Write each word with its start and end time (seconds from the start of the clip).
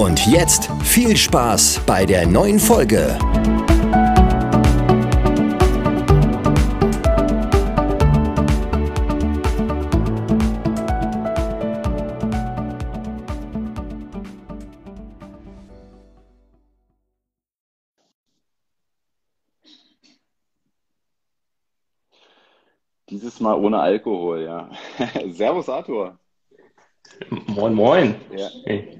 Und 0.00 0.26
jetzt 0.26 0.70
viel 0.82 1.14
Spaß 1.14 1.82
bei 1.84 2.06
der 2.06 2.26
neuen 2.26 2.58
Folge. 2.58 3.18
Dieses 23.10 23.38
Mal 23.38 23.54
ohne 23.54 23.78
Alkohol, 23.78 24.44
ja. 24.44 24.70
Servus 25.28 25.68
Arthur. 25.68 26.18
Moin, 27.48 27.74
moin. 27.74 28.14
Ja. 28.34 28.48
Hey. 28.64 28.99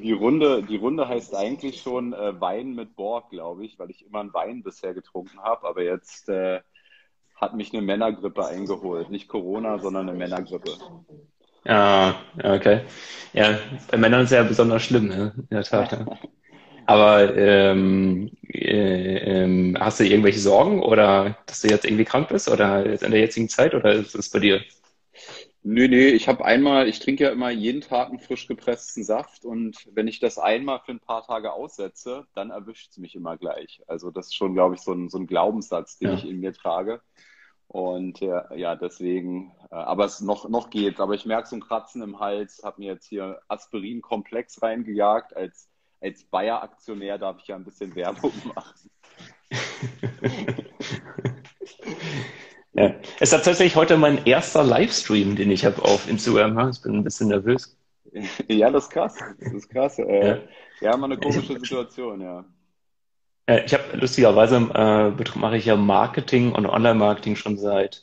Die 0.00 0.12
Runde, 0.12 0.62
die 0.62 0.76
Runde 0.76 1.08
heißt 1.08 1.34
eigentlich 1.34 1.80
schon 1.80 2.12
äh, 2.12 2.40
Wein 2.40 2.74
mit 2.74 2.96
Borg, 2.96 3.30
glaube 3.30 3.64
ich, 3.64 3.78
weil 3.78 3.90
ich 3.90 4.06
immer 4.06 4.20
einen 4.20 4.34
Wein 4.34 4.62
bisher 4.62 4.94
getrunken 4.94 5.40
habe. 5.40 5.66
Aber 5.66 5.82
jetzt 5.82 6.28
äh, 6.28 6.60
hat 7.34 7.54
mich 7.54 7.72
eine 7.72 7.82
Männergrippe 7.82 8.46
eingeholt. 8.46 9.10
Nicht 9.10 9.28
Corona, 9.28 9.78
sondern 9.78 10.08
eine 10.08 10.18
Männergrippe. 10.18 10.72
Ja, 11.64 12.16
okay. 12.42 12.80
Ja, 13.32 13.58
bei 13.90 13.98
Männern 13.98 14.22
ist 14.22 14.30
es 14.30 14.36
ja 14.36 14.42
besonders 14.42 14.82
schlimm, 14.82 15.08
ne? 15.08 15.32
in 15.36 15.46
der 15.50 15.64
Tat. 15.64 15.92
Ja. 15.92 16.06
Aber 16.86 17.36
ähm, 17.36 18.30
äh, 18.48 19.42
ähm, 19.42 19.76
hast 19.78 20.00
du 20.00 20.04
irgendwelche 20.04 20.38
Sorgen 20.38 20.80
oder 20.82 21.36
dass 21.44 21.60
du 21.60 21.68
jetzt 21.68 21.84
irgendwie 21.84 22.06
krank 22.06 22.28
bist 22.28 22.48
oder 22.48 22.86
in 22.86 23.10
der 23.10 23.20
jetzigen 23.20 23.50
Zeit 23.50 23.74
oder 23.74 23.92
ist 23.92 24.14
es 24.14 24.30
bei 24.30 24.38
dir? 24.38 24.62
Nö, 25.62 25.88
nö, 25.88 25.96
ich 25.96 26.28
habe 26.28 26.44
einmal, 26.44 26.88
ich 26.88 27.00
trinke 27.00 27.24
ja 27.24 27.30
immer 27.30 27.50
jeden 27.50 27.80
Tag 27.80 28.08
einen 28.08 28.20
frisch 28.20 28.46
gepressten 28.46 29.02
Saft 29.02 29.44
und 29.44 29.76
wenn 29.92 30.06
ich 30.06 30.20
das 30.20 30.38
einmal 30.38 30.80
für 30.80 30.92
ein 30.92 31.00
paar 31.00 31.24
Tage 31.24 31.52
aussetze, 31.52 32.26
dann 32.34 32.50
erwischt 32.50 32.92
es 32.92 32.98
mich 32.98 33.16
immer 33.16 33.36
gleich. 33.36 33.82
Also 33.88 34.10
das 34.10 34.26
ist 34.26 34.36
schon, 34.36 34.54
glaube 34.54 34.76
ich, 34.76 34.80
so 34.80 34.92
ein, 34.92 35.08
so 35.08 35.18
ein 35.18 35.26
Glaubenssatz, 35.26 35.98
den 35.98 36.10
ja. 36.10 36.14
ich 36.14 36.24
in 36.24 36.40
mir 36.40 36.52
trage. 36.52 37.02
Und 37.66 38.20
ja, 38.20 38.52
ja 38.54 38.76
deswegen, 38.76 39.52
äh, 39.70 39.74
aber 39.74 40.06
es 40.06 40.20
noch, 40.20 40.48
noch 40.48 40.70
geht. 40.70 41.00
Aber 41.00 41.14
ich 41.14 41.26
merke 41.26 41.48
so 41.48 41.56
ein 41.56 41.60
Kratzen 41.60 42.02
im 42.02 42.18
Hals, 42.18 42.62
habe 42.64 42.80
mir 42.80 42.92
jetzt 42.92 43.06
hier 43.06 43.40
Aspirin-Komplex 43.48 44.62
reingejagt. 44.62 45.36
Als, 45.36 45.68
als 46.00 46.24
Bayer-Aktionär 46.24 47.18
darf 47.18 47.40
ich 47.40 47.48
ja 47.48 47.56
ein 47.56 47.64
bisschen 47.64 47.94
Werbung 47.94 48.32
machen. 48.54 48.90
Ja. 52.74 52.94
Es 53.18 53.32
ist 53.32 53.44
tatsächlich 53.44 53.76
heute 53.76 53.96
mein 53.96 54.24
erster 54.26 54.62
Livestream, 54.62 55.36
den 55.36 55.50
ich 55.50 55.64
habe 55.64 55.82
auf 55.82 56.08
Instagram. 56.08 56.70
Ich 56.70 56.82
bin 56.82 56.96
ein 56.96 57.04
bisschen 57.04 57.28
nervös. 57.28 57.76
Ja, 58.48 58.70
das 58.70 58.84
ist 58.84 58.90
krass. 58.90 59.16
Das 59.38 59.52
ist 59.52 59.68
krass. 59.68 59.98
Äh, 59.98 60.28
ja. 60.28 60.38
ja, 60.80 60.96
mal 60.96 61.06
eine 61.06 61.18
komische 61.18 61.58
Situation, 61.58 62.20
ja. 62.20 62.44
Ich 63.64 63.72
habe 63.72 63.96
lustigerweise 63.96 64.56
äh, 64.56 65.38
mache 65.38 65.56
ich 65.56 65.64
ja 65.64 65.76
Marketing 65.76 66.52
und 66.52 66.66
Online-Marketing 66.66 67.34
schon 67.34 67.56
seit 67.56 68.02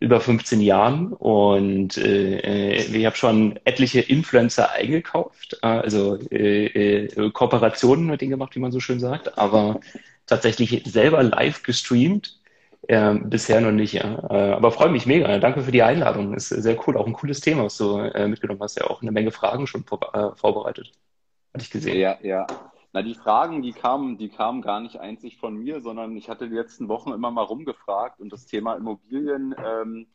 über 0.00 0.20
15 0.20 0.60
Jahren 0.60 1.12
und 1.12 1.96
äh, 1.98 2.76
ich 2.76 3.04
habe 3.04 3.16
schon 3.16 3.58
etliche 3.64 4.00
Influencer 4.00 4.72
eingekauft, 4.72 5.58
äh, 5.62 5.66
also 5.66 6.18
äh, 6.30 7.04
äh, 7.04 7.30
Kooperationen 7.30 8.06
mit 8.06 8.20
denen 8.20 8.30
gemacht, 8.30 8.54
wie 8.54 8.60
man 8.60 8.72
so 8.72 8.80
schön 8.80 9.00
sagt, 9.00 9.38
aber 9.38 9.80
tatsächlich 10.26 10.82
selber 10.86 11.22
live 11.22 11.62
gestreamt 11.62 12.40
äh, 12.88 13.14
bisher 13.14 13.60
noch 13.60 13.72
nicht, 13.72 13.92
ja. 13.92 14.18
Äh, 14.30 14.52
aber 14.52 14.72
freue 14.72 14.90
mich 14.90 15.06
mega. 15.06 15.38
Danke 15.38 15.62
für 15.62 15.72
die 15.72 15.82
Einladung. 15.82 16.34
Ist 16.34 16.48
sehr 16.48 16.76
cool. 16.86 16.96
Auch 16.96 17.06
ein 17.06 17.12
cooles 17.12 17.40
Thema, 17.40 17.64
was 17.64 17.76
du 17.76 17.98
äh, 17.98 18.28
mitgenommen 18.28 18.60
hast. 18.60 18.78
Ja, 18.78 18.86
auch 18.88 19.02
eine 19.02 19.12
Menge 19.12 19.30
Fragen 19.30 19.66
schon 19.66 19.84
vor, 19.84 20.00
äh, 20.14 20.36
vorbereitet. 20.36 20.92
Hatte 21.54 21.64
ich 21.64 21.70
gesehen. 21.70 21.98
Ja, 21.98 22.18
ja. 22.22 22.46
Na, 22.92 23.02
die 23.02 23.14
Fragen, 23.14 23.62
die 23.62 23.72
kamen, 23.72 24.18
die 24.18 24.28
kamen 24.28 24.60
gar 24.60 24.80
nicht 24.80 24.98
einzig 24.98 25.38
von 25.38 25.56
mir, 25.56 25.80
sondern 25.80 26.16
ich 26.16 26.28
hatte 26.28 26.48
die 26.48 26.54
letzten 26.54 26.88
Wochen 26.88 27.12
immer 27.12 27.30
mal 27.30 27.42
rumgefragt 27.42 28.20
und 28.20 28.30
das 28.30 28.46
Thema 28.46 28.74
Immobilien 28.74 29.54
ähm, 29.64 30.06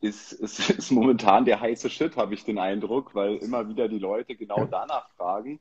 ist, 0.00 0.32
ist, 0.32 0.70
ist 0.70 0.90
momentan 0.90 1.44
der 1.44 1.60
heiße 1.60 1.90
Shit, 1.90 2.16
habe 2.16 2.34
ich 2.34 2.44
den 2.44 2.58
Eindruck, 2.58 3.14
weil 3.14 3.36
immer 3.36 3.68
wieder 3.68 3.88
die 3.88 3.98
Leute 3.98 4.34
genau 4.36 4.64
danach 4.64 5.10
fragen. 5.10 5.60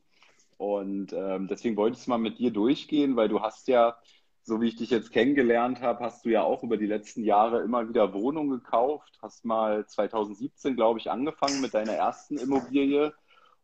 Und 0.58 1.12
ähm, 1.12 1.48
deswegen 1.48 1.76
wollte 1.76 1.96
ich 1.96 2.02
es 2.02 2.08
mal 2.08 2.18
mit 2.18 2.40
dir 2.40 2.52
durchgehen, 2.52 3.18
weil 3.18 3.28
du 3.28 3.42
hast 3.42 3.68
ja 3.68 3.98
so 4.46 4.62
wie 4.62 4.68
ich 4.68 4.76
dich 4.76 4.92
jetzt 4.92 5.12
kennengelernt 5.12 5.82
habe, 5.82 6.06
hast 6.06 6.24
du 6.24 6.30
ja 6.30 6.44
auch 6.44 6.62
über 6.62 6.78
die 6.78 6.86
letzten 6.86 7.24
Jahre 7.24 7.62
immer 7.62 7.90
wieder 7.90 8.14
Wohnungen 8.14 8.52
gekauft. 8.52 9.18
Hast 9.22 9.44
mal 9.44 9.88
2017, 9.88 10.76
glaube 10.76 11.00
ich, 11.00 11.10
angefangen 11.10 11.62
mit 11.62 11.74
deiner 11.74 11.94
ersten 11.94 12.38
Immobilie 12.38 13.12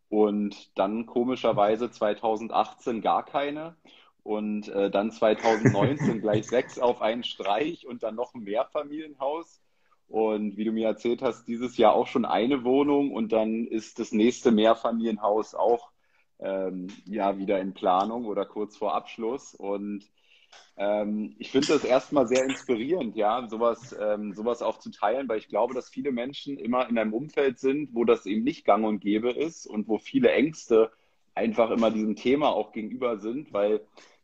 und 0.10 0.76
dann 0.78 1.06
komischerweise 1.06 1.92
2018 1.92 3.02
gar 3.02 3.24
keine 3.24 3.76
und 4.24 4.70
äh, 4.70 4.90
dann 4.90 5.12
2019 5.12 6.20
gleich 6.22 6.48
sechs 6.48 6.80
auf 6.80 7.04
einen 7.04 7.24
Streich 7.24 7.86
und 7.86 8.02
dann 8.02 8.16
noch 8.16 8.34
ein 8.34 8.42
Mehrfamilienhaus. 8.42 9.62
Und 10.08 10.58
wie 10.58 10.66
du 10.66 10.72
mir 10.72 10.88
erzählt 10.88 11.22
hast, 11.22 11.48
dieses 11.48 11.78
Jahr 11.78 11.94
auch 11.94 12.08
schon 12.08 12.26
eine 12.26 12.64
Wohnung 12.64 13.12
und 13.14 13.32
dann 13.32 13.68
ist 13.68 14.00
das 14.00 14.12
nächste 14.12 14.52
Mehrfamilienhaus 14.52 15.54
auch 15.54 15.92
ähm, 16.40 16.88
ja 17.06 17.38
wieder 17.38 17.60
in 17.62 17.76
Planung 17.76 18.26
oder 18.26 18.46
kurz 18.46 18.76
vor 18.76 18.96
Abschluss. 18.96 19.54
Und 19.54 20.10
ähm, 20.78 21.36
ich 21.38 21.52
finde 21.52 21.68
das 21.68 21.84
erstmal 21.84 22.28
sehr 22.28 22.44
inspirierend, 22.44 23.16
ja, 23.16 23.48
sowas, 23.48 23.96
ähm, 24.00 24.34
sowas 24.34 24.62
auch 24.62 24.80
zu 24.80 24.90
teilen, 24.92 25.28
weil 25.30 25.38
ich 25.38 25.48
glaube, 25.48 25.74
dass 25.74 25.90
viele 25.90 26.12
Menschen 26.12 26.58
immer 26.58 26.90
in 26.90 26.98
einem 26.98 27.14
Umfeld 27.14 27.60
sind, 27.60 27.94
wo 27.94 28.06
das 28.06 28.26
eben 28.26 28.44
nicht 28.44 28.66
gang 28.66 28.86
und 28.86 29.00
gäbe 29.00 29.32
ist 29.32 29.68
und 29.68 29.88
wo 29.88 29.98
viele 29.98 30.32
Ängste 30.32 30.92
einfach 31.36 31.72
immer 31.72 31.92
diesem 31.92 32.16
Thema 32.16 32.50
auch 32.50 32.72
gegenüber 32.72 33.18
sind, 33.20 33.54
weil 33.54 33.82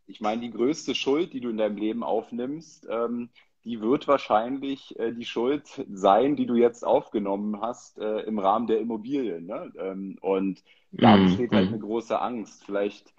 ich 0.08 0.22
meine, 0.22 0.42
die 0.42 0.52
größte 0.52 0.96
Schuld, 0.96 1.34
die 1.34 1.42
du 1.42 1.50
in 1.50 1.58
deinem 1.58 1.78
Leben 1.78 2.04
aufnimmst, 2.04 2.88
ähm, 2.90 3.30
die 3.66 3.82
wird 3.82 4.08
wahrscheinlich 4.08 4.98
äh, 4.98 5.12
die 5.12 5.26
Schuld 5.26 5.86
sein, 5.92 6.38
die 6.38 6.46
du 6.46 6.56
jetzt 6.56 6.86
aufgenommen 6.86 7.60
hast 7.62 8.00
äh, 8.00 8.22
im 8.22 8.40
Rahmen 8.40 8.68
der 8.68 8.80
Immobilien. 8.80 9.46
Ne? 9.46 9.74
Ähm, 9.78 10.18
und 10.22 10.64
da 10.92 11.18
mm, 11.18 11.26
besteht 11.26 11.52
halt 11.52 11.70
mm. 11.70 11.74
eine 11.74 11.84
große 11.84 12.22
Angst. 12.22 12.64
Vielleicht 12.64 13.14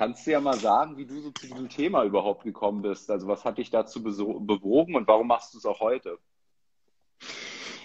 Kannst 0.00 0.26
du 0.26 0.30
ja 0.30 0.40
mal 0.40 0.56
sagen, 0.56 0.96
wie 0.96 1.04
du 1.04 1.20
so 1.20 1.30
zu 1.30 1.46
diesem 1.46 1.68
Thema 1.68 2.04
überhaupt 2.04 2.44
gekommen 2.44 2.80
bist? 2.80 3.10
Also 3.10 3.28
was 3.28 3.44
hat 3.44 3.58
dich 3.58 3.68
dazu 3.68 4.02
bewogen 4.02 4.96
und 4.96 5.06
warum 5.06 5.26
machst 5.26 5.52
du 5.52 5.58
es 5.58 5.66
auch 5.66 5.80
heute? 5.80 6.16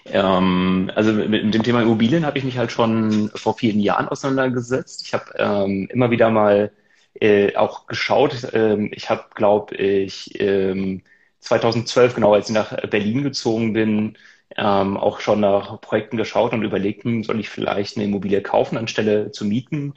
Ähm, 0.06 0.90
also 0.96 1.12
mit, 1.12 1.54
dem 1.54 1.62
Thema 1.62 1.82
Immobilien 1.82 2.26
habe 2.26 2.38
ich 2.38 2.46
mich 2.46 2.58
halt 2.58 2.72
schon 2.72 3.32
vor 3.36 3.58
vielen 3.58 3.82
Jahren 3.82 4.08
auseinandergesetzt. 4.08 5.02
Ich 5.06 5.14
habe 5.14 5.26
ähm, 5.38 5.90
immer 5.92 6.10
wieder 6.10 6.30
mal 6.30 6.72
äh, 7.16 7.54
auch 7.58 7.86
geschaut. 7.86 8.48
Ähm, 8.54 8.92
ich 8.94 9.10
habe, 9.10 9.26
glaube 9.36 9.76
ich, 9.76 10.36
2012, 11.40 12.12
ähm, 12.12 12.16
genau 12.16 12.34
als 12.34 12.48
ich 12.48 12.56
nach 12.56 12.78
Berlin 12.88 13.24
gezogen 13.24 13.74
bin, 13.74 14.18
ähm, 14.56 14.96
auch 14.96 15.20
schon 15.20 15.42
nach 15.42 15.82
Projekten 15.82 16.16
geschaut 16.16 16.54
und 16.54 16.64
überlegt, 16.64 17.04
hm, 17.04 17.26
soll 17.26 17.42
ich 17.42 17.50
vielleicht 17.50 17.98
eine 17.98 18.06
Immobilie 18.06 18.42
kaufen, 18.42 18.78
anstelle 18.78 19.32
zu 19.32 19.44
mieten. 19.44 19.96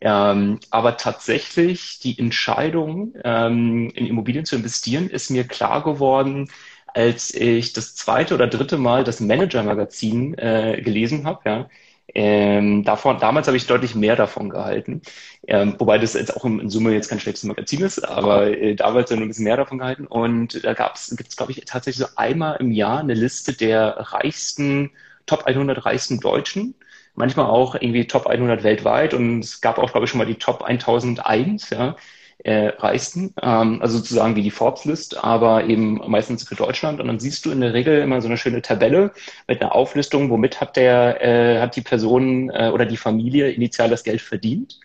Ähm, 0.00 0.60
aber 0.70 0.96
tatsächlich 0.96 1.98
die 2.00 2.18
Entscheidung, 2.18 3.14
ähm, 3.24 3.90
in 3.94 4.06
Immobilien 4.06 4.44
zu 4.44 4.56
investieren, 4.56 5.10
ist 5.10 5.30
mir 5.30 5.44
klar 5.44 5.82
geworden, 5.82 6.50
als 6.86 7.34
ich 7.34 7.72
das 7.72 7.94
zweite 7.94 8.34
oder 8.34 8.46
dritte 8.46 8.78
Mal 8.78 9.04
das 9.04 9.20
Manager-Magazin 9.20 10.34
äh, 10.38 10.80
gelesen 10.82 11.26
habe. 11.26 11.40
Ja. 11.44 11.68
Ähm, 12.14 12.84
davon, 12.84 13.18
damals 13.20 13.46
habe 13.48 13.56
ich 13.58 13.66
deutlich 13.66 13.94
mehr 13.94 14.16
davon 14.16 14.48
gehalten. 14.48 15.02
Ähm, 15.46 15.74
wobei 15.78 15.98
das 15.98 16.14
jetzt 16.14 16.34
auch 16.36 16.44
in 16.44 16.70
Summe 16.70 16.92
jetzt 16.92 17.08
kein 17.08 17.20
schlechtes 17.20 17.44
Magazin 17.44 17.82
ist, 17.82 17.98
aber 18.00 18.46
äh, 18.48 18.74
damals 18.74 19.10
nur 19.10 19.20
ein 19.20 19.28
bisschen 19.28 19.44
mehr 19.44 19.56
davon 19.58 19.78
gehalten. 19.78 20.06
Und 20.06 20.64
da 20.64 20.72
gab's, 20.74 21.14
gibt 21.16 21.30
es, 21.30 21.36
glaube 21.36 21.52
ich, 21.52 21.62
tatsächlich 21.66 22.06
so 22.06 22.12
einmal 22.16 22.56
im 22.60 22.72
Jahr 22.72 23.00
eine 23.00 23.14
Liste 23.14 23.52
der 23.52 23.96
reichsten, 23.98 24.90
Top 25.26 25.44
100 25.44 25.84
reichsten 25.84 26.20
Deutschen 26.20 26.74
manchmal 27.18 27.46
auch 27.46 27.74
irgendwie 27.74 28.06
Top 28.06 28.26
100 28.26 28.62
weltweit 28.62 29.14
und 29.14 29.40
es 29.40 29.60
gab 29.60 29.78
auch, 29.78 29.90
glaube 29.92 30.04
ich, 30.04 30.10
schon 30.10 30.18
mal 30.18 30.26
die 30.26 30.36
Top 30.36 30.62
1001, 30.62 31.70
ja, 31.70 31.96
äh, 32.44 32.68
reichsten, 32.78 33.34
ähm, 33.42 33.82
also 33.82 33.98
sozusagen 33.98 34.36
wie 34.36 34.42
die 34.42 34.50
Forbes-List, 34.52 35.22
aber 35.22 35.64
eben 35.64 36.00
meistens 36.08 36.46
für 36.46 36.54
Deutschland. 36.54 37.00
Und 37.00 37.08
dann 37.08 37.18
siehst 37.18 37.44
du 37.44 37.50
in 37.50 37.60
der 37.60 37.74
Regel 37.74 38.00
immer 38.00 38.20
so 38.20 38.28
eine 38.28 38.36
schöne 38.38 38.62
Tabelle 38.62 39.12
mit 39.48 39.60
einer 39.60 39.74
Auflistung, 39.74 40.30
womit 40.30 40.60
hat 40.60 40.76
der, 40.76 41.20
äh, 41.22 41.60
hat 41.60 41.74
die 41.76 41.80
Person 41.82 42.50
äh, 42.50 42.70
oder 42.72 42.86
die 42.86 42.96
Familie 42.96 43.50
initial 43.50 43.90
das 43.90 44.04
Geld 44.04 44.20
verdient. 44.20 44.78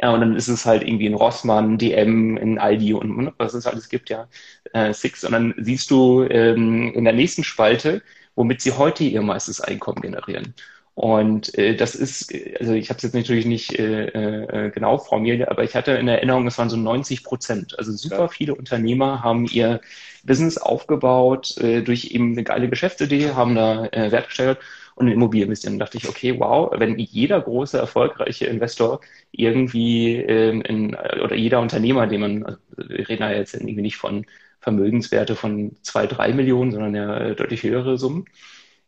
Ja, 0.00 0.12
und 0.12 0.20
dann 0.20 0.36
ist 0.36 0.48
es 0.48 0.64
halt 0.66 0.82
irgendwie 0.82 1.06
ein 1.08 1.14
Rossmann, 1.14 1.76
DM, 1.78 2.36
ein 2.36 2.58
Aldi 2.58 2.94
und 2.94 3.32
was 3.38 3.54
es 3.54 3.66
alles 3.66 3.88
gibt, 3.88 4.10
ja, 4.10 4.28
äh, 4.72 4.92
Six. 4.92 5.24
Und 5.24 5.32
dann 5.32 5.54
siehst 5.58 5.90
du 5.90 6.22
ähm, 6.24 6.92
in 6.94 7.04
der 7.04 7.14
nächsten 7.14 7.42
Spalte, 7.42 8.02
womit 8.36 8.60
sie 8.60 8.72
heute 8.72 9.02
ihr 9.04 9.22
meistes 9.22 9.60
Einkommen 9.60 10.00
generieren. 10.02 10.54
Und 10.98 11.56
äh, 11.56 11.76
das 11.76 11.94
ist, 11.94 12.34
also 12.58 12.72
ich 12.72 12.90
habe 12.90 12.96
es 12.96 13.04
jetzt 13.04 13.14
natürlich 13.14 13.46
nicht 13.46 13.78
äh, 13.78 14.06
äh, 14.06 14.70
genau 14.70 14.98
vor 14.98 15.20
mir, 15.20 15.48
aber 15.48 15.62
ich 15.62 15.76
hatte 15.76 15.92
in 15.92 16.08
Erinnerung, 16.08 16.44
es 16.48 16.58
waren 16.58 16.70
so 16.70 16.76
90 16.76 17.22
Prozent. 17.22 17.78
Also 17.78 17.92
super 17.92 18.22
ja. 18.22 18.28
viele 18.28 18.56
Unternehmer 18.56 19.22
haben 19.22 19.46
ihr 19.46 19.80
Business 20.24 20.58
aufgebaut 20.58 21.56
äh, 21.58 21.82
durch 21.82 22.06
eben 22.06 22.32
eine 22.32 22.42
geile 22.42 22.68
Geschäftsidee, 22.68 23.30
haben 23.30 23.54
da 23.54 23.86
äh, 23.92 24.10
Wert 24.10 24.26
gesteigert 24.26 24.58
und 24.96 25.06
in 25.06 25.12
Immobilien 25.12 25.46
investieren. 25.46 25.74
Dann 25.74 25.86
dachte 25.86 25.98
ich, 25.98 26.08
okay, 26.08 26.34
wow, 26.40 26.72
wenn 26.76 26.98
jeder 26.98 27.40
große, 27.42 27.78
erfolgreiche 27.78 28.46
Investor 28.46 29.00
irgendwie 29.30 30.16
ähm, 30.16 30.62
in, 30.62 30.96
oder 30.96 31.36
jeder 31.36 31.60
Unternehmer, 31.60 32.08
den 32.08 32.20
man, 32.20 32.44
also 32.44 32.58
wir 32.76 33.08
reden 33.08 33.22
ja 33.22 33.30
jetzt 33.30 33.54
irgendwie 33.54 33.82
nicht 33.82 33.98
von 33.98 34.26
Vermögenswerte 34.58 35.36
von 35.36 35.76
zwei, 35.82 36.08
drei 36.08 36.32
Millionen, 36.32 36.72
sondern 36.72 36.94
ja 36.96 37.34
deutlich 37.34 37.62
höhere 37.62 37.98
Summen, 37.98 38.24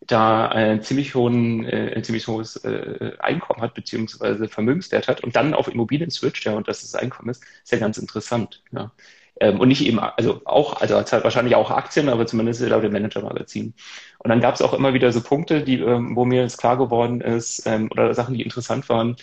da 0.01 0.49
ein 0.49 0.83
ziemlich, 0.83 1.15
hohen, 1.15 1.65
äh, 1.67 1.95
ein 1.97 2.05
ziemlich 2.05 2.27
hohes 2.27 2.57
äh, 2.65 3.13
Einkommen 3.19 3.63
hat, 3.63 3.75
beziehungsweise 3.75 4.49
Vermögenswert 4.49 5.09
hat 5.09 5.23
und 5.23 5.37
dann 5.37 5.55
auf 5.55 5.69
Immobilien 5.69 6.11
switcht, 6.11 6.45
ja, 6.45 6.53
und 6.55 6.69
das 6.69 6.83
das 6.83 6.95
Einkommen 6.95 7.31
ist, 7.31 7.45
ist 7.63 7.73
ja 7.73 7.79
ganz 7.79 7.99
interessant. 7.99 8.63
Ja. 8.73 8.93
Ähm, 9.41 9.61
und 9.61 9.69
nicht 9.69 9.85
eben, 9.87 9.99
also 9.99 10.43
auch, 10.45 10.81
also 10.81 10.97
halt 10.97 11.13
wahrscheinlich 11.25 11.55
auch 11.55 11.71
Aktien, 11.71 12.09
aber 12.09 12.27
zumindest 12.27 12.61
laut 12.63 12.83
dem 12.85 12.93
Manager-Magazin. 12.93 13.75
Und 14.19 14.29
dann 14.29 14.41
gab 14.41 14.55
es 14.55 14.63
auch 14.63 14.75
immer 14.75 14.95
wieder 14.95 15.13
so 15.13 15.23
Punkte, 15.23 15.63
die, 15.63 15.81
ähm, 15.81 16.15
wo 16.17 16.25
mir 16.25 16.43
jetzt 16.43 16.59
klar 16.59 16.77
geworden 16.77 17.21
ist, 17.23 17.67
ähm, 17.67 17.89
oder 17.91 18.13
Sachen, 18.15 18.35
die 18.35 18.43
interessant 18.43 18.89
waren. 18.89 19.17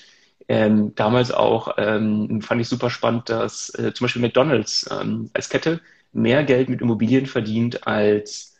Ähm, 0.47 0.95
damals 0.95 1.31
auch 1.31 1.75
ähm, 1.77 2.41
fand 2.41 2.61
ich 2.61 2.69
super 2.69 2.89
spannend, 2.89 3.29
dass 3.29 3.69
äh, 3.75 3.93
zum 3.93 4.05
Beispiel 4.05 4.21
McDonalds 4.21 4.89
ähm, 4.91 5.29
als 5.33 5.49
Kette 5.49 5.81
mehr 6.13 6.43
Geld 6.43 6.69
mit 6.69 6.81
Immobilien 6.81 7.25
verdient 7.25 7.85
als 7.85 8.56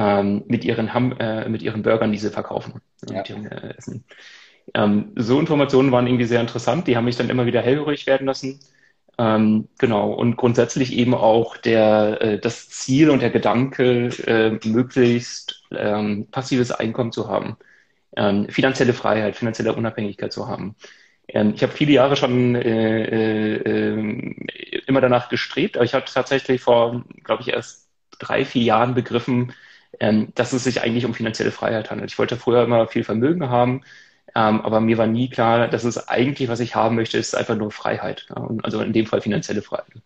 ähm, 0.00 0.44
mit, 0.46 0.64
ihren 0.64 0.94
Ham 0.94 1.14
äh, 1.20 1.48
mit 1.48 1.60
ihren 1.60 1.82
Burgern, 1.82 2.10
die 2.10 2.18
sie 2.18 2.30
verkaufen. 2.30 2.80
Ja. 3.08 3.18
Mit 3.18 3.30
ihren, 3.30 3.46
äh, 3.46 3.74
Essen. 3.76 4.04
Ähm, 4.74 5.12
so 5.16 5.38
Informationen 5.38 5.92
waren 5.92 6.06
irgendwie 6.06 6.24
sehr 6.24 6.40
interessant. 6.40 6.86
Die 6.86 6.96
haben 6.96 7.04
mich 7.04 7.16
dann 7.16 7.28
immer 7.28 7.44
wieder 7.44 7.60
hellhörig 7.60 8.06
werden 8.06 8.26
lassen. 8.26 8.60
Ähm, 9.18 9.68
genau. 9.78 10.12
Und 10.12 10.36
grundsätzlich 10.36 10.94
eben 10.94 11.14
auch 11.14 11.58
der, 11.58 12.22
äh, 12.22 12.38
das 12.38 12.70
Ziel 12.70 13.10
und 13.10 13.20
der 13.20 13.30
Gedanke, 13.30 14.08
äh, 14.26 14.58
möglichst 14.66 15.64
ähm, 15.70 16.28
passives 16.30 16.72
Einkommen 16.72 17.12
zu 17.12 17.28
haben, 17.28 17.56
ähm, 18.16 18.48
finanzielle 18.48 18.94
Freiheit, 18.94 19.36
finanzielle 19.36 19.74
Unabhängigkeit 19.74 20.32
zu 20.32 20.48
haben. 20.48 20.76
Ähm, 21.28 21.52
ich 21.54 21.62
habe 21.62 21.72
viele 21.72 21.92
Jahre 21.92 22.16
schon 22.16 22.54
äh, 22.54 23.54
äh, 23.54 24.34
immer 24.86 25.02
danach 25.02 25.28
gestrebt, 25.28 25.76
aber 25.76 25.84
ich 25.84 25.94
habe 25.94 26.06
tatsächlich 26.06 26.62
vor, 26.62 27.04
glaube 27.22 27.42
ich, 27.42 27.48
erst 27.48 27.88
drei, 28.18 28.44
vier 28.46 28.62
Jahren 28.62 28.94
begriffen, 28.94 29.52
ähm, 29.98 30.32
dass 30.34 30.52
es 30.52 30.64
sich 30.64 30.82
eigentlich 30.82 31.04
um 31.04 31.14
finanzielle 31.14 31.50
Freiheit 31.50 31.90
handelt. 31.90 32.10
Ich 32.10 32.18
wollte 32.18 32.36
früher 32.36 32.64
immer 32.64 32.86
viel 32.86 33.04
Vermögen 33.04 33.48
haben, 33.50 33.82
ähm, 34.34 34.60
aber 34.60 34.80
mir 34.80 34.98
war 34.98 35.06
nie 35.06 35.28
klar, 35.28 35.68
dass 35.68 35.84
es 35.84 36.08
eigentlich, 36.08 36.48
was 36.48 36.60
ich 36.60 36.74
haben 36.74 36.96
möchte, 36.96 37.18
ist 37.18 37.34
einfach 37.34 37.56
nur 37.56 37.70
Freiheit. 37.70 38.26
Ja? 38.30 38.48
Also 38.62 38.80
in 38.82 38.92
dem 38.92 39.06
Fall 39.06 39.20
finanzielle 39.20 39.62
Freiheit. 39.62 40.02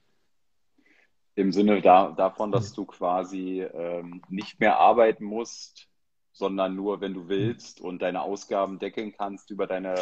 Im 1.37 1.53
Sinne 1.53 1.83
da, 1.83 2.13
davon, 2.17 2.53
dass 2.53 2.73
du 2.73 2.85
quasi 2.85 3.61
ähm, 3.61 4.23
nicht 4.29 4.61
mehr 4.61 4.79
arbeiten 4.79 5.25
musst, 5.25 5.89
sondern 6.33 6.77
nur, 6.77 7.01
wenn 7.01 7.15
du 7.15 7.29
willst 7.29 7.81
und 7.81 8.03
deine 8.03 8.23
Ausgaben 8.23 8.79
deckeln 8.79 9.13
kannst 9.17 9.51
über 9.51 9.67
deine 9.67 9.95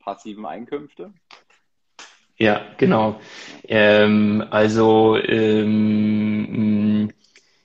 passiven 0.00 0.46
Einkünfte? 0.46 1.12
Ja, 2.36 2.62
genau. 2.78 3.20
Ähm, 3.68 4.44
also 4.50 5.16
ähm, 5.16 6.89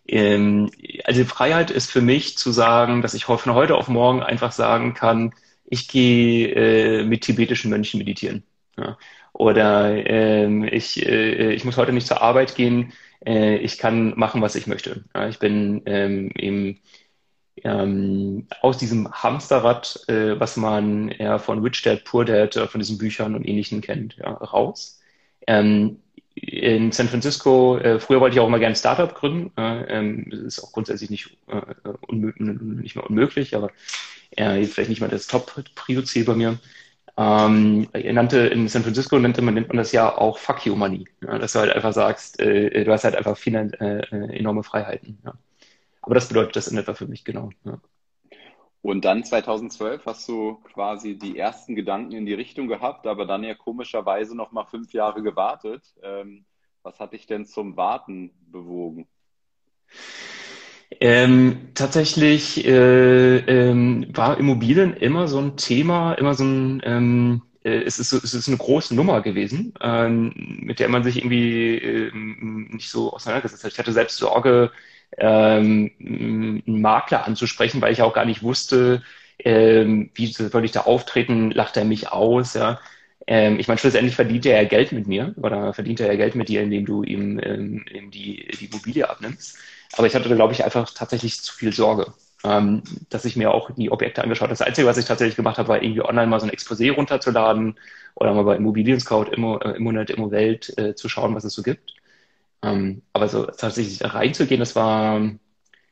ähm, 0.07 0.71
also 1.03 1.25
Freiheit 1.25 1.71
ist 1.71 1.91
für 1.91 2.01
mich 2.01 2.37
zu 2.37 2.51
sagen, 2.51 3.01
dass 3.01 3.13
ich 3.13 3.25
von 3.25 3.53
heute 3.53 3.75
auf 3.75 3.87
morgen 3.87 4.21
einfach 4.23 4.51
sagen 4.51 4.93
kann, 4.93 5.33
ich 5.65 5.87
gehe 5.87 6.49
äh, 6.49 7.03
mit 7.03 7.21
tibetischen 7.21 7.71
Mönchen 7.71 7.97
meditieren. 7.97 8.43
Ja. 8.77 8.97
Oder 9.33 10.05
ähm, 10.05 10.63
ich, 10.63 11.05
äh, 11.05 11.53
ich 11.53 11.65
muss 11.65 11.77
heute 11.77 11.91
nicht 11.91 12.07
zur 12.07 12.21
Arbeit 12.21 12.55
gehen, 12.55 12.93
äh, 13.25 13.57
ich 13.57 13.77
kann 13.77 14.13
machen, 14.17 14.41
was 14.41 14.55
ich 14.55 14.67
möchte. 14.67 15.05
Ja, 15.13 15.27
ich 15.27 15.39
bin 15.39 15.81
ähm, 15.85 16.31
eben 16.37 16.79
ähm, 17.63 18.47
aus 18.61 18.77
diesem 18.77 19.11
Hamsterrad, 19.11 20.05
äh, 20.07 20.39
was 20.39 20.57
man 20.57 21.09
ja 21.17 21.39
von 21.39 21.59
Rich 21.59 21.81
Dad, 21.81 22.03
Poor 22.03 22.25
Dad, 22.25 22.55
äh, 22.55 22.67
von 22.67 22.79
diesen 22.79 22.97
Büchern 22.97 23.35
und 23.35 23.45
Ähnlichen 23.45 23.81
kennt, 23.81 24.17
ja, 24.17 24.31
raus. 24.31 25.01
Ähm, 25.47 26.01
in 26.35 26.91
San 26.91 27.07
Francisco, 27.07 27.77
äh, 27.77 27.99
früher 27.99 28.19
wollte 28.19 28.35
ich 28.35 28.39
auch 28.39 28.47
immer 28.47 28.59
gerne 28.59 28.73
ein 28.73 28.77
Startup 28.77 29.13
gründen. 29.13 29.51
Äh, 29.57 29.99
ähm, 29.99 30.31
ist 30.31 30.61
auch 30.61 30.71
grundsätzlich 30.73 31.09
nicht, 31.09 31.37
äh, 31.47 31.61
nicht 32.11 32.95
mehr 32.95 33.05
unmöglich, 33.09 33.55
aber 33.55 33.71
äh, 34.31 34.63
vielleicht 34.65 34.89
nicht 34.89 35.01
mal 35.01 35.09
das 35.09 35.27
Top-Prio-Ziel 35.27 36.25
bei 36.25 36.35
mir. 36.35 36.59
Ähm, 37.17 37.87
er 37.93 38.13
nannte 38.13 38.39
in 38.39 38.67
San 38.67 38.83
Francisco 38.83 39.17
nannte 39.17 39.41
man, 39.41 39.53
nennt 39.53 39.69
man 39.69 39.77
das 39.77 39.93
ja 39.93 40.17
auch 40.17 40.37
Fuck 40.37 40.65
You 40.65 40.75
Money. 40.75 41.05
Ja, 41.21 41.37
dass 41.39 41.53
du 41.53 41.59
halt 41.59 41.71
einfach 41.71 41.93
sagst, 41.93 42.39
äh, 42.41 42.83
du 42.83 42.91
hast 42.91 43.05
halt 43.05 43.15
einfach 43.15 43.37
viele, 43.37 43.71
äh, 43.79 44.37
enorme 44.37 44.63
Freiheiten. 44.63 45.19
Ja. 45.23 45.33
Aber 46.01 46.15
das 46.15 46.27
bedeutet 46.27 46.55
das 46.57 46.67
in 46.67 46.77
etwa 46.77 46.93
für 46.93 47.07
mich 47.07 47.23
genau. 47.23 47.51
Ja. 47.63 47.79
Und 48.85 49.03
dann 49.03 49.23
2012 49.23 50.05
hast 50.05 50.29
du 50.29 50.59
quasi 50.71 51.17
die 51.17 51.39
ersten 51.39 51.73
Gedanken 51.73 52.11
in 52.11 52.27
die 52.27 52.35
Richtung 52.35 52.67
gehabt, 52.67 53.07
aber 53.07 53.25
dann 53.25 53.43
ja 53.43 53.55
komischerweise 53.55 54.37
noch 54.37 54.51
mal 54.51 54.65
fünf 54.65 54.93
Jahre 54.93 55.23
gewartet. 55.23 55.81
Ähm, 56.03 56.45
was 56.83 56.99
hat 56.99 57.13
dich 57.13 57.25
denn 57.25 57.47
zum 57.47 57.77
Warten 57.77 58.29
bewogen? 58.51 59.07
Ähm, 61.01 61.69
tatsächlich 61.73 62.63
äh, 62.63 63.37
ähm, 63.37 64.05
war 64.13 64.37
Immobilien 64.37 64.93
immer 64.93 65.27
so 65.27 65.39
ein 65.39 65.57
Thema, 65.57 66.13
immer 66.13 66.35
so 66.35 66.43
ein, 66.43 66.83
ähm, 66.85 67.41
äh, 67.63 67.81
es, 67.81 67.97
ist, 67.97 68.13
es 68.13 68.35
ist 68.35 68.47
eine 68.47 68.57
große 68.57 68.93
Nummer 68.93 69.21
gewesen, 69.21 69.73
ähm, 69.81 70.31
mit 70.61 70.79
der 70.79 70.89
man 70.89 71.03
sich 71.03 71.17
irgendwie 71.17 71.75
ähm, 71.79 72.69
nicht 72.71 72.91
so 72.91 73.13
auseinandergesetzt 73.13 73.63
hat. 73.63 73.71
Ich 73.71 73.79
hatte 73.79 73.93
selbst 73.93 74.17
Sorge, 74.17 74.71
ähm, 75.17 75.91
einen 75.99 76.81
Makler 76.81 77.25
anzusprechen, 77.25 77.81
weil 77.81 77.93
ich 77.93 78.01
auch 78.01 78.13
gar 78.13 78.25
nicht 78.25 78.43
wusste, 78.43 79.03
ähm, 79.39 80.11
wie 80.15 80.27
soll 80.27 80.65
ich 80.65 80.71
da 80.71 80.81
auftreten, 80.81 81.51
lacht 81.51 81.77
er 81.77 81.85
mich 81.85 82.11
aus, 82.11 82.53
ja. 82.53 82.79
Ähm, 83.27 83.59
ich 83.59 83.67
meine, 83.67 83.79
schlussendlich 83.79 84.15
verdient 84.15 84.45
er 84.45 84.61
ja 84.61 84.67
Geld 84.67 84.91
mit 84.91 85.07
mir 85.07 85.33
oder 85.37 85.73
verdient 85.73 85.99
er 85.99 86.07
ja 86.07 86.15
Geld 86.15 86.35
mit 86.35 86.47
dir, 86.49 86.61
indem 86.61 86.85
du 86.85 87.03
ihm, 87.03 87.39
ähm, 87.43 87.85
ihm 87.91 88.11
die, 88.11 88.47
die 88.59 88.65
Immobilie 88.65 89.09
abnimmst. 89.09 89.57
Aber 89.93 90.07
ich 90.07 90.15
hatte, 90.15 90.33
glaube 90.35 90.53
ich, 90.53 90.63
einfach 90.63 90.91
tatsächlich 90.93 91.41
zu 91.41 91.53
viel 91.53 91.73
Sorge, 91.73 92.13
dass 93.09 93.25
ich 93.25 93.35
mir 93.35 93.51
auch 93.51 93.71
die 93.71 93.91
Objekte 93.91 94.21
angeschaut 94.23 94.43
habe. 94.49 94.53
Das 94.53 94.61
Einzige, 94.61 94.87
was 94.87 94.97
ich 94.97 95.05
tatsächlich 95.05 95.35
gemacht 95.35 95.57
habe, 95.57 95.69
war 95.69 95.81
irgendwie 95.81 96.01
online 96.03 96.27
mal 96.27 96.39
so 96.39 96.45
ein 96.45 96.51
Exposé 96.51 96.91
runterzuladen 96.91 97.79
oder 98.15 98.33
mal 98.33 98.43
bei 98.43 98.55
Immobilien 98.55 98.99
Scout, 98.99 99.25
Immo, 99.31 99.57
äh, 99.59 99.71
Immonet, 99.77 100.09
Immowelt 100.11 100.77
äh, 100.77 100.95
zu 100.95 101.09
schauen, 101.09 101.33
was 101.35 101.43
es 101.43 101.53
so 101.53 101.63
gibt. 101.63 101.93
Ähm, 102.65 103.03
aber 103.13 103.29
so 103.29 103.45
tatsächlich 103.45 104.03
reinzugehen, 104.03 104.59
das 104.59 104.75
war, 104.75 105.21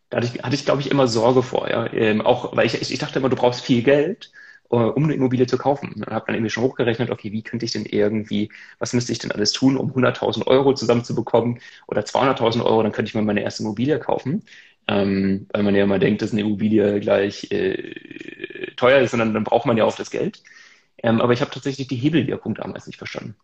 da 0.10 0.18
hatte 0.18 0.28
ich, 0.28 0.44
hatte 0.44 0.56
ich 0.56 0.66
glaube 0.66 0.82
ich, 0.82 0.92
immer 0.92 1.08
Sorge 1.08 1.44
vor. 1.44 1.70
Ja? 1.70 1.92
Ähm, 1.94 2.22
auch, 2.22 2.56
weil 2.56 2.66
ich, 2.68 2.76
ich 2.92 3.00
dachte 3.00 3.20
immer, 3.20 3.30
du 3.30 3.36
brauchst 3.36 3.62
viel 3.66 3.84
Geld, 3.84 4.32
uh, 4.72 4.78
um 4.96 5.06
eine 5.06 5.14
Immobilie 5.16 5.48
zu 5.48 5.58
kaufen. 5.58 5.94
Und 5.94 6.08
habe 6.08 6.26
dann 6.28 6.36
irgendwie 6.36 6.50
schon 6.52 6.64
hochgerechnet, 6.64 7.10
okay, 7.12 7.32
wie 7.32 7.44
könnte 7.44 7.66
ich 7.66 7.72
denn 7.74 7.86
irgendwie, 7.86 8.52
was 8.80 8.94
müsste 8.94 9.12
ich 9.12 9.20
denn 9.20 9.32
alles 9.32 9.52
tun, 9.54 9.78
um 9.78 9.94
100.000 9.94 10.48
Euro 10.48 10.74
zusammenzubekommen 10.74 11.60
oder 11.88 12.06
200.000 12.06 12.64
Euro, 12.66 12.84
dann 12.84 12.92
könnte 12.92 13.10
ich 13.10 13.16
mir 13.16 13.22
meine 13.24 13.44
erste 13.44 13.64
Immobilie 13.64 14.00
kaufen. 14.00 14.44
Ähm, 14.88 15.48
weil 15.54 15.64
man 15.64 15.76
ja 15.76 15.84
immer 15.86 16.00
denkt, 16.00 16.22
dass 16.22 16.34
eine 16.34 16.42
Immobilie 16.42 17.00
gleich 17.00 17.52
äh, 17.52 18.74
teuer 18.76 19.02
ist, 19.02 19.12
sondern 19.12 19.34
dann 19.34 19.44
braucht 19.46 19.66
man 19.66 19.78
ja 19.78 19.86
auch 19.86 19.96
das 19.96 20.12
Geld. 20.12 20.44
Ähm, 21.04 21.22
aber 21.22 21.34
ich 21.34 21.42
habe 21.42 21.52
tatsächlich 21.52 21.88
die 21.88 21.96
Hebelwirkung 21.98 22.56
damals 22.56 22.88
nicht 22.88 22.98
verstanden. 22.98 23.36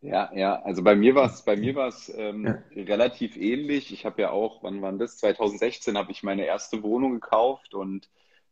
Ja, 0.00 0.30
ja, 0.32 0.62
also 0.62 0.84
bei 0.84 0.94
mir 0.94 1.16
war 1.16 1.26
es 1.26 1.42
bei 1.42 1.56
mir 1.56 1.74
war 1.74 1.88
es 1.88 2.08
ähm, 2.16 2.44
ja. 2.44 2.82
relativ 2.84 3.36
ähnlich. 3.36 3.92
Ich 3.92 4.06
habe 4.06 4.22
ja 4.22 4.30
auch, 4.30 4.62
wann 4.62 4.80
war 4.80 4.92
das? 4.92 5.18
2016 5.18 5.98
habe 5.98 6.12
ich 6.12 6.22
meine 6.22 6.44
erste 6.44 6.82
Wohnung 6.84 7.14
gekauft 7.14 7.74
und 7.74 8.08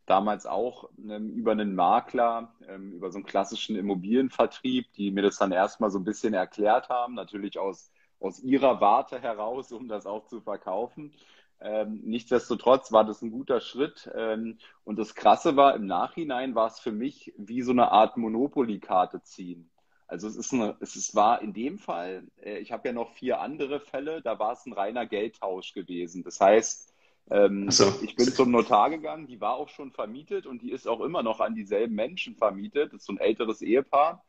damals 0.06 0.46
auch 0.46 0.90
ähm, 0.98 1.30
über 1.30 1.52
einen 1.52 1.74
Makler, 1.76 2.54
ähm, 2.68 2.92
über 2.92 3.10
so 3.12 3.18
einen 3.18 3.26
klassischen 3.26 3.76
Immobilienvertrieb, 3.76 4.92
die 4.94 5.12
mir 5.12 5.22
das 5.22 5.38
dann 5.38 5.52
erstmal 5.52 5.90
so 5.90 5.98
ein 5.98 6.04
bisschen 6.04 6.34
erklärt 6.34 6.88
haben, 6.88 7.14
natürlich 7.14 7.58
aus, 7.58 7.92
aus 8.18 8.40
ihrer 8.40 8.80
Warte 8.80 9.20
heraus, 9.20 9.70
um 9.72 9.88
das 9.88 10.06
auch 10.06 10.26
zu 10.26 10.40
verkaufen. 10.40 11.12
Ähm, 11.60 12.00
nichtsdestotrotz 12.04 12.92
war 12.92 13.04
das 13.04 13.22
ein 13.22 13.30
guter 13.30 13.60
Schritt. 13.60 14.10
Ähm, 14.16 14.58
und 14.84 14.98
das 14.98 15.14
Krasse 15.14 15.56
war, 15.56 15.76
im 15.76 15.86
Nachhinein 15.86 16.54
war 16.56 16.66
es 16.66 16.80
für 16.80 16.92
mich 16.92 17.32
wie 17.36 17.62
so 17.62 17.72
eine 17.72 17.92
Art 17.92 18.16
Monopoly-Karte 18.16 19.22
ziehen. 19.22 19.70
Also 20.08 20.28
es 20.28 20.36
ist 20.36 20.52
eine, 20.52 20.76
es 20.80 20.94
ist, 20.96 21.14
war 21.14 21.42
in 21.42 21.52
dem 21.52 21.78
Fall, 21.78 22.24
äh, 22.42 22.58
ich 22.58 22.72
habe 22.72 22.88
ja 22.88 22.94
noch 22.94 23.10
vier 23.12 23.40
andere 23.40 23.80
Fälle, 23.80 24.22
da 24.22 24.38
war 24.38 24.52
es 24.52 24.64
ein 24.66 24.72
reiner 24.72 25.06
Geldtausch 25.06 25.72
gewesen. 25.72 26.22
Das 26.22 26.40
heißt, 26.40 26.92
ähm, 27.30 27.70
so. 27.70 27.92
ich 28.02 28.14
bin 28.14 28.26
zum 28.26 28.52
Notar 28.52 28.90
gegangen, 28.90 29.26
die 29.26 29.40
war 29.40 29.56
auch 29.56 29.68
schon 29.68 29.90
vermietet 29.90 30.46
und 30.46 30.62
die 30.62 30.70
ist 30.70 30.86
auch 30.86 31.00
immer 31.00 31.22
noch 31.22 31.40
an 31.40 31.54
dieselben 31.54 31.94
Menschen 31.94 32.36
vermietet. 32.36 32.92
Das 32.92 33.00
ist 33.00 33.06
so 33.06 33.14
ein 33.14 33.18
älteres 33.18 33.62
Ehepaar. 33.62 34.24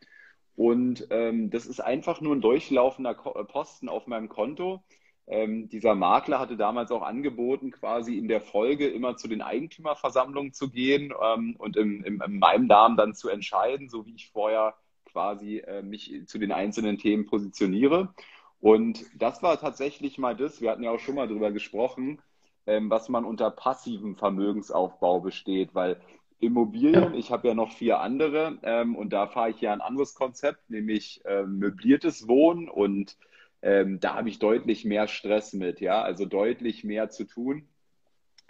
Und 0.56 1.08
ähm, 1.12 1.52
das 1.52 1.68
ist 1.68 1.80
einfach 1.80 2.20
nur 2.22 2.36
ein 2.36 2.42
durchlaufender 2.42 3.12
äh, 3.12 3.44
Posten 3.44 3.90
auf 3.90 4.08
meinem 4.08 4.30
Konto. 4.30 4.84
Ähm, 5.28 5.70
dieser 5.70 5.94
Makler 5.94 6.40
hatte 6.40 6.58
damals 6.58 6.90
auch 6.90 7.04
angeboten, 7.04 7.70
quasi 7.70 8.18
in 8.18 8.28
der 8.28 8.42
Folge 8.42 8.88
immer 8.88 9.18
zu 9.18 9.28
den 9.28 9.44
Eigentümerversammlungen 9.44 10.54
zu 10.54 10.72
gehen 10.72 11.14
ähm, 11.22 11.56
und 11.60 11.78
im, 11.78 12.04
im, 12.04 12.22
in 12.26 12.40
meinem 12.40 12.66
Namen 12.66 12.98
dann 12.98 13.14
zu 13.14 13.30
entscheiden, 13.30 13.90
so 13.90 14.08
wie 14.08 14.16
ich 14.16 14.30
vorher 14.32 14.74
quasi 15.12 15.58
äh, 15.58 15.82
mich 15.82 16.24
zu 16.28 16.38
den 16.38 16.52
einzelnen 16.52 16.98
Themen 16.98 17.26
positioniere. 17.26 18.14
Und 18.60 19.06
das 19.16 19.44
war 19.44 19.60
tatsächlich 19.60 20.18
mal 20.18 20.36
das, 20.36 20.62
wir 20.62 20.72
hatten 20.72 20.84
ja 20.84 20.92
auch 20.92 21.00
schon 21.00 21.16
mal 21.16 21.28
drüber 21.28 21.52
gesprochen, 21.52 22.22
ähm, 22.66 22.90
was 22.90 23.10
man 23.10 23.26
unter 23.26 23.52
passivem 23.52 24.16
Vermögensaufbau 24.16 25.20
besteht, 25.20 25.76
weil 25.76 26.00
Immobilien, 26.40 27.16
ich 27.16 27.32
habe 27.32 27.48
ja 27.48 27.54
noch 27.54 27.72
vier 27.72 28.00
andere 28.00 28.60
ähm, 28.64 28.96
und 28.96 29.12
da 29.12 29.28
fahre 29.28 29.50
ich 29.50 29.62
ja 29.62 29.74
ein 29.74 29.82
anderes 29.82 30.14
Konzept, 30.14 30.70
nämlich 30.70 31.24
äh, 31.26 31.44
möbliertes 31.44 32.28
Wohnen 32.28 32.70
und 32.70 33.18
ähm, 33.64 34.00
da 34.00 34.16
habe 34.16 34.30
ich 34.30 34.38
deutlich 34.38 34.86
mehr 34.86 35.08
Stress 35.08 35.54
mit, 35.54 35.82
ja, 35.82 36.02
also 36.02 36.26
deutlich 36.26 36.84
mehr 36.84 37.10
zu 37.10 37.24
tun. 37.24 37.68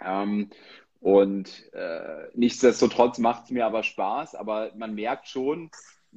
Ähm, 0.04 0.50
und 1.00 1.72
äh, 1.72 2.28
nichtsdestotrotz 2.34 3.18
macht 3.18 3.44
es 3.44 3.50
mir 3.50 3.64
aber 3.64 3.82
Spaß, 3.82 4.34
aber 4.34 4.72
man 4.76 4.94
merkt 4.94 5.28
schon, 5.28 5.70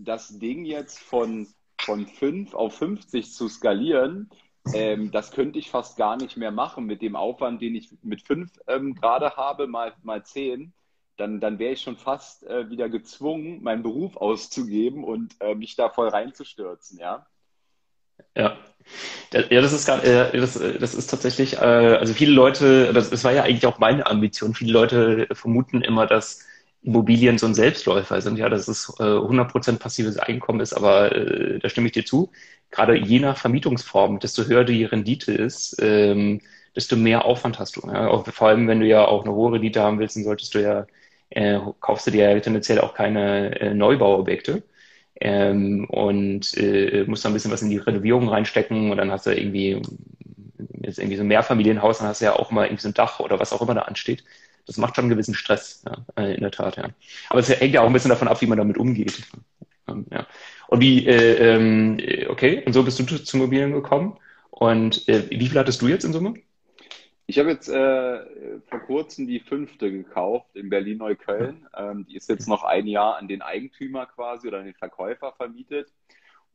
das 0.03 0.39
Ding 0.39 0.65
jetzt 0.65 0.99
von, 0.99 1.47
von 1.79 2.07
5 2.07 2.53
auf 2.53 2.77
50 2.77 3.33
zu 3.33 3.47
skalieren, 3.47 4.29
ähm, 4.73 5.11
das 5.11 5.31
könnte 5.31 5.59
ich 5.59 5.71
fast 5.71 5.97
gar 5.97 6.17
nicht 6.17 6.37
mehr 6.37 6.51
machen 6.51 6.85
mit 6.85 7.01
dem 7.01 7.15
Aufwand, 7.15 7.61
den 7.61 7.75
ich 7.75 7.89
mit 8.03 8.21
5 8.21 8.51
ähm, 8.67 8.95
gerade 8.95 9.35
habe, 9.35 9.67
mal, 9.67 9.93
mal 10.03 10.23
10. 10.23 10.73
Dann, 11.17 11.39
dann 11.39 11.59
wäre 11.59 11.73
ich 11.73 11.81
schon 11.81 11.97
fast 11.97 12.43
äh, 12.47 12.69
wieder 12.69 12.89
gezwungen, 12.89 13.61
meinen 13.63 13.83
Beruf 13.83 14.17
auszugeben 14.17 15.03
und 15.03 15.35
äh, 15.39 15.55
mich 15.55 15.75
da 15.75 15.89
voll 15.89 16.07
reinzustürzen, 16.07 16.99
ja. 16.99 17.25
Ja, 18.35 18.57
ja, 19.33 19.61
das 19.61 19.73
ist 19.73 19.87
äh, 19.87 20.37
das, 20.37 20.53
das 20.53 20.93
ist 20.93 21.07
tatsächlich, 21.07 21.53
äh, 21.55 21.57
also 21.59 22.13
viele 22.13 22.33
Leute, 22.33 22.93
das, 22.93 23.09
das 23.09 23.23
war 23.23 23.31
ja 23.31 23.43
eigentlich 23.43 23.65
auch 23.65 23.79
meine 23.79 24.05
Ambition. 24.05 24.53
Viele 24.53 24.73
Leute 24.73 25.27
vermuten 25.31 25.81
immer, 25.81 26.05
dass 26.05 26.45
Immobilien 26.83 27.37
so 27.37 27.45
ein 27.45 27.53
Selbstläufer 27.53 28.21
sind, 28.21 28.37
ja, 28.37 28.49
dass 28.49 28.67
es 28.67 28.89
äh, 28.99 29.03
100% 29.03 29.79
passives 29.79 30.17
Einkommen 30.17 30.61
ist, 30.61 30.73
aber 30.73 31.11
äh, 31.15 31.59
da 31.59 31.69
stimme 31.69 31.87
ich 31.87 31.93
dir 31.93 32.05
zu. 32.05 32.31
Gerade 32.71 32.95
je 32.97 33.19
nach 33.19 33.37
Vermietungsform, 33.37 34.19
desto 34.19 34.45
höher 34.45 34.63
die 34.63 34.85
Rendite 34.85 35.31
ist, 35.33 35.75
ähm, 35.81 36.41
desto 36.75 36.95
mehr 36.95 37.25
Aufwand 37.25 37.59
hast 37.59 37.75
du. 37.75 37.81
Ja? 37.87 38.07
Auch, 38.07 38.25
vor 38.27 38.47
allem, 38.47 38.67
wenn 38.67 38.79
du 38.79 38.87
ja 38.87 39.05
auch 39.05 39.23
eine 39.25 39.33
hohe 39.33 39.53
Rendite 39.53 39.81
haben 39.81 39.99
willst, 39.99 40.15
dann 40.15 40.23
solltest 40.23 40.55
du 40.55 40.59
ja, 40.61 40.87
äh, 41.29 41.59
kaufst 41.79 42.07
du 42.07 42.11
dir 42.11 42.29
ja 42.31 42.39
tendenziell 42.39 42.79
auch 42.79 42.93
keine 42.95 43.59
äh, 43.59 43.73
Neubauobjekte 43.73 44.63
ähm, 45.19 45.85
und 45.89 46.55
äh, 46.57 47.03
musst 47.07 47.23
da 47.25 47.29
ein 47.29 47.33
bisschen 47.33 47.51
was 47.51 47.61
in 47.61 47.69
die 47.69 47.77
Renovierung 47.77 48.29
reinstecken 48.29 48.91
und 48.91 48.97
dann 48.97 49.11
hast 49.11 49.25
du 49.27 49.31
irgendwie 49.37 49.81
jetzt 50.81 50.99
irgendwie 50.99 51.17
so 51.17 51.23
ein 51.23 51.27
Mehrfamilienhaus, 51.27 51.99
dann 51.99 52.07
hast 52.07 52.21
du 52.21 52.25
ja 52.25 52.35
auch 52.35 52.51
mal 52.51 52.65
irgendwie 52.65 52.81
so 52.81 52.89
ein 52.89 52.93
Dach 52.93 53.19
oder 53.19 53.39
was 53.39 53.53
auch 53.53 53.61
immer 53.61 53.73
da 53.75 53.81
ansteht 53.81 54.23
das 54.65 54.77
macht 54.77 54.95
schon 54.95 55.03
einen 55.03 55.11
gewissen 55.11 55.33
Stress, 55.33 55.83
ja, 55.85 56.23
äh, 56.23 56.35
in 56.35 56.41
der 56.41 56.51
Tat, 56.51 56.77
ja. 56.77 56.89
Aber 57.29 57.39
es 57.39 57.49
hängt 57.49 57.73
ja 57.73 57.81
auch 57.81 57.87
ein 57.87 57.93
bisschen 57.93 58.09
davon 58.09 58.27
ab, 58.27 58.41
wie 58.41 58.47
man 58.47 58.57
damit 58.57 58.77
umgeht. 58.77 59.23
Ähm, 59.87 60.05
ja. 60.11 60.27
Und 60.67 60.81
wie, 60.81 61.05
äh, 61.05 61.55
ähm, 61.55 61.97
okay, 62.29 62.63
und 62.65 62.73
so 62.73 62.83
bist 62.83 62.99
du 62.99 63.05
zu 63.05 63.37
Immobilien 63.37 63.73
gekommen. 63.73 64.17
Und 64.49 65.07
äh, 65.07 65.29
wie 65.29 65.47
viel 65.47 65.59
hattest 65.59 65.81
du 65.81 65.87
jetzt 65.87 66.03
in 66.03 66.13
Summe? 66.13 66.35
Ich 67.27 67.39
habe 67.39 67.49
jetzt 67.49 67.69
äh, 67.69 68.59
vor 68.69 68.79
kurzem 68.81 69.25
die 69.25 69.39
fünfte 69.39 69.91
gekauft 69.91 70.55
in 70.55 70.69
Berlin-Neukölln. 70.69 71.67
Ähm, 71.77 72.05
die 72.05 72.15
ist 72.15 72.29
jetzt 72.29 72.47
noch 72.47 72.63
ein 72.63 72.87
Jahr 72.87 73.17
an 73.17 73.27
den 73.27 73.41
Eigentümer 73.41 74.05
quasi 74.05 74.47
oder 74.47 74.59
an 74.59 74.65
den 74.65 74.73
Verkäufer 74.73 75.31
vermietet. 75.33 75.91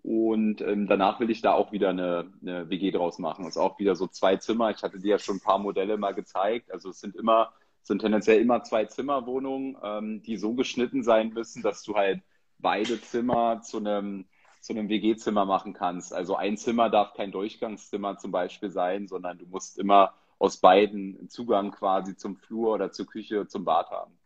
Und 0.02 0.60
ähm, 0.60 0.86
danach 0.86 1.18
will 1.18 1.30
ich 1.30 1.40
da 1.40 1.52
auch 1.52 1.72
wieder 1.72 1.88
eine, 1.88 2.30
eine 2.42 2.70
WG 2.70 2.90
draus 2.90 3.18
machen. 3.18 3.44
Das 3.44 3.56
ist 3.56 3.60
auch 3.60 3.78
wieder 3.78 3.96
so 3.96 4.06
zwei 4.06 4.36
Zimmer. 4.36 4.70
Ich 4.70 4.82
hatte 4.82 5.00
dir 5.00 5.12
ja 5.12 5.18
schon 5.18 5.36
ein 5.36 5.40
paar 5.40 5.58
Modelle 5.58 5.96
mal 5.96 6.14
gezeigt. 6.14 6.70
Also 6.70 6.90
es 6.90 7.00
sind 7.00 7.16
immer 7.16 7.52
sind 7.86 8.00
tendenziell 8.00 8.40
immer 8.40 8.62
zwei 8.64 8.84
Zimmerwohnungen, 8.84 9.76
ähm, 9.82 10.22
die 10.22 10.36
so 10.36 10.54
geschnitten 10.54 11.02
sein 11.02 11.30
müssen, 11.30 11.62
dass 11.62 11.82
du 11.82 11.94
halt 11.94 12.22
beide 12.58 13.00
Zimmer 13.00 13.62
zu 13.62 13.78
einem 13.78 14.26
zu 14.60 14.72
einem 14.72 14.88
WG-Zimmer 14.88 15.44
machen 15.44 15.74
kannst. 15.74 16.12
Also 16.12 16.34
ein 16.34 16.56
Zimmer 16.56 16.90
darf 16.90 17.14
kein 17.14 17.30
Durchgangszimmer 17.30 18.16
zum 18.16 18.32
Beispiel 18.32 18.70
sein, 18.70 19.06
sondern 19.06 19.38
du 19.38 19.46
musst 19.46 19.78
immer 19.78 20.14
aus 20.40 20.56
beiden 20.56 21.28
Zugang 21.28 21.70
quasi 21.70 22.16
zum 22.16 22.36
Flur 22.36 22.74
oder 22.74 22.90
zur 22.90 23.06
Küche, 23.06 23.46
zum 23.46 23.64
Bad 23.64 23.90
haben. 23.90 24.18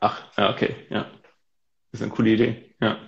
Ach, 0.00 0.24
okay, 0.38 0.74
ja. 0.88 1.02
Das 1.90 2.00
ist 2.00 2.02
eine 2.02 2.12
coole 2.12 2.30
Idee, 2.30 2.74
ja. 2.80 2.98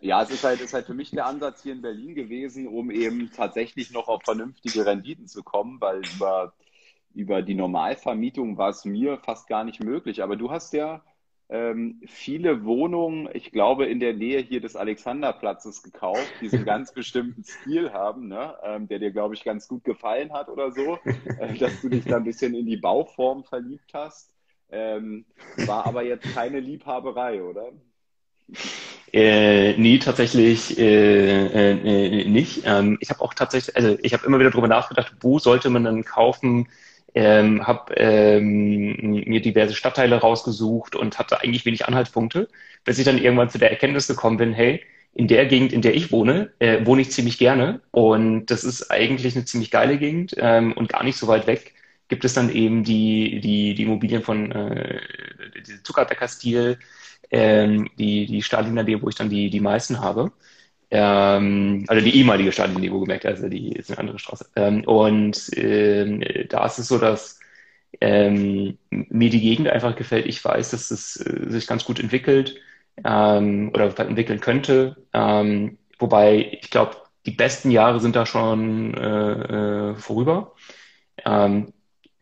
Ja, 0.00 0.22
es 0.22 0.30
ist 0.30 0.42
halt, 0.42 0.60
ist 0.60 0.74
halt 0.74 0.86
für 0.86 0.94
mich 0.94 1.10
der 1.10 1.26
Ansatz 1.26 1.62
hier 1.62 1.72
in 1.72 1.82
Berlin 1.82 2.16
gewesen, 2.16 2.66
um 2.66 2.90
eben 2.90 3.30
tatsächlich 3.30 3.92
noch 3.92 4.08
auf 4.08 4.22
vernünftige 4.24 4.84
Renditen 4.84 5.28
zu 5.28 5.44
kommen, 5.44 5.80
weil 5.80 6.02
über 6.16 6.52
über 7.14 7.42
die 7.42 7.54
Normalvermietung 7.54 8.56
war 8.56 8.70
es 8.70 8.84
mir 8.84 9.18
fast 9.18 9.48
gar 9.48 9.64
nicht 9.64 9.82
möglich. 9.82 10.22
Aber 10.22 10.36
du 10.36 10.50
hast 10.50 10.72
ja 10.72 11.02
ähm, 11.50 12.00
viele 12.06 12.64
Wohnungen, 12.64 13.28
ich 13.32 13.50
glaube, 13.52 13.86
in 13.86 14.00
der 14.00 14.12
Nähe 14.12 14.40
hier 14.40 14.60
des 14.60 14.76
Alexanderplatzes 14.76 15.82
gekauft, 15.82 16.30
die 16.40 16.48
so 16.48 16.56
einen 16.56 16.66
ganz 16.66 16.92
bestimmten 16.92 17.42
Stil 17.44 17.92
haben, 17.92 18.28
ne? 18.28 18.54
Ähm, 18.62 18.88
der 18.88 18.98
dir, 18.98 19.10
glaube 19.10 19.34
ich, 19.34 19.44
ganz 19.44 19.66
gut 19.66 19.84
gefallen 19.84 20.32
hat 20.32 20.48
oder 20.48 20.72
so, 20.72 20.98
äh, 21.40 21.54
dass 21.54 21.80
du 21.80 21.88
dich 21.88 22.04
da 22.04 22.16
ein 22.16 22.24
bisschen 22.24 22.54
in 22.54 22.66
die 22.66 22.76
Bauform 22.76 23.44
verliebt 23.44 23.92
hast. 23.94 24.30
Ähm, 24.70 25.24
war 25.56 25.86
aber 25.86 26.04
jetzt 26.04 26.34
keine 26.34 26.60
Liebhaberei, 26.60 27.42
oder? 27.42 27.72
Äh, 29.12 29.74
nee, 29.78 29.98
tatsächlich 29.98 30.78
äh, 30.78 31.72
äh, 31.72 32.28
nicht. 32.28 32.62
Ähm, 32.66 32.98
ich 33.00 33.08
habe 33.08 33.22
auch 33.22 33.32
tatsächlich, 33.32 33.74
also 33.74 33.96
ich 34.02 34.12
habe 34.12 34.26
immer 34.26 34.38
wieder 34.38 34.50
darüber 34.50 34.68
nachgedacht, 34.68 35.14
wo 35.20 35.38
sollte 35.38 35.70
man 35.70 35.84
dann 35.84 36.04
kaufen, 36.04 36.68
ähm, 37.14 37.66
habe 37.66 37.94
ähm, 37.94 39.22
mir 39.26 39.40
diverse 39.40 39.74
Stadtteile 39.74 40.16
rausgesucht 40.16 40.94
und 40.96 41.18
hatte 41.18 41.40
eigentlich 41.40 41.64
wenig 41.64 41.86
Anhaltspunkte, 41.86 42.48
bis 42.84 42.98
ich 42.98 43.04
dann 43.04 43.18
irgendwann 43.18 43.50
zu 43.50 43.58
der 43.58 43.70
Erkenntnis 43.70 44.06
gekommen 44.08 44.36
bin, 44.36 44.52
hey, 44.52 44.82
in 45.14 45.26
der 45.26 45.46
Gegend, 45.46 45.72
in 45.72 45.82
der 45.82 45.94
ich 45.94 46.12
wohne, 46.12 46.52
äh, 46.58 46.84
wohne 46.86 47.02
ich 47.02 47.10
ziemlich 47.10 47.38
gerne 47.38 47.80
und 47.90 48.46
das 48.46 48.64
ist 48.64 48.90
eigentlich 48.90 49.34
eine 49.34 49.44
ziemlich 49.44 49.70
geile 49.70 49.98
Gegend 49.98 50.34
ähm, 50.38 50.72
und 50.74 50.88
gar 50.88 51.02
nicht 51.02 51.16
so 51.16 51.26
weit 51.28 51.46
weg 51.46 51.74
gibt 52.08 52.24
es 52.24 52.34
dann 52.34 52.50
eben 52.50 52.84
die, 52.84 53.40
die, 53.40 53.74
die 53.74 53.82
Immobilien 53.82 54.22
von 54.22 54.50
äh, 54.50 55.00
Zuckerbäcker-Stil, 55.82 56.78
ähm, 57.30 57.90
die, 57.98 58.26
die 58.26 58.42
Staliner, 58.42 58.86
wo 59.02 59.08
ich 59.08 59.14
dann 59.14 59.30
die, 59.30 59.50
die 59.50 59.60
meisten 59.60 60.00
habe. 60.00 60.32
Ähm, 60.90 61.84
also 61.88 62.04
die 62.04 62.16
ehemalige 62.16 62.52
Stadionlinie, 62.52 62.92
wo 62.92 63.00
gemerkt, 63.00 63.26
also 63.26 63.48
die 63.48 63.72
ist 63.72 63.90
eine 63.90 63.98
andere 63.98 64.18
Straße. 64.18 64.46
Ähm, 64.56 64.84
und 64.84 65.50
ähm, 65.56 66.24
da 66.48 66.66
ist 66.66 66.78
es 66.78 66.88
so, 66.88 66.98
dass 66.98 67.38
ähm, 68.00 68.78
mir 68.90 69.30
die 69.30 69.40
Gegend 69.40 69.68
einfach 69.68 69.96
gefällt. 69.96 70.26
Ich 70.26 70.44
weiß, 70.44 70.70
dass 70.70 70.90
es 70.90 71.16
äh, 71.16 71.50
sich 71.50 71.66
ganz 71.66 71.84
gut 71.84 72.00
entwickelt 72.00 72.56
ähm, 73.04 73.70
oder 73.74 73.98
entwickeln 74.00 74.40
könnte. 74.40 74.96
Ähm, 75.12 75.78
wobei 75.98 76.58
ich 76.60 76.70
glaube, 76.70 76.96
die 77.26 77.32
besten 77.32 77.70
Jahre 77.70 78.00
sind 78.00 78.16
da 78.16 78.26
schon 78.26 78.94
äh, 78.94 79.90
äh, 79.92 79.94
vorüber. 79.96 80.54
Ähm, 81.24 81.72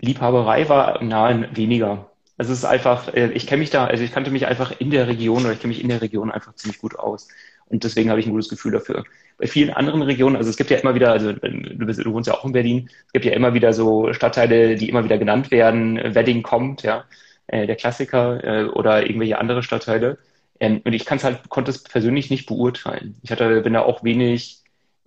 Liebhaberei 0.00 0.68
war 0.68 1.02
nahe 1.02 1.48
weniger. 1.56 2.10
Also 2.38 2.52
es 2.52 2.58
ist 2.60 2.64
einfach, 2.64 3.14
äh, 3.14 3.32
ich 3.32 3.46
kenne 3.46 3.60
mich 3.60 3.70
da, 3.70 3.86
also 3.86 4.04
ich 4.04 4.12
kannte 4.12 4.30
mich 4.30 4.46
einfach 4.46 4.78
in 4.78 4.90
der 4.90 5.08
Region 5.08 5.44
oder 5.44 5.52
ich 5.52 5.60
kenne 5.60 5.72
mich 5.72 5.82
in 5.82 5.88
der 5.88 6.02
Region 6.02 6.30
einfach 6.30 6.54
ziemlich 6.54 6.80
gut 6.80 6.98
aus. 6.98 7.28
Und 7.68 7.84
deswegen 7.84 8.10
habe 8.10 8.20
ich 8.20 8.26
ein 8.26 8.32
gutes 8.32 8.48
Gefühl 8.48 8.72
dafür. 8.72 9.04
Bei 9.38 9.46
vielen 9.46 9.70
anderen 9.70 10.02
Regionen, 10.02 10.36
also 10.36 10.48
es 10.48 10.56
gibt 10.56 10.70
ja 10.70 10.78
immer 10.78 10.94
wieder, 10.94 11.12
also 11.12 11.32
du, 11.32 11.86
bist, 11.86 12.04
du 12.04 12.12
wohnst 12.12 12.28
ja 12.28 12.34
auch 12.34 12.44
in 12.44 12.52
Berlin, 12.52 12.88
es 13.06 13.12
gibt 13.12 13.24
ja 13.24 13.32
immer 13.32 13.54
wieder 13.54 13.72
so 13.72 14.12
Stadtteile, 14.12 14.76
die 14.76 14.88
immer 14.88 15.04
wieder 15.04 15.18
genannt 15.18 15.50
werden. 15.50 15.96
Wedding 16.14 16.42
kommt, 16.42 16.82
ja, 16.82 17.04
äh, 17.48 17.66
der 17.66 17.76
Klassiker 17.76 18.42
äh, 18.44 18.64
oder 18.64 19.02
irgendwelche 19.06 19.38
andere 19.38 19.62
Stadtteile. 19.62 20.18
Ähm, 20.60 20.80
und 20.84 20.92
ich 20.92 21.04
kann 21.04 21.18
es 21.18 21.24
halt, 21.24 21.48
konnte 21.48 21.70
es 21.70 21.82
persönlich 21.82 22.30
nicht 22.30 22.46
beurteilen. 22.46 23.16
Ich 23.22 23.30
hatte, 23.30 23.60
bin 23.62 23.74
da 23.74 23.82
auch 23.82 24.04
wenig 24.04 24.62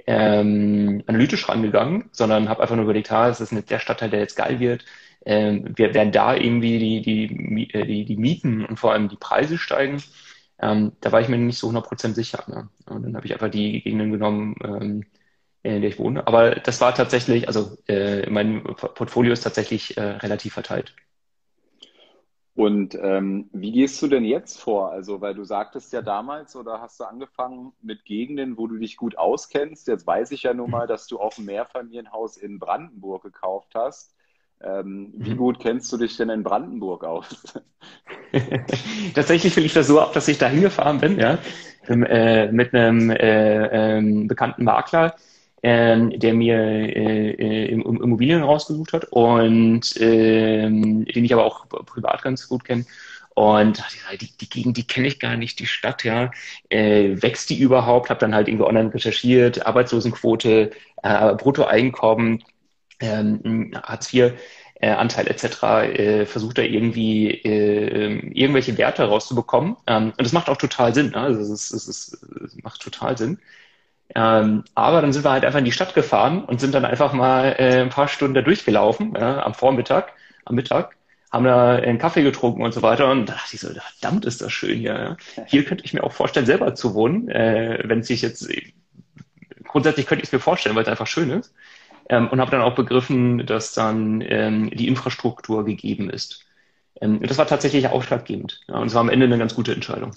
ähm, 0.06 1.04
analytisch 1.08 1.48
rangegangen, 1.50 2.10
sondern 2.12 2.50
habe 2.50 2.62
einfach 2.62 2.76
nur 2.76 2.86
überlegt, 2.86 3.12
ha, 3.12 3.30
ist 3.30 3.42
das 3.42 3.52
nicht 3.52 3.70
der 3.70 3.80
Stadtteil, 3.80 4.10
der 4.10 4.20
jetzt 4.20 4.36
geil 4.36 4.60
wird? 4.60 4.86
Ähm, 5.26 5.74
wir 5.76 5.94
werden 5.94 6.12
da 6.12 6.36
irgendwie 6.36 6.80
die, 6.80 7.02
die, 7.02 7.86
die, 7.86 8.06
die 8.06 8.18
Mieten 8.18 8.66
und 8.66 8.78
vor 8.78 8.94
allem 8.94 9.10
die 9.10 9.18
Preise 9.18 9.58
steigen. 9.58 10.02
Ähm, 10.62 10.94
da 11.02 11.12
war 11.12 11.22
ich 11.22 11.30
mir 11.30 11.38
nicht 11.38 11.58
so 11.58 11.70
100% 11.70 12.14
sicher. 12.14 12.44
Ne? 12.48 12.70
Und 12.88 13.04
dann 13.04 13.16
habe 13.16 13.26
ich 13.26 13.34
einfach 13.34 13.50
die 13.50 13.82
Gegenden 13.82 14.12
genommen, 14.12 14.56
ähm, 14.64 15.06
in 15.64 15.82
der 15.82 15.90
ich 15.90 16.00
wohne. 16.00 16.26
Aber 16.28 16.56
das 16.56 16.82
war 16.82 16.94
tatsächlich, 16.94 17.48
also 17.48 17.78
äh, 17.88 18.30
mein 18.30 18.64
Portfolio 18.64 19.34
ist 19.34 19.42
tatsächlich 19.42 19.98
äh, 19.98 20.02
relativ 20.02 20.54
verteilt. 20.54 20.96
Und 22.60 22.94
ähm, 23.02 23.50
wie 23.54 23.72
gehst 23.72 24.02
du 24.02 24.08
denn 24.08 24.26
jetzt 24.26 24.60
vor? 24.60 24.92
Also, 24.92 25.22
weil 25.22 25.34
du 25.34 25.46
sagtest 25.46 25.94
ja 25.94 26.02
damals 26.02 26.58
oder 26.58 26.82
hast 26.82 27.00
du 27.00 27.06
angefangen 27.06 27.72
mit 27.82 28.04
Gegenden, 28.04 28.58
wo 28.58 28.68
du 28.68 28.78
dich 28.78 28.98
gut 28.98 29.18
auskennst. 29.18 29.88
Jetzt 29.88 30.06
weiß 30.06 30.32
ich 30.32 30.44
ja 30.44 30.54
nun 30.54 30.70
mal, 30.70 30.86
dass 30.86 31.08
du 31.08 31.22
auch 31.22 31.38
ein 31.38 31.46
Mehrfamilienhaus 31.46 32.36
in 32.36 32.60
Brandenburg 32.60 33.24
gekauft 33.24 33.76
hast. 33.76 34.14
Ähm, 34.62 35.14
wie 35.16 35.32
mhm. 35.32 35.38
gut 35.38 35.60
kennst 35.60 35.92
du 35.92 35.98
dich 35.98 36.18
denn 36.18 36.30
in 36.30 36.44
Brandenburg 36.44 37.04
aus? 37.04 37.44
Tatsächlich 39.16 39.54
fiel 39.54 39.66
ich 39.66 39.74
das 39.74 39.88
so 39.88 40.02
ab, 40.02 40.14
dass 40.14 40.28
ich 40.28 40.38
da 40.38 40.48
hingefahren 40.48 41.00
bin, 41.00 41.18
ja, 41.18 41.38
äh, 41.88 42.52
mit 42.52 42.74
einem 42.74 43.10
äh, 43.10 43.98
äh, 43.98 44.26
bekannten 44.26 44.66
Makler, 44.66 45.16
ähm, 45.64 46.12
der 46.20 46.34
mir 46.34 46.58
äh, 46.58 47.32
äh 47.32 47.72
Immobilien 47.72 48.44
rausgesucht 48.44 48.94
hat 48.94 49.06
und 49.12 49.96
ähm, 50.00 51.06
den 51.06 51.26
ich 51.26 51.34
aber 51.34 51.46
auch 51.46 51.68
privat 51.68 52.22
ganz 52.22 52.48
gut 52.48 52.66
kenne. 52.66 52.86
Und 53.36 53.82
die, 54.20 54.38
die 54.38 54.50
Gegend, 54.50 54.76
die 54.76 54.86
kenne 54.86 55.08
ich 55.08 55.18
gar 55.18 55.38
nicht, 55.38 55.60
die 55.60 55.66
Stadt, 55.66 56.04
ja. 56.04 56.32
Äh, 56.68 57.22
wächst 57.22 57.50
die 57.50 57.60
überhaupt? 57.60 58.10
Habe 58.10 58.20
dann 58.20 58.36
halt 58.36 58.50
irgendwie 58.50 58.66
online 58.66 58.94
recherchiert, 58.94 59.66
Arbeitslosenquote, 59.66 60.72
äh, 61.04 61.36
Bruttoeinkommen, 61.36 62.44
ähm, 63.00 63.72
Hartz 63.84 64.14
IV. 64.14 64.34
Äh, 64.82 64.92
Anteil 64.92 65.28
etc. 65.28 65.64
Äh, 65.64 66.26
versucht 66.26 66.58
da 66.58 66.62
irgendwie 66.62 67.32
äh, 67.32 68.18
irgendwelche 68.34 68.78
Werte 68.78 69.04
rauszubekommen. 69.04 69.76
Ähm, 69.88 70.14
und 70.18 70.22
das 70.22 70.32
macht 70.32 70.48
auch 70.48 70.56
total 70.56 70.94
Sinn. 70.94 71.10
Ne? 71.10 71.18
Also 71.18 71.42
es, 71.54 71.72
es, 71.72 71.88
ist, 71.90 72.14
es 72.46 72.64
macht 72.64 72.82
total 72.82 73.18
Sinn. 73.18 73.40
Ähm, 74.16 74.64
aber 74.76 75.02
dann 75.02 75.14
sind 75.14 75.24
wir 75.24 75.32
halt 75.32 75.46
einfach 75.46 75.60
in 75.60 75.66
die 75.66 75.72
Stadt 75.72 75.94
gefahren 75.94 76.44
und 76.44 76.60
sind 76.60 76.74
dann 76.74 76.86
einfach 76.86 77.14
mal 77.14 77.56
äh, 77.60 77.82
ein 77.82 77.90
paar 77.90 78.08
Stunden 78.08 78.34
da 78.34 78.42
durchgelaufen, 78.42 79.14
ja, 79.16 79.44
am 79.44 79.54
Vormittag, 79.54 80.14
am 80.46 80.56
Mittag, 80.56 80.96
haben 81.32 81.46
da 81.46 81.76
einen 81.76 82.00
Kaffee 82.00 82.24
getrunken 82.24 82.64
und 82.64 82.74
so 82.74 82.82
weiter. 82.82 83.12
Und 83.12 83.28
da 83.28 83.34
dachte 83.34 83.56
ich 83.56 83.62
so, 83.62 83.70
verdammt 83.70 84.26
ist 84.26 84.42
das 84.42 84.52
schön 84.52 84.80
hier. 84.80 85.18
Ja. 85.38 85.44
Hier 85.46 85.64
könnte 85.66 85.86
ich 85.86 85.94
mir 85.94 86.04
auch 86.04 86.12
vorstellen, 86.14 86.48
selber 86.48 86.74
zu 86.74 86.96
wohnen, 86.96 87.30
äh, 87.30 87.82
wenn 87.84 88.00
es 88.00 88.08
sich 88.08 88.22
jetzt, 88.24 88.50
grundsätzlich 89.66 90.08
könnte 90.08 90.24
ich 90.24 90.30
es 90.30 90.34
mir 90.34 90.40
vorstellen, 90.40 90.76
weil 90.76 90.84
es 90.84 90.90
einfach 90.90 91.08
schön 91.08 91.30
ist. 91.30 91.54
Ähm, 92.10 92.28
und 92.30 92.42
habe 92.42 92.52
dann 92.52 92.62
auch 92.62 92.76
begriffen, 92.76 93.46
dass 93.46 93.74
dann 93.74 94.22
ähm, 94.22 94.72
die 94.72 94.88
Infrastruktur 94.88 95.64
gegeben 95.64 96.10
ist. 96.10 96.46
Ähm, 97.02 97.22
das 97.22 97.38
war 97.38 97.48
tatsächlich 97.48 97.88
ausschlaggebend. 97.88 98.62
Ja, 98.68 98.80
und 98.80 98.88
es 98.88 98.94
war 98.94 99.02
am 99.02 99.10
Ende 99.10 99.26
eine 99.26 99.38
ganz 99.38 99.56
gute 99.56 99.74
Entscheidung. 99.74 100.12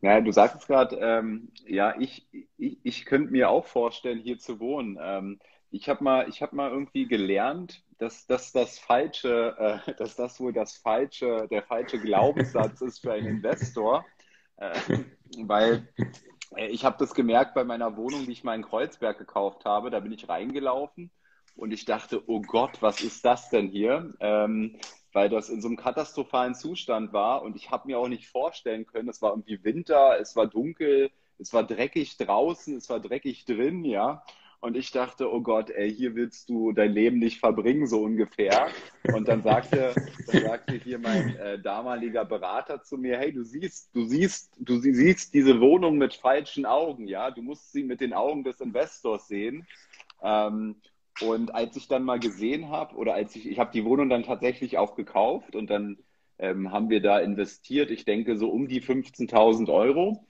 Ja, 0.00 0.20
du 0.20 0.30
sagst 0.32 0.66
gerade, 0.66 0.96
ähm, 0.96 1.50
ja, 1.66 1.94
ich, 1.98 2.26
ich, 2.56 2.78
ich 2.82 3.04
könnte 3.04 3.32
mir 3.32 3.50
auch 3.50 3.66
vorstellen, 3.66 4.20
hier 4.20 4.38
zu 4.38 4.60
wohnen. 4.60 4.96
Ähm, 5.00 5.38
ich 5.70 5.88
habe 5.88 6.02
mal, 6.02 6.28
habe 6.28 6.56
mal 6.56 6.70
irgendwie 6.70 7.06
gelernt, 7.06 7.82
dass, 7.98 8.26
dass 8.26 8.52
das 8.52 8.78
falsche, 8.78 9.82
äh, 9.86 9.94
dass 9.94 10.16
das 10.16 10.40
wohl 10.40 10.52
das 10.52 10.76
falsche, 10.76 11.48
der 11.50 11.62
falsche 11.62 11.98
Glaubenssatz 12.00 12.80
ist 12.80 13.00
für 13.00 13.12
einen 13.12 13.26
Investor, 13.26 14.06
äh, 14.56 14.78
weil 15.38 15.88
ich 16.56 16.84
habe 16.84 16.96
das 16.98 17.14
gemerkt 17.14 17.54
bei 17.54 17.64
meiner 17.64 17.96
Wohnung, 17.96 18.26
die 18.26 18.32
ich 18.32 18.44
mal 18.44 18.54
in 18.54 18.62
Kreuzberg 18.62 19.18
gekauft 19.18 19.64
habe. 19.64 19.90
Da 19.90 20.00
bin 20.00 20.12
ich 20.12 20.28
reingelaufen 20.28 21.10
und 21.56 21.72
ich 21.72 21.84
dachte, 21.84 22.22
oh 22.26 22.40
Gott, 22.40 22.80
was 22.80 23.00
ist 23.00 23.24
das 23.24 23.50
denn 23.50 23.68
hier? 23.68 24.14
Ähm, 24.20 24.78
weil 25.12 25.28
das 25.28 25.48
in 25.48 25.60
so 25.60 25.68
einem 25.68 25.76
katastrophalen 25.76 26.54
Zustand 26.54 27.12
war 27.12 27.42
und 27.42 27.56
ich 27.56 27.70
habe 27.70 27.88
mir 27.88 27.98
auch 27.98 28.08
nicht 28.08 28.28
vorstellen 28.28 28.86
können, 28.86 29.08
es 29.08 29.22
war 29.22 29.30
irgendwie 29.30 29.64
Winter, 29.64 30.18
es 30.20 30.36
war 30.36 30.46
dunkel, 30.46 31.10
es 31.38 31.52
war 31.52 31.64
dreckig 31.64 32.16
draußen, 32.18 32.76
es 32.76 32.90
war 32.90 33.00
dreckig 33.00 33.44
drin, 33.44 33.84
ja. 33.84 34.22
Und 34.60 34.76
ich 34.76 34.90
dachte, 34.90 35.32
oh 35.32 35.40
Gott, 35.40 35.70
ey, 35.70 35.94
hier 35.94 36.16
willst 36.16 36.48
du 36.48 36.72
dein 36.72 36.92
Leben 36.92 37.20
nicht 37.20 37.38
verbringen, 37.38 37.86
so 37.86 38.02
ungefähr. 38.02 38.68
Und 39.14 39.28
dann 39.28 39.42
sagte, 39.42 39.94
dann 40.26 40.42
sagte 40.42 40.74
hier 40.74 40.98
mein 40.98 41.36
äh, 41.36 41.60
damaliger 41.60 42.24
Berater 42.24 42.82
zu 42.82 42.98
mir, 42.98 43.18
hey, 43.18 43.32
du 43.32 43.44
siehst, 43.44 43.94
du 43.94 44.04
siehst, 44.04 44.52
du 44.58 44.78
siehst 44.80 45.32
diese 45.32 45.60
Wohnung 45.60 45.96
mit 45.96 46.14
falschen 46.14 46.66
Augen, 46.66 47.06
ja. 47.06 47.30
Du 47.30 47.40
musst 47.40 47.70
sie 47.70 47.84
mit 47.84 48.00
den 48.00 48.12
Augen 48.12 48.42
des 48.42 48.60
Investors 48.60 49.28
sehen. 49.28 49.64
Ähm, 50.22 50.76
und 51.20 51.54
als 51.54 51.76
ich 51.76 51.86
dann 51.86 52.02
mal 52.02 52.18
gesehen 52.18 52.68
habe, 52.68 52.96
oder 52.96 53.14
als 53.14 53.36
ich, 53.36 53.48
ich 53.48 53.60
habe 53.60 53.70
die 53.72 53.84
Wohnung 53.84 54.08
dann 54.08 54.24
tatsächlich 54.24 54.76
auch 54.76 54.96
gekauft 54.96 55.54
und 55.54 55.70
dann 55.70 55.98
ähm, 56.38 56.72
haben 56.72 56.90
wir 56.90 57.00
da 57.00 57.18
investiert, 57.18 57.90
ich 57.90 58.04
denke 58.04 58.36
so 58.36 58.50
um 58.50 58.68
die 58.68 58.82
15.000 58.82 59.72
Euro 59.72 60.24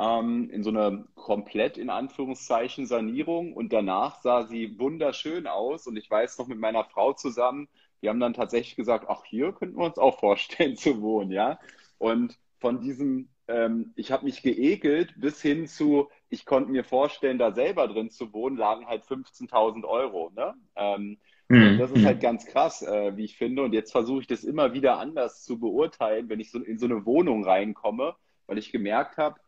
ähm, 0.00 0.48
in 0.50 0.62
so 0.62 0.70
eine 0.70 1.04
komplett 1.14 1.76
in 1.76 1.90
Anführungszeichen 1.90 2.86
Sanierung 2.86 3.52
und 3.52 3.72
danach 3.72 4.22
sah 4.22 4.44
sie 4.44 4.78
wunderschön 4.78 5.46
aus 5.46 5.86
und 5.86 5.96
ich 5.96 6.10
weiß 6.10 6.38
noch 6.38 6.46
mit 6.46 6.58
meiner 6.58 6.84
Frau 6.84 7.12
zusammen, 7.12 7.68
wir 8.00 8.08
haben 8.08 8.20
dann 8.20 8.32
tatsächlich 8.32 8.76
gesagt, 8.76 9.06
ach 9.08 9.24
hier 9.24 9.52
könnten 9.52 9.76
wir 9.76 9.84
uns 9.84 9.98
auch 9.98 10.18
vorstellen 10.18 10.76
zu 10.76 11.02
wohnen, 11.02 11.30
ja. 11.30 11.58
Und 11.98 12.38
von 12.60 12.80
diesem, 12.80 13.28
ähm, 13.46 13.92
ich 13.94 14.10
habe 14.10 14.24
mich 14.24 14.42
geekelt 14.42 15.14
bis 15.16 15.42
hin 15.42 15.66
zu, 15.66 16.08
ich 16.30 16.46
konnte 16.46 16.70
mir 16.70 16.84
vorstellen, 16.84 17.38
da 17.38 17.52
selber 17.52 17.88
drin 17.88 18.10
zu 18.10 18.32
wohnen, 18.32 18.56
lagen 18.56 18.86
halt 18.86 19.02
15.000 19.02 19.84
Euro. 19.84 20.30
Ne? 20.34 20.54
Ähm, 20.76 21.18
mhm. 21.48 21.78
Das 21.78 21.90
ist 21.90 22.04
halt 22.04 22.20
ganz 22.20 22.46
krass, 22.46 22.82
äh, 22.82 23.16
wie 23.16 23.24
ich 23.24 23.36
finde. 23.36 23.62
Und 23.62 23.72
jetzt 23.74 23.92
versuche 23.92 24.20
ich 24.20 24.26
das 24.26 24.44
immer 24.44 24.72
wieder 24.72 24.98
anders 24.98 25.42
zu 25.42 25.58
beurteilen, 25.58 26.28
wenn 26.28 26.40
ich 26.40 26.50
so 26.50 26.58
in 26.58 26.78
so 26.78 26.86
eine 26.86 27.04
Wohnung 27.04 27.44
reinkomme, 27.44 28.14
weil 28.46 28.58
ich 28.58 28.72
gemerkt 28.72 29.18
habe, 29.18 29.40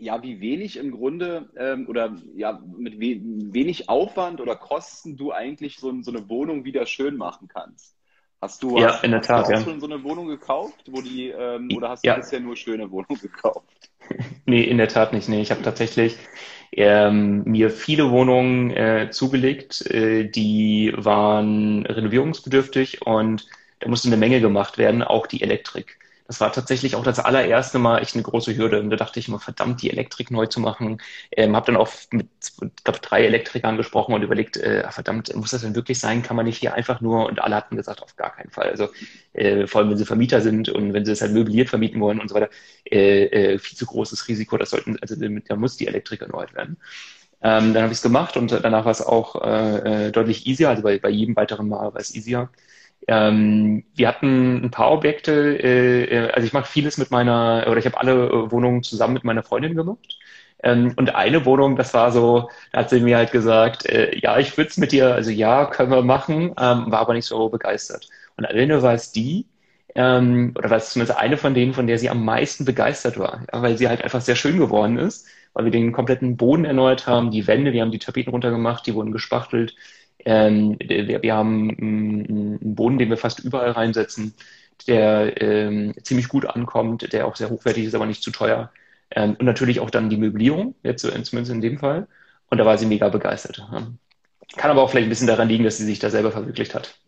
ja, 0.00 0.22
wie 0.22 0.40
wenig 0.40 0.76
im 0.76 0.90
Grunde 0.90 1.48
ähm, 1.56 1.86
oder 1.88 2.16
ja, 2.34 2.62
mit 2.76 3.00
we 3.00 3.20
wenig 3.52 3.88
Aufwand 3.88 4.40
oder 4.40 4.56
Kosten 4.56 5.16
du 5.16 5.32
eigentlich 5.32 5.78
so, 5.78 5.92
so, 6.02 6.10
eine 6.10 6.28
Wohnung 6.28 6.64
wieder 6.64 6.86
schön 6.86 7.16
machen 7.16 7.48
kannst. 7.48 7.96
Hast 8.40 8.62
du, 8.62 8.78
ja, 8.78 8.94
hast, 8.94 9.04
in 9.04 9.10
der 9.10 9.22
Tat, 9.22 9.40
hast 9.40 9.48
du 9.48 9.54
ja. 9.54 9.60
schon 9.60 9.80
so 9.80 9.86
eine 9.86 10.02
Wohnung 10.04 10.28
gekauft, 10.28 10.84
wo 10.90 11.00
die, 11.00 11.28
ähm, 11.28 11.68
oder 11.74 11.90
hast 11.90 12.04
du 12.04 12.08
ja. 12.08 12.16
bisher 12.16 12.40
nur 12.40 12.56
schöne 12.56 12.90
Wohnungen 12.90 13.20
gekauft? 13.22 13.90
Nee, 14.46 14.62
in 14.62 14.78
der 14.78 14.88
Tat 14.88 15.12
nicht. 15.12 15.28
Nee, 15.28 15.42
ich 15.42 15.50
habe 15.50 15.62
tatsächlich 15.62 16.16
ähm, 16.72 17.42
mir 17.44 17.70
viele 17.70 18.10
Wohnungen 18.10 18.70
äh, 18.70 19.10
zugelegt, 19.10 19.84
äh, 19.90 20.28
die 20.28 20.92
waren 20.96 21.84
renovierungsbedürftig 21.86 23.04
und 23.06 23.46
da 23.80 23.88
musste 23.88 24.08
eine 24.08 24.16
Menge 24.16 24.40
gemacht 24.40 24.78
werden, 24.78 25.02
auch 25.02 25.26
die 25.26 25.42
Elektrik 25.42 25.98
das 26.28 26.40
war 26.40 26.52
tatsächlich 26.52 26.94
auch 26.94 27.02
das 27.02 27.18
allererste 27.18 27.78
Mal 27.78 28.00
echt 28.00 28.14
eine 28.14 28.22
große 28.22 28.54
Hürde. 28.56 28.80
Und 28.80 28.90
da 28.90 28.96
dachte 28.96 29.18
ich 29.18 29.28
immer, 29.28 29.40
verdammt, 29.40 29.80
die 29.82 29.90
Elektrik 29.90 30.30
neu 30.30 30.46
zu 30.46 30.60
machen. 30.60 31.00
Ähm, 31.32 31.56
habe 31.56 31.66
dann 31.66 31.76
auch 31.76 31.90
mit, 32.12 32.28
glaube, 32.84 32.98
drei 33.00 33.24
Elektrikern 33.24 33.78
gesprochen 33.78 34.14
und 34.14 34.22
überlegt, 34.22 34.58
äh, 34.58 34.86
verdammt, 34.90 35.34
muss 35.34 35.52
das 35.52 35.62
denn 35.62 35.74
wirklich 35.74 35.98
sein? 35.98 36.22
Kann 36.22 36.36
man 36.36 36.44
nicht 36.44 36.58
hier 36.58 36.74
einfach 36.74 37.00
nur? 37.00 37.26
Und 37.26 37.40
alle 37.42 37.56
hatten 37.56 37.76
gesagt, 37.76 38.02
auf 38.02 38.14
gar 38.16 38.36
keinen 38.36 38.50
Fall. 38.50 38.68
Also 38.68 38.88
äh, 39.32 39.66
vor 39.66 39.80
allem, 39.80 39.90
wenn 39.90 39.96
sie 39.96 40.04
Vermieter 40.04 40.42
sind 40.42 40.68
und 40.68 40.92
wenn 40.92 41.06
sie 41.06 41.12
es 41.12 41.22
halt 41.22 41.32
möbliert 41.32 41.70
vermieten 41.70 42.00
wollen 42.00 42.20
und 42.20 42.28
so 42.28 42.34
weiter, 42.34 42.50
äh, 42.84 43.54
äh, 43.54 43.58
viel 43.58 43.78
zu 43.78 43.86
großes 43.86 44.28
Risiko. 44.28 44.58
Das 44.58 44.70
sollten, 44.70 44.98
also 45.00 45.16
da 45.16 45.56
muss 45.56 45.76
die 45.78 45.86
Elektrik 45.86 46.20
erneuert 46.20 46.54
werden. 46.54 46.76
Ähm, 47.40 47.72
dann 47.72 47.84
habe 47.84 47.92
ich 47.92 47.98
es 47.98 48.02
gemacht 48.02 48.36
und 48.36 48.50
danach 48.52 48.84
war 48.84 48.92
es 48.92 49.00
auch 49.00 49.36
äh, 49.42 50.08
äh, 50.08 50.12
deutlich 50.12 50.46
easier. 50.46 50.70
Also 50.70 50.82
bei, 50.82 50.98
bei 50.98 51.10
jedem 51.10 51.36
weiteren 51.36 51.68
Mal 51.68 51.94
war 51.94 52.00
es 52.00 52.14
easier. 52.14 52.50
Ähm, 53.06 53.84
wir 53.94 54.08
hatten 54.08 54.64
ein 54.64 54.70
paar 54.70 54.90
Objekte, 54.90 55.32
äh, 55.62 56.04
äh, 56.04 56.30
also 56.32 56.46
ich 56.46 56.52
mache 56.52 56.66
vieles 56.70 56.98
mit 56.98 57.10
meiner, 57.10 57.66
oder 57.68 57.78
ich 57.78 57.86
habe 57.86 57.98
alle 57.98 58.26
äh, 58.28 58.50
Wohnungen 58.50 58.82
zusammen 58.82 59.14
mit 59.14 59.24
meiner 59.24 59.42
Freundin 59.42 59.74
gemacht. 59.76 60.18
Ähm, 60.62 60.92
und 60.96 61.14
eine 61.14 61.44
Wohnung, 61.44 61.76
das 61.76 61.94
war 61.94 62.10
so, 62.12 62.50
da 62.72 62.80
hat 62.80 62.90
sie 62.90 63.00
mir 63.00 63.16
halt 63.16 63.30
gesagt, 63.32 63.86
äh, 63.86 64.16
ja, 64.18 64.38
ich 64.38 64.56
würde 64.56 64.70
es 64.70 64.76
mit 64.76 64.92
dir, 64.92 65.14
also 65.14 65.30
ja, 65.30 65.66
können 65.66 65.90
wir 65.90 66.02
machen, 66.02 66.48
ähm, 66.58 66.90
war 66.90 66.98
aber 67.00 67.14
nicht 67.14 67.26
so 67.26 67.48
begeistert. 67.48 68.08
Und 68.36 68.44
alleine 68.44 68.82
war 68.82 68.94
es 68.94 69.12
die, 69.12 69.46
ähm, 69.94 70.52
oder 70.56 70.70
war 70.70 70.78
es 70.78 70.90
zumindest 70.90 71.18
eine 71.18 71.36
von 71.36 71.54
denen, 71.54 71.74
von 71.74 71.86
der 71.86 71.98
sie 71.98 72.10
am 72.10 72.24
meisten 72.24 72.64
begeistert 72.64 73.18
war, 73.18 73.44
ja, 73.52 73.62
weil 73.62 73.78
sie 73.78 73.88
halt 73.88 74.02
einfach 74.02 74.20
sehr 74.20 74.36
schön 74.36 74.58
geworden 74.58 74.98
ist, 74.98 75.26
weil 75.54 75.64
wir 75.64 75.72
den 75.72 75.92
kompletten 75.92 76.36
Boden 76.36 76.64
erneuert 76.64 77.06
haben, 77.06 77.30
die 77.30 77.46
Wände, 77.46 77.72
wir 77.72 77.82
haben 77.82 77.90
die 77.92 77.98
Tapeten 77.98 78.30
runtergemacht, 78.30 78.86
die 78.86 78.94
wurden 78.94 79.12
gespachtelt, 79.12 79.74
ähm, 80.24 80.76
wir, 80.80 81.22
wir, 81.22 81.34
haben 81.34 81.70
einen 81.70 82.74
Boden, 82.74 82.98
den 82.98 83.10
wir 83.10 83.16
fast 83.16 83.40
überall 83.40 83.70
reinsetzen, 83.70 84.34
der 84.86 85.40
ähm, 85.40 85.94
ziemlich 86.02 86.28
gut 86.28 86.46
ankommt, 86.46 87.12
der 87.12 87.26
auch 87.26 87.36
sehr 87.36 87.50
hochwertig 87.50 87.84
ist, 87.84 87.94
aber 87.94 88.06
nicht 88.06 88.22
zu 88.22 88.30
teuer. 88.30 88.70
Ähm, 89.10 89.36
und 89.38 89.46
natürlich 89.46 89.80
auch 89.80 89.90
dann 89.90 90.10
die 90.10 90.16
Möblierung, 90.16 90.74
jetzt 90.82 91.02
zumindest 91.02 91.50
in 91.50 91.60
dem 91.60 91.78
Fall. 91.78 92.06
Und 92.50 92.58
da 92.58 92.66
war 92.66 92.78
sie 92.78 92.86
mega 92.86 93.08
begeistert. 93.08 93.62
Kann 94.56 94.70
aber 94.70 94.82
auch 94.82 94.90
vielleicht 94.90 95.06
ein 95.06 95.10
bisschen 95.10 95.26
daran 95.26 95.48
liegen, 95.48 95.64
dass 95.64 95.78
sie 95.78 95.84
sich 95.84 95.98
da 95.98 96.10
selber 96.10 96.32
verwirklicht 96.32 96.74
hat. 96.74 96.98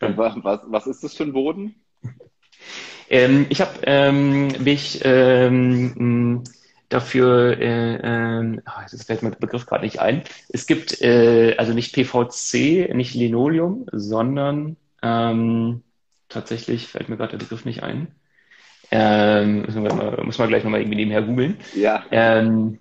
Was, 0.00 0.34
was 0.66 0.86
ist 0.86 1.04
das 1.04 1.14
für 1.14 1.24
ein 1.24 1.32
Boden? 1.32 1.74
Ähm, 3.08 3.46
ich 3.50 3.60
habe 3.60 3.78
ähm, 3.84 4.48
mich 4.64 5.00
ähm, 5.04 6.42
dafür, 6.88 7.58
äh, 7.58 7.94
äh, 7.96 8.60
das 8.90 9.04
fällt 9.04 9.22
mir 9.22 9.30
der 9.30 9.38
Begriff 9.38 9.66
gerade 9.66 9.84
nicht 9.84 10.00
ein. 10.00 10.22
Es 10.48 10.66
gibt 10.66 11.00
äh, 11.02 11.56
also 11.58 11.72
nicht 11.72 11.94
PVC, 11.94 12.94
nicht 12.94 13.14
Linoleum, 13.14 13.86
sondern 13.92 14.76
ähm, 15.02 15.82
tatsächlich 16.28 16.88
fällt 16.88 17.08
mir 17.08 17.16
gerade 17.16 17.32
der 17.32 17.44
Begriff 17.44 17.64
nicht 17.64 17.82
ein. 17.82 18.08
Ähm, 18.90 19.62
muss, 19.62 19.74
man, 19.74 20.26
muss 20.26 20.38
man 20.38 20.48
gleich 20.48 20.62
nochmal 20.62 20.80
irgendwie 20.80 20.96
nebenher 20.96 21.22
googeln. 21.22 21.56
Ja. 21.74 22.04
Ähm, 22.10 22.78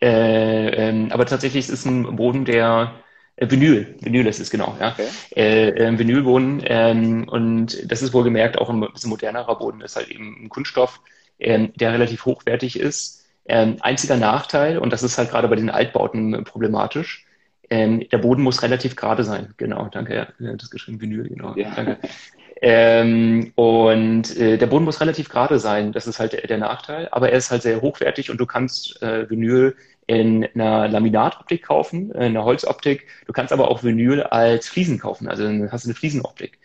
äh, 0.00 0.68
ähm, 0.88 1.12
aber 1.12 1.26
tatsächlich 1.26 1.68
ist 1.68 1.70
es 1.70 1.84
ein 1.84 2.16
Boden, 2.16 2.46
der 2.46 2.94
äh, 3.36 3.50
Vinyl, 3.50 3.96
Vinyl 4.00 4.26
ist 4.26 4.40
es 4.40 4.50
genau, 4.50 4.76
ja. 4.80 4.92
Okay. 4.92 5.08
Äh, 5.36 5.68
äh, 5.68 5.98
Vinylboden 5.98 6.62
ähm, 6.64 7.28
und 7.28 7.90
das 7.90 8.00
ist 8.00 8.14
wohlgemerkt 8.14 8.58
auch 8.58 8.70
ein 8.70 8.80
bisschen 8.80 9.10
modernerer 9.10 9.58
Boden, 9.58 9.82
ist 9.82 9.96
halt 9.96 10.08
eben 10.08 10.44
ein 10.44 10.48
Kunststoff, 10.48 11.00
ähm, 11.40 11.72
der 11.76 11.92
relativ 11.92 12.24
hochwertig 12.26 12.78
ist. 12.78 13.24
Ähm, 13.46 13.76
einziger 13.80 14.16
Nachteil, 14.16 14.78
und 14.78 14.92
das 14.92 15.02
ist 15.02 15.18
halt 15.18 15.30
gerade 15.30 15.48
bei 15.48 15.56
den 15.56 15.70
Altbauten 15.70 16.44
problematisch, 16.44 17.26
Ähm, 17.72 18.08
der 18.10 18.18
Boden 18.18 18.42
muss 18.42 18.62
relativ 18.62 18.96
gerade 18.96 19.22
sein. 19.22 19.54
Genau, 19.56 19.88
danke. 19.92 20.14
Ja, 20.40 20.54
das 20.56 20.70
geschrieben 20.70 21.00
Vinyl, 21.00 21.28
genau. 21.28 21.54
Ja. 21.56 21.70
Danke. 21.76 21.98
Ähm, 22.62 23.52
und 23.54 24.36
äh, 24.36 24.58
der 24.58 24.66
Boden 24.66 24.84
muss 24.84 25.00
relativ 25.00 25.28
gerade 25.28 25.58
sein. 25.58 25.92
Das 25.92 26.06
ist 26.06 26.18
halt 26.20 26.32
der, 26.32 26.42
der, 26.42 26.58
Nachteil. 26.58 27.08
Aber 27.10 27.30
er 27.30 27.38
ist 27.38 27.50
halt 27.50 27.62
sehr 27.62 27.80
hochwertig 27.80 28.30
und 28.30 28.38
du 28.38 28.46
kannst 28.46 29.00
äh, 29.02 29.30
Vinyl 29.30 29.76
in 30.06 30.44
einer 30.54 30.88
Laminatoptik 30.88 31.62
kaufen, 31.64 32.10
in 32.10 32.20
einer 32.20 32.44
Holzoptik. 32.44 33.06
Du 33.26 33.32
kannst 33.32 33.52
aber 33.52 33.70
auch 33.70 33.82
Vinyl 33.82 34.22
als 34.24 34.68
Fliesen 34.68 34.98
kaufen. 34.98 35.28
Also 35.28 35.44
dann 35.44 35.70
hast 35.72 35.84
du 35.84 35.88
eine 35.88 35.94
Fliesenoptik. 35.94 36.58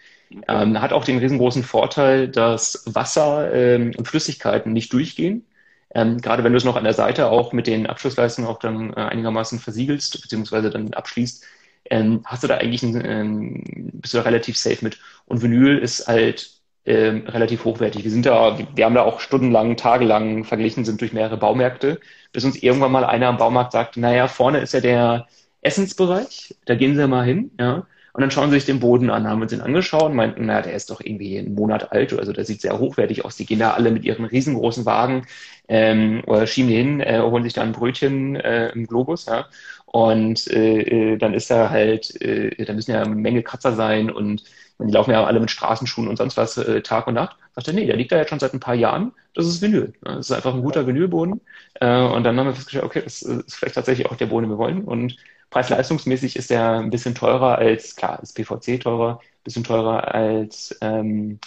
Ähm, 0.47 0.81
hat 0.81 0.93
auch 0.93 1.05
den 1.05 1.19
riesengroßen 1.19 1.63
Vorteil, 1.63 2.27
dass 2.27 2.83
Wasser 2.87 3.53
ähm, 3.53 3.93
und 3.97 4.07
Flüssigkeiten 4.07 4.73
nicht 4.73 4.91
durchgehen. 4.93 5.45
Ähm, 5.93 6.19
gerade 6.19 6.43
wenn 6.43 6.51
du 6.51 6.57
es 6.57 6.65
noch 6.65 6.75
an 6.75 6.83
der 6.83 6.93
Seite 6.93 7.27
auch 7.27 7.53
mit 7.53 7.67
den 7.67 7.87
Abschlussleistungen 7.87 8.49
auch 8.49 8.59
dann 8.59 8.91
äh, 8.93 8.97
einigermaßen 8.97 9.59
versiegelst, 9.59 10.21
beziehungsweise 10.21 10.69
dann 10.69 10.93
abschließt, 10.93 11.45
ähm, 11.89 12.21
hast 12.25 12.43
du 12.43 12.47
da 12.47 12.57
eigentlich 12.57 12.83
ein, 12.83 13.05
ähm, 13.05 13.63
bist 13.93 14.13
du 14.13 14.17
da 14.17 14.23
relativ 14.23 14.57
safe 14.57 14.83
mit. 14.83 14.99
Und 15.25 15.41
Vinyl 15.41 15.77
ist 15.77 16.07
halt 16.07 16.51
ähm, 16.85 17.27
relativ 17.27 17.65
hochwertig. 17.65 18.03
Wir 18.03 18.11
sind 18.11 18.25
da, 18.25 18.57
wir 18.75 18.85
haben 18.85 18.95
da 18.95 19.03
auch 19.03 19.19
stundenlang, 19.19 19.77
tagelang 19.77 20.43
verglichen, 20.43 20.85
sind 20.85 21.01
durch 21.01 21.13
mehrere 21.13 21.37
Baumärkte, 21.37 21.99
bis 22.31 22.43
uns 22.45 22.61
irgendwann 22.61 22.91
mal 22.91 23.05
einer 23.05 23.27
am 23.27 23.37
Baumarkt 23.37 23.71
sagt, 23.71 23.97
naja, 23.97 24.27
vorne 24.27 24.59
ist 24.59 24.73
ja 24.73 24.81
der 24.81 25.27
Essensbereich, 25.61 26.55
da 26.65 26.75
gehen 26.75 26.95
Sie 26.95 27.07
mal 27.07 27.25
hin, 27.25 27.51
ja. 27.59 27.87
Und 28.15 28.21
dann 28.21 28.31
schauen 28.31 28.49
sie 28.49 28.55
sich 28.55 28.65
den 28.65 28.79
Boden 28.79 29.09
an, 29.09 29.27
haben 29.27 29.41
uns 29.41 29.51
den 29.51 29.59
angeschaut 29.59 30.03
und 30.03 30.15
meinten, 30.15 30.45
naja, 30.45 30.61
der 30.61 30.73
ist 30.73 30.89
doch 30.89 31.01
irgendwie 31.01 31.37
einen 31.37 31.53
Monat 31.53 31.91
alt, 31.91 32.13
also 32.17 32.31
der 32.31 32.45
sieht 32.45 32.61
sehr 32.61 32.79
hochwertig 32.79 33.25
aus. 33.25 33.35
Die 33.35 33.45
gehen 33.45 33.59
da 33.59 33.73
alle 33.73 33.91
mit 33.91 34.05
ihren 34.05 34.23
riesengroßen 34.23 34.85
Wagen 34.85 35.25
ähm, 35.67 36.23
oder 36.25 36.47
schieben 36.47 36.69
die 36.69 36.77
hin, 36.77 37.01
äh, 37.01 37.19
holen 37.19 37.43
sich 37.43 37.51
da 37.51 37.61
ein 37.61 37.73
Brötchen 37.73 38.37
äh, 38.37 38.69
im 38.69 38.87
Globus, 38.87 39.25
ja. 39.25 39.47
Und 39.85 40.47
äh, 40.47 41.13
äh, 41.13 41.17
dann 41.17 41.33
ist 41.33 41.51
da 41.51 41.69
halt, 41.69 42.21
äh, 42.21 42.63
da 42.63 42.71
müssen 42.73 42.91
ja 42.91 43.01
eine 43.03 43.15
Menge 43.15 43.43
Kratzer 43.43 43.73
sein 43.75 44.09
und 44.09 44.43
die 44.79 44.91
laufen 44.91 45.11
ja 45.11 45.25
alle 45.25 45.39
mit 45.41 45.51
Straßenschuhen 45.51 46.07
und 46.07 46.15
sonst 46.17 46.37
was 46.37 46.57
äh, 46.57 46.81
Tag 46.81 47.07
und 47.07 47.15
Nacht. 47.15 47.35
Sagt 47.53 47.67
er, 47.67 47.73
nee, 47.73 47.85
der 47.85 47.97
liegt 47.97 48.11
da 48.13 48.17
jetzt 48.17 48.29
schon 48.29 48.39
seit 48.39 48.53
ein 48.53 48.59
paar 48.61 48.75
Jahren. 48.75 49.11
Das 49.33 49.45
ist 49.45 49.61
Vinyl. 49.61 49.93
Das 50.01 50.29
ist 50.29 50.31
einfach 50.31 50.53
ein 50.53 50.61
guter 50.61 50.87
Vinylboden. 50.87 51.41
Äh, 51.81 52.01
und 52.01 52.23
dann 52.23 52.37
haben 52.39 52.47
wir 52.47 52.53
festgestellt, 52.53 52.85
okay, 52.85 53.01
das 53.03 53.21
ist 53.21 53.55
vielleicht 53.55 53.75
tatsächlich 53.75 54.07
auch 54.09 54.15
der 54.15 54.27
Boden, 54.27 54.45
den 54.45 54.51
wir 54.51 54.57
wollen. 54.57 54.83
Und 54.83 55.17
Preis-leistungsmäßig 55.55 56.35
ist 56.35 56.49
der 56.49 56.79
ein 56.79 56.89
bisschen 56.89 57.15
teurer 57.15 57.57
als, 57.57 57.95
klar, 57.95 58.21
ist 58.21 58.33
PVC 58.33 58.77
teurer, 58.77 59.19
ein 59.21 59.43
bisschen 59.45 59.63
teurer 59.63 60.13
als 60.13 60.77
ähm, 60.81 61.39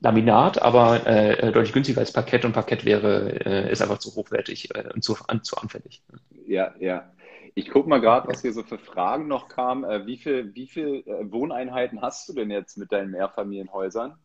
Laminat, 0.00 0.60
aber 0.60 1.06
äh, 1.06 1.50
deutlich 1.50 1.72
günstiger 1.72 2.00
als 2.00 2.12
Parkett 2.12 2.44
und 2.44 2.52
Parkett 2.52 2.84
wäre, 2.84 3.40
äh, 3.46 3.72
ist 3.72 3.80
einfach 3.80 3.96
zu 3.96 4.14
hochwertig 4.14 4.68
äh, 4.74 4.92
und 4.92 5.02
zu, 5.02 5.16
an, 5.28 5.42
zu 5.44 5.56
anfällig. 5.56 6.02
Ja, 6.46 6.74
ja. 6.78 7.10
Ich 7.54 7.70
gucke 7.70 7.88
mal 7.88 8.02
gerade, 8.02 8.28
was 8.28 8.42
hier 8.42 8.52
so 8.52 8.64
für 8.64 8.76
Fragen 8.76 9.28
noch 9.28 9.48
kamen. 9.48 9.84
Äh, 9.84 10.04
wie 10.04 10.18
viele 10.18 10.54
wie 10.54 10.66
viel, 10.66 11.02
äh, 11.06 11.32
Wohneinheiten 11.32 12.02
hast 12.02 12.28
du 12.28 12.34
denn 12.34 12.50
jetzt 12.50 12.76
mit 12.76 12.92
deinen 12.92 13.12
Mehrfamilienhäusern? 13.12 14.18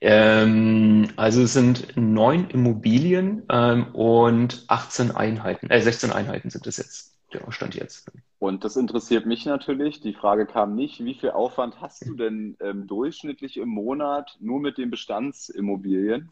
Ähm, 0.00 1.08
also 1.16 1.42
es 1.42 1.52
sind 1.52 1.98
neun 1.98 2.48
Immobilien 2.48 3.42
ähm, 3.50 3.88
und 3.92 4.64
18 4.68 5.10
Einheiten, 5.10 5.68
äh, 5.68 5.82
16 5.82 6.10
Einheiten 6.10 6.48
sind 6.48 6.66
es 6.66 6.78
jetzt, 6.78 7.11
der 7.34 7.50
Stand 7.52 7.74
jetzt. 7.74 8.10
Und 8.38 8.64
das 8.64 8.76
interessiert 8.76 9.26
mich 9.26 9.46
natürlich. 9.46 10.00
Die 10.00 10.14
Frage 10.14 10.46
kam 10.46 10.74
nicht, 10.74 11.04
wie 11.04 11.14
viel 11.14 11.30
Aufwand 11.30 11.80
hast 11.80 12.06
du 12.06 12.14
denn 12.14 12.56
ähm, 12.60 12.86
durchschnittlich 12.86 13.56
im 13.56 13.68
Monat 13.68 14.36
nur 14.40 14.60
mit 14.60 14.78
den 14.78 14.90
Bestandsimmobilien? 14.90 16.30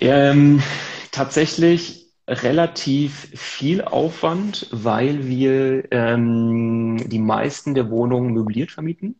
Ähm, 0.00 0.62
tatsächlich 1.10 2.02
relativ 2.28 3.30
viel 3.34 3.82
Aufwand, 3.82 4.68
weil 4.70 5.26
wir 5.26 5.90
ähm, 5.90 7.08
die 7.08 7.18
meisten 7.18 7.74
der 7.74 7.90
Wohnungen 7.90 8.32
möbliert 8.32 8.70
vermieten 8.70 9.16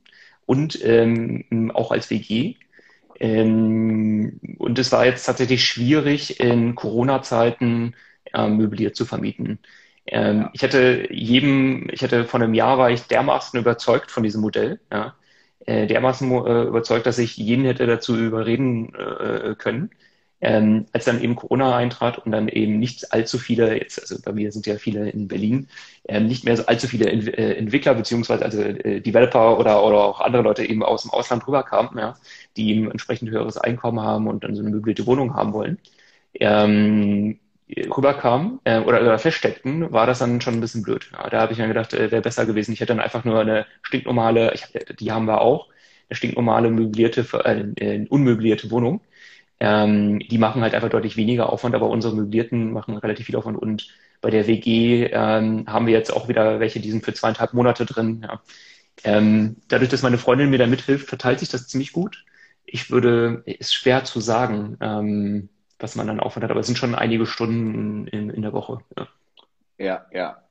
und 0.46 0.78
ähm, 0.84 1.70
auch 1.74 1.90
als 1.90 2.10
WG. 2.10 2.54
Ähm, 3.18 4.40
und 4.58 4.78
es 4.78 4.92
war 4.92 5.06
jetzt 5.06 5.24
tatsächlich 5.24 5.64
schwierig, 5.64 6.40
in 6.40 6.74
Corona-Zeiten 6.74 7.94
möbliert 8.48 8.96
zu 8.96 9.04
vermieten. 9.04 9.58
Ähm, 10.06 10.48
ich 10.52 10.62
hätte 10.62 11.08
jedem, 11.12 11.88
ich 11.92 12.02
hätte 12.02 12.24
vor 12.24 12.40
einem 12.40 12.54
Jahr 12.54 12.78
war 12.78 12.90
ich 12.90 13.02
dermaßen 13.02 13.58
überzeugt 13.60 14.10
von 14.10 14.22
diesem 14.22 14.40
Modell, 14.40 14.80
ja, 14.92 15.14
äh, 15.66 15.86
dermaßen 15.86 16.30
äh, 16.30 16.62
überzeugt, 16.64 17.06
dass 17.06 17.18
ich 17.18 17.36
jeden 17.36 17.64
hätte 17.64 17.86
dazu 17.86 18.16
überreden 18.16 18.94
äh, 18.94 19.54
können. 19.56 19.90
Ähm, 20.44 20.86
als 20.92 21.04
dann 21.04 21.22
eben 21.22 21.36
Corona 21.36 21.76
eintrat 21.76 22.18
und 22.18 22.32
dann 22.32 22.48
eben 22.48 22.80
nicht 22.80 23.12
allzu 23.12 23.38
viele, 23.38 23.78
jetzt, 23.78 24.00
also 24.00 24.20
bei 24.24 24.32
mir 24.32 24.50
sind 24.50 24.66
ja 24.66 24.76
viele 24.76 25.08
in 25.08 25.28
Berlin, 25.28 25.68
ähm, 26.08 26.26
nicht 26.26 26.44
mehr 26.44 26.56
so 26.56 26.66
allzu 26.66 26.88
viele 26.88 27.08
Ent 27.08 27.28
äh, 27.38 27.54
Entwickler 27.54 27.94
beziehungsweise 27.94 28.44
also 28.44 28.60
äh, 28.60 29.00
Developer 29.00 29.56
oder, 29.56 29.84
oder 29.84 29.98
auch 30.02 30.20
andere 30.20 30.42
Leute 30.42 30.64
eben 30.64 30.82
aus 30.82 31.02
dem 31.02 31.12
Ausland 31.12 31.46
rüberkamen, 31.46 31.96
ja, 31.96 32.16
die 32.56 32.70
eben 32.72 32.90
entsprechend 32.90 33.30
höheres 33.30 33.56
Einkommen 33.56 34.00
haben 34.00 34.26
und 34.26 34.42
dann 34.42 34.56
so 34.56 34.62
eine 34.62 34.70
möblierte 34.70 35.06
Wohnung 35.06 35.34
haben 35.34 35.52
wollen. 35.52 35.78
Rüberkamen 37.76 38.60
äh, 38.64 38.80
oder, 38.80 39.00
oder 39.02 39.18
feststeckten, 39.18 39.92
war 39.92 40.06
das 40.06 40.18
dann 40.20 40.40
schon 40.40 40.54
ein 40.54 40.60
bisschen 40.60 40.82
blöd. 40.82 41.10
Ja, 41.12 41.28
da 41.30 41.40
habe 41.40 41.52
ich 41.52 41.58
mir 41.58 41.68
gedacht, 41.68 41.94
äh, 41.94 42.10
wäre 42.10 42.22
besser 42.22 42.46
gewesen. 42.46 42.72
Ich 42.72 42.80
hätte 42.80 42.94
dann 42.94 43.00
einfach 43.00 43.24
nur 43.24 43.40
eine 43.40 43.66
stinknormale, 43.82 44.52
ich, 44.54 44.64
die 44.98 45.12
haben 45.12 45.26
wir 45.26 45.40
auch, 45.40 45.68
eine 46.08 46.16
stinknormale 46.16 46.70
möblierte, 46.70 47.26
äh, 47.44 48.06
unmöblierte 48.08 48.70
Wohnung 48.70 49.00
ähm, 49.62 50.18
die 50.18 50.38
machen 50.38 50.62
halt 50.62 50.74
einfach 50.74 50.88
deutlich 50.88 51.16
weniger 51.16 51.52
Aufwand, 51.52 51.76
aber 51.76 51.88
unsere 51.88 52.16
Möblierten 52.16 52.72
machen 52.72 52.96
relativ 52.96 53.26
viel 53.26 53.36
Aufwand. 53.36 53.56
Und 53.56 53.88
bei 54.20 54.28
der 54.28 54.48
WG 54.48 55.06
ähm, 55.12 55.66
haben 55.68 55.86
wir 55.86 55.92
jetzt 55.92 56.12
auch 56.12 56.26
wieder 56.26 56.58
welche, 56.58 56.80
die 56.80 56.90
sind 56.90 57.04
für 57.04 57.14
zweieinhalb 57.14 57.54
Monate 57.54 57.86
drin. 57.86 58.22
Ja. 58.24 58.42
Ähm, 59.04 59.58
dadurch, 59.68 59.88
dass 59.88 60.02
meine 60.02 60.18
Freundin 60.18 60.50
mir 60.50 60.58
da 60.58 60.66
mithilft, 60.66 61.08
verteilt 61.08 61.38
sich 61.38 61.48
das 61.48 61.68
ziemlich 61.68 61.92
gut. 61.92 62.24
Ich 62.66 62.90
würde, 62.90 63.42
ist 63.46 63.72
schwer 63.72 64.02
zu 64.02 64.20
sagen, 64.20 64.78
ähm, 64.80 65.48
was 65.82 65.96
man 65.96 66.06
dann 66.06 66.20
Aufwand 66.20 66.44
hat, 66.44 66.50
aber 66.50 66.60
es 66.60 66.66
sind 66.66 66.76
schon 66.76 66.94
einige 66.94 67.26
Stunden 67.26 68.06
in, 68.06 68.30
in 68.30 68.42
der 68.42 68.52
Woche. 68.52 68.78
Ja. 68.96 69.08
ja, 69.78 70.06
ja. 70.12 70.42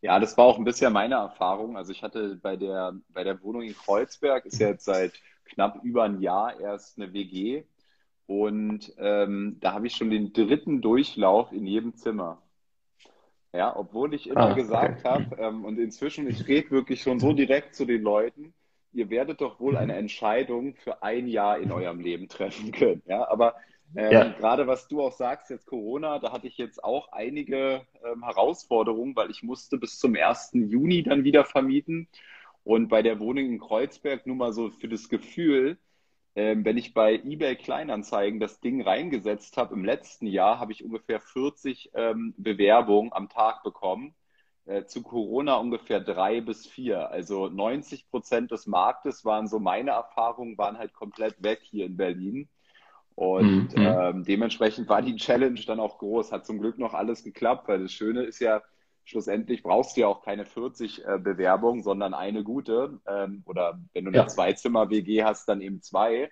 Ja, 0.00 0.20
das 0.20 0.36
war 0.36 0.44
auch 0.44 0.58
ein 0.58 0.64
bisschen 0.64 0.92
meine 0.92 1.16
Erfahrung. 1.16 1.76
Also 1.76 1.90
ich 1.90 2.02
hatte 2.02 2.36
bei 2.36 2.56
der, 2.56 2.94
bei 3.08 3.24
der 3.24 3.42
Wohnung 3.42 3.62
in 3.62 3.74
Kreuzberg, 3.74 4.46
ist 4.46 4.60
ja 4.60 4.68
jetzt 4.68 4.84
seit 4.84 5.12
knapp 5.44 5.80
über 5.82 6.04
ein 6.04 6.20
Jahr 6.20 6.58
erst 6.60 6.98
eine 6.98 7.12
WG 7.12 7.64
und 8.28 8.92
ähm, 8.98 9.56
da 9.60 9.72
habe 9.72 9.86
ich 9.86 9.96
schon 9.96 10.10
den 10.10 10.34
dritten 10.34 10.82
Durchlauf 10.82 11.50
in 11.50 11.66
jedem 11.66 11.94
Zimmer. 11.94 12.42
Ja, 13.54 13.74
obwohl 13.74 14.12
ich 14.12 14.28
immer 14.28 14.50
ah, 14.50 14.52
gesagt 14.52 15.00
okay. 15.00 15.08
habe, 15.08 15.36
ähm, 15.40 15.64
und 15.64 15.78
inzwischen, 15.78 16.28
ich 16.28 16.46
rede 16.46 16.70
wirklich 16.70 17.00
schon 17.00 17.18
so 17.18 17.32
direkt 17.32 17.74
zu 17.74 17.86
den 17.86 18.02
Leuten, 18.02 18.52
ihr 18.92 19.08
werdet 19.08 19.40
doch 19.40 19.58
wohl 19.58 19.78
eine 19.78 19.96
Entscheidung 19.96 20.74
für 20.74 21.02
ein 21.02 21.26
Jahr 21.26 21.58
in 21.58 21.72
eurem 21.72 22.00
Leben 22.00 22.28
treffen 22.28 22.70
können. 22.72 23.02
Ja, 23.06 23.26
aber 23.30 23.54
ähm, 23.96 24.12
ja. 24.12 24.24
gerade 24.24 24.66
was 24.66 24.88
du 24.88 25.02
auch 25.02 25.12
sagst, 25.12 25.50
jetzt 25.50 25.66
Corona, 25.66 26.18
da 26.18 26.32
hatte 26.32 26.46
ich 26.46 26.58
jetzt 26.58 26.82
auch 26.84 27.12
einige 27.12 27.86
ähm, 28.04 28.24
Herausforderungen, 28.24 29.16
weil 29.16 29.30
ich 29.30 29.42
musste 29.42 29.78
bis 29.78 29.98
zum 29.98 30.14
1. 30.14 30.50
Juni 30.52 31.02
dann 31.02 31.24
wieder 31.24 31.44
vermieten. 31.44 32.08
Und 32.64 32.88
bei 32.88 33.02
der 33.02 33.18
Wohnung 33.18 33.46
in 33.46 33.58
Kreuzberg 33.58 34.26
nur 34.26 34.36
mal 34.36 34.52
so 34.52 34.70
für 34.70 34.88
das 34.88 35.08
Gefühl, 35.08 35.78
ähm, 36.36 36.64
wenn 36.64 36.76
ich 36.76 36.94
bei 36.94 37.14
eBay 37.14 37.56
Kleinanzeigen 37.56 38.40
das 38.40 38.60
Ding 38.60 38.82
reingesetzt 38.82 39.56
habe, 39.56 39.74
im 39.74 39.84
letzten 39.84 40.26
Jahr 40.26 40.60
habe 40.60 40.72
ich 40.72 40.84
ungefähr 40.84 41.20
40 41.20 41.90
ähm, 41.94 42.34
Bewerbungen 42.36 43.12
am 43.12 43.28
Tag 43.28 43.62
bekommen. 43.62 44.14
Äh, 44.66 44.84
zu 44.84 45.02
Corona 45.02 45.56
ungefähr 45.56 45.98
drei 45.98 46.40
bis 46.42 46.66
vier. 46.66 47.10
Also 47.10 47.48
90 47.48 48.10
Prozent 48.10 48.50
des 48.50 48.66
Marktes 48.66 49.24
waren 49.24 49.48
so 49.48 49.58
meine 49.58 49.92
Erfahrungen, 49.92 50.58
waren 50.58 50.78
halt 50.78 50.92
komplett 50.92 51.42
weg 51.42 51.60
hier 51.62 51.86
in 51.86 51.96
Berlin. 51.96 52.48
Und 53.18 53.74
mhm. 53.74 53.84
ähm, 53.84 54.24
dementsprechend 54.24 54.88
war 54.88 55.02
die 55.02 55.16
Challenge 55.16 55.60
dann 55.66 55.80
auch 55.80 55.98
groß. 55.98 56.30
Hat 56.30 56.46
zum 56.46 56.60
Glück 56.60 56.78
noch 56.78 56.94
alles 56.94 57.24
geklappt, 57.24 57.66
weil 57.66 57.82
das 57.82 57.90
Schöne 57.90 58.22
ist 58.22 58.38
ja, 58.38 58.62
schlussendlich 59.02 59.64
brauchst 59.64 59.96
du 59.96 60.02
ja 60.02 60.06
auch 60.06 60.22
keine 60.22 60.44
40 60.44 61.04
äh, 61.04 61.18
Bewerbungen, 61.18 61.82
sondern 61.82 62.14
eine 62.14 62.44
gute. 62.44 63.00
Ähm, 63.08 63.42
oder 63.44 63.80
wenn 63.92 64.04
du 64.04 64.10
eine 64.10 64.18
ja. 64.18 64.28
Zweizimmer-WG 64.28 65.24
hast, 65.24 65.48
dann 65.48 65.60
eben 65.62 65.82
zwei. 65.82 66.30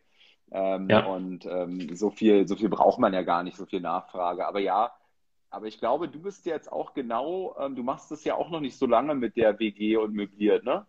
Ähm, 0.53 0.89
ja. 0.89 1.05
Und 1.07 1.45
ähm, 1.47 1.97
so 1.97 2.11
viel, 2.11 2.47
so 2.47 2.55
viel 2.55 2.69
braucht 2.69 3.01
man 3.01 3.13
ja 3.13 3.23
gar 3.23 3.43
nicht, 3.43 3.57
so 3.57 3.67
viel 3.67 3.81
Nachfrage. 3.81 4.47
Aber 4.47 4.61
ja, 4.61 4.93
aber 5.51 5.67
ich 5.67 5.81
glaube, 5.81 6.09
du 6.09 6.21
bist 6.21 6.47
jetzt 6.47 6.71
auch 6.71 6.95
genau, 6.95 7.57
ähm, 7.59 7.75
du 7.75 7.83
machst 7.83 8.13
das 8.13 8.23
ja 8.23 8.37
auch 8.37 8.49
noch 8.49 8.61
nicht 8.61 8.79
so 8.79 8.87
lange 8.87 9.17
mit 9.17 9.37
der 9.37 9.59
WG 9.59 9.97
und 9.97 10.15
möbliert, 10.15 10.63
ne? 10.63 10.87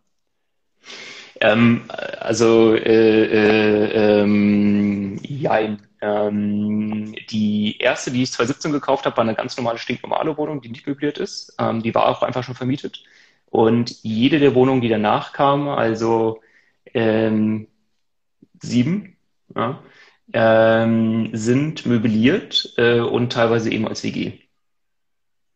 Ähm, 1.41 1.85
also, 2.19 2.75
äh, 2.75 3.23
äh, 3.23 4.21
ähm, 4.21 5.19
jein. 5.23 5.86
Ähm, 6.01 7.15
die 7.29 7.77
erste, 7.79 8.11
die 8.11 8.23
ich 8.23 8.31
2017 8.31 8.71
gekauft 8.71 9.05
habe, 9.05 9.17
war 9.17 9.23
eine 9.23 9.35
ganz 9.35 9.57
normale, 9.57 9.77
stinknormale 9.77 10.37
Wohnung, 10.37 10.61
die 10.61 10.69
nicht 10.69 10.87
möbliert 10.87 11.17
ist. 11.17 11.55
Ähm, 11.59 11.81
die 11.81 11.95
war 11.95 12.07
auch 12.07 12.21
einfach 12.21 12.43
schon 12.43 12.55
vermietet. 12.55 13.03
Und 13.49 14.03
jede 14.03 14.39
der 14.39 14.55
Wohnungen, 14.55 14.81
die 14.81 14.89
danach 14.89 15.33
kamen, 15.33 15.69
also 15.69 16.41
ähm, 16.93 17.67
sieben, 18.61 19.17
ja, 19.55 19.81
ähm, 20.33 21.29
sind 21.33 21.85
möbliert 21.85 22.73
äh, 22.77 22.99
und 22.99 23.31
teilweise 23.31 23.71
eben 23.71 23.87
als 23.87 24.03
WG. 24.03 24.33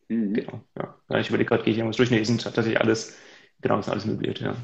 Mhm. 0.08 0.34
Genau, 0.34 0.60
ja. 0.76 1.18
Ich 1.18 1.28
überlege 1.28 1.48
gerade, 1.48 1.62
gehe 1.64 1.72
ich 1.72 1.78
irgendwas 1.78 1.96
durch? 1.96 2.10
Nee, 2.10 2.24
sind 2.24 2.42
tatsächlich 2.42 2.80
alles 2.80 3.16
Genau, 3.62 3.78
ist 3.78 3.88
alles 3.88 4.06
möbliert, 4.06 4.40
ja. 4.40 4.56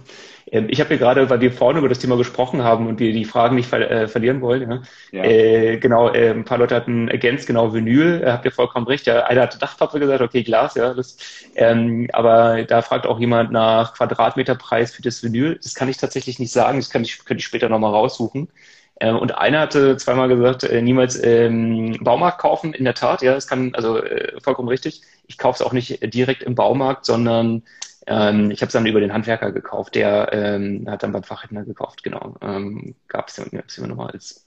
Ähm, 0.51 0.67
ich 0.69 0.81
habe 0.81 0.89
hier 0.89 0.99
gerade, 0.99 1.31
weil 1.31 1.41
wir 1.41 1.53
vorne 1.53 1.79
über 1.79 1.89
das 1.89 2.01
Thema 2.01 2.17
gesprochen 2.17 2.65
haben 2.65 2.89
und 2.89 2.99
wir 2.99 3.13
die 3.13 3.25
Fragen 3.25 3.55
nicht 3.55 3.69
ver 3.69 3.89
äh, 3.89 4.09
verlieren 4.09 4.41
wollen, 4.41 4.69
ja, 4.69 4.83
ja. 5.13 5.25
Äh, 5.25 5.79
genau, 5.79 6.13
äh, 6.13 6.31
ein 6.31 6.45
paar 6.45 6.59
Leute 6.59 6.75
hatten 6.75 7.07
ergänzt, 7.07 7.47
genau, 7.47 7.73
Vinyl, 7.73 8.23
äh, 8.25 8.33
habt 8.33 8.45
ihr 8.45 8.51
vollkommen 8.51 8.89
recht, 8.89 9.07
ja, 9.07 9.25
einer 9.25 9.43
hatte 9.43 9.59
Dachpappe 9.59 10.01
gesagt, 10.01 10.21
okay, 10.21 10.43
Glas, 10.43 10.75
ja, 10.75 10.95
das, 10.95 11.17
ähm, 11.55 12.09
aber 12.13 12.65
da 12.65 12.83
fragt 12.83 13.07
auch 13.07 13.21
jemand 13.21 13.53
nach 13.53 13.95
Quadratmeterpreis 13.95 14.93
für 14.93 15.03
das 15.03 15.23
Vinyl, 15.23 15.61
das 15.63 15.75
kann 15.75 15.89
ich 15.89 15.97
tatsächlich 15.97 16.41
nicht 16.41 16.53
sagen, 16.53 16.79
das 16.79 16.91
kann 16.91 17.03
ich, 17.05 17.25
könnte 17.25 17.41
ich 17.41 17.47
später 17.47 17.69
nochmal 17.69 17.93
raussuchen. 17.93 18.49
Äh, 18.97 19.13
und 19.13 19.39
einer 19.39 19.61
hatte 19.61 19.97
zweimal 19.97 20.29
gesagt, 20.29 20.65
äh, 20.65 20.83
niemals 20.83 21.23
ähm, 21.23 21.97
Baumarkt 22.01 22.41
kaufen, 22.41 22.75
in 22.75 22.85
der 22.85 22.95
Tat, 22.95 23.23
ja, 23.23 23.35
das 23.35 23.47
kann, 23.47 23.75
also 23.77 23.99
äh, 24.03 24.41
vollkommen 24.41 24.69
richtig. 24.69 25.03
Ich 25.29 25.39
kaufe 25.39 25.63
es 25.63 25.63
auch 25.63 25.73
nicht 25.73 26.13
direkt 26.13 26.43
im 26.43 26.57
Baumarkt, 26.57 27.05
sondern 27.07 27.63
ähm, 28.09 28.51
ich 28.51 28.63
habe 28.63 28.69
es 28.69 28.73
dann 28.73 28.87
über 28.87 29.01
den 29.01 29.13
Handwerker 29.13 29.53
gekauft, 29.53 29.95
der 29.95 30.31
ähm, 30.33 30.87
hat 30.89 31.03
dann 31.03 31.13
beim 31.13 31.23
Fachhändler 31.23 31.65
gekauft, 31.65 32.03
genau. 32.03 32.37
Ähm, 32.41 32.95
Gab 33.07 33.29
es 33.29 33.39
immer 33.39 33.89
nochmal 33.89 34.13
als, 34.13 34.47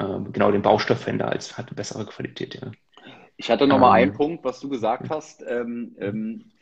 ähm, 0.00 0.32
genau, 0.32 0.50
den 0.50 0.62
Baustoffhändler 0.62 1.28
als 1.28 1.58
hatte 1.58 1.74
bessere 1.74 2.06
Qualität, 2.06 2.54
ja. 2.54 2.72
Ich 3.36 3.50
hatte 3.50 3.66
noch 3.66 3.78
mal 3.78 3.92
einen 3.92 4.12
ähm, 4.12 4.16
Punkt, 4.16 4.44
was 4.44 4.60
du 4.60 4.70
gesagt 4.70 5.10
hast. 5.10 5.44
Ähm, 5.46 5.94
ähm, 5.98 6.52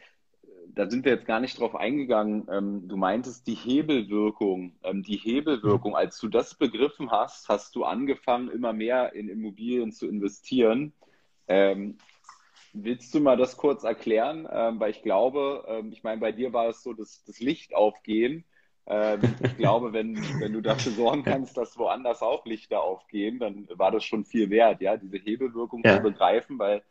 da 0.75 0.91
sind 0.91 1.05
wir 1.05 1.13
jetzt 1.13 1.27
gar 1.27 1.39
nicht 1.39 1.61
drauf 1.61 1.77
eingegangen. 1.77 2.49
Ähm, 2.51 2.89
du 2.89 2.97
meintest 2.97 3.47
die 3.47 3.55
Hebelwirkung. 3.55 4.73
Ähm, 4.83 5.05
die 5.05 5.17
Hebelwirkung, 5.17 5.95
als 5.95 6.19
du 6.19 6.27
das 6.27 6.57
begriffen 6.57 7.13
hast, 7.13 7.49
hast 7.49 7.77
du 7.77 7.85
angefangen, 7.85 8.51
immer 8.51 8.73
mehr 8.73 9.13
in 9.13 9.29
Immobilien 9.29 9.93
zu 9.93 10.09
investieren. 10.09 10.93
Willst 12.77 13.15
du 13.15 13.21
mal 13.21 13.37
das 13.37 13.57
kurz 13.57 13.85
erklären? 13.85 14.49
Ähm, 14.51 14.81
weil 14.81 14.91
ich 14.91 15.03
glaube, 15.03 15.65
ähm, 15.69 15.93
ich 15.93 16.03
meine, 16.03 16.21
bei 16.21 16.33
dir 16.33 16.53
war 16.53 16.69
es 16.69 16.83
so 16.83 16.93
das, 16.93 17.23
das 17.25 17.39
Licht 17.39 17.75
aufgehen. 17.75 18.45
Ähm, 18.87 19.21
ich 19.43 19.57
glaube, 19.57 19.93
wenn, 19.93 20.17
wenn 20.41 20.53
du 20.53 20.61
dafür 20.61 20.91
sorgen 20.91 21.23
kannst, 21.23 21.57
dass 21.57 21.79
woanders 21.79 22.21
auch 22.21 22.45
Lichter 22.45 22.83
aufgehen, 22.83 23.39
dann 23.39 23.69
war 23.71 23.93
das 23.93 24.05
schon 24.05 24.25
viel 24.25 24.51
wert, 24.51 24.81
ja, 24.81 24.97
diese 24.97 25.19
Hebelwirkung 25.19 25.83
ja. 25.85 25.97
zu 25.97 26.03
begreifen, 26.03 26.59
weil 26.59 26.83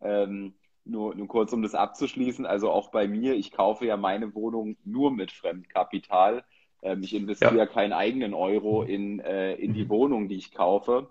ähm, 0.00 0.54
nur, 0.86 1.14
nur 1.14 1.28
kurz, 1.28 1.52
um 1.52 1.62
das 1.62 1.74
abzuschließen, 1.74 2.46
also 2.46 2.70
auch 2.70 2.90
bei 2.90 3.06
mir, 3.06 3.34
ich 3.34 3.52
kaufe 3.52 3.84
ja 3.84 3.96
meine 3.96 4.34
Wohnung 4.34 4.76
nur 4.84 5.10
mit 5.10 5.32
Fremdkapital. 5.32 6.44
Ähm, 6.82 7.02
ich 7.02 7.14
investiere 7.14 7.58
ja. 7.58 7.66
keinen 7.66 7.92
eigenen 7.92 8.32
Euro 8.32 8.82
in, 8.82 9.20
äh, 9.20 9.54
in 9.54 9.74
die 9.74 9.84
mhm. 9.84 9.90
Wohnung, 9.90 10.28
die 10.28 10.36
ich 10.36 10.52
kaufe. 10.52 11.10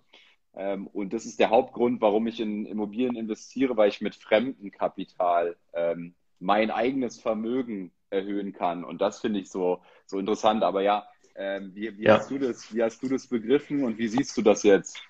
Ähm, 0.57 0.87
und 0.87 1.13
das 1.13 1.25
ist 1.25 1.39
der 1.39 1.49
Hauptgrund, 1.49 2.01
warum 2.01 2.27
ich 2.27 2.39
in 2.39 2.65
Immobilien 2.65 3.15
investiere, 3.15 3.75
weil 3.77 3.89
ich 3.89 4.01
mit 4.01 4.15
fremdem 4.15 4.71
Kapital 4.71 5.55
ähm, 5.73 6.15
mein 6.39 6.71
eigenes 6.71 7.19
Vermögen 7.19 7.91
erhöhen 8.09 8.53
kann. 8.53 8.83
Und 8.83 9.01
das 9.01 9.19
finde 9.19 9.39
ich 9.39 9.49
so, 9.49 9.81
so 10.05 10.19
interessant. 10.19 10.63
Aber 10.63 10.81
ja, 10.81 11.07
ähm, 11.35 11.71
wie, 11.73 11.97
wie, 11.97 12.03
ja. 12.03 12.17
Hast 12.17 12.31
du 12.31 12.39
das, 12.39 12.73
wie 12.73 12.81
hast 12.81 13.03
du 13.03 13.09
das 13.09 13.27
begriffen 13.27 13.83
und 13.83 13.97
wie 13.97 14.07
siehst 14.07 14.35
du 14.37 14.41
das 14.41 14.63
jetzt? 14.63 15.01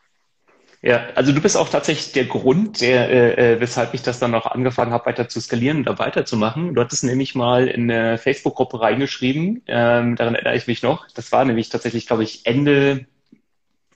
Ja, 0.82 1.08
also 1.16 1.32
du 1.32 1.42
bist 1.42 1.58
auch 1.58 1.70
tatsächlich 1.70 2.12
der 2.12 2.26
Grund, 2.26 2.82
der, 2.82 3.10
äh, 3.10 3.54
äh 3.54 3.60
weshalb 3.60 3.94
ich 3.94 4.04
das 4.04 4.20
dann 4.20 4.36
auch 4.36 4.46
angefangen 4.46 4.92
habe, 4.92 5.08
weiter 5.08 5.28
zu 5.28 5.40
skalieren 5.40 5.78
und 5.78 5.86
da 5.86 5.98
weiterzumachen. 5.98 6.76
Du 6.76 6.82
hattest 6.82 7.04
nämlich 7.04 7.34
mal 7.34 7.68
in 7.68 7.90
eine 7.90 8.18
Facebook-Gruppe 8.18 8.82
reingeschrieben, 8.82 9.64
ähm, 9.68 10.16
daran 10.16 10.36
erinnere 10.36 10.58
ich 10.58 10.68
mich 10.68 10.84
noch. 10.84 11.08
Das 11.12 11.32
war 11.32 11.46
nämlich 11.46 11.70
tatsächlich, 11.70 12.06
glaube 12.06 12.24
ich, 12.24 12.46
Ende 12.46 13.08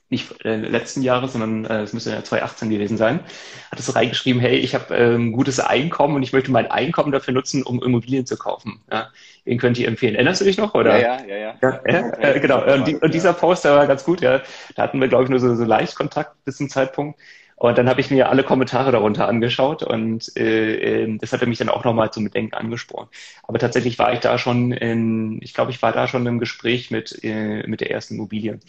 nicht 0.09 0.43
äh, 0.43 0.55
letzten 0.55 1.01
Jahres, 1.03 1.33
sondern 1.33 1.65
äh, 1.65 1.81
es 1.81 1.93
müsste 1.93 2.11
ja 2.11 2.23
2018 2.23 2.69
gewesen 2.69 2.97
sein, 2.97 3.19
hat 3.71 3.79
es 3.79 3.95
reingeschrieben, 3.95 4.41
hey, 4.41 4.57
ich 4.57 4.73
habe 4.73 4.95
ähm, 4.95 5.31
gutes 5.31 5.59
Einkommen 5.59 6.15
und 6.15 6.23
ich 6.23 6.33
möchte 6.33 6.51
mein 6.51 6.69
Einkommen 6.69 7.11
dafür 7.11 7.33
nutzen, 7.33 7.63
um 7.63 7.81
Immobilien 7.83 8.25
zu 8.25 8.35
kaufen. 8.35 8.81
Ja, 8.91 9.09
den 9.45 9.59
könnt 9.59 9.77
ihr 9.77 9.87
empfehlen. 9.87 10.15
Erinnerst 10.15 10.41
du 10.41 10.45
dich 10.45 10.57
noch? 10.57 10.73
Oder? 10.73 10.99
Ja, 10.99 11.23
ja, 11.25 11.35
ja. 11.35 11.55
ja, 11.61 11.81
ja 11.87 12.13
äh, 12.19 12.39
genau. 12.39 12.63
Und, 12.65 12.87
die, 12.87 12.95
und, 12.95 13.13
dieser 13.13 13.33
Post, 13.33 13.65
der 13.65 13.75
war 13.75 13.85
ganz 13.85 14.03
gut. 14.03 14.21
Ja, 14.21 14.41
da 14.75 14.83
hatten 14.83 14.99
wir, 14.99 15.07
glaube 15.07 15.25
ich, 15.25 15.29
nur 15.29 15.39
so, 15.39 15.55
so 15.55 15.63
leicht 15.63 15.95
Kontakt 15.95 16.43
bis 16.43 16.57
zum 16.57 16.69
Zeitpunkt. 16.69 17.19
Und 17.55 17.77
dann 17.77 17.89
habe 17.89 17.99
ich 17.99 18.09
mir 18.09 18.29
alle 18.29 18.43
Kommentare 18.43 18.93
darunter 18.93 19.27
angeschaut 19.27 19.83
und 19.83 20.31
äh, 20.37 21.03
äh, 21.03 21.17
das 21.17 21.33
hatte 21.33 21.45
mich 21.45 21.57
dann 21.57 21.67
auch 21.67 21.83
nochmal 21.83 22.09
zum 22.09 22.23
Bedenken 22.23 22.53
angesprochen. 22.53 23.09
Aber 23.43 23.59
tatsächlich 23.59 23.99
war 23.99 24.13
ich 24.13 24.21
da 24.21 24.37
schon 24.37 24.71
in, 24.71 25.41
ich 25.41 25.53
glaube, 25.53 25.71
ich 25.71 25.81
war 25.81 25.91
da 25.91 26.07
schon 26.07 26.25
im 26.25 26.39
Gespräch 26.39 26.89
mit, 26.89 27.19
äh, 27.21 27.67
mit 27.67 27.81
der 27.81 27.91
ersten 27.91 28.15
Immobilie. 28.15 28.59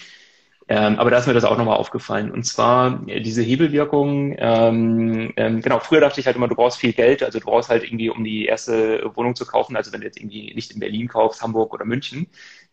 Ähm, 0.73 1.01
aber 1.01 1.11
da 1.11 1.19
ist 1.19 1.27
mir 1.27 1.33
das 1.35 1.43
auch 1.45 1.59
nochmal 1.59 1.77
aufgefallen. 1.79 2.31
Und 2.31 2.45
zwar 2.45 3.03
äh, 3.09 3.21
diese 3.21 3.43
Hebelwirkung, 3.43 4.37
ähm, 4.39 5.33
ähm, 5.37 5.61
genau, 5.63 5.81
früher 5.81 6.01
dachte 6.01 6.21
ich 6.21 6.27
halt 6.27 6.37
immer, 6.37 6.47
du 6.47 6.55
brauchst 6.55 6.79
viel 6.79 6.93
Geld, 6.93 7.25
also 7.25 7.41
du 7.41 7.45
brauchst 7.45 7.71
halt 7.71 7.83
irgendwie, 7.83 8.09
um 8.09 8.23
die 8.23 8.45
erste 8.47 9.11
Wohnung 9.17 9.35
zu 9.35 9.45
kaufen, 9.47 9.75
also 9.77 9.93
wenn 9.93 10.01
du 10.01 10.07
jetzt 10.07 10.19
irgendwie 10.21 10.55
nicht 10.55 10.71
in 10.73 10.79
Berlin 10.79 11.09
kaufst, 11.09 11.43
Hamburg 11.43 11.75
oder 11.75 11.85
München, 11.85 12.29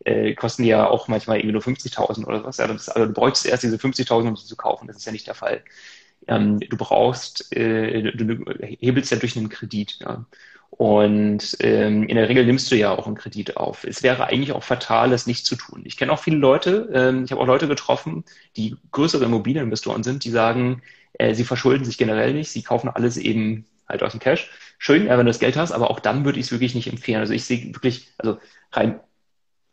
äh, 0.06 0.36
kosten 0.36 0.62
die 0.64 0.70
ja 0.70 0.88
auch 0.88 1.08
manchmal 1.08 1.38
irgendwie 1.38 1.54
nur 1.54 1.62
50.000 1.64 2.28
oder 2.28 2.44
was. 2.44 2.58
Ja, 2.58 2.68
das, 2.68 2.88
also 2.88 3.08
du 3.08 3.14
bräuchtest 3.14 3.48
erst 3.48 3.64
diese 3.64 3.80
50.000, 3.80 4.30
um 4.30 4.36
sie 4.38 4.46
zu 4.46 4.56
kaufen. 4.56 4.88
Das 4.88 4.98
ist 4.98 5.06
ja 5.06 5.12
nicht 5.12 5.26
der 5.26 5.34
Fall. 5.36 5.64
Ähm, 6.28 6.60
du 6.60 6.78
brauchst, 6.78 7.56
äh, 7.56 8.12
du 8.14 8.46
hebelst 8.80 9.12
ja 9.12 9.18
durch 9.18 9.38
einen 9.38 9.50
Kredit. 9.50 10.00
Ja. 10.02 10.26
Und 10.70 11.58
ähm, 11.62 12.04
in 12.04 12.16
der 12.16 12.30
Regel 12.30 12.46
nimmst 12.46 12.70
du 12.72 12.76
ja 12.76 12.92
auch 12.92 13.08
einen 13.08 13.16
Kredit 13.16 13.58
auf. 13.58 13.84
Es 13.84 14.04
wäre 14.04 14.26
eigentlich 14.26 14.52
auch 14.52 14.64
fatal, 14.64 15.10
das 15.10 15.26
nicht 15.26 15.46
zu 15.46 15.56
tun. 15.56 15.82
Ich 15.86 15.98
kenne 15.98 16.12
auch 16.12 16.20
viele 16.20 16.38
Leute, 16.38 16.90
ähm, 16.94 17.24
ich 17.24 17.32
habe 17.32 17.42
auch 17.42 17.48
Leute 17.48 17.68
getroffen, 17.68 18.26
die 18.56 18.76
größere 18.92 19.26
Immobilieninvestoren 19.26 20.04
sind, 20.04 20.24
die 20.24 20.30
sagen, 20.30 20.84
äh, 21.14 21.34
sie 21.34 21.46
verschulden 21.46 21.86
sich 21.86 21.98
generell 21.98 22.34
nicht, 22.34 22.52
sie 22.52 22.62
kaufen 22.62 22.90
alles 22.90 23.18
eben 23.18 23.66
halt 23.88 24.04
aus 24.04 24.12
dem 24.12 24.20
Cash. 24.20 24.52
Schön, 24.78 25.08
äh, 25.08 25.12
wenn 25.12 25.26
du 25.26 25.32
das 25.32 25.40
Geld 25.40 25.58
hast, 25.58 25.72
aber 25.72 25.90
auch 25.90 26.00
dann 26.00 26.26
würde 26.26 26.40
ich 26.40 26.46
es 26.46 26.52
wirklich 26.52 26.76
nicht 26.76 26.88
empfehlen. 26.88 27.22
Also 27.22 27.34
ich 27.34 27.46
sehe 27.46 27.74
wirklich, 27.74 28.14
also 28.18 28.38
rein 28.72 29.00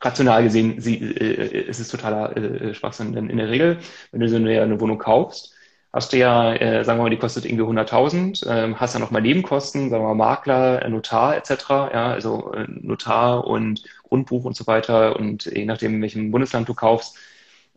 rational 0.01 0.43
gesehen, 0.43 0.81
sie, 0.81 0.97
äh, 0.97 1.69
ist 1.69 1.81
es 1.81 1.89
totaler 1.89 2.37
äh, 2.37 2.75
Schwachsinn. 2.75 3.13
Denn 3.13 3.31
in 3.31 3.39
der 3.39 3.49
Regel, 3.49 3.79
wenn 4.13 4.21
du 4.21 4.29
so 4.29 4.37
eine, 4.37 4.61
eine 4.61 4.81
Wohnung 4.81 4.99
kaufst, 4.99 5.54
hast 5.95 6.13
du 6.13 6.19
ja, 6.19 6.55
äh, 6.55 6.85
sagen 6.85 6.99
wir 6.99 7.05
mal, 7.05 7.11
die 7.11 7.19
kostet 7.19 7.45
irgendwie 7.45 7.65
100.000, 7.65 8.45
ähm, 8.49 8.81
hast 8.81 8.95
ja 8.95 9.01
nochmal 9.01 9.23
Nebenkosten, 9.23 9.91
sagen 9.91 10.03
wir 10.03 10.09
mal 10.09 10.15
Makler, 10.15 10.83
äh, 10.83 10.89
Notar 10.89 11.37
etc., 11.37 11.51
ja, 11.93 12.13
also 12.13 12.53
äh, 12.53 12.67
Notar 12.69 13.47
und 13.47 13.85
Grundbuch 14.03 14.45
und 14.45 14.57
so 14.57 14.67
weiter 14.67 15.17
und 15.17 15.47
je 15.47 15.65
nachdem, 15.67 15.95
in 15.95 16.03
welchem 16.03 16.31
Bundesland 16.33 16.69
du 16.69 16.75
kaufst, 16.75 17.17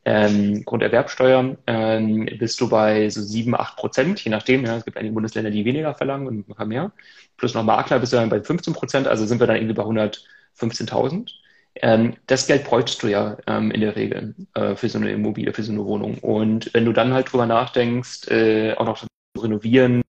ähm, 0.06 0.64
Grunderwerbsteuer, 0.66 1.58
ähm, 1.68 2.26
bist 2.40 2.60
du 2.62 2.70
bei 2.70 3.10
so 3.10 3.22
7, 3.22 3.54
8 3.56 3.76
Prozent, 3.78 4.24
je 4.24 4.32
nachdem, 4.32 4.66
ja, 4.66 4.78
es 4.78 4.86
gibt 4.86 4.98
einige 4.98 5.14
Bundesländer, 5.14 5.52
die 5.52 5.66
weniger 5.66 5.94
verlangen 5.94 6.28
und 6.28 6.50
ein 6.50 6.56
paar 6.56 6.66
mehr, 6.66 6.92
plus 7.38 7.54
noch 7.54 7.64
Makler 7.64 8.00
bist 8.00 8.14
du 8.14 8.18
dann 8.18 8.30
bei 8.30 8.42
15 8.42 8.74
Prozent, 8.74 9.08
also 9.08 9.26
sind 9.26 9.40
wir 9.40 9.48
dann 9.48 9.58
irgendwie 9.58 9.76
bei 9.76 9.84
115.000. 9.84 11.34
Ähm, 11.82 12.16
das 12.28 12.48
Geld 12.48 12.66
bräuchtest 12.66 13.04
du 13.04 13.08
ja 13.08 13.38
ähm, 13.48 13.72
in 13.72 13.82
der 13.82 13.96
Regel 13.96 14.36
äh, 14.54 14.76
für 14.76 14.90
so 14.90 14.98
eine 14.98 15.12
Immobilie, 15.12 15.54
für 15.54 15.64
so 15.64 15.72
eine 15.72 15.86
Wohnung. 15.86 16.18
Und 16.20 16.74
wenn 16.74 16.86
du 16.86 16.94
dann 16.94 17.14
halt 17.14 17.32
drüber 17.32 17.46
nachdenkst, 17.46 18.28
äh, 18.30 18.74
auch 18.76 18.86
noch 18.86 18.98
zu 18.98 19.08
renovieren, 19.42 20.02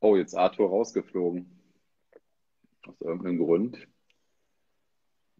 Oh, 0.00 0.16
jetzt 0.16 0.34
Arthur 0.34 0.70
rausgeflogen. 0.70 1.46
Aus 2.86 3.00
irgendeinem 3.00 3.38
Grund. 3.38 3.88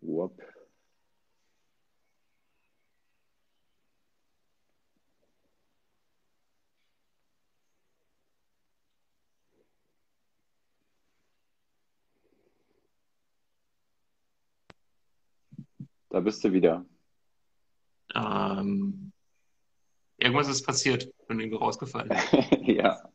Wupp. 0.01 0.43
Da 16.19 16.23
bist 16.23 16.43
du 16.43 16.53
wieder. 16.53 16.85
Ähm, 18.13 19.13
irgendwas 20.17 20.49
ist 20.49 20.67
passiert 20.67 21.09
und 21.29 21.39
irgendwie 21.39 21.59
rausgefallen. 21.59 22.11
ja, 22.65 23.09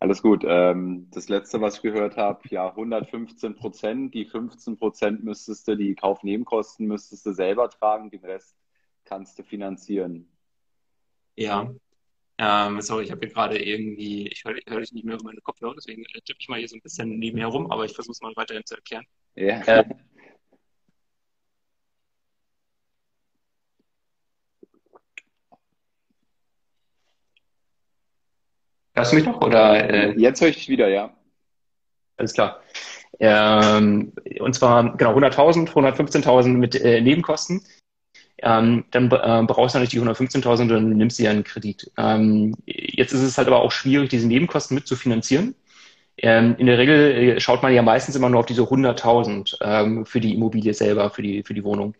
alles 0.00 0.20
gut. 0.20 0.42
Ähm, 0.44 1.06
das 1.12 1.28
letzte, 1.28 1.60
was 1.60 1.76
ich 1.76 1.82
gehört 1.82 2.16
habe, 2.16 2.40
ja, 2.50 2.70
115 2.70 3.54
Prozent. 3.54 4.14
Die 4.14 4.24
15 4.24 4.76
Prozent 4.76 5.22
müsstest 5.22 5.68
du, 5.68 5.76
die 5.76 5.94
Kaufnebenkosten 5.94 6.88
müsstest 6.88 7.24
du 7.24 7.32
selber 7.32 7.70
tragen, 7.70 8.10
den 8.10 8.24
Rest 8.24 8.56
kannst 9.04 9.38
du 9.38 9.44
finanzieren. 9.44 10.28
Ja. 11.36 11.72
Ähm, 12.38 12.80
sorry, 12.80 13.04
ich 13.04 13.12
habe 13.12 13.20
hier 13.20 13.32
gerade 13.32 13.64
irgendwie, 13.64 14.26
ich 14.26 14.42
höre 14.44 14.56
hör 14.66 14.80
dich 14.80 14.90
nicht 14.90 15.04
mehr 15.04 15.14
über 15.14 15.26
meine 15.26 15.40
Kopfhörer, 15.40 15.76
deswegen 15.76 16.02
tippe 16.24 16.40
ich 16.40 16.48
mal 16.48 16.58
hier 16.58 16.66
so 16.66 16.74
ein 16.74 16.82
bisschen 16.82 17.16
nebenher 17.16 17.46
rum, 17.46 17.70
aber 17.70 17.84
ich 17.84 17.94
versuche 17.94 18.10
es 18.14 18.22
mal 18.22 18.32
weiterhin 18.34 18.66
zu 18.66 18.74
erklären. 18.74 19.06
Ja. 19.36 19.60
Äh, 19.66 19.84
Hörst 28.94 29.12
du 29.12 29.16
mich 29.16 29.24
noch? 29.24 29.40
Oder, 29.40 29.90
äh, 29.90 30.18
Jetzt 30.18 30.40
höre 30.40 30.48
ich 30.48 30.56
dich 30.56 30.68
wieder, 30.68 30.88
ja. 30.88 31.12
Alles 32.16 32.32
klar. 32.32 32.60
Ähm, 33.20 34.12
und 34.40 34.54
zwar 34.54 34.96
genau 34.96 35.16
100.000, 35.16 35.70
115.000 35.70 36.48
mit 36.48 36.74
äh, 36.80 37.00
Nebenkosten. 37.00 37.62
ähm, 38.42 38.84
dann 38.90 39.06
äh, 39.06 39.42
brauchst 39.46 39.74
du 39.74 39.78
natürlich 39.78 39.90
die 39.90 40.00
115.000 40.00 40.62
und 40.62 40.68
dann 40.68 40.90
nimmst 40.90 41.18
du 41.18 41.24
ja 41.24 41.30
einen 41.30 41.44
Kredit. 41.44 41.90
Ähm, 41.96 42.56
jetzt 42.66 43.12
ist 43.12 43.22
es 43.22 43.38
halt 43.38 43.48
aber 43.48 43.62
auch 43.62 43.72
schwierig, 43.72 44.10
diese 44.10 44.26
Nebenkosten 44.28 44.74
mitzufinanzieren. 44.74 45.54
Ähm, 46.18 46.56
in 46.58 46.66
der 46.66 46.78
Regel 46.78 47.36
äh, 47.36 47.40
schaut 47.40 47.62
man 47.62 47.74
ja 47.74 47.82
meistens 47.82 48.16
immer 48.16 48.28
nur 48.28 48.40
auf 48.40 48.46
diese 48.46 48.62
100.000 48.62 49.56
ähm, 49.62 50.06
für 50.06 50.20
die 50.20 50.34
Immobilie 50.34 50.74
selber, 50.74 51.10
für 51.10 51.22
die, 51.22 51.42
für 51.42 51.54
die 51.54 51.64
Wohnung. 51.64 51.94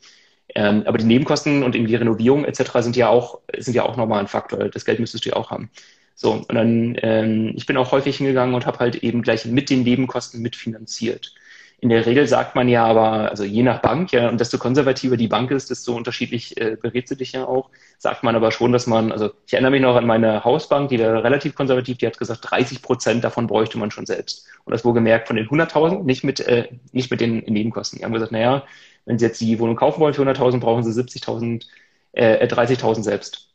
Ähm, 0.55 0.85
aber 0.87 0.99
die 0.99 1.05
Nebenkosten 1.07 1.63
und 1.65 1.75
irgendwie 1.75 1.97
Renovierung 1.97 2.45
etc. 2.45 2.71
sind 2.81 2.97
ja 2.97 3.09
auch, 3.09 3.41
sind 3.57 3.75
ja 3.75 3.85
auch 3.85 3.97
nochmal 3.97 4.21
ein 4.21 4.29
Faktor. 4.29 4.69
Das 4.69 4.85
Geld 4.85 5.01
müsstest 5.01 5.25
du 5.25 5.31
ja 5.31 5.37
auch 5.37 5.51
haben. 5.51 5.71
So, 6.15 6.33
und 6.33 6.55
dann, 6.55 6.97
ähm, 7.03 7.53
ich 7.57 7.67
bin 7.67 7.77
auch 7.77 7.93
häufig 7.93 8.17
hingegangen 8.19 8.55
und 8.55 8.67
habe 8.67 8.79
halt 8.79 8.97
eben 8.97 9.23
gleich 9.23 9.45
mit 9.47 9.69
den 9.71 9.83
Nebenkosten 9.83 10.41
mitfinanziert. 10.43 11.35
In 11.81 11.91
der 11.91 12.07
Regel 12.07 12.27
sagt 12.29 12.55
man 12.55 12.69
ja 12.69 12.87
aber, 12.87 13.31
also 13.31 13.45
je 13.45 13.63
nach 13.63 13.83
Bank, 13.83 14.13
ja, 14.13 14.29
und 14.31 14.41
desto 14.41 14.57
konservativer 14.59 15.17
die 15.19 15.29
Bank 15.29 15.51
ist, 15.51 15.71
desto 15.71 15.95
unterschiedlich 15.95 16.59
äh, 16.59 16.77
berät 16.81 17.09
sie 17.09 17.17
dich 17.17 17.33
ja 17.33 17.47
auch, 17.47 17.69
sagt 17.99 18.23
man 18.23 18.37
aber 18.37 18.53
schon, 18.53 18.73
dass 18.73 18.87
man, 18.87 19.13
also 19.13 19.33
ich 19.47 19.53
erinnere 19.53 19.73
mich 19.73 19.83
noch 19.83 19.97
an 19.97 20.07
meine 20.07 20.45
Hausbank, 20.45 20.89
die 20.89 20.99
war 21.01 21.23
relativ 21.25 21.55
konservativ, 21.55 21.99
die 21.99 22.07
hat 22.07 22.17
gesagt, 22.19 22.51
30 22.51 22.81
Prozent 22.81 23.25
davon 23.25 23.47
bräuchte 23.49 23.77
man 23.77 23.91
schon 23.91 24.07
selbst. 24.07 24.47
Und 24.65 24.73
das 24.73 24.85
wurde 24.85 24.95
gemerkt 24.95 25.27
von 25.27 25.37
den 25.37 25.49
100.000, 25.49 26.05
nicht 26.05 26.25
mit, 26.25 26.41
äh, 26.41 26.69
nicht 26.93 27.11
mit 27.11 27.21
den 27.21 27.39
Nebenkosten. 27.41 27.99
Die 27.99 28.05
haben 28.05 28.13
gesagt, 28.13 28.33
naja, 28.33 28.65
wenn 29.05 29.19
Sie 29.19 29.27
jetzt 29.27 29.41
die 29.41 29.59
Wohnung 29.59 29.77
kaufen 29.77 30.01
wollen 30.01 30.15
für 30.15 30.23
100.000, 30.23 30.61
brauchen 30.61 30.85
Sie 30.85 30.93
70.000, 30.93 31.67
äh, 32.13 32.47
30.000 32.47 33.03
selbst. 33.03 33.54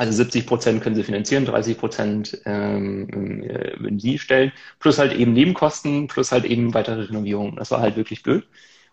Also 0.00 0.12
70 0.12 0.46
Prozent 0.46 0.82
können 0.82 0.96
sie 0.96 1.02
finanzieren, 1.02 1.44
30 1.44 1.76
Prozent 1.76 2.40
ähm, 2.46 3.42
äh, 3.42 3.78
würden 3.78 4.00
sie 4.00 4.18
stellen, 4.18 4.50
plus 4.78 4.98
halt 4.98 5.12
eben 5.12 5.34
Nebenkosten, 5.34 6.06
plus 6.06 6.32
halt 6.32 6.46
eben 6.46 6.72
weitere 6.72 7.02
Renovierungen. 7.02 7.56
Das 7.56 7.70
war 7.70 7.82
halt 7.82 7.96
wirklich 7.96 8.22
blöd. 8.22 8.46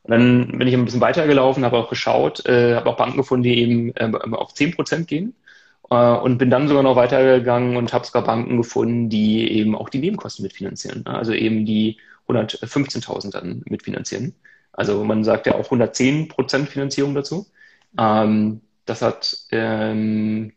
Und 0.04 0.12
dann 0.12 0.58
bin 0.58 0.68
ich 0.68 0.74
ein 0.74 0.84
bisschen 0.84 1.00
weitergelaufen, 1.00 1.64
habe 1.64 1.78
auch 1.78 1.90
geschaut, 1.90 2.46
äh, 2.46 2.76
habe 2.76 2.90
auch 2.90 2.98
Banken 2.98 3.16
gefunden, 3.16 3.44
die 3.44 3.58
eben 3.58 3.94
äh, 3.96 4.12
auf 4.32 4.54
10 4.54 4.76
Prozent 4.76 5.08
gehen. 5.08 5.34
Äh, 5.90 5.96
und 5.96 6.40
bin 6.40 6.50
dann 6.50 6.68
sogar 6.68 6.84
noch 6.84 6.98
weitergegangen 6.98 7.78
und 7.78 7.94
habe 7.94 8.06
sogar 8.06 8.26
Banken 8.26 8.58
gefunden, 8.58 9.08
die 9.10 9.50
eben 9.50 9.78
auch 9.78 9.88
die 9.88 10.00
Nebenkosten 10.00 10.44
mitfinanzieren. 10.44 11.04
Ne? 11.06 11.16
Also 11.16 11.32
eben 11.32 11.66
die 11.66 12.00
115.000 12.28 13.32
dann 13.32 13.64
mitfinanzieren. 13.70 14.36
Also 14.74 15.06
man 15.06 15.24
sagt 15.24 15.48
ja 15.48 15.56
auch 15.56 15.66
110 15.66 16.28
Prozent 16.28 16.68
Finanzierung 16.68 17.16
dazu. 17.16 17.48
Ähm, 17.98 18.60
das 18.86 19.02
hat 19.02 19.38
ähm, 19.52 20.52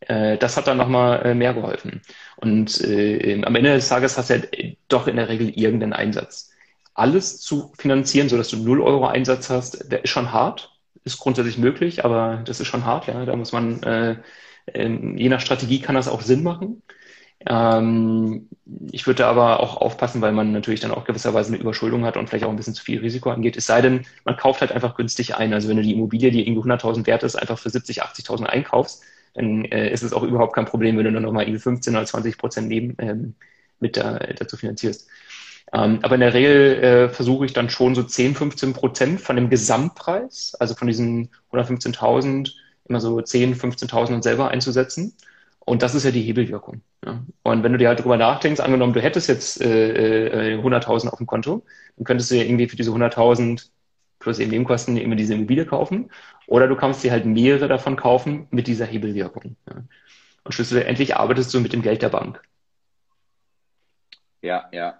äh, 0.00 0.38
das 0.38 0.56
hat 0.56 0.66
dann 0.66 0.78
nochmal 0.78 1.24
äh, 1.24 1.34
mehr 1.34 1.54
geholfen. 1.54 2.02
Und 2.36 2.80
äh, 2.82 3.42
am 3.44 3.54
Ende 3.54 3.74
des 3.74 3.88
Tages 3.88 4.16
hast 4.18 4.30
du 4.30 4.34
ja 4.36 4.42
doch 4.88 5.06
in 5.06 5.16
der 5.16 5.28
Regel 5.28 5.50
irgendeinen 5.50 5.92
Einsatz. 5.92 6.50
Alles 6.94 7.40
zu 7.40 7.72
finanzieren, 7.78 8.28
sodass 8.28 8.48
du 8.48 8.56
0 8.58 8.80
Euro 8.80 9.06
Einsatz 9.06 9.50
hast, 9.50 9.90
der 9.90 10.04
ist 10.04 10.10
schon 10.10 10.32
hart, 10.32 10.72
ist 11.04 11.18
grundsätzlich 11.18 11.58
möglich, 11.58 12.04
aber 12.04 12.42
das 12.44 12.60
ist 12.60 12.68
schon 12.68 12.84
hart, 12.84 13.06
ja. 13.06 13.24
Da 13.24 13.36
muss 13.36 13.52
man, 13.52 13.82
äh, 13.82 14.16
äh, 14.66 14.88
je 15.16 15.28
nach 15.28 15.40
Strategie 15.40 15.80
kann 15.80 15.94
das 15.94 16.08
auch 16.08 16.22
Sinn 16.22 16.42
machen. 16.42 16.82
Ähm, 17.46 18.48
ich 18.92 19.06
würde 19.06 19.26
aber 19.26 19.60
auch 19.60 19.78
aufpassen, 19.78 20.20
weil 20.20 20.32
man 20.32 20.52
natürlich 20.52 20.80
dann 20.80 20.90
auch 20.90 21.04
gewisserweise 21.04 21.52
eine 21.52 21.60
Überschuldung 21.62 22.04
hat 22.04 22.16
und 22.16 22.28
vielleicht 22.28 22.44
auch 22.44 22.50
ein 22.50 22.56
bisschen 22.56 22.74
zu 22.74 22.84
viel 22.84 23.00
Risiko 23.00 23.30
angeht. 23.30 23.56
Es 23.56 23.66
sei 23.66 23.80
denn, 23.80 24.06
man 24.24 24.36
kauft 24.36 24.60
halt 24.60 24.72
einfach 24.72 24.94
günstig 24.94 25.34
ein. 25.36 25.54
Also 25.54 25.68
wenn 25.68 25.76
du 25.76 25.82
die 25.82 25.92
Immobilie, 25.94 26.30
die 26.30 26.46
irgendwie 26.46 26.68
100.000 26.68 27.06
wert 27.06 27.22
ist, 27.22 27.36
einfach 27.36 27.58
für 27.58 27.70
70, 27.70 28.02
80.000 28.02 28.44
einkaufst, 28.44 29.02
dann 29.34 29.64
äh, 29.66 29.90
ist 29.92 30.02
es 30.02 30.12
auch 30.12 30.22
überhaupt 30.22 30.54
kein 30.54 30.66
Problem, 30.66 30.96
wenn 30.96 31.04
du 31.04 31.12
dann 31.12 31.22
nochmal 31.22 31.46
15 31.46 31.94
oder 31.94 32.04
20 32.04 32.38
Prozent 32.38 32.68
neben, 32.68 32.96
ähm, 32.98 33.34
mit 33.78 33.96
da, 33.96 34.18
dazu 34.18 34.56
finanzierst. 34.56 35.08
Ähm, 35.72 36.00
aber 36.02 36.16
in 36.16 36.20
der 36.20 36.34
Regel 36.34 36.82
äh, 36.82 37.08
versuche 37.08 37.46
ich 37.46 37.52
dann 37.52 37.70
schon 37.70 37.94
so 37.94 38.02
10, 38.02 38.34
15 38.34 38.72
Prozent 38.72 39.20
von 39.20 39.36
dem 39.36 39.50
Gesamtpreis, 39.50 40.56
also 40.58 40.74
von 40.74 40.88
diesen 40.88 41.30
115.000, 41.52 42.50
immer 42.88 43.00
so 43.00 43.20
10, 43.20 43.54
15.000 43.54 44.22
selber 44.22 44.48
einzusetzen. 44.48 45.14
Und 45.60 45.82
das 45.82 45.94
ist 45.94 46.04
ja 46.04 46.10
die 46.10 46.22
Hebelwirkung. 46.22 46.80
Ja. 47.04 47.22
Und 47.44 47.62
wenn 47.62 47.72
du 47.72 47.78
dir 47.78 47.88
halt 47.88 48.00
drüber 48.02 48.16
nachdenkst, 48.16 48.60
angenommen, 48.60 48.92
du 48.92 49.00
hättest 49.00 49.28
jetzt 49.28 49.60
äh, 49.60 50.54
äh, 50.54 50.58
100.000 50.58 51.08
auf 51.08 51.18
dem 51.18 51.26
Konto, 51.26 51.62
dann 51.96 52.04
könntest 52.04 52.30
du 52.30 52.34
ja 52.34 52.42
irgendwie 52.42 52.68
für 52.68 52.76
diese 52.76 52.90
100.000 52.90 53.68
plus 54.20 54.38
eben 54.38 54.52
Nebenkosten 54.52 54.96
immer 54.96 55.16
diese 55.16 55.34
Immobilie 55.34 55.66
kaufen. 55.66 56.10
Oder 56.46 56.68
du 56.68 56.76
kannst 56.76 57.02
dir 57.02 57.10
halt 57.10 57.24
mehrere 57.24 57.66
davon 57.66 57.96
kaufen 57.96 58.46
mit 58.50 58.68
dieser 58.68 58.86
Hebelwirkung. 58.86 59.56
Ja. 59.66 59.82
Und 60.44 60.52
schlussendlich 60.52 61.16
arbeitest 61.16 61.52
du 61.52 61.60
mit 61.60 61.72
dem 61.72 61.82
Geld 61.82 62.02
der 62.02 62.10
Bank. 62.10 62.40
Ja, 64.42 64.68
ja. 64.72 64.98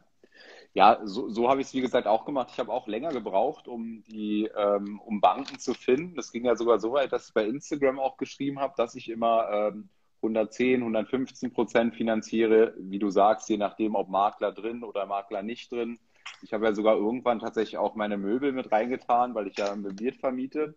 Ja, 0.73 1.01
so, 1.03 1.29
so 1.29 1.49
habe 1.49 1.61
ich 1.61 1.67
es 1.67 1.75
wie 1.75 1.81
gesagt 1.81 2.07
auch 2.07 2.25
gemacht. 2.25 2.51
Ich 2.53 2.59
habe 2.61 2.73
auch 2.73 2.87
länger 2.87 3.11
gebraucht, 3.11 3.67
um 3.67 4.05
die, 4.07 4.49
ähm, 4.57 5.01
um 5.01 5.21
Banken 5.21 5.59
zu 5.59 5.75
finden. 5.75 6.15
Das 6.15 6.31
ging 6.31 6.45
ja 6.45 6.55
sogar 6.55 6.79
so 6.79 6.93
weit, 6.93 7.13
dass 7.13 7.29
ich 7.29 7.35
bei 7.35 7.45
Instagram 7.45 7.99
auch 7.99 8.17
geschrieben 8.17 8.61
habe, 8.61 8.75
dass 8.77 8.95
ich 8.95 9.11
immer 9.11 9.49
ähm, 9.51 9.89
110, 10.23 10.81
115 10.81 11.53
Prozent 11.53 11.97
finanziere, 11.97 12.75
wie 12.79 12.99
du 12.99 13.11
sagst, 13.11 13.49
je 13.49 13.57
nachdem, 13.57 13.97
ob 13.97 14.09
Makler 14.11 14.53
drin 14.53 14.85
oder 14.85 15.07
Makler 15.07 15.43
nicht 15.43 15.73
drin. 15.73 15.99
Ich 16.43 16.53
habe 16.53 16.67
ja 16.67 16.75
sogar 16.75 16.97
irgendwann 16.97 17.39
tatsächlich 17.39 17.79
auch 17.79 17.95
meine 17.95 18.17
Möbel 18.17 18.53
mit 18.53 18.73
reingetan, 18.73 19.35
weil 19.35 19.47
ich 19.47 19.57
ja 19.57 19.75
möbliert 19.77 20.17
vermiete. 20.17 20.75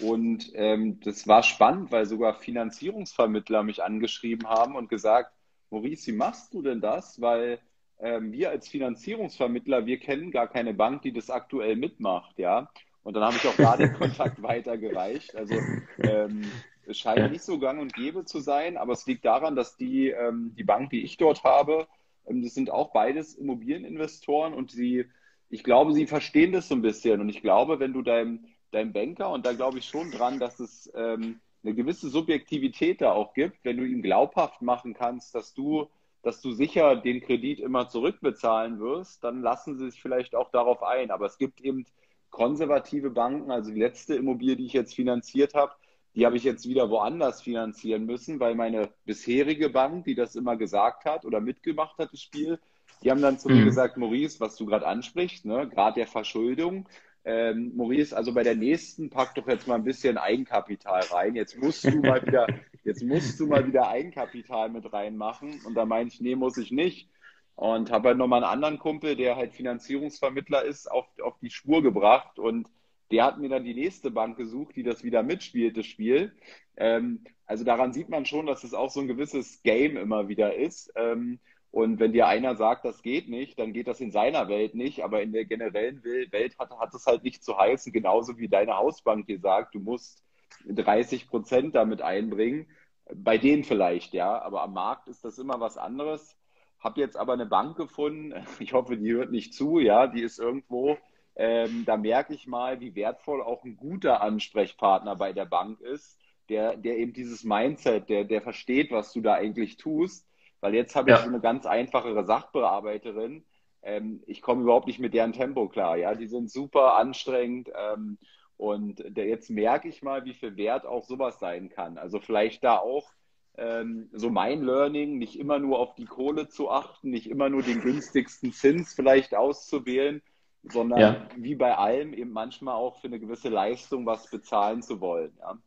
Und 0.00 0.50
ähm, 0.54 1.00
das 1.00 1.26
war 1.26 1.42
spannend, 1.42 1.90
weil 1.90 2.06
sogar 2.06 2.34
Finanzierungsvermittler 2.34 3.62
mich 3.62 3.82
angeschrieben 3.82 4.48
haben 4.48 4.76
und 4.76 4.88
gesagt, 4.88 5.32
Maurice, 5.70 6.12
wie 6.12 6.16
machst 6.16 6.52
du 6.52 6.62
denn 6.62 6.80
das? 6.80 7.20
Weil 7.20 7.60
ähm, 7.98 8.32
wir 8.32 8.50
als 8.50 8.68
Finanzierungsvermittler, 8.68 9.86
wir 9.86 9.98
kennen 9.98 10.30
gar 10.30 10.48
keine 10.48 10.74
Bank, 10.74 11.02
die 11.02 11.12
das 11.12 11.30
aktuell 11.30 11.76
mitmacht, 11.76 12.38
ja. 12.38 12.68
Und 13.02 13.14
dann 13.14 13.22
habe 13.22 13.36
ich 13.36 13.46
auch 13.46 13.56
da 13.56 13.76
den 13.76 13.92
Kontakt 13.98 14.42
weitergereicht. 14.42 15.34
Also 15.34 15.54
ähm, 15.98 16.50
es 16.86 16.98
scheint 16.98 17.32
nicht 17.32 17.44
so 17.44 17.58
gang 17.58 17.80
und 17.80 17.94
gäbe 17.94 18.24
zu 18.24 18.40
sein, 18.40 18.76
aber 18.76 18.92
es 18.92 19.06
liegt 19.06 19.24
daran, 19.24 19.56
dass 19.56 19.76
die, 19.76 20.08
ähm, 20.08 20.54
die 20.56 20.64
Bank, 20.64 20.90
die 20.90 21.02
ich 21.02 21.16
dort 21.16 21.42
habe, 21.44 21.86
das 22.28 22.54
sind 22.54 22.70
auch 22.70 22.92
beides 22.92 23.34
Immobilieninvestoren 23.34 24.54
und 24.54 24.70
sie, 24.70 25.06
ich 25.48 25.62
glaube, 25.64 25.92
sie 25.92 26.06
verstehen 26.06 26.52
das 26.52 26.68
so 26.68 26.74
ein 26.74 26.82
bisschen. 26.82 27.20
Und 27.20 27.28
ich 27.28 27.42
glaube, 27.42 27.78
wenn 27.78 27.92
du 27.92 28.02
deinem, 28.02 28.44
deinem 28.72 28.92
Banker, 28.92 29.30
und 29.30 29.46
da 29.46 29.52
glaube 29.52 29.78
ich 29.78 29.86
schon 29.86 30.10
dran, 30.10 30.38
dass 30.38 30.60
es 30.60 30.90
ähm, 30.94 31.40
eine 31.62 31.74
gewisse 31.74 32.08
Subjektivität 32.08 33.00
da 33.00 33.12
auch 33.12 33.34
gibt, 33.34 33.64
wenn 33.64 33.76
du 33.76 33.84
ihm 33.84 34.02
glaubhaft 34.02 34.62
machen 34.62 34.94
kannst, 34.94 35.34
dass 35.34 35.54
du, 35.54 35.88
dass 36.22 36.40
du 36.40 36.52
sicher 36.52 36.96
den 36.96 37.20
Kredit 37.20 37.60
immer 37.60 37.88
zurückbezahlen 37.88 38.80
wirst, 38.80 39.22
dann 39.24 39.42
lassen 39.42 39.76
sie 39.78 39.90
sich 39.90 40.00
vielleicht 40.00 40.34
auch 40.34 40.50
darauf 40.50 40.82
ein. 40.82 41.10
Aber 41.10 41.26
es 41.26 41.38
gibt 41.38 41.60
eben 41.60 41.86
konservative 42.30 43.10
Banken, 43.10 43.50
also 43.50 43.72
die 43.72 43.80
letzte 43.80 44.14
Immobilie, 44.14 44.56
die 44.56 44.66
ich 44.66 44.72
jetzt 44.72 44.94
finanziert 44.94 45.54
habe, 45.54 45.72
die 46.16 46.24
habe 46.24 46.36
ich 46.36 46.44
jetzt 46.44 46.66
wieder 46.66 46.90
woanders 46.90 47.42
finanzieren 47.42 48.06
müssen, 48.06 48.40
weil 48.40 48.54
meine 48.54 48.88
bisherige 49.04 49.68
Bank, 49.68 50.06
die 50.06 50.14
das 50.14 50.34
immer 50.34 50.56
gesagt 50.56 51.04
hat 51.04 51.24
oder 51.24 51.40
mitgemacht 51.40 51.98
hat, 51.98 52.12
das 52.12 52.22
Spiel, 52.22 52.58
die 53.02 53.10
haben 53.10 53.20
dann 53.20 53.38
zu 53.38 53.50
mhm. 53.50 53.58
mir 53.58 53.64
gesagt, 53.66 53.98
Maurice, 53.98 54.40
was 54.40 54.56
du 54.56 54.64
gerade 54.64 54.86
ansprichst, 54.86 55.44
ne, 55.44 55.68
gerade 55.68 55.96
der 55.96 56.06
Verschuldung, 56.06 56.88
ähm, 57.26 57.72
Maurice, 57.76 58.16
also 58.16 58.32
bei 58.32 58.44
der 58.44 58.54
nächsten 58.54 59.10
pack 59.10 59.34
doch 59.34 59.46
jetzt 59.48 59.66
mal 59.66 59.74
ein 59.74 59.84
bisschen 59.84 60.16
Eigenkapital 60.16 61.02
rein. 61.10 61.34
Jetzt 61.34 61.58
musst 61.58 61.84
du 61.84 61.98
mal 62.00 62.24
wieder, 62.24 62.46
jetzt 62.84 63.02
musst 63.02 63.38
du 63.40 63.48
mal 63.48 63.66
wieder 63.66 63.88
Eigenkapital 63.88 64.70
mit 64.70 64.92
reinmachen. 64.92 65.60
Und 65.66 65.74
da 65.74 65.84
meine 65.84 66.08
ich, 66.08 66.20
nee, 66.20 66.36
muss 66.36 66.56
ich 66.56 66.70
nicht. 66.70 67.10
Und 67.56 67.90
habe 67.90 68.10
halt 68.10 68.18
nochmal 68.18 68.44
einen 68.44 68.52
anderen 68.52 68.78
Kumpel, 68.78 69.16
der 69.16 69.34
halt 69.34 69.54
Finanzierungsvermittler 69.54 70.64
ist, 70.64 70.88
auf, 70.88 71.06
auf 71.20 71.36
die 71.40 71.50
Spur 71.50 71.82
gebracht. 71.82 72.38
Und 72.38 72.68
der 73.10 73.24
hat 73.24 73.38
mir 73.38 73.48
dann 73.48 73.64
die 73.64 73.74
nächste 73.74 74.10
Bank 74.10 74.36
gesucht, 74.36 74.76
die 74.76 74.82
das 74.82 75.04
wieder 75.04 75.22
mitspielt, 75.22 75.76
das 75.76 75.86
Spiel. 75.86 76.32
Ähm, 76.76 77.24
also 77.46 77.64
daran 77.64 77.92
sieht 77.92 78.08
man 78.08 78.26
schon, 78.26 78.46
dass 78.46 78.64
es 78.64 78.74
auch 78.74 78.90
so 78.90 79.00
ein 79.00 79.08
gewisses 79.08 79.62
Game 79.62 79.96
immer 79.96 80.28
wieder 80.28 80.56
ist. 80.56 80.92
Ähm, 80.96 81.38
und 81.70 82.00
wenn 82.00 82.12
dir 82.12 82.26
einer 82.26 82.56
sagt, 82.56 82.84
das 82.84 83.02
geht 83.02 83.28
nicht, 83.28 83.58
dann 83.58 83.72
geht 83.72 83.86
das 83.86 84.00
in 84.00 84.10
seiner 84.10 84.48
Welt 84.48 84.74
nicht, 84.74 85.04
aber 85.04 85.22
in 85.22 85.32
der 85.32 85.44
generellen 85.44 86.02
Welt 86.04 86.58
hat, 86.58 86.70
hat 86.70 86.94
es 86.94 87.06
halt 87.06 87.22
nicht 87.22 87.44
zu 87.44 87.58
heißen, 87.58 87.92
genauso 87.92 88.38
wie 88.38 88.48
deine 88.48 88.76
Hausbank 88.76 89.26
dir 89.26 89.38
sagt, 89.38 89.74
du 89.74 89.80
musst 89.80 90.24
30 90.66 91.28
Prozent 91.28 91.74
damit 91.74 92.02
einbringen. 92.02 92.66
Bei 93.14 93.38
denen 93.38 93.62
vielleicht, 93.62 94.14
ja, 94.14 94.40
aber 94.40 94.62
am 94.62 94.72
Markt 94.72 95.08
ist 95.08 95.24
das 95.24 95.38
immer 95.38 95.60
was 95.60 95.76
anderes. 95.76 96.36
Hab 96.80 96.96
jetzt 96.96 97.16
aber 97.16 97.34
eine 97.34 97.46
Bank 97.46 97.76
gefunden, 97.76 98.34
ich 98.58 98.72
hoffe, 98.72 98.96
die 98.96 99.12
hört 99.12 99.30
nicht 99.30 99.54
zu, 99.54 99.78
ja, 99.78 100.06
die 100.06 100.22
ist 100.22 100.38
irgendwo 100.38 100.96
ähm, 101.36 101.84
da 101.84 101.96
merke 101.96 102.34
ich 102.34 102.46
mal, 102.46 102.80
wie 102.80 102.94
wertvoll 102.94 103.42
auch 103.42 103.62
ein 103.64 103.76
guter 103.76 104.22
Ansprechpartner 104.22 105.16
bei 105.16 105.32
der 105.32 105.44
Bank 105.44 105.80
ist, 105.80 106.18
der, 106.48 106.76
der 106.76 106.96
eben 106.96 107.12
dieses 107.12 107.44
Mindset, 107.44 108.08
der, 108.08 108.24
der 108.24 108.40
versteht, 108.40 108.90
was 108.90 109.12
du 109.12 109.20
da 109.20 109.34
eigentlich 109.34 109.76
tust. 109.76 110.26
Weil 110.60 110.74
jetzt 110.74 110.96
habe 110.96 111.10
ich 111.10 111.16
ja. 111.16 111.22
so 111.22 111.28
eine 111.28 111.40
ganz 111.40 111.66
einfachere 111.66 112.24
Sachbearbeiterin. 112.24 113.44
Ähm, 113.82 114.22
ich 114.26 114.40
komme 114.40 114.62
überhaupt 114.62 114.86
nicht 114.86 114.98
mit 114.98 115.12
deren 115.12 115.32
Tempo 115.32 115.68
klar. 115.68 115.98
Ja, 115.98 116.14
die 116.14 116.26
sind 116.26 116.50
super 116.50 116.96
anstrengend. 116.96 117.70
Ähm, 117.76 118.16
und 118.56 119.04
der, 119.06 119.26
jetzt 119.26 119.50
merke 119.50 119.88
ich 119.88 120.02
mal, 120.02 120.24
wie 120.24 120.32
viel 120.32 120.56
Wert 120.56 120.86
auch 120.86 121.04
sowas 121.04 121.38
sein 121.38 121.68
kann. 121.68 121.98
Also 121.98 122.18
vielleicht 122.18 122.64
da 122.64 122.78
auch 122.78 123.12
ähm, 123.58 124.08
so 124.12 124.30
mein 124.30 124.62
Learning, 124.62 125.18
nicht 125.18 125.38
immer 125.38 125.58
nur 125.58 125.78
auf 125.78 125.94
die 125.94 126.06
Kohle 126.06 126.48
zu 126.48 126.70
achten, 126.70 127.10
nicht 127.10 127.28
immer 127.28 127.50
nur 127.50 127.62
den 127.62 127.80
günstigsten 127.80 128.52
Zins 128.52 128.94
vielleicht 128.94 129.34
auszuwählen, 129.34 130.22
sondern 130.70 130.98
ja. 130.98 131.16
wie 131.36 131.54
bei 131.54 131.76
allem 131.76 132.12
eben 132.12 132.32
manchmal 132.32 132.74
auch 132.74 132.96
für 132.96 133.06
eine 133.06 133.18
gewisse 133.18 133.48
Leistung 133.48 134.06
was 134.06 134.28
bezahlen 134.28 134.82
zu 134.82 135.00
wollen. 135.00 135.32
Ja. 135.40 135.58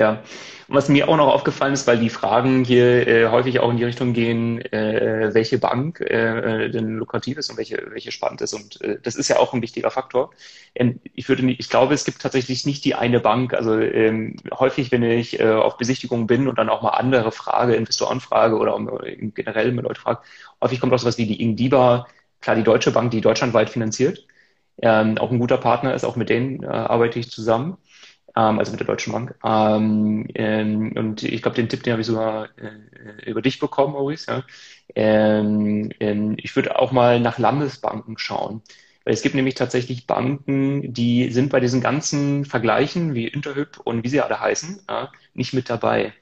Ja, 0.00 0.22
und 0.68 0.76
was 0.76 0.88
mir 0.88 1.08
auch 1.08 1.16
noch 1.16 1.26
aufgefallen 1.26 1.72
ist, 1.72 1.88
weil 1.88 1.98
die 1.98 2.08
Fragen 2.08 2.64
hier 2.64 3.08
äh, 3.08 3.28
häufig 3.30 3.58
auch 3.58 3.68
in 3.68 3.78
die 3.78 3.84
Richtung 3.84 4.12
gehen, 4.12 4.60
äh, 4.60 5.30
welche 5.32 5.58
Bank 5.58 6.00
äh, 6.00 6.66
äh 6.66 6.70
denn 6.70 6.98
lukrativ 6.98 7.36
ist 7.36 7.50
und 7.50 7.56
welche, 7.56 7.84
welche 7.90 8.12
spannend 8.12 8.40
ist. 8.40 8.54
Und 8.54 8.80
äh, 8.80 9.00
das 9.02 9.16
ist 9.16 9.26
ja 9.26 9.38
auch 9.38 9.54
ein 9.54 9.62
wichtiger 9.62 9.90
Faktor. 9.90 10.30
Ähm, 10.76 11.00
ich 11.14 11.28
würde 11.28 11.44
nicht, 11.44 11.58
ich 11.58 11.68
glaube, 11.68 11.94
es 11.94 12.04
gibt 12.04 12.22
tatsächlich 12.22 12.64
nicht 12.64 12.84
die 12.84 12.94
eine 12.94 13.18
Bank. 13.18 13.54
Also 13.54 13.76
ähm, 13.76 14.36
häufig, 14.56 14.92
wenn 14.92 15.02
ich 15.02 15.40
äh, 15.40 15.50
auf 15.50 15.78
Besichtigung 15.78 16.28
bin 16.28 16.46
und 16.46 16.58
dann 16.58 16.68
auch 16.68 16.82
mal 16.82 16.90
andere 16.90 17.32
frage, 17.32 17.74
Investoren 17.74 18.20
frage 18.20 18.56
oder 18.56 18.78
generell 19.34 19.72
mit 19.72 19.84
Leute 19.84 20.00
frage, 20.00 20.20
häufig 20.62 20.78
kommt 20.78 20.92
auch 20.92 20.98
sowas 21.00 21.18
wie 21.18 21.26
die 21.26 21.42
Ingdiba, 21.42 22.06
klar 22.40 22.56
die 22.56 22.62
Deutsche 22.64 22.90
Bank, 22.90 23.10
die 23.10 23.20
deutschlandweit 23.20 23.70
finanziert. 23.70 24.26
Ähm, 24.80 25.18
auch 25.18 25.30
ein 25.30 25.38
guter 25.40 25.58
Partner 25.58 25.94
ist, 25.94 26.04
auch 26.04 26.16
mit 26.16 26.28
denen 26.28 26.62
äh, 26.62 26.66
arbeite 26.66 27.18
ich 27.18 27.30
zusammen 27.30 27.78
ähm, 28.38 28.58
also 28.58 28.70
mit 28.70 28.80
der 28.80 28.86
Deutschen 28.86 29.12
Bank. 29.12 29.34
Ähm, 29.44 30.26
ähm, 30.34 30.92
und 30.96 31.22
ich 31.22 31.42
glaube, 31.42 31.56
den 31.56 31.68
Tipp, 31.68 31.82
den 31.82 31.92
habe 31.92 32.00
ich 32.00 32.06
sogar 32.06 32.48
äh, 32.58 33.28
über 33.28 33.42
dich 33.42 33.58
bekommen, 33.58 33.94
Maurice. 33.94 34.30
Ja. 34.30 34.44
Ähm, 34.94 35.90
ähm, 36.00 36.36
ich 36.38 36.54
würde 36.54 36.78
auch 36.78 36.92
mal 36.92 37.20
nach 37.20 37.38
Landesbanken 37.38 38.18
schauen. 38.18 38.62
Weil 39.04 39.14
es 39.14 39.22
gibt 39.22 39.34
nämlich 39.34 39.54
tatsächlich 39.54 40.06
Banken, 40.06 40.92
die 40.92 41.30
sind 41.30 41.50
bei 41.50 41.60
diesen 41.60 41.80
ganzen 41.80 42.44
Vergleichen 42.44 43.14
wie 43.14 43.26
Interhyp 43.26 43.78
und 43.82 44.04
wie 44.04 44.08
sie 44.08 44.20
alle 44.20 44.38
heißen, 44.38 44.82
ja, 44.88 45.10
nicht 45.34 45.54
mit 45.54 45.70
dabei. 45.70 46.12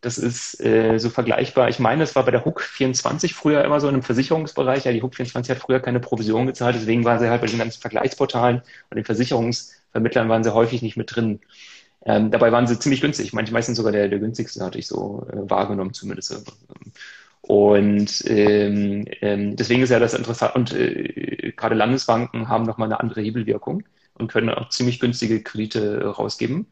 Das 0.00 0.16
ist 0.16 0.58
äh, 0.64 0.98
so 0.98 1.10
vergleichbar. 1.10 1.68
Ich 1.68 1.78
meine, 1.78 2.04
es 2.04 2.16
war 2.16 2.24
bei 2.24 2.30
der 2.30 2.44
HUK 2.44 2.62
24 2.62 3.34
früher 3.34 3.64
immer 3.64 3.80
so 3.80 3.88
in 3.88 3.94
einem 3.94 4.02
Versicherungsbereich. 4.02 4.84
Ja, 4.84 4.92
die 4.92 5.02
HUK 5.02 5.14
24 5.14 5.50
hat 5.50 5.62
früher 5.62 5.80
keine 5.80 6.00
Provision 6.00 6.46
gezahlt, 6.46 6.74
deswegen 6.76 7.04
waren 7.04 7.18
sie 7.18 7.28
halt 7.28 7.42
bei 7.42 7.46
den 7.46 7.58
ganzen 7.58 7.80
Vergleichsportalen 7.80 8.62
und 8.90 8.96
den 8.96 9.04
Versicherungsvermittlern 9.04 10.28
waren 10.28 10.42
sie 10.42 10.54
häufig 10.54 10.80
nicht 10.82 10.96
mit 10.96 11.14
drin. 11.14 11.40
Ähm, 12.06 12.30
dabei 12.30 12.50
waren 12.52 12.66
sie 12.66 12.78
ziemlich 12.78 13.02
günstig. 13.02 13.32
Manche 13.34 13.52
meistens 13.52 13.76
sogar 13.76 13.92
der, 13.92 14.08
der 14.08 14.18
günstigste, 14.18 14.64
hatte 14.64 14.78
ich 14.78 14.86
so 14.86 15.26
äh, 15.30 15.50
wahrgenommen 15.50 15.92
zumindest. 15.92 16.34
Und 17.42 18.24
ähm, 18.26 19.06
ähm, 19.20 19.56
deswegen 19.56 19.82
ist 19.82 19.90
ja 19.90 19.98
das 19.98 20.14
interessant. 20.14 20.54
Und 20.54 20.72
äh, 20.72 21.52
gerade 21.56 21.74
Landesbanken 21.74 22.48
haben 22.48 22.64
nochmal 22.64 22.88
eine 22.88 23.00
andere 23.00 23.20
Hebelwirkung 23.22 23.82
und 24.14 24.28
können 24.30 24.50
auch 24.50 24.68
ziemlich 24.70 25.00
günstige 25.00 25.42
Kredite 25.42 26.04
rausgeben. 26.06 26.66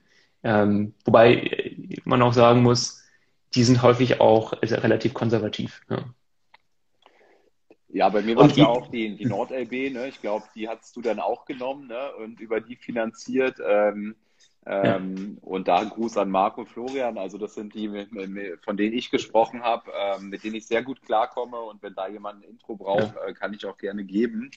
Ähm, 0.45 0.95
wobei 1.05 1.77
man 2.05 2.23
auch 2.23 2.33
sagen 2.33 2.63
muss, 2.63 3.03
die 3.55 3.65
sind 3.65 3.83
häufig 3.83 4.21
auch 4.21 4.53
relativ 4.63 5.15
konservativ. 5.15 5.83
Ja. 5.89 6.05
Ja, 7.91 8.09
bei 8.11 8.21
mir 8.21 8.37
war 8.37 8.47
es 8.47 8.57
ja 8.57 8.67
auch 8.67 8.89
die, 8.89 9.17
die 9.17 9.25
NordLB, 9.25 9.93
ne? 9.93 10.09
Ich 10.09 10.21
glaube, 10.21 10.45
die 10.55 10.69
hast 10.69 10.95
du 10.95 11.01
dann 11.01 11.21
auch 11.21 11.47
genommen 11.47 11.87
ne? 11.87 12.13
und 12.17 12.39
über 12.39 12.61
die 12.61 12.77
finanziert. 12.77 13.59
Ähm, 13.67 14.15
ähm, 14.67 15.39
ja. 15.41 15.49
Und 15.49 15.69
da 15.69 15.85
Gruß 15.85 16.19
an 16.19 16.31
Marco 16.31 16.61
und 16.61 16.67
Florian. 16.69 17.17
Also 17.17 17.39
das 17.39 17.55
sind 17.55 17.75
die, 17.75 17.89
von 18.63 18.77
denen 18.77 18.95
ich 18.95 19.11
gesprochen 19.11 19.63
habe, 19.63 19.91
ähm, 19.99 20.29
mit 20.29 20.45
denen 20.45 20.57
ich 20.57 20.67
sehr 20.67 20.83
gut 20.83 21.01
klarkomme. 21.01 21.59
Und 21.59 21.83
wenn 21.83 21.95
da 21.95 22.09
jemand 22.09 22.43
ein 22.43 22.51
Intro 22.51 22.77
braucht, 22.77 23.15
ja. 23.15 23.29
Äh, 23.29 23.33
kann 23.33 23.55
ich 23.55 23.65
auch 23.65 23.79
gerne 23.79 24.05
geben. 24.05 24.51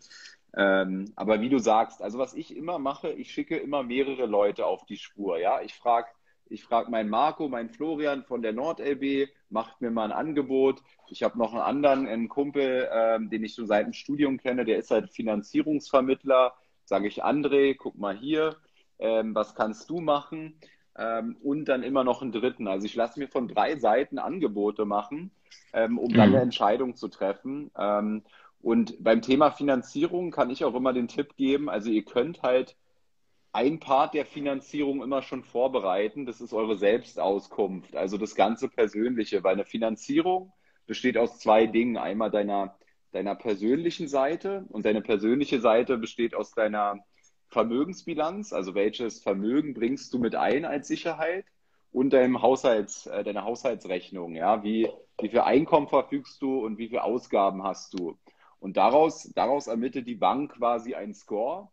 Ähm, 0.54 1.14
aber 1.16 1.40
wie 1.40 1.48
du 1.48 1.60
sagst, 1.60 2.02
also 2.02 2.18
was 2.18 2.34
ich 2.34 2.56
immer 2.56 2.78
mache, 2.80 3.10
ich 3.12 3.32
schicke 3.32 3.56
immer 3.56 3.84
mehrere 3.84 4.26
Leute 4.26 4.66
auf 4.66 4.86
die 4.86 4.98
Spur. 4.98 5.40
Ja, 5.40 5.62
ich 5.62 5.74
frage 5.76 6.10
ich 6.52 6.64
frage 6.64 6.92
meinen 6.92 7.10
Marco, 7.10 7.48
meinen 7.48 7.70
Florian 7.70 8.24
von 8.24 8.42
der 8.42 8.54
NordLB, 8.54 9.30
macht 9.50 9.82
mir 9.82 9.90
mal 9.90 10.06
ein 10.06 10.12
Angebot. 10.12 10.82
Ich 11.10 11.24
habe 11.24 11.38
noch 11.38 11.54
einen 11.54 11.62
anderen, 11.62 12.08
einen 12.08 12.30
Kumpel, 12.30 12.90
ähm, 12.94 13.30
den 13.30 13.44
ich 13.44 13.56
schon 13.56 13.68
seit 13.68 13.86
dem 13.86 13.94
Studium 13.94 14.38
kenne, 14.38 14.66
der 14.66 14.78
ist 14.78 14.92
halt 14.92 15.10
Finanzierungsvermittler. 15.10 16.54
Sage 16.86 17.08
ich, 17.08 17.24
André, 17.24 17.76
guck 17.78 17.98
mal 17.98 18.18
hier, 18.18 18.58
ähm, 19.00 19.34
was 19.34 19.56
kannst 19.56 19.90
du 19.90 20.02
machen? 20.02 20.60
Ähm, 20.98 21.38
und 21.42 21.66
dann 21.66 21.84
immer 21.84 22.04
noch 22.04 22.22
einen 22.22 22.34
dritten. 22.34 22.68
Also 22.68 22.86
ich 22.86 22.96
lasse 22.96 23.20
mir 23.20 23.30
von 23.30 23.48
drei 23.48 23.78
Seiten 23.78 24.20
Angebote 24.20 24.86
machen, 24.86 25.32
ähm, 25.74 25.98
um 25.98 26.12
mhm. 26.12 26.16
dann 26.16 26.30
eine 26.30 26.42
Entscheidung 26.42 26.96
zu 26.96 27.08
treffen. 27.08 27.72
Ähm, 27.78 28.24
und 28.62 29.02
beim 29.04 29.22
Thema 29.22 29.52
Finanzierung 29.52 30.32
kann 30.32 30.50
ich 30.50 30.66
auch 30.66 30.76
immer 30.76 30.94
den 30.94 31.08
Tipp 31.08 31.36
geben, 31.36 31.70
also 31.70 31.90
ihr 31.90 32.04
könnt 32.04 32.44
halt 32.44 32.76
ein 33.54 33.80
Part 33.80 34.14
der 34.14 34.26
Finanzierung 34.26 35.04
immer 35.04 35.22
schon 35.22 35.44
vorbereiten. 35.44 36.26
Das 36.26 36.42
ist 36.42 36.54
eure 36.54 36.78
Selbstauskunft, 36.78 37.96
also 37.96 38.18
das 38.18 38.36
ganze 38.36 38.70
Persönliche. 38.70 39.44
Weil 39.44 39.54
eine 39.54 39.66
Finanzierung 39.66 40.54
besteht 40.88 41.18
aus 41.18 41.40
zwei 41.40 41.68
Dingen. 41.68 41.98
Einmal 41.98 42.32
deiner, 42.32 42.78
deiner 43.12 43.36
persönlichen 43.36 44.08
Seite 44.08 44.66
und 44.70 44.86
deine 44.86 45.02
persönliche 45.02 45.60
Seite 45.60 45.98
besteht 45.98 46.34
aus 46.34 46.54
deiner 46.54 47.00
Vermögensbilanz, 47.50 48.54
also 48.54 48.76
welches 48.76 49.22
Vermögen 49.22 49.74
bringst 49.74 50.14
du 50.14 50.20
mit 50.20 50.36
ein 50.36 50.64
als 50.64 50.88
Sicherheit 50.88 51.46
und 51.92 52.12
deinem 52.14 52.42
Haushalts, 52.42 53.08
äh, 53.08 53.26
deiner 53.26 53.44
Haushaltsrechnung. 53.44 54.36
Ja? 54.36 54.64
Wie, 54.64 54.90
wie 55.20 55.30
viel 55.30 55.42
Einkommen 55.42 55.90
verfügst 55.90 56.42
du 56.42 56.66
und 56.66 56.78
wie 56.78 56.88
viel 56.88 57.00
Ausgaben 57.00 57.64
hast 57.64 58.00
du? 58.00 58.18
Und 58.60 58.78
daraus, 58.78 59.30
daraus 59.36 59.68
ermittelt 59.68 60.08
die 60.08 60.16
Bank 60.16 60.54
quasi 60.54 60.96
einen 60.96 61.14
Score 61.14 61.70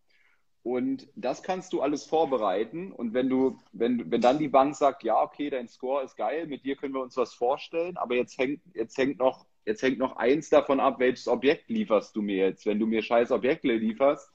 und 0.69 1.09
das 1.17 1.43
kannst 1.43 1.73
du 1.73 1.81
alles 1.81 2.05
vorbereiten. 2.05 2.93
Und 2.93 3.15
wenn 3.15 3.31
du, 3.31 3.59
wenn, 3.73 4.11
wenn 4.11 4.21
dann 4.21 4.39
die 4.39 4.49
Bank 4.49 4.77
sagt, 4.77 5.03
ja, 5.03 5.23
okay, 5.23 5.49
dein 5.49 5.67
Score 5.67 6.05
ist 6.05 6.15
geil, 6.15 6.47
mit 6.47 6.63
dir 6.63 6.77
können 6.77 6.93
wir 6.93 7.01
uns 7.01 7.17
was 7.17 7.33
vorstellen, 7.33 7.97
aber 7.97 8.17
jetzt 8.17 8.37
hängt, 8.37 8.61
jetzt 8.75 8.99
hängt 8.99 9.19
noch, 9.19 9.47
jetzt 9.65 9.83
hängt 9.83 9.99
noch 9.99 10.17
eins 10.17 10.51
davon 10.51 10.79
ab, 10.79 10.99
welches 10.99 11.27
Objekt 11.27 11.71
lieferst 11.71 12.15
du 12.15 12.21
mir 12.21 12.37
jetzt. 12.37 12.67
Wenn 12.67 12.79
du 12.79 12.85
mir 12.85 13.01
scheiß 13.01 13.31
Objekte 13.31 13.75
lieferst, 13.77 14.31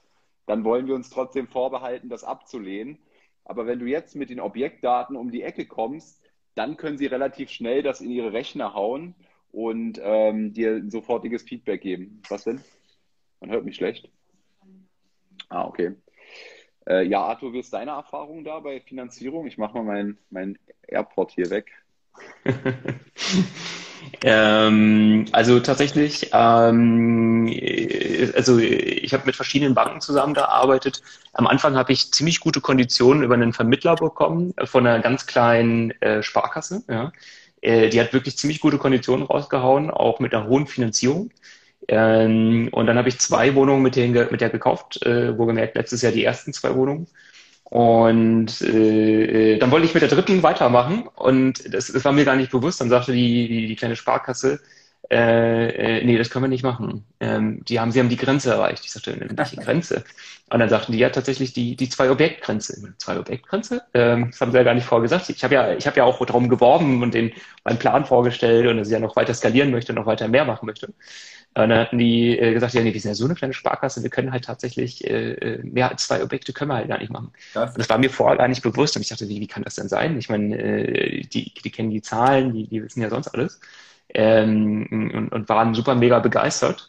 dann 0.48 0.64
wollen 0.64 0.88
wir 0.88 0.96
uns 0.96 1.12
trotzdem 1.12 1.48
vorbehalten, 1.48 2.10
das 2.10 2.24
abzulehnen. 2.24 2.98
Aber 3.46 3.68
wenn 3.68 3.78
du 3.78 3.86
jetzt 3.86 4.16
mit 4.16 4.32
den 4.32 4.40
Objektdaten 4.40 5.16
um 5.16 5.30
die 5.30 5.44
Ecke 5.44 5.68
kommst, 5.68 6.20
dann 6.56 6.78
können 6.78 6.98
sie 6.98 7.06
relativ 7.06 7.52
schnell 7.52 7.84
das 7.84 8.02
in 8.02 8.10
ihre 8.10 8.34
Rechner 8.34 8.74
hauen 8.74 9.14
und 9.52 10.02
ähm, 10.02 10.52
dir 10.52 10.84
sofortiges 10.90 11.44
Feedback 11.44 11.82
geben. 11.82 12.24
Was 12.28 12.46
denn? 12.46 12.60
Man 13.40 13.52
hört 13.52 13.66
mich 13.66 13.76
schlecht. 13.76 14.10
Ah, 15.50 15.68
okay. 15.68 15.94
Äh, 16.88 17.06
ja, 17.08 17.22
Arthur, 17.22 17.54
wie 17.54 17.60
ist 17.60 17.74
deine 17.74 17.92
Erfahrung 17.92 18.44
da 18.44 18.60
bei 18.60 18.82
Finanzierung? 18.82 19.48
Ich 19.48 19.58
mache 19.58 19.78
mal 19.78 19.84
meinen 19.84 20.18
mein 20.30 20.58
Airport 20.88 21.32
hier 21.32 21.50
weg. 21.50 21.72
ähm, 24.24 25.26
also 25.32 25.60
tatsächlich, 25.60 26.30
ähm, 26.34 27.48
also 28.36 28.60
ich 28.60 29.14
habe 29.14 29.26
mit 29.26 29.36
verschiedenen 29.36 29.74
Banken 29.74 30.02
zusammengearbeitet. 30.02 31.02
Am 31.34 31.48
Anfang 31.48 31.76
habe 31.76 31.94
ich 31.94 32.12
ziemlich 32.12 32.40
gute 32.40 32.62
Konditionen 32.62 33.24
über 33.24 33.34
einen 33.36 33.54
Vermittler 33.54 33.96
bekommen 33.96 34.54
von 34.66 34.86
einer 34.86 35.02
ganz 35.02 35.26
kleinen 35.26 35.92
äh, 36.02 36.22
Sparkasse. 36.22 36.84
Ja. 36.88 37.12
Äh, 37.62 37.90
die 37.90 38.00
hat 38.00 38.14
wirklich 38.14 38.38
ziemlich 38.38 38.60
gute 38.60 38.78
Konditionen 38.78 39.26
rausgehauen, 39.26 39.90
auch 39.90 40.20
mit 40.20 40.34
einer 40.34 40.48
hohen 40.48 40.68
Finanzierung. 40.68 41.32
Ähm, 41.88 42.70
und 42.72 42.88
dann 42.88 42.98
habe 42.98 43.10
ich 43.10 43.20
zwei 43.20 43.56
Wohnungen 43.56 43.84
mit, 43.84 43.96
denen, 43.96 44.14
mit 44.32 44.42
der 44.42 44.50
gekauft, 44.50 45.06
äh, 45.06 45.38
wo 45.38 45.46
gemerkt, 45.46 45.76
letztes 45.76 46.02
Jahr 46.02 46.12
die 46.12 46.24
ersten 46.24 46.54
zwei 46.54 46.76
Wohnungen. 46.76 47.08
Und 47.66 48.62
äh, 48.62 49.58
dann 49.58 49.72
wollte 49.72 49.88
ich 49.88 49.94
mit 49.94 50.02
der 50.02 50.10
dritten 50.10 50.44
weitermachen 50.44 51.08
und 51.16 51.74
das, 51.74 51.88
das 51.88 52.06
war 52.06 52.12
mir 52.12 52.26
gar 52.26 52.36
nicht 52.36 52.52
bewusst. 52.52 52.80
Dann 52.82 52.90
sagte 52.90 53.14
die, 53.14 53.48
die, 53.48 53.68
die 53.68 53.76
kleine 53.76 53.96
Sparkasse, 53.96 54.60
äh, 55.10 56.00
äh, 56.00 56.06
nee, 56.06 56.18
das 56.18 56.30
können 56.30 56.46
wir 56.46 56.50
nicht 56.50 56.64
machen. 56.64 57.04
Ähm, 57.20 57.64
die 57.66 57.80
haben, 57.80 57.92
sie 57.92 58.00
haben 58.00 58.10
die 58.10 58.18
Grenze 58.18 58.52
erreicht. 58.52 58.86
Ich 58.86 58.92
sagte, 58.92 59.18
welche 59.20 59.58
Grenze? 59.58 60.04
Und 60.50 60.60
dann 60.60 60.70
sagten 60.70 60.92
die 60.92 61.00
ja 61.00 61.10
tatsächlich 61.10 61.54
die, 61.54 61.76
die 61.76 61.90
zwei 61.90 62.10
Objektgrenze. 62.12 62.94
Zwei 62.98 63.20
Objektgrenze? 63.20 63.82
Ähm, 63.94 64.30
das 64.32 64.40
haben 64.40 64.52
sie 64.52 64.58
ja 64.58 64.64
gar 64.64 64.76
nicht 64.76 64.86
vorgesagt. 64.86 65.30
Ich 65.30 65.44
habe 65.44 65.56
ja, 65.56 65.74
ich 65.74 65.88
habe 65.88 65.98
ja 65.98 66.04
auch 66.04 66.24
darum 66.26 66.50
geworben 66.50 67.02
und 67.02 67.14
den 67.14 67.34
meinen 67.64 67.80
Plan 67.80 68.06
vorgestellt 68.06 68.68
und 68.68 68.78
dass 68.78 68.88
ich 68.88 68.94
ja 68.94 69.00
noch 69.00 69.16
weiter 69.16 69.34
skalieren 69.34 69.72
möchte, 69.72 69.94
noch 69.94 70.06
weiter 70.06 70.28
mehr 70.28 70.46
machen 70.46 70.66
möchte. 70.68 70.94
Und 71.56 71.70
dann 71.70 71.80
hatten 71.80 72.00
die 72.00 72.38
äh, 72.38 72.54
gesagt, 72.54 72.74
ja, 72.74 72.82
nee, 72.82 72.94
wir 72.94 73.00
sind 73.00 73.12
ja 73.12 73.16
so 73.16 73.26
eine 73.26 73.36
kleine 73.36 73.54
Sparkasse, 73.54 74.02
wir 74.02 74.10
können 74.10 74.32
halt 74.32 74.46
tatsächlich 74.46 75.04
äh, 75.06 75.34
äh, 75.34 75.64
mehr 75.64 75.92
als 75.92 76.08
zwei 76.08 76.24
Objekte 76.24 76.52
können 76.52 76.72
wir 76.72 76.78
halt 76.78 76.88
gar 76.88 76.98
nicht 76.98 77.12
machen. 77.12 77.32
Das, 77.54 77.76
das 77.76 77.90
war 77.90 78.00
mir 78.00 78.10
vorher 78.10 78.38
gar 78.38 78.48
nicht 78.48 78.64
bewusst. 78.64 78.96
Und 78.96 79.04
ich 79.04 79.10
dachte, 79.10 79.30
wie, 79.30 79.40
wie 79.40 79.48
kann 79.48 79.64
das 79.64 79.76
denn 79.76 79.88
sein? 79.88 80.18
Ich 80.18 80.30
meine, 80.30 80.58
äh, 80.58 81.22
die, 81.22 81.54
die 81.54 81.72
kennen 81.72 81.92
die 81.92 82.02
Zahlen, 82.02 82.54
die, 82.54 82.68
die 82.68 82.84
wissen 82.84 83.02
ja 83.02 83.10
sonst 83.10 83.28
alles. 83.30 83.60
Ähm, 84.10 84.88
und, 85.14 85.30
und 85.30 85.50
waren 85.50 85.76
super 85.76 85.96
mega 85.96 86.20
begeistert 86.20 86.88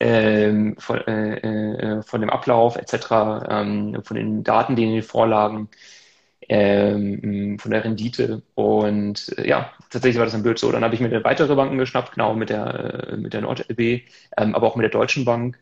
ähm, 0.00 0.76
von, 0.78 0.98
äh, 1.06 1.98
äh, 1.98 2.02
von 2.02 2.20
dem 2.20 2.30
Ablauf 2.30 2.76
etc., 2.76 3.46
ähm, 3.48 4.02
von 4.04 4.16
den 4.16 4.44
Daten, 4.44 4.76
die 4.76 4.84
in 4.84 4.92
den 4.92 5.02
Vorlagen 5.02 5.68
ähm, 6.48 7.58
von 7.58 7.70
der 7.70 7.84
Rendite. 7.84 8.42
Und 8.54 9.36
äh, 9.38 9.48
ja, 9.48 9.72
tatsächlich 9.90 10.18
war 10.18 10.26
das 10.26 10.34
ein 10.34 10.42
Bild 10.42 10.58
so. 10.58 10.70
Dann 10.72 10.84
habe 10.84 10.94
ich 10.94 11.00
mir 11.00 11.24
weitere 11.24 11.54
Banken 11.54 11.78
geschnappt, 11.78 12.12
genau 12.14 12.34
mit 12.34 12.50
der, 12.50 13.08
äh, 13.12 13.16
mit 13.16 13.32
der 13.34 13.42
NordLB, 13.42 14.02
ähm, 14.36 14.54
aber 14.54 14.66
auch 14.66 14.76
mit 14.76 14.84
der 14.84 14.90
Deutschen 14.90 15.24
Bank. 15.24 15.58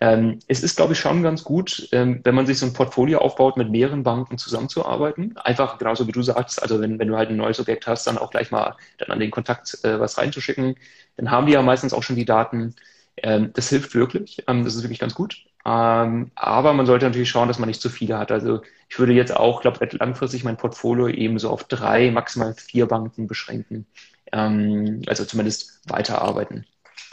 Ähm, 0.00 0.40
es 0.48 0.62
ist, 0.64 0.76
glaube 0.76 0.94
ich, 0.94 0.98
schon 0.98 1.22
ganz 1.22 1.44
gut, 1.44 1.88
ähm, 1.92 2.20
wenn 2.24 2.34
man 2.34 2.46
sich 2.46 2.58
so 2.58 2.66
ein 2.66 2.72
Portfolio 2.72 3.20
aufbaut, 3.20 3.56
mit 3.56 3.70
mehreren 3.70 4.02
Banken 4.02 4.36
zusammenzuarbeiten. 4.36 5.36
Einfach 5.38 5.78
genauso 5.78 6.06
wie 6.08 6.12
du 6.12 6.22
sagst, 6.22 6.60
also 6.62 6.80
wenn, 6.80 6.98
wenn 6.98 7.06
du 7.08 7.16
halt 7.16 7.30
ein 7.30 7.36
neues 7.36 7.60
Objekt 7.60 7.86
hast, 7.86 8.06
dann 8.08 8.18
auch 8.18 8.30
gleich 8.30 8.50
mal 8.50 8.76
dann 8.98 9.10
an 9.10 9.20
den 9.20 9.30
Kontakt 9.30 9.78
äh, 9.84 10.00
was 10.00 10.18
reinzuschicken. 10.18 10.76
Dann 11.16 11.30
haben 11.30 11.46
die 11.46 11.52
ja 11.52 11.62
meistens 11.62 11.92
auch 11.92 12.02
schon 12.02 12.16
die 12.16 12.24
Daten. 12.24 12.74
Ähm, 13.16 13.50
das 13.54 13.68
hilft 13.68 13.94
wirklich. 13.94 14.44
Ähm, 14.48 14.64
das 14.64 14.74
ist 14.74 14.82
wirklich 14.82 14.98
ganz 15.00 15.14
gut. 15.14 15.44
Ähm, 15.64 16.30
aber 16.34 16.72
man 16.72 16.86
sollte 16.86 17.06
natürlich 17.06 17.30
schauen, 17.30 17.48
dass 17.48 17.58
man 17.58 17.68
nicht 17.68 17.80
zu 17.80 17.88
viele 17.88 18.18
hat. 18.18 18.32
Also 18.32 18.62
ich 18.88 18.98
würde 18.98 19.12
jetzt 19.12 19.34
auch, 19.34 19.60
glaube 19.60 19.84
ich, 19.84 19.92
langfristig 19.92 20.44
mein 20.44 20.56
Portfolio 20.56 21.08
eben 21.08 21.38
so 21.38 21.50
auf 21.50 21.64
drei, 21.64 22.10
maximal 22.10 22.54
vier 22.54 22.86
Banken 22.86 23.26
beschränken. 23.28 23.86
Ähm, 24.32 25.02
also 25.06 25.24
zumindest 25.24 25.80
weiterarbeiten. 25.88 26.66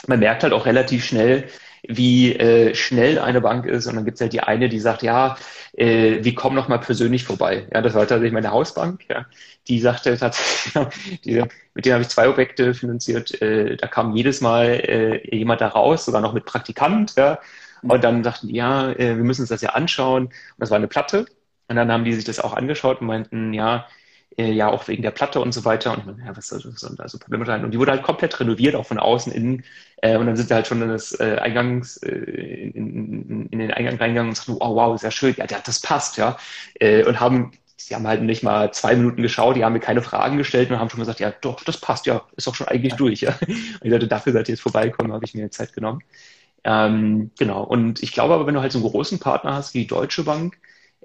Man 0.07 0.19
merkt 0.19 0.43
halt 0.43 0.53
auch 0.53 0.65
relativ 0.65 1.05
schnell, 1.05 1.49
wie 1.87 2.35
äh, 2.35 2.75
schnell 2.75 3.19
eine 3.19 3.41
Bank 3.41 3.65
ist. 3.65 3.87
Und 3.87 3.95
dann 3.95 4.05
gibt 4.05 4.15
es 4.15 4.21
halt 4.21 4.33
die 4.33 4.41
eine, 4.41 4.69
die 4.69 4.79
sagt, 4.79 5.03
ja, 5.03 5.37
äh, 5.73 6.23
wir 6.23 6.35
kommen 6.35 6.55
noch 6.55 6.67
mal 6.67 6.79
persönlich 6.79 7.23
vorbei. 7.23 7.67
Ja, 7.73 7.81
das 7.81 7.93
war 7.93 8.01
tatsächlich 8.01 8.33
meine 8.33 8.51
Hausbank. 8.51 9.05
Ja. 9.09 9.25
Die 9.67 9.79
sagte 9.79 10.17
tatsächlich, 10.17 11.21
die, 11.25 11.43
mit 11.73 11.85
denen 11.85 11.93
habe 11.93 12.03
ich 12.03 12.09
zwei 12.09 12.29
Objekte 12.29 12.73
finanziert. 12.73 13.41
Äh, 13.41 13.77
da 13.77 13.87
kam 13.87 14.15
jedes 14.15 14.41
Mal 14.41 14.65
äh, 14.65 15.35
jemand 15.35 15.61
da 15.61 15.69
raus, 15.69 16.05
sogar 16.05 16.21
noch 16.21 16.33
mit 16.33 16.45
Praktikant. 16.45 17.15
Ja. 17.15 17.39
Und 17.81 18.03
dann 18.03 18.23
sagten 18.23 18.47
die, 18.49 18.55
ja, 18.55 18.91
äh, 18.91 19.15
wir 19.15 19.23
müssen 19.23 19.41
uns 19.41 19.49
das 19.49 19.61
ja 19.61 19.69
anschauen. 19.69 20.25
Und 20.25 20.33
das 20.57 20.69
war 20.69 20.77
eine 20.77 20.87
Platte. 20.87 21.25
Und 21.67 21.75
dann 21.75 21.91
haben 21.91 22.03
die 22.03 22.13
sich 22.13 22.25
das 22.25 22.39
auch 22.39 22.53
angeschaut 22.53 23.01
und 23.01 23.07
meinten, 23.07 23.53
ja, 23.53 23.85
äh, 24.39 24.51
ja, 24.53 24.69
auch 24.69 24.87
wegen 24.87 25.03
der 25.03 25.11
Platte 25.11 25.41
und 25.41 25.53
so 25.53 25.65
weiter. 25.65 25.91
Und 25.91 25.99
ich 25.99 26.05
meine, 26.05 26.25
ja, 26.25 26.37
was 26.37 26.47
soll 26.47 26.61
das 26.61 26.95
da 26.95 27.07
so 27.09 27.19
Probleme 27.19 27.45
sein? 27.45 27.65
Und 27.65 27.71
die 27.71 27.79
wurde 27.79 27.91
halt 27.91 28.03
komplett 28.03 28.39
renoviert, 28.39 28.73
auch 28.73 28.85
von 28.85 28.97
außen 28.97 29.33
innen. 29.33 29.65
Äh, 29.97 30.15
und 30.17 30.27
dann 30.27 30.37
sind 30.37 30.47
sie 30.47 30.53
halt 30.53 30.65
schon 30.65 30.81
in 30.81 30.87
das 30.87 31.19
äh, 31.19 31.37
Eingangs, 31.41 31.97
äh, 31.97 32.09
in, 32.09 32.73
in, 32.73 33.45
in, 33.47 33.59
den 33.59 33.71
Eingang 33.71 33.97
reingegangen 33.97 34.29
und 34.29 34.35
sagten, 34.35 34.55
oh 34.59 34.75
wow, 34.75 34.97
sehr 34.99 35.11
schön, 35.11 35.35
ja, 35.37 35.45
das 35.45 35.81
passt, 35.81 36.17
ja. 36.17 36.37
Äh, 36.75 37.03
und 37.03 37.19
haben 37.19 37.51
sie 37.75 37.95
haben 37.95 38.07
halt 38.07 38.21
nicht 38.21 38.43
mal 38.43 38.71
zwei 38.71 38.95
Minuten 38.95 39.21
geschaut, 39.21 39.55
die 39.55 39.65
haben 39.65 39.73
mir 39.73 39.79
keine 39.79 40.01
Fragen 40.01 40.37
gestellt 40.37 40.69
und 40.69 40.79
haben 40.79 40.89
schon 40.89 40.99
gesagt, 40.99 41.19
ja, 41.19 41.33
doch, 41.41 41.63
das 41.63 41.77
passt, 41.77 42.05
ja, 42.05 42.21
ist 42.35 42.47
auch 42.47 42.55
schon 42.55 42.67
eigentlich 42.67 42.93
durch, 42.93 43.21
ja. 43.21 43.31
Und 43.47 43.83
ich 43.83 43.91
sagte, 43.91 44.07
dafür 44.07 44.33
seid 44.33 44.47
ihr 44.47 44.53
jetzt 44.53 44.61
vorbeigekommen, 44.61 45.11
habe 45.11 45.25
ich 45.25 45.33
mir 45.33 45.49
Zeit 45.49 45.73
genommen. 45.73 46.01
Ähm, 46.63 47.31
genau. 47.39 47.63
Und 47.63 48.03
ich 48.03 48.11
glaube 48.11 48.33
aber, 48.33 48.45
wenn 48.45 48.53
du 48.53 48.61
halt 48.61 48.71
so 48.71 48.79
einen 48.79 48.89
großen 48.89 49.19
Partner 49.19 49.53
hast 49.53 49.73
wie 49.73 49.79
die 49.79 49.87
Deutsche 49.87 50.23
Bank, 50.23 50.57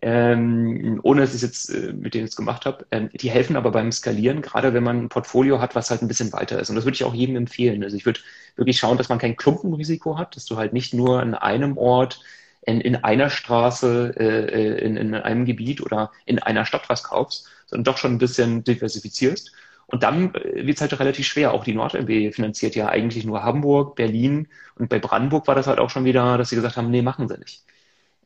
ähm, 0.03 1.01
ohne 1.03 1.23
dass 1.23 1.31
ich 1.31 1.37
es 1.37 1.43
jetzt 1.43 1.71
äh, 1.71 1.93
mit 1.93 2.15
denen 2.15 2.27
jetzt 2.27 2.37
gemacht 2.37 2.67
habe, 2.67 2.87
ähm, 2.91 3.11
die 3.15 3.31
helfen 3.31 3.57
aber 3.57 3.71
beim 3.71 3.93
Skalieren, 3.93 4.43
gerade 4.43 4.75
wenn 4.75 4.83
man 4.83 5.05
ein 5.05 5.09
Portfolio 5.09 5.61
hat, 5.61 5.75
was 5.75 5.91
halt 5.91 6.03
ein 6.03 6.09
bisschen 6.09 6.33
weiter 6.33 6.61
ist. 6.61 6.69
Und 6.69 6.77
das 6.77 6.85
würde 6.85 6.97
ich 6.97 7.05
auch 7.05 7.15
jedem 7.15 7.37
empfehlen. 7.37 7.83
Also 7.85 7.97
ich 7.97 8.05
würde 8.05 8.21
wirklich 8.57 8.79
schauen, 8.79 8.99
dass 8.99 9.09
man 9.09 9.19
kein 9.19 9.37
Klumpenrisiko 9.37 10.19
hat, 10.19 10.37
dass 10.37 10.47
du 10.47 10.57
halt 10.57 10.73
nicht 10.73 10.95
nur 10.95 11.21
an 11.21 11.35
einem 11.35 11.79
Ort 11.79 12.21
in, 12.63 12.81
in 12.81 12.97
einer 12.97 13.31
Straße, 13.31 14.15
äh, 14.19 14.47
äh 14.47 14.85
in, 14.85 14.97
in 14.97 15.15
einem 15.15 15.45
Gebiet 15.45 15.81
oder 15.81 16.11
in 16.27 16.39
einer 16.39 16.67
Stadt 16.67 16.89
was 16.89 17.05
kaufst, 17.05 17.49
sondern 17.67 17.85
doch 17.85 17.99
schon 17.99 18.13
ein 18.13 18.19
bisschen 18.19 18.65
diversifizierst. 18.65 19.53
Und 19.87 20.03
dann 20.03 20.35
äh, 20.35 20.67
wird 20.67 20.77
es 20.77 20.81
halt 20.81 20.99
relativ 20.99 21.27
schwer. 21.27 21.53
Auch 21.53 21.65
die 21.65 21.75
NordLB 21.75 22.35
finanziert 22.35 22.75
ja 22.75 22.89
eigentlich 22.89 23.25
nur 23.25 23.43
Hamburg, 23.43 23.97
Berlin 23.97 24.49
und 24.77 24.89
bei 24.89 24.99
Brandenburg 24.99 25.47
war 25.47 25.55
das 25.55 25.67
halt 25.67 25.79
auch 25.79 25.91
schon 25.91 26.05
wieder, 26.05 26.37
dass 26.39 26.51
sie 26.51 26.57
gesagt 26.57 26.77
haben, 26.77 26.91
nee, 26.91 27.03
machen 27.03 27.29
sie 27.29 27.39
nicht. 27.39 27.65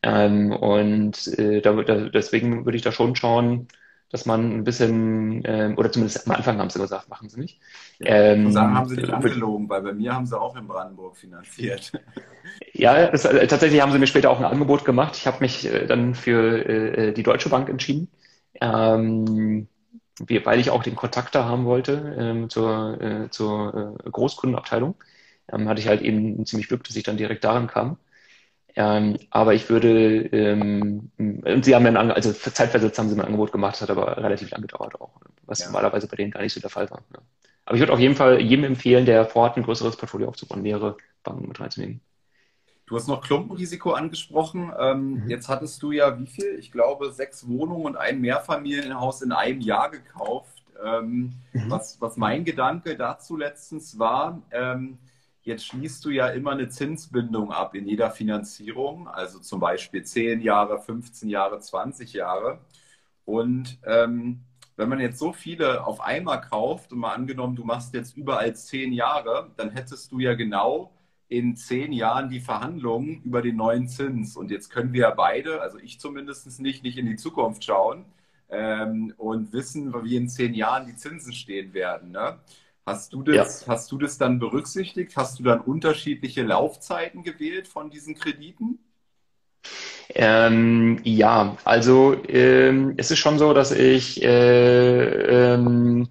Ähm, 0.02 0.52
und 0.52 1.26
äh, 1.38 1.60
da, 1.60 1.72
da, 1.82 2.08
deswegen 2.08 2.64
würde 2.64 2.76
ich 2.76 2.82
da 2.82 2.92
schon 2.92 3.16
schauen, 3.16 3.68
dass 4.10 4.26
man 4.26 4.52
ein 4.52 4.64
bisschen, 4.64 5.42
ähm, 5.44 5.76
oder 5.76 5.92
zumindest 5.92 6.26
am 6.26 6.34
Anfang 6.36 6.58
haben 6.58 6.70
sie 6.70 6.78
gesagt, 6.78 7.08
machen 7.08 7.28
sie 7.28 7.40
nicht. 7.40 7.60
Ähm, 8.00 8.52
sagen, 8.52 8.74
haben 8.74 8.88
sie 8.88 8.96
nicht 8.96 9.12
angelogen, 9.12 9.68
weil 9.68 9.82
bei 9.82 9.92
mir 9.92 10.14
haben 10.14 10.26
sie 10.26 10.38
auch 10.38 10.56
in 10.56 10.66
Brandenburg 10.66 11.16
finanziert. 11.16 11.92
Ja, 12.72 13.10
das, 13.10 13.24
äh, 13.24 13.46
tatsächlich 13.46 13.80
haben 13.80 13.92
sie 13.92 13.98
mir 13.98 14.06
später 14.06 14.30
auch 14.30 14.38
ein 14.38 14.44
Angebot 14.44 14.84
gemacht. 14.84 15.16
Ich 15.16 15.26
habe 15.26 15.40
mich 15.40 15.66
äh, 15.66 15.86
dann 15.86 16.14
für 16.14 16.64
äh, 16.66 17.12
die 17.12 17.22
Deutsche 17.22 17.48
Bank 17.48 17.68
entschieden. 17.68 18.08
Ähm, 18.60 19.68
weil 20.44 20.60
ich 20.60 20.70
auch 20.70 20.82
den 20.82 20.96
Kontakt 20.96 21.34
da 21.34 21.44
haben 21.44 21.64
wollte 21.64 22.16
ähm, 22.18 22.50
zur, 22.50 23.00
äh, 23.00 23.30
zur 23.30 23.96
äh, 24.04 24.10
Großkundenabteilung, 24.10 24.96
ähm, 25.52 25.68
hatte 25.68 25.80
ich 25.80 25.88
halt 25.88 26.02
eben 26.02 26.44
ziemlich 26.46 26.68
Glück, 26.68 26.84
dass 26.84 26.96
ich 26.96 27.04
dann 27.04 27.16
direkt 27.16 27.44
daran 27.44 27.66
kam. 27.68 27.98
Ähm, 28.80 29.18
aber 29.30 29.54
ich 29.54 29.68
würde, 29.68 30.26
ähm, 30.26 31.10
und 31.18 31.64
sie 31.64 31.74
haben 31.74 31.84
dann, 31.84 32.12
also 32.12 32.32
zeitversetzt 32.32 32.96
haben 32.96 33.08
sie 33.08 33.16
mir 33.16 33.22
ein 33.22 33.26
Angebot 33.26 33.50
gemacht, 33.50 33.74
das 33.74 33.82
hat 33.82 33.90
aber 33.90 34.16
relativ 34.18 34.52
lang 34.52 34.62
gedauert 34.62 35.00
auch, 35.00 35.20
was 35.46 35.58
ja. 35.58 35.66
normalerweise 35.66 36.06
bei 36.06 36.14
denen 36.14 36.30
gar 36.30 36.42
nicht 36.42 36.52
so 36.52 36.60
der 36.60 36.70
Fall 36.70 36.88
war. 36.88 37.02
Ja. 37.12 37.18
Aber 37.64 37.74
ich 37.74 37.80
würde 37.80 37.92
auf 37.92 37.98
jeden 37.98 38.14
Fall 38.14 38.40
jedem 38.40 38.64
empfehlen, 38.64 39.04
der 39.04 39.26
vorhat, 39.26 39.56
ein 39.56 39.64
größeres 39.64 39.96
Portfolio 39.96 40.28
aufzubauen, 40.28 40.62
mehrere 40.62 40.96
Banken 41.24 41.48
mit 41.48 41.58
reinzunehmen. 41.58 42.00
Du 42.86 42.94
hast 42.94 43.08
noch 43.08 43.20
Klumpenrisiko 43.20 43.94
angesprochen. 43.94 44.72
Ähm, 44.78 45.24
mhm. 45.24 45.28
Jetzt 45.28 45.48
hattest 45.48 45.82
du 45.82 45.90
ja 45.90 46.16
wie 46.16 46.28
viel? 46.28 46.56
Ich 46.60 46.70
glaube, 46.70 47.10
sechs 47.10 47.48
Wohnungen 47.48 47.84
und 47.84 47.96
ein 47.96 48.20
Mehrfamilienhaus 48.20 49.22
in 49.22 49.32
einem 49.32 49.60
Jahr 49.60 49.90
gekauft. 49.90 50.62
Ähm, 50.86 51.32
mhm. 51.52 51.68
was, 51.68 52.00
was 52.00 52.16
mein 52.16 52.44
Gedanke 52.44 52.96
dazu 52.96 53.36
letztens 53.36 53.98
war, 53.98 54.40
ähm, 54.52 54.98
jetzt 55.48 55.66
schließt 55.66 56.04
du 56.04 56.10
ja 56.10 56.28
immer 56.28 56.52
eine 56.52 56.68
Zinsbindung 56.68 57.50
ab 57.52 57.74
in 57.74 57.86
jeder 57.88 58.10
Finanzierung, 58.10 59.08
also 59.08 59.40
zum 59.40 59.60
Beispiel 59.60 60.04
10 60.04 60.40
Jahre, 60.42 60.78
15 60.78 61.28
Jahre, 61.28 61.58
20 61.60 62.12
Jahre. 62.12 62.60
Und 63.24 63.78
ähm, 63.84 64.40
wenn 64.76 64.88
man 64.88 65.00
jetzt 65.00 65.18
so 65.18 65.32
viele 65.32 65.84
auf 65.86 66.00
einmal 66.00 66.40
kauft 66.40 66.92
und 66.92 67.00
mal 67.00 67.14
angenommen, 67.14 67.56
du 67.56 67.64
machst 67.64 67.94
jetzt 67.94 68.16
überall 68.16 68.54
10 68.54 68.92
Jahre, 68.92 69.50
dann 69.56 69.70
hättest 69.70 70.12
du 70.12 70.20
ja 70.20 70.34
genau 70.34 70.92
in 71.28 71.56
zehn 71.56 71.92
Jahren 71.92 72.30
die 72.30 72.40
Verhandlungen 72.40 73.22
über 73.22 73.42
den 73.42 73.56
neuen 73.56 73.88
Zins. 73.88 74.36
Und 74.36 74.50
jetzt 74.50 74.70
können 74.70 74.92
wir 74.92 75.02
ja 75.02 75.10
beide, 75.10 75.60
also 75.60 75.78
ich 75.78 76.00
zumindest 76.00 76.58
nicht, 76.60 76.82
nicht 76.82 76.96
in 76.98 77.06
die 77.06 77.16
Zukunft 77.16 77.64
schauen 77.64 78.06
ähm, 78.48 79.12
und 79.18 79.52
wissen, 79.52 79.92
wie 80.04 80.16
in 80.16 80.28
zehn 80.28 80.54
Jahren 80.54 80.86
die 80.86 80.96
Zinsen 80.96 81.32
stehen 81.32 81.74
werden. 81.74 82.12
Ne? 82.12 82.38
Hast, 82.88 83.12
du 83.12 83.22
das, 83.22 83.66
ja. 83.66 83.72
hast 83.74 83.92
du 83.92 83.98
das 83.98 84.16
dann 84.16 84.38
berücksichtigt? 84.38 85.16
Hast 85.16 85.38
du 85.38 85.42
dann 85.42 85.60
unterschiedliche 85.60 86.42
Laufzeiten 86.42 87.22
gewählt 87.22 87.68
von 87.68 87.90
diesen 87.90 88.14
Krediten? 88.14 88.78
Ähm, 90.14 90.98
ja, 91.04 91.58
also 91.64 92.16
ähm, 92.28 92.94
es 92.96 93.10
ist 93.10 93.18
schon 93.18 93.38
so, 93.38 93.52
dass 93.52 93.72
ich 93.72 94.22
äh, 94.22 95.52
ähm, 95.54 96.08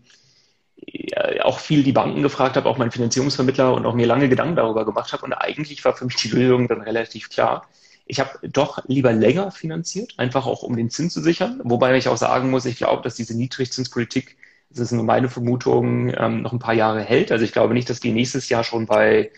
auch 1.42 1.60
viel 1.60 1.82
die 1.82 1.94
Banken 1.94 2.22
gefragt 2.22 2.58
habe, 2.58 2.70
auch 2.70 2.78
meinen 2.78 2.92
Finanzierungsvermittler 2.92 3.74
und 3.74 3.86
auch 3.88 3.96
mir 3.96 4.06
lange 4.06 4.30
Gedanken 4.30 4.56
darüber 4.56 4.86
gemacht 4.86 5.14
habe. 5.14 5.26
Und 5.26 5.34
eigentlich 5.34 5.84
war 5.84 5.96
für 5.96 6.06
mich 6.06 6.18
die 6.18 6.30
Lösung 6.30 6.68
dann 6.68 6.82
relativ 6.82 7.30
klar. 7.30 7.68
Ich 8.06 8.20
habe 8.20 8.38
doch 8.48 8.86
lieber 8.88 9.12
länger 9.12 9.52
finanziert, 9.52 10.14
einfach 10.18 10.46
auch 10.46 10.62
um 10.62 10.78
den 10.78 10.92
Zins 10.92 11.14
zu 11.14 11.22
sichern. 11.22 11.60
Wobei 11.64 11.98
ich 11.98 12.08
auch 12.08 12.18
sagen 12.18 12.52
muss, 12.52 12.66
ich 12.66 12.78
glaube, 12.78 13.02
dass 13.02 13.16
diese 13.16 13.36
Niedrigzinspolitik, 13.36 14.38
das 14.80 14.92
ist 14.92 14.92
nur 14.94 15.04
meine 15.04 15.30
Vermutung, 15.30 16.14
ähm, 16.18 16.42
noch 16.42 16.54
ein 16.54 16.60
paar 16.60 16.74
Jahre 16.74 17.02
hält. 17.04 17.32
Also 17.32 17.46
ich 17.46 17.52
glaube 17.54 17.74
nicht, 17.74 17.90
dass 17.90 18.00
die 18.00 18.12
nächstes 18.12 18.50
Jahr 18.50 18.64
schon 18.64 18.86
bei 18.86 19.32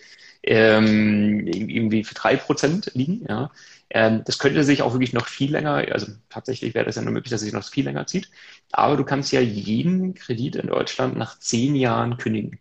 ähm, 0.43 1.47
irgendwie 1.47 2.03
für 2.03 2.15
drei 2.15 2.35
Prozent 2.37 2.91
liegen. 2.93 3.25
Ja. 3.27 3.51
Ähm, 3.89 4.23
das 4.25 4.39
könnte 4.39 4.63
sich 4.63 4.81
auch 4.81 4.93
wirklich 4.93 5.13
noch 5.13 5.27
viel 5.27 5.51
länger, 5.51 5.85
also 5.91 6.07
tatsächlich 6.29 6.73
wäre 6.75 6.85
das 6.85 6.95
ja 6.95 7.01
nur 7.01 7.13
möglich, 7.13 7.31
dass 7.31 7.41
es 7.41 7.45
sich 7.45 7.53
noch 7.53 7.67
viel 7.67 7.85
länger 7.85 8.05
zieht. 8.07 8.29
Aber 8.71 8.97
du 8.97 9.03
kannst 9.03 9.31
ja 9.31 9.41
jeden 9.41 10.13
Kredit 10.13 10.55
in 10.55 10.67
Deutschland 10.67 11.17
nach 11.17 11.39
zehn 11.39 11.75
Jahren 11.75 12.17
kündigen. 12.17 12.59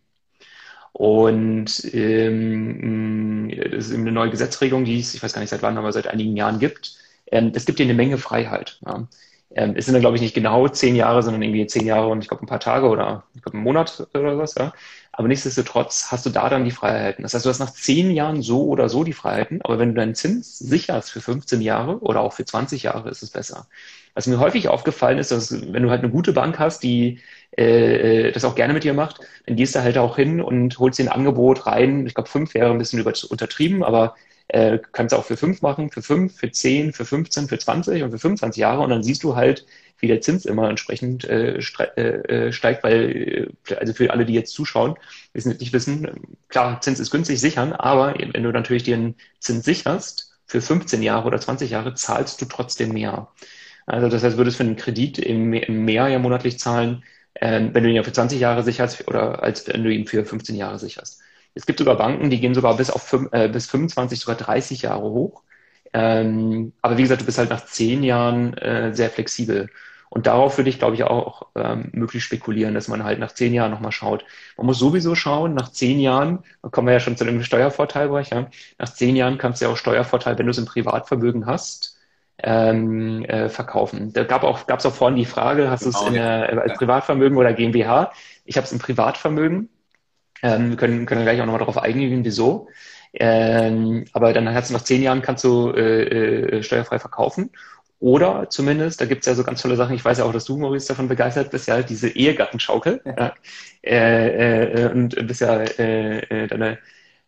Und 0.92 1.84
ähm, 1.94 3.50
das 3.70 3.88
ist 3.88 3.94
eine 3.94 4.12
neue 4.12 4.30
Gesetzregelung, 4.30 4.84
die 4.84 4.98
es, 5.00 5.14
ich 5.14 5.22
weiß 5.22 5.32
gar 5.32 5.40
nicht 5.40 5.50
seit 5.50 5.62
wann, 5.62 5.78
aber 5.78 5.92
seit 5.92 6.08
einigen 6.08 6.36
Jahren 6.36 6.58
gibt. 6.58 6.96
Ähm, 7.30 7.52
es 7.54 7.66
gibt 7.66 7.78
dir 7.78 7.84
eine 7.84 7.94
Menge 7.94 8.18
Freiheit. 8.18 8.80
Ja. 8.84 9.06
Ähm, 9.54 9.74
es 9.76 9.86
sind 9.86 9.94
dann, 9.94 10.02
glaube 10.02 10.16
ich, 10.16 10.22
nicht 10.22 10.34
genau 10.34 10.68
zehn 10.68 10.94
Jahre, 10.94 11.22
sondern 11.22 11.42
irgendwie 11.42 11.66
zehn 11.66 11.86
Jahre 11.86 12.08
und 12.08 12.20
ich 12.22 12.28
glaube 12.28 12.44
ein 12.44 12.48
paar 12.48 12.60
Tage 12.60 12.86
oder 12.88 13.24
ich 13.34 13.42
glaube 13.42 13.56
einen 13.56 13.64
Monat 13.64 14.06
oder 14.14 14.36
was. 14.38 14.54
Ja. 14.56 14.72
Aber 15.12 15.26
nichtsdestotrotz 15.26 16.08
hast 16.12 16.26
du 16.26 16.30
da 16.30 16.48
dann 16.48 16.64
die 16.64 16.70
Freiheiten. 16.70 17.22
Das 17.22 17.34
heißt, 17.34 17.44
du 17.44 17.50
hast 17.50 17.58
nach 17.58 17.72
zehn 17.72 18.10
Jahren 18.10 18.42
so 18.42 18.66
oder 18.66 18.88
so 18.88 19.04
die 19.04 19.12
Freiheiten, 19.14 19.60
aber 19.62 19.78
wenn 19.78 19.88
du 19.88 19.94
deinen 19.94 20.14
Zins 20.14 20.58
sicherst 20.58 21.10
für 21.10 21.20
15 21.20 21.60
Jahre 21.60 21.98
oder 22.00 22.20
auch 22.20 22.34
für 22.34 22.44
20 22.44 22.84
Jahre, 22.84 23.08
ist 23.10 23.22
es 23.22 23.30
besser. 23.30 23.66
Was 24.14 24.26
mir 24.26 24.38
häufig 24.38 24.68
aufgefallen 24.68 25.18
ist, 25.18 25.30
dass 25.30 25.50
wenn 25.72 25.82
du 25.82 25.90
halt 25.90 26.02
eine 26.02 26.10
gute 26.12 26.32
Bank 26.32 26.58
hast, 26.58 26.82
die 26.82 27.20
äh, 27.52 28.32
das 28.32 28.44
auch 28.44 28.54
gerne 28.54 28.74
mit 28.74 28.84
dir 28.84 28.94
macht, 28.94 29.20
dann 29.46 29.56
gehst 29.56 29.74
du 29.74 29.82
halt 29.82 29.98
auch 29.98 30.16
hin 30.16 30.40
und 30.40 30.78
holst 30.78 30.98
dir 30.98 31.04
ein 31.04 31.08
Angebot 31.16 31.66
rein. 31.66 32.06
Ich 32.06 32.14
glaube, 32.14 32.28
fünf 32.28 32.54
wäre 32.54 32.70
ein 32.70 32.78
bisschen 32.78 33.00
über, 33.00 33.12
untertrieben, 33.30 33.82
aber 33.82 34.14
äh, 34.48 34.78
kannst 34.92 35.14
auch 35.14 35.24
für 35.24 35.36
fünf 35.36 35.62
machen, 35.62 35.90
für 35.90 36.02
fünf, 36.02 36.36
für 36.36 36.50
zehn, 36.50 36.92
für 36.92 37.04
15, 37.04 37.48
für 37.48 37.58
20 37.58 38.02
und 38.02 38.10
für 38.10 38.18
25 38.18 38.60
Jahre 38.60 38.80
und 38.80 38.90
dann 38.90 39.02
siehst 39.02 39.22
du 39.22 39.36
halt, 39.36 39.66
wie 39.98 40.06
der 40.08 40.20
Zins 40.20 40.44
immer 40.46 40.70
entsprechend 40.70 41.24
äh, 41.24 41.58
äh, 41.58 42.02
äh, 42.02 42.52
steigt, 42.52 42.84
weil, 42.84 43.50
äh, 43.68 43.74
also 43.74 43.92
für 43.92 44.10
alle, 44.12 44.24
die 44.24 44.34
jetzt 44.34 44.52
zuschauen, 44.52 44.94
wissen 45.32 45.56
nicht 45.58 45.72
wissen, 45.72 46.38
klar, 46.48 46.80
Zins 46.80 47.00
ist 47.00 47.10
günstig 47.10 47.40
sichern, 47.40 47.72
aber 47.72 48.14
wenn 48.18 48.42
du 48.42 48.52
natürlich 48.52 48.84
den 48.84 49.16
Zins 49.40 49.64
sicherst, 49.64 50.28
für 50.46 50.62
15 50.62 51.02
Jahre 51.02 51.26
oder 51.26 51.38
20 51.40 51.70
Jahre 51.70 51.94
zahlst 51.94 52.40
du 52.40 52.46
trotzdem 52.46 52.92
mehr. 52.92 53.28
Also 53.86 54.08
das 54.08 54.22
heißt, 54.22 54.36
würdest 54.38 54.56
für 54.56 54.64
einen 54.64 54.76
Kredit 54.76 55.18
im, 55.18 55.52
im 55.52 55.84
Mehr 55.84 56.08
ja 56.08 56.18
monatlich 56.18 56.58
zahlen, 56.58 57.04
äh, 57.34 57.60
wenn 57.72 57.82
du 57.84 57.90
ihn 57.90 57.96
ja 57.96 58.02
für 58.02 58.12
20 58.12 58.40
Jahre 58.40 58.62
sicherst 58.62 59.06
oder 59.08 59.42
als 59.42 59.66
wenn 59.68 59.84
du 59.84 59.92
ihn 59.92 60.06
für 60.06 60.24
15 60.24 60.56
Jahre 60.56 60.78
sicherst. 60.78 61.20
Es 61.58 61.66
gibt 61.66 61.80
sogar 61.80 61.96
Banken, 61.96 62.30
die 62.30 62.40
gehen 62.40 62.54
sogar 62.54 62.76
bis 62.76 62.88
auf 62.90 63.12
äh, 63.32 63.48
bis 63.48 63.66
25, 63.66 64.20
sogar 64.20 64.36
30 64.36 64.82
Jahre 64.82 65.10
hoch. 65.10 65.42
Ähm, 65.92 66.72
aber 66.82 66.98
wie 66.98 67.02
gesagt, 67.02 67.22
du 67.22 67.26
bist 67.26 67.38
halt 67.38 67.50
nach 67.50 67.64
zehn 67.66 68.02
Jahren 68.04 68.54
äh, 68.58 68.94
sehr 68.94 69.10
flexibel. 69.10 69.68
Und 70.10 70.26
darauf 70.26 70.56
würde 70.56 70.70
ich, 70.70 70.78
glaube 70.78 70.94
ich, 70.94 71.04
auch 71.04 71.48
ähm, 71.56 71.90
möglich 71.92 72.24
spekulieren, 72.24 72.74
dass 72.74 72.88
man 72.88 73.04
halt 73.04 73.18
nach 73.18 73.32
zehn 73.32 73.52
Jahren 73.52 73.70
nochmal 73.72 73.92
schaut. 73.92 74.24
Man 74.56 74.66
muss 74.66 74.78
sowieso 74.78 75.14
schauen, 75.14 75.54
nach 75.54 75.70
zehn 75.72 75.98
Jahren, 76.00 76.44
da 76.62 76.68
kommen 76.70 76.86
wir 76.86 76.94
ja 76.94 77.00
schon 77.00 77.16
zu 77.16 77.24
dem 77.24 77.42
Steuervorteilbereich, 77.42 78.30
ja, 78.30 78.48
nach 78.78 78.92
zehn 78.94 79.16
Jahren 79.16 79.36
kannst 79.38 79.60
du 79.60 79.66
ja 79.66 79.72
auch 79.72 79.76
Steuervorteil, 79.76 80.38
wenn 80.38 80.46
du 80.46 80.50
es 80.52 80.58
im 80.58 80.64
Privatvermögen 80.66 81.46
hast, 81.46 81.98
ähm, 82.38 83.24
äh, 83.24 83.48
verkaufen. 83.48 84.12
Da 84.12 84.24
gab 84.24 84.44
auch, 84.44 84.66
gab 84.66 84.78
es 84.78 84.86
auch 84.86 84.94
vorhin 84.94 85.16
die 85.16 85.24
Frage, 85.26 85.70
hast 85.70 85.84
du 85.86 85.90
es 85.90 86.00
in 86.00 86.14
äh, 86.14 86.20
als 86.20 86.74
Privatvermögen 86.74 87.36
oder 87.36 87.52
GmbH? 87.52 88.12
Ich 88.44 88.56
habe 88.56 88.64
es 88.66 88.72
im 88.72 88.78
Privatvermögen. 88.78 89.68
Ähm, 90.42 90.70
wir 90.70 90.76
können, 90.76 91.06
können 91.06 91.22
gleich 91.22 91.40
auch 91.40 91.46
nochmal 91.46 91.60
darauf 91.60 91.78
eingehen, 91.78 92.24
wieso. 92.24 92.68
Ähm, 93.14 94.04
aber 94.12 94.32
dann 94.32 94.52
hast 94.52 94.70
du 94.70 94.74
nach 94.74 94.84
zehn 94.84 95.02
Jahren 95.02 95.22
kannst 95.22 95.44
du 95.44 95.70
äh, 95.70 96.58
äh, 96.58 96.62
steuerfrei 96.62 96.98
verkaufen. 96.98 97.50
Oder 98.00 98.48
zumindest, 98.48 99.00
da 99.00 99.06
gibt 99.06 99.22
es 99.22 99.26
ja 99.26 99.34
so 99.34 99.42
ganz 99.42 99.60
tolle 99.60 99.74
Sachen, 99.76 99.96
ich 99.96 100.04
weiß 100.04 100.18
ja 100.18 100.24
auch, 100.24 100.32
dass 100.32 100.44
du, 100.44 100.56
Maurice, 100.56 100.86
davon 100.88 101.08
begeistert 101.08 101.50
bist, 101.50 101.66
ja, 101.66 101.82
diese 101.82 102.08
Ehegattenschaukel. 102.08 103.00
Ja. 103.04 103.34
Äh, 103.82 104.84
äh, 104.84 104.92
und 104.92 105.26
bist 105.26 105.40
ja 105.40 105.62
äh, 105.62 106.18
äh, 106.20 106.46
deine, 106.46 106.78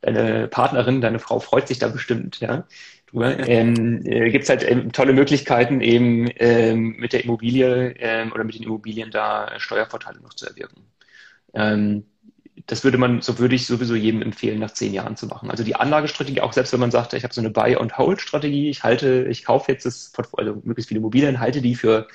deine 0.01 0.49
Partnerin, 0.49 1.01
deine 1.01 1.19
Frau 1.19 1.41
freut 1.41 1.67
sich 1.69 1.79
da 1.79 1.89
bestimmt, 1.89 2.41
ja. 2.41 2.67
Du, 3.07 3.23
ähm, 3.23 4.03
äh, 4.05 4.31
gibt 4.31 4.45
es 4.45 4.51
halt 4.51 4.63
ähm, 4.69 4.93
tolle 4.93 5.13
Möglichkeiten, 5.13 5.81
eben 5.81 6.31
ähm, 6.37 6.97
mit 6.99 7.13
der 7.13 7.25
Immobilie 7.25 7.95
ähm, 7.99 8.33
oder 8.33 8.45
mit 8.45 8.55
den 8.55 8.63
Immobilien 8.63 9.11
da 9.11 9.59
Steuervorteile 9.59 10.21
noch 10.21 10.35
zu 10.35 10.47
erwirken. 10.47 10.85
Ähm, 11.55 12.05
das 12.67 12.85
würde 12.85 12.99
man, 12.99 13.21
so 13.23 13.39
würde 13.39 13.55
ich 13.55 13.67
sowieso 13.67 13.95
jedem 13.95 14.23
empfehlen, 14.23 14.59
nach 14.59 14.73
zehn 14.73 14.93
Jahren 14.93 15.17
zu 15.17 15.27
machen. 15.27 15.51
Also 15.51 15.65
die 15.65 15.77
Anlagestrategie, 15.77 16.41
auch 16.41 16.53
selbst 16.53 16.73
wenn 16.73 16.81
man 16.81 16.91
sagt, 16.91 17.13
ich 17.15 17.25
habe 17.25 17.35
so 17.35 17.41
eine 17.41 17.51
Buy-and-Hold-Strategie, 17.51 18.71
ich 18.71 18.83
halte, 18.83 19.27
ich 19.31 19.45
kaufe 19.45 19.73
jetzt 19.73 19.87
das 19.87 20.11
Portfolio, 20.13 20.53
also 20.53 20.67
möglichst 20.67 20.89
viele 20.89 21.01
Immobilien, 21.01 21.41
halte 21.41 21.63
die 21.63 21.75
für 21.75 22.09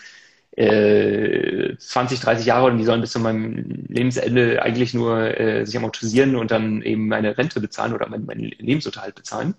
äh, 0.56 1.76
20, 1.78 2.20
30 2.20 2.46
Jahre 2.46 2.68
und 2.68 2.78
die 2.78 2.86
sollen 2.86 3.02
bis 3.02 3.12
zu 3.12 3.20
meinem 3.20 3.86
Lebensende 3.88 4.62
eigentlich 4.62 4.94
nur 4.94 5.38
äh, 5.40 5.66
sich 5.66 5.78
amortisieren 5.78 6.36
und 6.36 6.52
dann 6.52 6.82
eben 6.82 7.08
meine 7.08 7.38
Rente 7.38 7.60
bezahlen 7.60 7.94
oder 7.94 8.08
meinen 8.10 8.26
mein 8.26 8.40
Lebensunterhalt 8.40 9.16
bezahlen. 9.16 9.56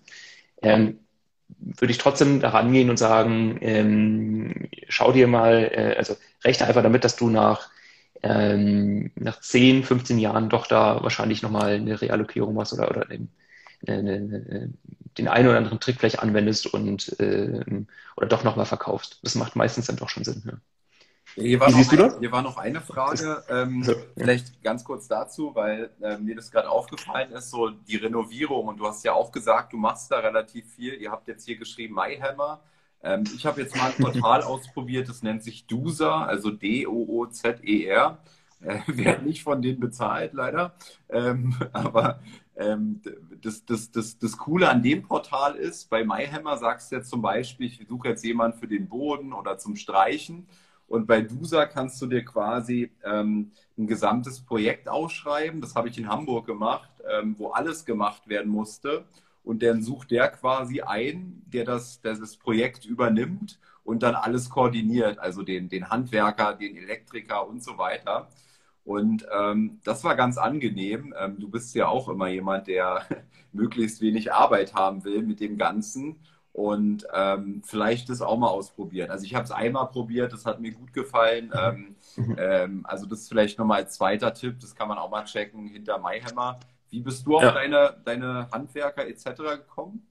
Ähm, 0.62 1.01
würde 1.59 1.93
ich 1.93 1.99
trotzdem 1.99 2.41
daran 2.41 2.72
gehen 2.72 2.91
und 2.91 2.99
sagen, 2.99 3.59
ähm, 3.61 4.68
schau 4.89 5.12
dir 5.12 5.28
mal, 5.28 5.70
äh, 5.72 5.95
also 5.97 6.16
rechne 6.45 6.66
einfach 6.66 6.82
damit, 6.82 7.05
dass 7.05 7.16
du 7.16 7.30
nach 7.30 7.70
ähm, 8.22 9.10
nach 9.14 9.40
10, 9.40 9.84
15 9.84 10.18
Jahren 10.18 10.48
doch 10.48 10.66
da 10.66 11.02
wahrscheinlich 11.02 11.42
nochmal 11.42 11.74
eine 11.74 12.00
Reallokierung 12.00 12.54
machst 12.54 12.72
oder, 12.72 12.90
oder 12.90 13.04
den, 13.04 13.28
eine, 13.86 14.72
den 15.18 15.28
einen 15.28 15.48
oder 15.48 15.58
anderen 15.58 15.80
Trick 15.80 15.98
vielleicht 15.98 16.20
anwendest 16.20 16.66
und 16.66 17.18
äh, 17.20 17.62
oder 18.16 18.26
doch 18.26 18.44
nochmal 18.44 18.66
verkaufst. 18.66 19.20
Das 19.22 19.34
macht 19.34 19.56
meistens 19.56 19.86
dann 19.86 19.96
doch 19.96 20.08
schon 20.08 20.24
Sinn. 20.24 20.42
Ja. 20.46 20.52
Hier 21.34 21.60
war, 21.60 21.68
Wie 21.68 21.72
siehst 21.72 21.92
du 21.92 21.96
das? 21.96 22.18
hier 22.18 22.32
war 22.32 22.40
noch 22.40 22.56
eine 22.56 22.80
Frage, 22.80 23.44
ähm, 23.50 23.82
ja. 23.82 23.94
vielleicht 24.16 24.62
ganz 24.62 24.84
kurz 24.84 25.06
dazu, 25.06 25.54
weil 25.54 25.90
äh, 26.00 26.16
mir 26.16 26.34
das 26.34 26.50
gerade 26.50 26.70
aufgefallen 26.70 27.30
ist, 27.32 27.50
so 27.50 27.68
die 27.68 27.96
Renovierung 27.96 28.68
und 28.68 28.78
du 28.78 28.86
hast 28.86 29.04
ja 29.04 29.12
auch 29.12 29.30
gesagt, 29.32 29.74
du 29.74 29.76
machst 29.76 30.10
da 30.10 30.20
relativ 30.20 30.72
viel. 30.74 30.94
Ihr 30.94 31.10
habt 31.10 31.28
jetzt 31.28 31.44
hier 31.44 31.58
geschrieben 31.58 31.94
MyHammer. 31.94 32.60
Ähm, 33.07 33.22
ich 33.36 33.46
habe 33.46 33.61
jetzt 33.61 33.76
mal 33.76 33.92
ein 33.92 34.02
Portal 34.02 34.42
ausprobiert, 34.42 35.09
das 35.09 35.22
nennt 35.22 35.44
sich 35.44 35.66
Doozer, 35.66 36.26
also 36.26 36.50
D-O-O-Z-E-R. 36.50 38.18
Äh, 38.61 38.78
Wird 38.88 39.22
nicht 39.22 39.44
von 39.44 39.62
denen 39.62 39.78
bezahlt, 39.78 40.32
leider. 40.34 40.74
Ähm, 41.09 41.54
aber 41.72 42.20
ähm, 42.57 43.00
das, 43.40 43.64
das, 43.64 43.92
das, 43.92 44.18
das 44.18 44.36
Coole 44.36 44.68
an 44.68 44.82
dem 44.82 45.02
Portal 45.02 45.54
ist, 45.54 45.88
bei 45.88 46.04
MyHammer 46.04 46.57
sagst 46.59 46.90
du 46.90 46.96
jetzt 46.96 47.09
zum 47.09 47.22
Beispiel, 47.22 47.66
ich 47.66 47.86
suche 47.88 48.09
jetzt 48.09 48.24
jemanden 48.24 48.59
für 48.59 48.66
den 48.66 48.88
Boden 48.88 49.32
oder 49.32 49.57
zum 49.57 49.76
Streichen. 49.76 50.48
Und 50.88 51.07
bei 51.07 51.20
DUSA 51.20 51.66
kannst 51.66 52.00
du 52.02 52.07
dir 52.07 52.24
quasi 52.24 52.92
ähm, 53.04 53.52
ein 53.76 53.86
gesamtes 53.86 54.40
Projekt 54.40 54.88
ausschreiben. 54.88 55.61
Das 55.61 55.74
habe 55.74 55.88
ich 55.88 55.98
in 55.98 56.09
Hamburg 56.09 56.46
gemacht, 56.46 56.90
ähm, 57.09 57.36
wo 57.38 57.50
alles 57.50 57.84
gemacht 57.84 58.28
werden 58.28 58.50
musste 58.50 59.04
und 59.47 59.62
dann 59.62 59.80
sucht 59.80 60.11
der 60.11 60.28
quasi 60.28 60.80
ein, 60.80 61.40
der 61.47 61.64
das, 61.64 62.01
der 62.01 62.16
das 62.16 62.36
Projekt 62.36 62.84
übernimmt 62.84 63.61
und 63.84 64.03
dann 64.03 64.16
alles 64.16 64.51
koordiniert, 64.51 65.20
also 65.20 65.42
den, 65.42 65.68
den 65.68 65.88
Handwerker, 65.88 66.55
den 66.55 66.76
Elektriker 66.76 67.47
und 67.47 67.62
so 67.62 67.78
weiter. 67.78 68.28
Und 68.82 69.24
ähm, 69.32 69.80
das 69.84 70.03
war 70.03 70.16
ganz 70.16 70.36
angenehm. 70.36 71.14
Ähm, 71.16 71.38
du 71.38 71.49
bist 71.49 71.76
ja 71.76 71.86
auch 71.86 72.09
immer 72.09 72.26
jemand, 72.26 72.66
der 72.66 73.07
möglichst 73.53 74.01
wenig 74.01 74.32
Arbeit 74.32 74.74
haben 74.74 75.05
will 75.05 75.22
mit 75.22 75.38
dem 75.38 75.59
Ganzen 75.59 76.16
und 76.53 77.07
ähm, 77.14 77.62
vielleicht 77.64 78.09
das 78.09 78.22
auch 78.22 78.38
mal 78.38 78.49
ausprobieren. 78.49 79.12
Also 79.12 79.26
ich 79.26 79.36
habe 79.36 79.44
es 79.44 79.53
einmal 79.53 79.86
probiert, 79.88 80.32
das 80.32 80.44
hat 80.44 80.61
mir 80.61 80.72
gut 80.72 80.92
gefallen. 80.92 81.53
Ähm, 81.57 81.94
mhm. 82.16 82.36
ähm, 82.36 82.80
also 82.84 83.07
das 83.07 83.20
ist 83.20 83.28
vielleicht 83.28 83.61
nochmal 83.61 83.82
als 83.82 83.94
zweiter 83.94 84.34
Tipp, 84.34 84.59
das 84.61 84.74
kann 84.74 84.88
man 84.88 84.99
auch 84.99 85.11
mal 85.11 85.24
checken 85.24 85.68
hinter 85.68 85.99
MyHammer. 85.99 86.59
Wie 86.91 87.01
bist 87.01 87.26
du 87.26 87.37
auf 87.37 87.43
ja. 87.43 87.53
deine, 87.53 87.97
deine 88.05 88.49
Handwerker 88.51 89.07
etc. 89.07 89.24
gekommen? 89.37 90.07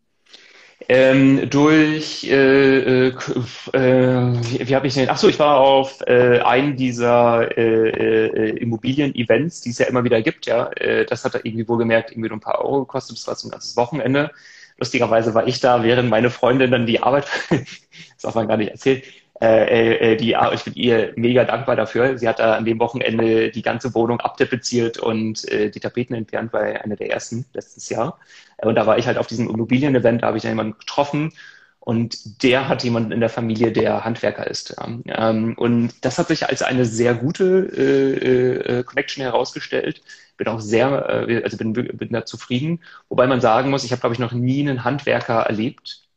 Ähm, 0.90 1.50
durch, 1.50 2.26
äh, 2.26 3.08
äh, 3.08 3.14
wie, 3.14 4.68
wie 4.68 4.76
habe 4.76 4.88
ich 4.88 4.94
denn? 4.94 5.10
Achso, 5.10 5.30
ich 5.30 5.40
war 5.40 5.58
auf 5.58 6.02
äh, 6.06 6.40
einen 6.42 6.76
dieser 6.76 7.58
äh, 7.58 7.90
äh, 7.90 8.58
Immobilien-Events, 8.58 9.62
die 9.62 9.70
es 9.70 9.80
ja 9.80 9.88
immer 9.88 10.04
wieder 10.04 10.22
gibt. 10.22 10.46
Ja, 10.46 10.70
äh, 10.74 11.06
das 11.06 11.24
hat 11.24 11.34
er 11.34 11.46
irgendwie 11.46 11.68
wohl 11.68 11.78
gemerkt, 11.78 12.12
irgendwie 12.12 12.30
nur 12.30 12.38
ein 12.38 12.42
paar 12.42 12.60
Euro 12.60 12.82
gekostet. 12.82 13.18
Das 13.18 13.26
war 13.26 13.36
so 13.36 13.48
ein 13.48 13.52
ganzes 13.52 13.78
Wochenende. 13.78 14.32
Lustigerweise 14.78 15.34
war 15.34 15.48
ich 15.48 15.62
da, 15.62 15.82
während 15.82 16.10
meine 16.10 16.30
Freundin 16.30 16.72
dann 16.72 16.86
die 16.86 17.02
Arbeit, 17.02 17.26
das 17.50 18.22
darf 18.22 18.36
man 18.36 18.48
gar 18.48 18.58
nicht 18.58 18.72
erzählen, 18.72 19.02
äh, 19.42 20.14
äh, 20.14 20.16
die, 20.18 20.36
ich 20.54 20.64
bin 20.64 20.74
ihr 20.76 21.14
mega 21.18 21.44
dankbar 21.44 21.76
dafür. 21.76 22.18
Sie 22.18 22.28
hat 22.28 22.40
da 22.40 22.56
an 22.56 22.66
dem 22.66 22.80
Wochenende 22.80 23.52
die 23.52 23.62
ganze 23.62 23.94
Wohnung 23.94 24.20
abtapeziert 24.22 24.98
und 24.98 25.48
äh, 25.52 25.70
die 25.70 25.80
Tapeten 25.80 26.16
entfernt, 26.16 26.54
weil 26.54 26.78
einer 26.78 26.96
der 26.96 27.12
ersten 27.12 27.46
letztes 27.54 27.90
Jahr. 27.90 28.20
Und 28.58 28.76
da 28.76 28.88
war 28.88 28.98
ich 28.98 29.08
halt 29.08 29.18
auf 29.18 29.28
diesem 29.28 29.50
Immobilien-Event, 29.50 30.24
da 30.24 30.28
habe 30.28 30.38
ich 30.38 30.44
jemanden 30.44 30.78
getroffen 30.80 31.34
und 31.80 32.44
der 32.44 32.68
hat 32.68 32.84
jemanden 32.84 33.12
in 33.12 33.20
der 33.20 33.30
Familie, 33.30 33.72
der 33.72 34.06
Handwerker 34.06 34.48
ist. 34.48 34.76
Ähm, 35.08 35.54
und 35.58 35.94
das 36.04 36.18
hat 36.18 36.28
sich 36.30 36.48
als 36.48 36.62
eine 36.64 36.86
sehr 36.86 37.14
gute 37.14 37.44
äh, 37.78 38.80
äh, 38.80 38.84
Connection 38.84 39.22
herausgestellt. 39.24 40.02
Bin 40.38 40.48
auch 40.48 40.62
sehr, 40.62 41.28
äh, 41.30 41.44
also 41.44 41.58
bin, 41.58 41.74
bin 41.74 42.10
da 42.12 42.26
zufrieden. 42.26 42.82
Wobei 43.10 43.28
man 43.28 43.42
sagen 43.42 43.70
muss, 43.70 43.84
ich 43.84 43.92
habe, 43.92 44.00
glaube 44.00 44.14
ich, 44.16 44.20
noch 44.20 44.32
nie 44.32 44.62
einen 44.62 44.84
Handwerker 44.84 45.42
erlebt, 45.42 46.08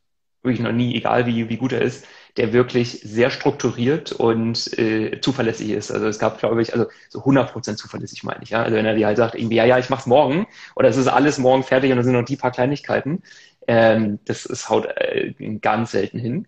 wirklich 0.41 0.61
noch 0.61 0.71
nie, 0.71 0.95
egal 0.95 1.25
wie, 1.25 1.49
wie 1.49 1.57
gut 1.57 1.73
er 1.73 1.81
ist, 1.81 2.05
der 2.39 2.53
wirklich 2.53 3.01
sehr 3.03 3.29
strukturiert 3.31 4.13
und 4.13 4.77
äh, 4.79 5.19
zuverlässig 5.21 5.71
ist. 5.71 5.91
Also 5.91 6.07
es 6.07 6.19
gab, 6.19 6.39
glaube 6.39 6.61
ich, 6.61 6.73
also 6.73 6.87
so 7.09 7.23
100 7.23 7.51
Prozent 7.51 7.77
zuverlässig 7.77 8.23
meine 8.23 8.41
ich. 8.43 8.49
Ja? 8.51 8.63
Also 8.63 8.75
wenn 8.77 8.85
er 8.85 8.95
dir 8.95 9.07
halt 9.07 9.17
sagt, 9.17 9.35
irgendwie, 9.35 9.57
ja, 9.57 9.65
ja, 9.65 9.77
ich 9.77 9.89
mach's 9.89 10.07
morgen 10.07 10.47
oder 10.75 10.89
es 10.89 10.97
ist 10.97 11.07
alles 11.07 11.37
morgen 11.37 11.63
fertig 11.63 11.91
und 11.91 11.97
da 11.97 12.03
sind 12.03 12.13
noch 12.13 12.25
die 12.25 12.37
paar 12.37 12.51
Kleinigkeiten, 12.51 13.23
ähm, 13.67 14.19
das 14.25 14.45
ist 14.45 14.69
haut 14.69 14.85
äh, 14.97 15.33
ganz 15.61 15.91
selten 15.91 16.17
hin. 16.19 16.47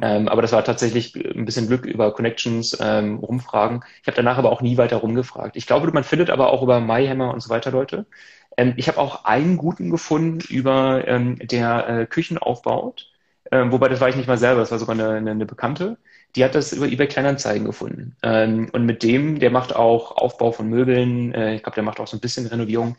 Ähm, 0.00 0.28
aber 0.28 0.42
das 0.42 0.52
war 0.52 0.62
tatsächlich 0.64 1.16
ein 1.16 1.44
bisschen 1.44 1.66
Glück 1.66 1.84
über 1.84 2.12
Connections, 2.14 2.78
ähm, 2.80 3.16
Rumfragen. 3.18 3.82
Ich 4.02 4.06
habe 4.06 4.16
danach 4.16 4.38
aber 4.38 4.52
auch 4.52 4.62
nie 4.62 4.76
weiter 4.76 4.98
rumgefragt. 4.98 5.56
Ich 5.56 5.66
glaube, 5.66 5.90
man 5.92 6.04
findet 6.04 6.30
aber 6.30 6.50
auch 6.52 6.62
über 6.62 6.80
MyHammer 6.80 7.32
und 7.34 7.40
so 7.42 7.50
weiter 7.50 7.70
Leute. 7.72 8.06
Ähm, 8.56 8.74
ich 8.76 8.88
habe 8.88 8.98
auch 8.98 9.24
einen 9.24 9.56
guten 9.56 9.90
gefunden 9.90 10.40
über 10.48 11.06
ähm, 11.08 11.36
der 11.40 11.88
äh, 11.88 12.06
Küchen 12.06 12.38
aufbaut. 12.38 13.09
Ähm, 13.52 13.72
wobei 13.72 13.88
das 13.88 14.00
war 14.00 14.08
ich 14.08 14.16
nicht 14.16 14.28
mal 14.28 14.38
selber, 14.38 14.60
das 14.60 14.70
war 14.70 14.78
sogar 14.78 14.94
eine, 14.94 15.10
eine, 15.10 15.30
eine 15.32 15.46
Bekannte. 15.46 15.98
Die 16.36 16.44
hat 16.44 16.54
das 16.54 16.72
über 16.72 16.86
eBay 16.86 17.08
Kleinanzeigen 17.08 17.64
gefunden. 17.64 18.16
Ähm, 18.22 18.68
und 18.72 18.86
mit 18.86 19.02
dem, 19.02 19.40
der 19.40 19.50
macht 19.50 19.74
auch 19.74 20.16
Aufbau 20.16 20.52
von 20.52 20.68
Möbeln, 20.68 21.34
äh, 21.34 21.56
ich 21.56 21.62
glaube, 21.62 21.74
der 21.74 21.82
macht 21.84 21.98
auch 21.98 22.06
so 22.06 22.16
ein 22.16 22.20
bisschen 22.20 22.46
Renovierung. 22.46 22.96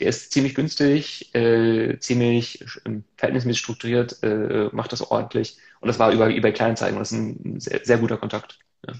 Der 0.00 0.08
ist 0.08 0.32
ziemlich 0.32 0.54
günstig, 0.56 1.32
äh, 1.34 1.98
ziemlich 2.00 2.62
äh, 2.84 3.00
verhältnismäßig 3.16 3.60
strukturiert, 3.60 4.22
äh, 4.22 4.68
macht 4.72 4.92
das 4.92 5.08
ordentlich. 5.08 5.58
Und 5.80 5.88
das 5.88 5.98
war 5.98 6.12
über 6.12 6.28
eBay 6.30 6.52
Kleinanzeigen. 6.52 6.98
Das 6.98 7.12
ist 7.12 7.18
ein 7.18 7.60
sehr, 7.60 7.80
sehr 7.84 7.98
guter 7.98 8.16
Kontakt. 8.16 8.58
Ja. 8.86 8.94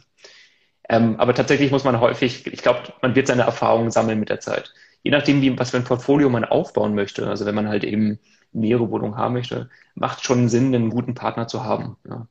Ähm, 0.89 1.17
aber 1.19 1.35
tatsächlich 1.35 1.71
muss 1.73 1.85
man 1.85 2.01
häufig, 2.01 2.47
ich 2.47 2.63
glaube, 2.63 2.93
man 3.03 3.15
wird 3.15 3.27
seine 3.27 3.43
Erfahrungen 3.43 3.91
sammeln 3.91 4.21
mit 4.21 4.29
der 4.29 4.41
Zeit. 4.41 4.73
Je 5.03 5.11
nachdem, 5.11 5.43
wie, 5.43 5.59
was 5.59 5.71
für 5.71 5.79
ein 5.79 5.85
Portfolio 5.85 6.29
man 6.29 6.45
aufbauen 6.45 6.95
möchte. 6.95 7.27
Also 7.29 7.47
wenn 7.47 7.55
man 7.55 7.69
halt 7.69 7.83
eben 7.85 8.21
mehrere 8.53 8.91
Wohnungen 8.91 9.17
haben 9.17 9.35
möchte, 9.35 9.71
macht 9.95 10.25
schon 10.25 10.49
Sinn, 10.49 10.75
einen 10.75 10.91
guten 10.91 11.15
Partner 11.15 11.49
zu 11.49 11.65
haben. 11.65 11.97
Ja. 12.09 12.27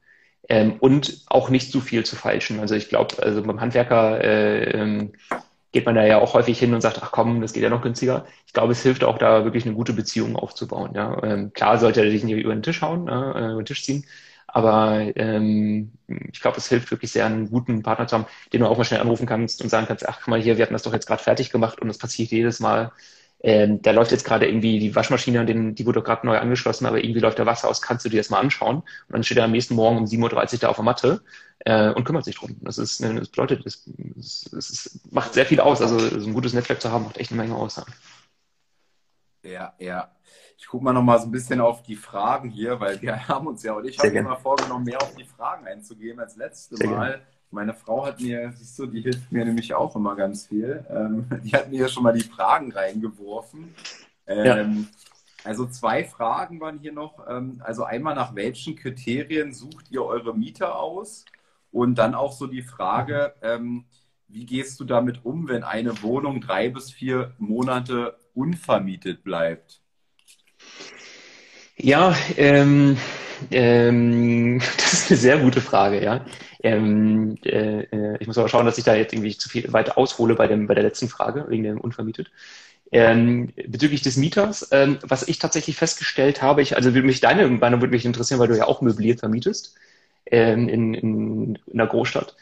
Ähm, 0.49 0.77
und 0.79 1.23
auch 1.27 1.49
nicht 1.49 1.71
zu 1.71 1.81
viel 1.81 2.05
zu 2.05 2.15
falschen. 2.15 2.59
Also 2.59 2.75
ich 2.75 2.89
glaube, 2.89 3.21
also 3.21 3.43
beim 3.43 3.61
Handwerker 3.61 4.23
äh, 4.23 4.63
ähm, 4.71 5.13
geht 5.71 5.85
man 5.85 5.95
da 5.95 6.05
ja 6.05 6.19
auch 6.19 6.33
häufig 6.33 6.59
hin 6.59 6.73
und 6.73 6.81
sagt, 6.81 6.99
ach 7.01 7.11
komm, 7.11 7.41
das 7.41 7.53
geht 7.53 7.63
ja 7.63 7.69
noch 7.69 7.81
günstiger. 7.81 8.25
Ich 8.45 8.53
glaube, 8.53 8.73
es 8.73 8.83
hilft 8.83 9.03
auch 9.03 9.17
da 9.17 9.45
wirklich 9.45 9.65
eine 9.65 9.75
gute 9.75 9.93
Beziehung 9.93 10.35
aufzubauen. 10.35 10.91
Ja. 10.95 11.21
Ähm, 11.23 11.53
klar 11.53 11.77
sollte 11.77 12.01
er 12.01 12.09
dich 12.09 12.23
nicht 12.23 12.35
über 12.35 12.53
den 12.53 12.63
Tisch 12.63 12.81
hauen, 12.81 13.07
ja, 13.07 13.31
äh, 13.31 13.51
über 13.51 13.61
den 13.63 13.65
Tisch 13.65 13.83
ziehen, 13.85 14.05
aber 14.53 15.15
ähm, 15.15 15.93
ich 16.31 16.41
glaube, 16.41 16.57
es 16.57 16.67
hilft 16.67 16.91
wirklich 16.91 17.11
sehr, 17.11 17.25
einen 17.25 17.49
guten 17.49 17.83
Partner 17.83 18.07
zu 18.07 18.17
haben, 18.17 18.25
den 18.51 18.61
du 18.61 18.67
auch 18.67 18.77
mal 18.77 18.83
schnell 18.83 18.99
anrufen 18.99 19.25
kannst 19.25 19.61
und 19.61 19.69
sagen 19.69 19.87
kannst, 19.87 20.07
ach 20.07 20.19
guck 20.19 20.27
mal 20.27 20.41
hier, 20.41 20.57
wir 20.57 20.63
hatten 20.63 20.73
das 20.73 20.83
doch 20.83 20.93
jetzt 20.93 21.07
gerade 21.07 21.23
fertig 21.23 21.51
gemacht 21.51 21.79
und 21.81 21.87
das 21.87 21.97
passiert 21.97 22.31
jedes 22.31 22.59
Mal 22.59 22.91
ähm, 23.43 23.81
da 23.81 23.91
läuft 23.91 24.11
jetzt 24.11 24.23
gerade 24.23 24.47
irgendwie 24.47 24.79
die 24.79 24.95
Waschmaschine, 24.95 25.45
den, 25.45 25.73
die 25.73 25.85
wurde 25.85 26.03
gerade 26.03 26.25
neu 26.27 26.37
angeschlossen, 26.37 26.85
aber 26.85 27.03
irgendwie 27.03 27.21
läuft 27.21 27.39
da 27.39 27.45
Wasser 27.45 27.69
aus, 27.69 27.81
kannst 27.81 28.05
du 28.05 28.09
dir 28.09 28.17
das 28.17 28.29
mal 28.29 28.39
anschauen? 28.39 28.77
Und 28.77 28.85
dann 29.09 29.23
steht 29.23 29.37
er 29.39 29.45
am 29.45 29.51
nächsten 29.51 29.73
Morgen 29.73 29.97
um 29.97 30.05
7.30 30.05 30.53
Uhr 30.53 30.59
da 30.59 30.69
auf 30.69 30.75
der 30.75 30.85
Matte 30.85 31.21
äh, 31.59 31.89
und 31.89 32.03
kümmert 32.03 32.25
sich 32.25 32.35
drum. 32.35 32.57
Das 32.61 32.77
ist, 32.77 33.03
das 33.03 33.29
bedeutet, 33.29 33.65
das, 33.65 33.83
das, 33.85 34.49
das 34.51 34.99
macht 35.09 35.33
sehr 35.33 35.47
viel 35.47 35.59
aus. 35.59 35.81
Also 35.81 35.97
so 35.97 36.27
ein 36.27 36.33
gutes 36.33 36.53
Netzwerk 36.53 36.81
zu 36.81 36.91
haben, 36.91 37.05
macht 37.05 37.17
echt 37.17 37.31
eine 37.31 37.41
Menge 37.41 37.55
aus. 37.55 37.83
Ja, 39.43 39.73
ja. 39.79 40.11
Ich 40.55 40.67
gucke 40.67 40.83
mal 40.83 40.93
noch 40.93 41.01
mal 41.01 41.17
so 41.17 41.25
ein 41.25 41.31
bisschen 41.31 41.59
auf 41.59 41.81
die 41.81 41.95
Fragen 41.95 42.49
hier, 42.49 42.79
weil 42.79 43.01
wir 43.01 43.27
haben 43.27 43.47
uns 43.47 43.63
ja, 43.63 43.73
und 43.73 43.85
ich 43.85 43.97
habe 43.97 44.09
immer 44.09 44.37
vorgenommen, 44.37 44.85
mehr 44.85 45.01
auf 45.01 45.15
die 45.15 45.25
Fragen 45.25 45.65
einzugehen 45.65 46.19
als 46.19 46.35
letzte 46.35 46.77
Sehr 46.77 46.89
Mal. 46.89 47.09
Gerne. 47.09 47.25
Meine 47.51 47.73
Frau 47.73 48.05
hat 48.05 48.21
mir, 48.21 48.53
siehst 48.55 48.79
du, 48.79 48.85
die 48.85 49.01
hilft 49.01 49.31
mir 49.31 49.43
nämlich 49.43 49.73
auch 49.73 49.95
immer 49.95 50.15
ganz 50.15 50.47
viel. 50.47 50.85
Ähm, 50.89 51.25
die 51.43 51.51
hat 51.51 51.69
mir 51.69 51.81
ja 51.81 51.87
schon 51.89 52.03
mal 52.03 52.13
die 52.13 52.23
Fragen 52.23 52.71
reingeworfen. 52.71 53.75
Ähm, 54.25 54.45
ja. 54.45 55.09
Also 55.43 55.65
zwei 55.67 56.03
Fragen 56.05 56.61
waren 56.61 56.79
hier 56.79 56.93
noch. 56.93 57.25
Ähm, 57.29 57.61
also 57.63 57.83
einmal 57.83 58.15
nach 58.15 58.35
welchen 58.35 58.75
Kriterien 58.75 59.53
sucht 59.53 59.91
ihr 59.91 60.03
eure 60.03 60.35
Mieter 60.35 60.79
aus? 60.79 61.25
Und 61.71 61.95
dann 61.95 62.15
auch 62.15 62.33
so 62.33 62.47
die 62.47 62.63
Frage, 62.63 63.33
ähm, 63.41 63.85
wie 64.27 64.45
gehst 64.45 64.79
du 64.79 64.85
damit 64.85 65.25
um, 65.25 65.47
wenn 65.49 65.63
eine 65.63 66.01
Wohnung 66.01 66.41
drei 66.41 66.69
bis 66.69 66.91
vier 66.91 67.33
Monate 67.37 68.17
unvermietet 68.33 69.23
bleibt? 69.23 69.81
Ja, 71.75 72.15
ähm, 72.37 72.97
ähm, 73.49 74.59
das 74.77 74.93
ist 74.93 75.11
eine 75.11 75.19
sehr 75.19 75.37
gute 75.39 75.61
Frage, 75.61 76.03
ja. 76.03 76.25
Ähm, 76.63 77.37
äh, 77.43 77.81
äh, 77.83 78.17
ich 78.19 78.27
muss 78.27 78.37
aber 78.37 78.49
schauen, 78.49 78.65
dass 78.65 78.77
ich 78.77 78.83
da 78.83 78.95
jetzt 78.95 79.13
irgendwie 79.13 79.37
zu 79.37 79.49
viel 79.49 79.71
weiter 79.73 79.97
aushole 79.97 80.35
bei, 80.35 80.47
dem, 80.47 80.67
bei 80.67 80.75
der 80.75 80.83
letzten 80.83 81.09
Frage, 81.09 81.45
wegen 81.49 81.63
dem 81.63 81.79
unvermietet. 81.81 82.31
Ähm, 82.91 83.53
bezüglich 83.67 84.01
des 84.01 84.17
Mieters, 84.17 84.67
ähm, 84.71 84.99
was 85.01 85.27
ich 85.27 85.39
tatsächlich 85.39 85.77
festgestellt 85.77 86.41
habe, 86.41 86.61
ich, 86.61 86.75
also 86.75 86.93
würde 86.93 87.07
mich 87.07 87.21
deine 87.21 87.47
Meinung 87.47 87.81
würde 87.81 87.91
mich 87.93 88.05
interessieren, 88.05 88.39
weil 88.39 88.49
du 88.49 88.57
ja 88.57 88.67
auch 88.67 88.81
möbliert 88.81 89.21
vermietest 89.21 89.75
ähm, 90.25 90.67
in, 90.69 90.93
in, 90.93 91.55
in 91.65 91.77
der 91.77 91.87
Großstadt. 91.87 92.35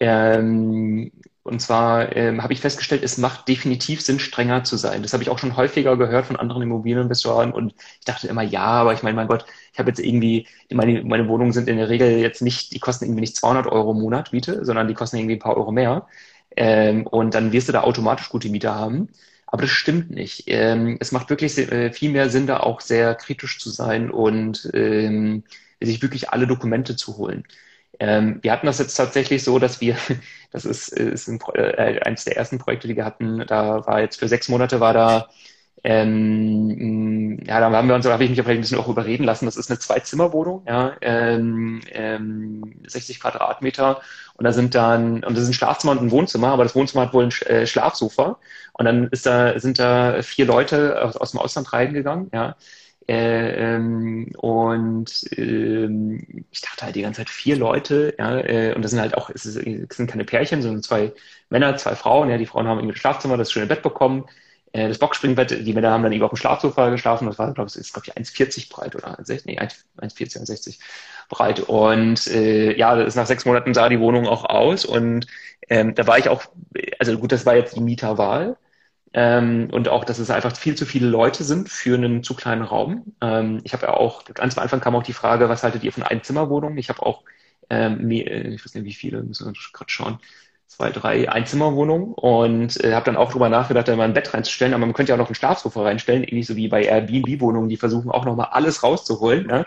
Ähm, 0.00 1.12
und 1.42 1.60
zwar 1.60 2.16
ähm, 2.16 2.42
habe 2.42 2.54
ich 2.54 2.60
festgestellt, 2.60 3.02
es 3.04 3.18
macht 3.18 3.48
definitiv 3.48 4.00
Sinn, 4.00 4.18
strenger 4.18 4.64
zu 4.64 4.76
sein. 4.78 5.02
Das 5.02 5.12
habe 5.12 5.22
ich 5.22 5.28
auch 5.28 5.38
schon 5.38 5.56
häufiger 5.56 5.96
gehört 5.98 6.26
von 6.26 6.36
anderen 6.36 6.62
Immobilieninvestoren 6.62 7.52
und 7.52 7.74
ich 7.98 8.04
dachte 8.06 8.28
immer, 8.28 8.42
ja, 8.42 8.62
aber 8.62 8.94
ich 8.94 9.02
meine, 9.02 9.14
mein 9.16 9.28
Gott, 9.28 9.44
ich 9.72 9.78
habe 9.78 9.90
jetzt 9.90 10.00
irgendwie, 10.00 10.46
meine, 10.72 11.04
meine 11.04 11.28
Wohnungen 11.28 11.52
sind 11.52 11.68
in 11.68 11.76
der 11.76 11.90
Regel 11.90 12.18
jetzt 12.18 12.40
nicht, 12.40 12.72
die 12.72 12.78
kosten 12.80 13.04
irgendwie 13.04 13.20
nicht 13.20 13.36
200 13.36 13.66
Euro 13.66 13.92
im 13.92 14.00
Monat 14.00 14.32
Miete, 14.32 14.64
sondern 14.64 14.88
die 14.88 14.94
kosten 14.94 15.18
irgendwie 15.18 15.36
ein 15.36 15.38
paar 15.40 15.56
Euro 15.56 15.70
mehr. 15.70 16.06
Ähm, 16.56 17.06
und 17.06 17.34
dann 17.34 17.52
wirst 17.52 17.68
du 17.68 17.72
da 17.72 17.82
automatisch 17.82 18.28
gute 18.30 18.48
Mieter 18.48 18.74
haben. 18.74 19.08
Aber 19.46 19.62
das 19.62 19.70
stimmt 19.70 20.10
nicht. 20.10 20.44
Ähm, 20.46 20.96
es 21.00 21.12
macht 21.12 21.30
wirklich 21.30 21.56
äh, 21.58 21.92
viel 21.92 22.10
mehr 22.10 22.30
Sinn, 22.30 22.46
da 22.46 22.60
auch 22.60 22.80
sehr 22.80 23.14
kritisch 23.14 23.58
zu 23.60 23.70
sein 23.70 24.10
und 24.10 24.70
ähm, 24.74 25.44
sich 25.80 26.00
wirklich 26.02 26.30
alle 26.30 26.46
Dokumente 26.46 26.96
zu 26.96 27.16
holen. 27.18 27.44
Ähm, 28.00 28.38
wir 28.42 28.52
hatten 28.52 28.66
das 28.66 28.78
jetzt 28.78 28.94
tatsächlich 28.94 29.44
so, 29.44 29.58
dass 29.58 29.80
wir, 29.80 29.96
das 30.50 30.64
ist, 30.64 30.88
ist 30.88 31.28
ein, 31.28 31.40
äh, 31.54 32.00
eines 32.00 32.24
der 32.24 32.36
ersten 32.36 32.58
Projekte, 32.58 32.88
die 32.88 32.96
wir 32.96 33.04
hatten, 33.04 33.44
da 33.46 33.86
war 33.86 34.00
jetzt 34.00 34.18
für 34.18 34.28
sechs 34.28 34.48
Monate 34.48 34.80
war 34.80 34.92
da, 34.92 35.28
ähm, 35.86 37.38
ja, 37.46 37.60
da 37.60 37.70
haben 37.70 37.88
wir 37.88 37.94
uns, 37.94 38.04
da 38.06 38.12
habe 38.12 38.24
ich 38.24 38.30
mich 38.30 38.40
vielleicht 38.40 38.58
ein 38.58 38.62
bisschen 38.62 38.78
auch 38.78 38.88
überreden 38.88 39.24
lassen. 39.24 39.44
Das 39.44 39.56
ist 39.58 39.70
eine 39.70 39.78
Zwei-Zimmer-Wohnung, 39.78 40.64
ja, 40.66 40.94
ähm, 41.02 41.82
ähm, 41.92 42.82
60 42.86 43.20
Quadratmeter. 43.20 44.00
Und 44.36 44.44
da 44.44 44.52
sind 44.52 44.74
dann, 44.74 45.22
und 45.22 45.34
das 45.36 45.42
ist 45.44 45.50
ein 45.50 45.54
Schlafzimmer 45.54 45.92
und 45.92 46.00
ein 46.02 46.10
Wohnzimmer, 46.10 46.48
aber 46.48 46.64
das 46.64 46.74
Wohnzimmer 46.74 47.02
hat 47.02 47.12
wohl 47.12 47.24
ein 47.24 47.46
äh, 47.46 47.66
Schlafsofa. 47.66 48.38
Und 48.72 48.84
dann 48.86 49.08
ist 49.08 49.26
da, 49.26 49.58
sind 49.60 49.78
da 49.78 50.22
vier 50.22 50.46
Leute 50.46 51.02
aus, 51.04 51.16
aus 51.18 51.32
dem 51.32 51.40
Ausland 51.40 51.72
reingegangen, 51.72 52.30
ja, 52.32 52.56
äh, 53.08 53.74
ähm, 53.74 54.32
und 54.36 55.24
ähm, 55.36 56.46
ich 56.50 56.60
dachte 56.62 56.86
halt 56.86 56.96
die 56.96 57.02
ganze 57.02 57.18
Zeit 57.18 57.30
vier 57.30 57.56
Leute, 57.56 58.14
ja, 58.18 58.38
äh, 58.38 58.74
und 58.74 58.82
das 58.82 58.92
sind 58.92 59.00
halt 59.00 59.14
auch, 59.14 59.30
es, 59.30 59.44
ist, 59.44 59.56
es, 59.56 59.96
sind 59.96 60.10
keine 60.10 60.24
Pärchen, 60.24 60.62
sondern 60.62 60.82
zwei 60.82 61.12
Männer, 61.50 61.76
zwei 61.76 61.96
Frauen, 61.96 62.30
ja, 62.30 62.38
die 62.38 62.46
Frauen 62.46 62.66
haben 62.66 62.78
irgendwie 62.78 62.94
ein 62.94 62.98
Schlafzimmer, 62.98 63.36
das 63.36 63.52
schöne 63.52 63.66
Bett 63.66 63.82
bekommen, 63.82 64.24
äh, 64.72 64.88
das 64.88 64.98
Boxspringbett, 64.98 65.66
die 65.66 65.72
Männer 65.74 65.90
haben 65.90 66.02
dann 66.02 66.12
eben 66.12 66.24
auf 66.24 66.30
dem 66.30 66.36
Schlafsofa 66.36 66.88
geschlafen, 66.90 67.26
das 67.26 67.38
war, 67.38 67.52
glaube 67.52 67.68
ich, 67.70 67.76
ist, 67.76 67.96
ich, 67.96 68.14
1,40 68.14 68.70
breit 68.70 68.96
oder 68.96 69.18
60, 69.22 69.46
nee, 69.46 69.60
1,40, 69.60 70.40
1,60 70.40 70.78
breit. 71.28 71.60
Und 71.60 72.26
äh, 72.28 72.76
ja, 72.76 72.96
das 72.96 73.16
nach 73.16 73.26
sechs 73.26 73.44
Monaten 73.44 73.74
sah 73.74 73.88
die 73.88 74.00
Wohnung 74.00 74.26
auch 74.26 74.44
aus 74.44 74.84
und 74.84 75.26
ähm, 75.68 75.94
da 75.94 76.06
war 76.06 76.18
ich 76.18 76.28
auch, 76.28 76.44
also 76.98 77.18
gut, 77.18 77.32
das 77.32 77.46
war 77.46 77.56
jetzt 77.56 77.76
die 77.76 77.80
Mieterwahl. 77.80 78.56
Ähm, 79.16 79.68
und 79.70 79.88
auch, 79.88 80.04
dass 80.04 80.18
es 80.18 80.30
einfach 80.30 80.56
viel 80.56 80.74
zu 80.74 80.86
viele 80.86 81.06
Leute 81.06 81.44
sind 81.44 81.68
für 81.68 81.94
einen 81.94 82.24
zu 82.24 82.34
kleinen 82.34 82.62
Raum. 82.62 83.14
Ähm, 83.20 83.60
ich 83.62 83.72
habe 83.72 83.86
ja 83.86 83.94
auch, 83.94 84.24
ganz 84.24 84.58
am 84.58 84.64
Anfang 84.64 84.80
kam 84.80 84.96
auch 84.96 85.04
die 85.04 85.12
Frage, 85.12 85.48
was 85.48 85.62
haltet 85.62 85.84
ihr 85.84 85.92
von 85.92 86.02
Einzimmerwohnungen? 86.02 86.76
Ich 86.78 86.88
habe 86.88 87.00
auch, 87.02 87.22
ähm, 87.70 88.10
äh, 88.10 88.54
ich 88.54 88.64
weiß 88.64 88.74
nicht, 88.74 88.84
wie 88.84 88.92
viele, 88.92 89.22
müssen 89.22 89.46
wir 89.46 89.52
gerade 89.72 89.90
schauen, 89.90 90.18
zwei, 90.66 90.90
drei 90.90 91.30
Einzimmerwohnungen 91.30 92.12
und 92.14 92.82
äh, 92.82 92.92
habe 92.94 93.04
dann 93.04 93.16
auch 93.16 93.30
drüber 93.30 93.48
nachgedacht, 93.48 93.86
da 93.86 93.94
mal 93.94 94.04
ein 94.04 94.14
Bett 94.14 94.34
reinzustellen, 94.34 94.74
aber 94.74 94.84
man 94.84 94.94
könnte 94.94 95.10
ja 95.10 95.14
auch 95.14 95.20
noch 95.20 95.28
ein 95.28 95.34
Schlafsofa 95.36 95.82
reinstellen, 95.84 96.24
ähnlich 96.24 96.48
so 96.48 96.56
wie 96.56 96.66
bei 96.66 96.82
Airbnb-Wohnungen, 96.84 97.68
die 97.68 97.76
versuchen 97.76 98.10
auch 98.10 98.24
nochmal 98.24 98.48
alles 98.50 98.82
rauszuholen. 98.82 99.46
Ne? 99.46 99.66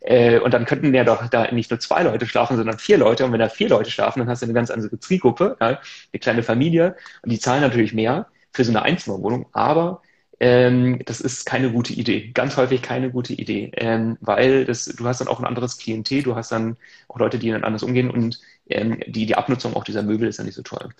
Äh, 0.00 0.38
und 0.40 0.52
dann 0.52 0.66
könnten 0.66 0.92
ja 0.92 1.04
doch 1.04 1.26
da 1.28 1.50
nicht 1.50 1.70
nur 1.70 1.80
zwei 1.80 2.02
Leute 2.02 2.26
schlafen, 2.26 2.58
sondern 2.58 2.78
vier 2.78 2.98
Leute. 2.98 3.24
Und 3.24 3.32
wenn 3.32 3.40
da 3.40 3.48
vier 3.48 3.70
Leute 3.70 3.90
schlafen, 3.90 4.18
dann 4.18 4.28
hast 4.28 4.42
du 4.42 4.46
eine 4.46 4.52
ganz 4.52 4.70
andere 4.70 4.98
Zielgruppe, 4.98 5.56
ja? 5.60 5.66
eine 5.68 6.20
kleine 6.20 6.42
Familie 6.42 6.96
und 7.22 7.32
die 7.32 7.38
zahlen 7.38 7.62
natürlich 7.62 7.94
mehr 7.94 8.26
für 8.52 8.64
so 8.64 8.70
eine 8.72 8.82
Einzimmerwohnung, 8.82 9.46
aber 9.52 10.02
ähm, 10.40 11.00
das 11.06 11.20
ist 11.20 11.46
keine 11.46 11.70
gute 11.70 11.92
Idee. 11.92 12.30
Ganz 12.32 12.56
häufig 12.56 12.82
keine 12.82 13.10
gute 13.10 13.32
Idee, 13.32 13.70
ähm, 13.76 14.18
weil 14.20 14.64
das, 14.64 14.86
du 14.86 15.06
hast 15.06 15.20
dann 15.20 15.28
auch 15.28 15.38
ein 15.38 15.46
anderes 15.46 15.78
Klientel, 15.78 16.22
du 16.22 16.34
hast 16.34 16.52
dann 16.52 16.76
auch 17.08 17.18
Leute, 17.18 17.38
die 17.38 17.50
dann 17.50 17.64
anders 17.64 17.82
umgehen 17.84 18.10
und 18.10 18.40
ähm, 18.68 19.00
die, 19.06 19.26
die 19.26 19.36
Abnutzung 19.36 19.74
auch 19.74 19.84
dieser 19.84 20.02
Möbel 20.02 20.28
ist 20.28 20.38
dann 20.38 20.46
nicht 20.46 20.56
so 20.56 20.62
toll. 20.62 20.90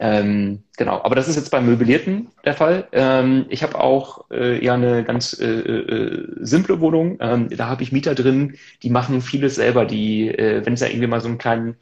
Ähm, 0.00 0.62
genau, 0.76 1.02
aber 1.02 1.16
das 1.16 1.28
ist 1.28 1.36
jetzt 1.36 1.50
beim 1.50 1.66
Möblierten 1.66 2.28
der 2.44 2.54
Fall. 2.54 2.88
Ähm, 2.92 3.46
ich 3.48 3.62
habe 3.64 3.80
auch 3.80 4.30
äh, 4.30 4.64
ja 4.64 4.74
eine 4.74 5.02
ganz 5.04 5.38
äh, 5.40 5.44
äh, 5.46 6.26
simple 6.40 6.80
Wohnung. 6.80 7.18
Ähm, 7.20 7.48
da 7.50 7.66
habe 7.68 7.82
ich 7.82 7.90
Mieter 7.92 8.14
drin, 8.14 8.56
die 8.82 8.90
machen 8.90 9.20
vieles 9.22 9.56
selber. 9.56 9.86
Die, 9.86 10.28
äh, 10.28 10.64
wenn 10.64 10.74
es 10.74 10.80
ja 10.80 10.86
irgendwie 10.88 11.08
mal 11.08 11.20
so 11.20 11.28
einen 11.28 11.38
kleinen 11.38 11.76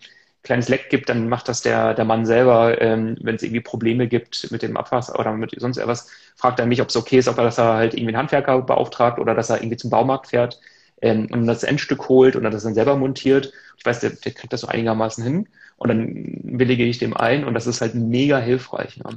kleines 0.46 0.68
Leck 0.68 0.88
gibt, 0.90 1.08
dann 1.08 1.28
macht 1.28 1.48
das 1.48 1.60
der, 1.60 1.94
der 1.94 2.04
Mann 2.04 2.24
selber. 2.24 2.80
Ähm, 2.80 3.16
wenn 3.20 3.34
es 3.36 3.42
irgendwie 3.42 3.60
Probleme 3.60 4.06
gibt 4.08 4.50
mit 4.50 4.62
dem 4.62 4.76
Abwasser 4.76 5.18
oder 5.18 5.32
mit 5.32 5.52
sonst 5.58 5.76
etwas, 5.76 6.08
fragt 6.36 6.58
er 6.60 6.66
mich, 6.66 6.80
ob 6.80 6.88
es 6.88 6.96
okay 6.96 7.18
ist, 7.18 7.28
ob 7.28 7.38
er, 7.38 7.44
dass 7.44 7.58
er 7.58 7.74
halt 7.74 7.94
irgendwie 7.94 8.10
einen 8.10 8.18
Handwerker 8.18 8.62
beauftragt 8.62 9.18
oder 9.18 9.34
dass 9.34 9.50
er 9.50 9.58
irgendwie 9.58 9.76
zum 9.76 9.90
Baumarkt 9.90 10.28
fährt 10.28 10.60
ähm, 11.02 11.28
und 11.32 11.46
das 11.46 11.64
Endstück 11.64 12.08
holt 12.08 12.36
und 12.36 12.44
das 12.44 12.62
dann 12.62 12.74
selber 12.74 12.96
montiert. 12.96 13.52
Ich 13.76 13.84
weiß, 13.84 14.00
der, 14.00 14.10
der 14.10 14.32
kriegt 14.32 14.52
das 14.52 14.62
so 14.62 14.68
einigermaßen 14.68 15.22
hin 15.22 15.48
und 15.76 15.88
dann 15.88 16.40
willige 16.44 16.84
ich 16.84 16.98
dem 16.98 17.16
ein 17.16 17.44
und 17.44 17.54
das 17.54 17.66
ist 17.66 17.80
halt 17.80 17.94
mega 17.94 18.38
hilfreich. 18.38 18.96
Ja. 18.98 19.10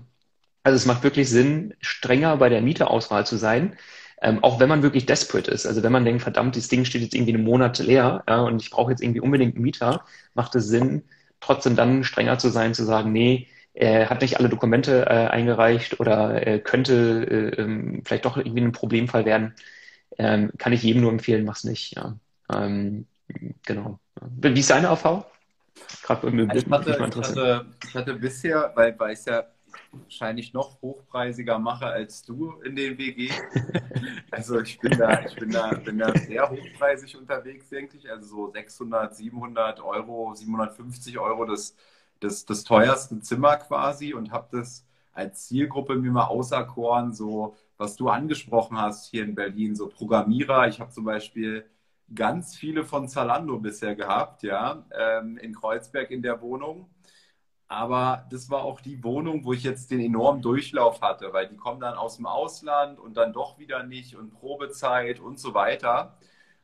Also 0.63 0.75
es 0.75 0.85
macht 0.85 1.03
wirklich 1.03 1.29
Sinn, 1.29 1.73
strenger 1.79 2.37
bei 2.37 2.49
der 2.49 2.61
Mieterauswahl 2.61 3.25
zu 3.25 3.37
sein, 3.37 3.77
ähm, 4.21 4.43
auch 4.43 4.59
wenn 4.59 4.69
man 4.69 4.83
wirklich 4.83 5.05
desperate 5.05 5.49
ist, 5.49 5.65
also 5.65 5.83
wenn 5.83 5.91
man 5.93 6.03
denkt, 6.05 6.21
verdammt, 6.21 6.55
das 6.57 6.67
Ding 6.67 6.83
steht 6.85 7.01
jetzt 7.01 7.15
irgendwie 7.15 7.33
eine 7.33 7.43
Monate 7.43 7.83
leer 7.83 8.23
ja, 8.27 8.41
und 8.41 8.61
ich 8.61 8.69
brauche 8.69 8.91
jetzt 8.91 9.01
irgendwie 9.01 9.21
unbedingt 9.21 9.55
einen 9.55 9.63
Mieter, 9.63 10.03
macht 10.33 10.55
es 10.55 10.67
Sinn, 10.67 11.03
trotzdem 11.39 11.75
dann 11.75 12.03
strenger 12.03 12.37
zu 12.37 12.49
sein, 12.49 12.73
zu 12.73 12.83
sagen, 12.83 13.11
nee, 13.11 13.47
er 13.73 14.09
hat 14.09 14.21
nicht 14.21 14.37
alle 14.37 14.49
Dokumente 14.49 15.05
äh, 15.05 15.27
eingereicht 15.27 15.99
oder 15.99 16.45
äh, 16.45 16.59
könnte 16.59 17.53
äh, 17.55 17.61
ähm, 17.61 18.01
vielleicht 18.05 18.25
doch 18.25 18.37
irgendwie 18.37 18.61
ein 18.61 18.71
Problemfall 18.71 19.25
werden, 19.25 19.53
ähm, 20.17 20.51
kann 20.57 20.73
ich 20.73 20.83
jedem 20.83 21.01
nur 21.01 21.11
empfehlen, 21.11 21.45
mach's 21.45 21.63
nicht. 21.63 21.95
Ja. 21.95 22.17
Ähm, 22.53 23.05
genau. 23.65 23.99
Wie 24.21 24.59
ist 24.59 24.69
deine 24.69 24.87
Erfahrung? 24.87 25.23
Gerade 26.03 26.27
im 26.27 26.35
Bild, 26.35 26.55
ich, 26.55 26.69
hatte, 26.69 26.89
ich, 26.91 26.99
hatte, 26.99 27.65
ich 27.87 27.95
hatte 27.95 28.13
bisher, 28.15 28.71
weil, 28.75 28.99
weil 28.99 29.13
ich 29.13 29.23
ja 29.25 29.45
wahrscheinlich 29.91 30.53
noch 30.53 30.81
hochpreisiger 30.81 31.59
mache 31.59 31.85
als 31.87 32.23
du 32.23 32.53
in 32.63 32.75
den 32.75 32.97
WG. 32.97 33.29
also 34.31 34.59
ich 34.59 34.79
bin 34.79 34.97
da, 34.97 35.25
ich 35.25 35.35
bin 35.35 35.51
da, 35.51 35.69
bin 35.73 35.97
da 35.97 36.13
sehr 36.17 36.49
hochpreisig 36.49 37.17
unterwegs, 37.17 37.69
denke 37.69 37.97
ich. 37.97 38.09
Also 38.09 38.27
so 38.27 38.51
600, 38.51 39.15
700 39.15 39.81
Euro, 39.81 40.33
750 40.33 41.19
Euro 41.19 41.45
das, 41.45 41.75
das, 42.19 42.45
das 42.45 42.63
teuerste 42.63 43.19
Zimmer 43.21 43.57
quasi 43.57 44.13
und 44.13 44.31
habe 44.31 44.47
das 44.57 44.85
als 45.13 45.47
Zielgruppe 45.47 45.95
mir 45.95 46.11
mal 46.11 46.25
auserkoren, 46.25 47.13
so 47.13 47.55
was 47.77 47.95
du 47.95 48.09
angesprochen 48.09 48.77
hast 48.77 49.09
hier 49.09 49.23
in 49.23 49.35
Berlin, 49.35 49.75
so 49.75 49.87
Programmierer. 49.87 50.67
Ich 50.67 50.79
habe 50.79 50.91
zum 50.91 51.05
Beispiel 51.05 51.65
ganz 52.13 52.55
viele 52.55 52.83
von 52.83 53.07
Zalando 53.07 53.57
bisher 53.59 53.95
gehabt, 53.95 54.43
ja, 54.43 54.85
ähm, 54.91 55.37
in 55.37 55.53
Kreuzberg 55.53 56.11
in 56.11 56.21
der 56.21 56.41
Wohnung. 56.41 56.89
Aber 57.69 58.25
das 58.31 58.49
war 58.49 58.63
auch 58.63 58.81
die 58.81 59.03
Wohnung, 59.03 59.45
wo 59.45 59.53
ich 59.53 59.63
jetzt 59.63 59.91
den 59.91 59.99
enormen 60.01 60.41
Durchlauf 60.41 61.01
hatte, 61.01 61.33
weil 61.33 61.47
die 61.47 61.55
kommen 61.55 61.79
dann 61.79 61.95
aus 61.97 62.17
dem 62.17 62.25
Ausland 62.25 62.99
und 62.99 63.15
dann 63.15 63.31
doch 63.31 63.59
wieder 63.59 63.83
nicht 63.83 64.15
und 64.15 64.31
Probezeit 64.31 65.19
und 65.19 65.39
so 65.39 65.53
weiter. 65.53 66.17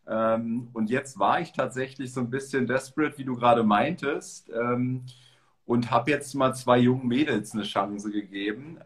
Ähm, 0.07 0.69
und 0.73 0.89
jetzt 0.89 1.19
war 1.19 1.39
ich 1.41 1.53
tatsächlich 1.53 2.11
so 2.11 2.21
ein 2.21 2.31
bisschen 2.31 2.67
desperate, 2.67 3.17
wie 3.19 3.23
du 3.25 3.35
gerade 3.35 3.63
meintest, 3.63 4.49
ähm, 4.49 5.05
und 5.65 5.91
habe 5.91 6.11
jetzt 6.11 6.33
mal 6.35 6.53
zwei 6.55 6.79
jungen 6.79 7.07
Mädels 7.07 7.53
eine 7.53 7.63
Chance 7.63 8.11
gegeben. 8.11 8.79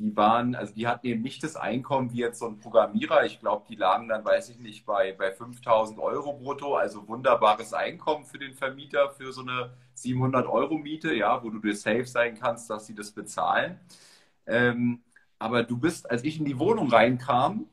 Die 0.00 0.16
waren, 0.16 0.54
also 0.54 0.72
die 0.72 0.86
hatten 0.88 1.06
eben 1.06 1.20
nicht 1.20 1.44
das 1.44 1.56
Einkommen 1.56 2.10
wie 2.12 2.20
jetzt 2.20 2.38
so 2.38 2.46
ein 2.46 2.58
Programmierer. 2.58 3.26
Ich 3.26 3.38
glaube, 3.38 3.66
die 3.68 3.76
lagen 3.76 4.08
dann, 4.08 4.24
weiß 4.24 4.48
ich 4.48 4.58
nicht, 4.58 4.86
bei, 4.86 5.12
bei 5.12 5.30
5000 5.30 5.98
Euro 5.98 6.32
brutto. 6.32 6.74
Also 6.74 7.06
wunderbares 7.06 7.74
Einkommen 7.74 8.24
für 8.24 8.38
den 8.38 8.54
Vermieter 8.54 9.10
für 9.10 9.30
so 9.30 9.42
eine 9.42 9.74
700 9.92 10.46
Euro 10.46 10.78
Miete, 10.78 11.12
ja, 11.12 11.42
wo 11.44 11.50
du 11.50 11.58
dir 11.58 11.74
safe 11.76 12.06
sein 12.06 12.38
kannst, 12.40 12.70
dass 12.70 12.86
sie 12.86 12.94
das 12.94 13.10
bezahlen. 13.10 13.78
Ähm, 14.46 15.02
aber 15.38 15.64
du 15.64 15.76
bist, 15.76 16.10
als 16.10 16.24
ich 16.24 16.38
in 16.38 16.46
die 16.46 16.58
Wohnung 16.58 16.88
reinkam, 16.90 17.66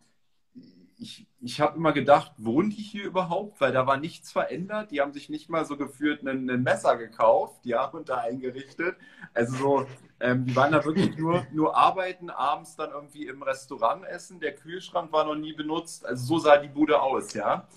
ich, 0.98 1.28
ich 1.40 1.62
habe 1.62 1.78
immer 1.78 1.94
gedacht, 1.94 2.34
wohnen 2.40 2.72
die 2.72 2.76
hier 2.82 3.06
überhaupt? 3.06 3.62
Weil 3.62 3.72
da 3.72 3.88
war 3.88 3.98
nichts 3.98 4.34
verändert. 4.34 4.92
Die 4.92 5.00
haben 5.00 5.14
sich 5.14 5.30
nicht 5.30 5.50
mal 5.50 5.64
so 5.66 5.78
geführt 5.78 6.28
ein 6.28 6.46
Messer 6.64 6.98
gekauft, 6.98 7.66
ja, 7.66 7.86
und 7.86 8.10
da 8.10 8.18
eingerichtet. 8.18 8.98
Also 9.34 9.56
so, 9.56 9.88
ähm, 10.20 10.46
die 10.46 10.56
waren 10.56 10.72
da 10.72 10.84
wirklich 10.84 11.16
nur, 11.18 11.46
nur 11.52 11.76
arbeiten, 11.76 12.30
abends 12.30 12.76
dann 12.76 12.92
irgendwie 12.92 13.28
im 13.28 13.44
Restaurant 13.44 14.04
essen. 14.06 14.40
Der 14.40 14.56
Kühlschrank 14.56 15.12
war 15.12 15.26
noch 15.26 15.36
nie 15.36 15.54
benutzt. 15.54 16.06
Also 16.06 16.26
so 16.26 16.40
sah 16.40 16.58
die 16.58 16.70
Bude 16.70 17.02
aus, 17.02 17.34
ja. 17.34 17.68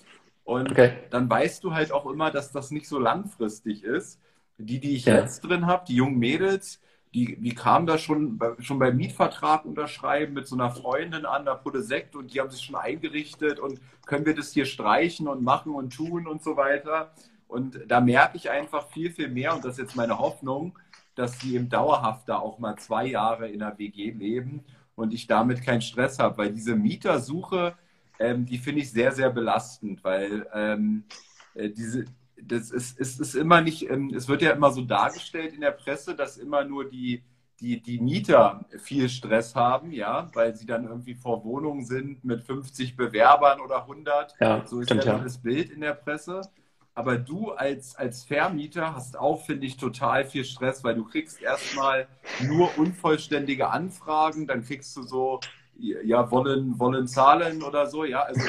Und 0.45 0.71
okay. 0.71 0.95
dann 1.11 1.29
weißt 1.29 1.63
du 1.63 1.75
halt 1.75 1.93
auch 1.93 2.07
immer, 2.07 2.31
dass 2.31 2.51
das 2.51 2.71
nicht 2.71 2.89
so 2.89 2.99
langfristig 2.99 3.85
ist. 3.85 4.21
Die, 4.59 4.81
die 4.81 4.97
ich 4.97 5.07
ja. 5.07 5.17
jetzt 5.17 5.41
drin 5.41 5.67
habe, 5.67 5.85
die 5.87 5.95
jungen 5.95 6.19
Mädels, 6.19 6.81
die, 7.15 7.37
die 7.41 7.55
kamen 7.55 7.87
da 7.87 7.99
schon, 7.99 8.39
schon 8.59 8.79
beim 8.79 8.97
Mietvertrag 8.97 9.65
unterschreiben 9.65 10.35
mit 10.35 10.47
so 10.47 10.55
einer 10.55 10.71
Freundin 10.71 11.25
an, 11.27 11.45
der 11.45 11.55
Pulle 11.55 11.83
Sekt 11.83 12.15
und 12.15 12.33
die 12.33 12.41
haben 12.41 12.51
sich 12.51 12.63
schon 12.63 12.77
eingerichtet 12.77 13.59
und 13.59 13.81
können 14.07 14.27
wir 14.27 14.35
das 14.35 14.53
hier 14.53 14.67
streichen 14.67 15.29
und 15.29 15.43
machen 15.43 15.75
und 15.75 15.95
tun 15.95 16.27
und 16.27 16.43
so 16.43 16.57
weiter. 16.57 17.13
Und 17.49 17.81
da 17.89 18.01
merke 18.01 18.37
ich 18.37 18.51
einfach 18.51 18.89
viel, 18.91 19.11
viel 19.11 19.29
mehr 19.29 19.55
und 19.55 19.65
das 19.65 19.73
ist 19.73 19.79
jetzt 19.79 19.97
meine 19.97 20.19
Hoffnung, 20.19 20.79
dass 21.21 21.39
sie 21.39 21.55
eben 21.55 21.69
dauerhaft 21.69 22.29
da 22.29 22.39
auch 22.39 22.59
mal 22.59 22.77
zwei 22.77 23.07
Jahre 23.07 23.49
in 23.49 23.59
der 23.59 23.79
WG 23.79 24.11
leben 24.11 24.65
und 24.95 25.13
ich 25.13 25.27
damit 25.27 25.63
keinen 25.63 25.83
Stress 25.83 26.19
habe, 26.19 26.39
weil 26.39 26.53
diese 26.53 26.75
Mietersuche, 26.75 27.75
ähm, 28.19 28.47
die 28.47 28.57
finde 28.57 28.81
ich 28.81 28.91
sehr, 28.91 29.13
sehr 29.13 29.29
belastend, 29.29 30.03
weil 30.03 30.47
ähm, 30.55 31.05
äh, 31.55 31.69
diese, 31.69 32.07
das 32.43 32.71
ist, 32.71 32.99
ist, 32.99 33.21
ist 33.21 33.35
immer 33.35 33.61
nicht, 33.61 33.91
ähm, 33.91 34.15
es 34.15 34.29
wird 34.29 34.41
ja 34.41 34.53
immer 34.53 34.71
so 34.71 34.81
dargestellt 34.81 35.53
in 35.53 35.61
der 35.61 35.73
Presse, 35.73 36.15
dass 36.15 36.39
immer 36.39 36.65
nur 36.65 36.89
die, 36.89 37.23
die, 37.61 37.83
die 37.83 38.01
Mieter 38.01 38.65
viel 38.79 39.11
Stress 39.11 39.55
haben, 39.55 39.93
ja, 39.93 40.31
weil 40.33 40.57
sie 40.57 40.65
dann 40.65 40.87
irgendwie 40.87 41.15
vor 41.15 41.45
Wohnungen 41.45 41.85
sind 41.85 42.25
mit 42.25 42.43
50 42.43 42.97
Bewerbern 42.97 43.61
oder 43.61 43.83
100. 43.83 44.37
Ja, 44.41 44.67
so 44.67 44.81
ist 44.81 44.87
stimmt, 44.87 45.05
ja 45.05 45.19
das 45.19 45.37
Bild 45.37 45.69
in 45.69 45.83
der 45.83 45.93
Presse. 45.93 46.41
Aber 47.01 47.17
du 47.17 47.53
als, 47.53 47.97
als 47.97 48.25
Vermieter 48.25 48.95
hast 48.95 49.19
auch, 49.19 49.43
finde 49.47 49.65
ich, 49.67 49.79
total 49.79 50.27
viel 50.27 50.45
Stress, 50.45 50.85
weil 50.85 50.97
du 50.97 51.07
kriegst 51.07 51.41
erstmal 51.41 52.07
nur 52.47 52.77
unvollständige 52.77 53.71
Anfragen, 53.71 54.47
dann 54.47 54.63
kriegst 54.63 54.95
du 54.99 55.03
so, 55.03 55.41
ja, 55.79 56.31
wollen, 56.31 56.79
wollen 56.79 57.09
zahlen 57.09 57.63
oder 57.63 57.87
so, 57.87 58.05
ja. 58.05 58.21
Also 58.21 58.43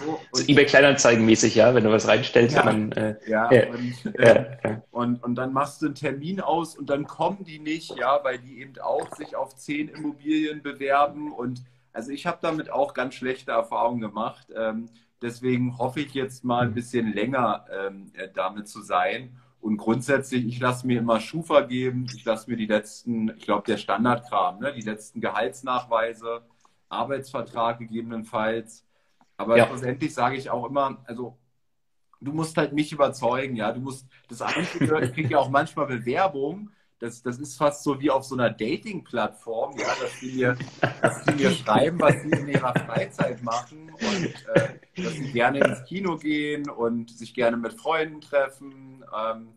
so. 0.00 0.20
so 0.32 0.42
eBay 0.48 0.66
Kleinanzeigen 0.66 1.24
mäßig, 1.24 1.54
ja, 1.54 1.72
wenn 1.72 1.84
du 1.84 1.92
was 1.92 2.08
reinstellst, 2.08 2.56
ja, 2.56 2.64
dann 2.64 2.90
äh, 2.90 3.14
ja, 3.28 3.48
ja, 3.52 3.68
und, 3.68 4.14
äh, 4.16 4.58
ja, 4.64 4.82
Und, 4.90 5.22
und 5.22 5.36
dann 5.36 5.52
machst 5.52 5.82
du 5.82 5.86
einen 5.86 5.94
Termin 5.94 6.40
aus 6.40 6.76
und 6.76 6.90
dann 6.90 7.06
kommen 7.06 7.44
die 7.44 7.60
nicht, 7.60 7.96
ja, 7.96 8.18
weil 8.24 8.38
die 8.38 8.60
eben 8.60 8.76
auch 8.80 9.14
sich 9.14 9.36
auf 9.36 9.54
zehn 9.54 9.88
Immobilien 9.88 10.62
bewerben 10.62 11.30
und 11.30 11.62
also 11.92 12.10
ich 12.10 12.26
habe 12.26 12.38
damit 12.42 12.72
auch 12.72 12.92
ganz 12.92 13.14
schlechte 13.14 13.52
Erfahrungen 13.52 14.00
gemacht. 14.00 14.48
Ähm, 14.56 14.88
deswegen 15.22 15.78
hoffe 15.78 16.00
ich 16.00 16.14
jetzt 16.14 16.44
mal 16.44 16.66
ein 16.66 16.74
bisschen 16.74 17.12
länger 17.12 17.66
ähm, 17.70 18.12
äh, 18.14 18.28
damit 18.32 18.68
zu 18.68 18.82
sein. 18.82 19.36
Und 19.60 19.76
grundsätzlich, 19.76 20.46
ich 20.46 20.58
lasse 20.58 20.86
mir 20.86 21.00
immer 21.00 21.20
Schufa 21.20 21.60
geben, 21.62 22.06
ich 22.14 22.24
lasse 22.24 22.50
mir 22.50 22.56
die 22.56 22.66
letzten, 22.66 23.28
ich 23.36 23.44
glaube, 23.44 23.64
der 23.66 23.76
Standardkram, 23.76 24.58
ne, 24.58 24.72
die 24.72 24.80
letzten 24.80 25.20
Gehaltsnachweise, 25.20 26.42
Arbeitsvertrag 26.88 27.78
gegebenenfalls. 27.78 28.86
Aber 29.36 29.58
ja. 29.58 29.66
schlussendlich 29.66 30.14
sage 30.14 30.36
ich 30.36 30.50
auch 30.50 30.66
immer, 30.66 31.02
also 31.04 31.38
du 32.20 32.32
musst 32.32 32.56
halt 32.56 32.72
mich 32.72 32.92
überzeugen, 32.92 33.56
ja. 33.56 33.72
Du 33.72 33.80
musst 33.80 34.06
das 34.28 34.42
andere, 34.42 35.04
ich 35.04 35.12
kriege 35.12 35.28
ja 35.28 35.38
auch 35.38 35.50
manchmal 35.50 35.86
Bewerbung. 35.86 36.70
Das, 37.00 37.22
das 37.22 37.38
ist 37.38 37.56
fast 37.56 37.82
so 37.82 37.98
wie 37.98 38.10
auf 38.10 38.24
so 38.24 38.34
einer 38.34 38.50
Dating-Plattform, 38.50 39.74
ja, 39.78 39.86
dass 40.00 40.20
die, 40.20 40.32
mir, 40.32 40.56
dass 41.00 41.24
die 41.24 41.32
mir 41.32 41.50
schreiben, 41.50 41.98
was 41.98 42.14
sie 42.22 42.28
in 42.28 42.48
ihrer 42.48 42.74
Freizeit 42.74 43.42
machen 43.42 43.90
und 43.90 44.34
äh, 44.54 45.02
dass 45.02 45.14
sie 45.14 45.32
gerne 45.32 45.60
ins 45.60 45.82
Kino 45.84 46.18
gehen 46.18 46.68
und 46.68 47.10
sich 47.10 47.32
gerne 47.32 47.56
mit 47.56 47.72
Freunden 47.72 48.20
treffen. 48.20 49.02
Ähm, 49.16 49.48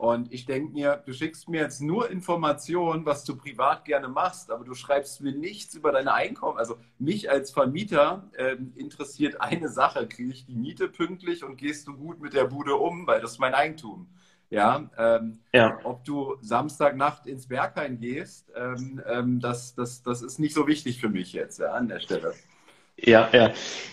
und 0.00 0.32
ich 0.32 0.46
denke 0.46 0.72
mir, 0.72 1.02
du 1.04 1.12
schickst 1.12 1.48
mir 1.48 1.60
jetzt 1.60 1.80
nur 1.80 2.10
Informationen, 2.10 3.04
was 3.06 3.22
du 3.22 3.36
privat 3.36 3.84
gerne 3.84 4.08
machst, 4.08 4.50
aber 4.50 4.64
du 4.64 4.74
schreibst 4.74 5.20
mir 5.20 5.32
nichts 5.32 5.74
über 5.74 5.92
deine 5.92 6.14
Einkommen. 6.14 6.58
Also 6.58 6.76
mich 6.98 7.30
als 7.30 7.50
Vermieter 7.50 8.30
ähm, 8.36 8.72
interessiert 8.76 9.42
eine 9.42 9.68
Sache. 9.68 10.08
Kriege 10.08 10.32
ich 10.32 10.46
die 10.46 10.56
Miete 10.56 10.88
pünktlich 10.88 11.44
und 11.44 11.56
gehst 11.56 11.86
du 11.86 11.94
gut 11.94 12.18
mit 12.18 12.32
der 12.32 12.46
Bude 12.46 12.76
um, 12.76 13.06
weil 13.06 13.20
das 13.20 13.32
ist 13.32 13.38
mein 13.40 13.54
Eigentum. 13.54 14.08
Ja, 14.50 14.90
ähm, 14.98 15.38
ja. 15.52 15.78
ob 15.84 16.04
du 16.04 16.34
Samstagnacht 16.40 17.26
ins 17.26 17.46
Berghain 17.46 18.00
gehst, 18.00 18.50
ähm, 18.56 19.00
ähm, 19.08 19.40
das, 19.40 19.76
das, 19.76 20.02
das 20.02 20.22
ist 20.22 20.40
nicht 20.40 20.54
so 20.54 20.66
wichtig 20.66 21.00
für 21.00 21.08
mich 21.08 21.32
jetzt 21.32 21.60
ja, 21.60 21.72
an 21.72 21.86
der 21.86 22.00
Stelle. 22.00 22.34
Ja, 22.96 23.28
ja. 23.32 23.52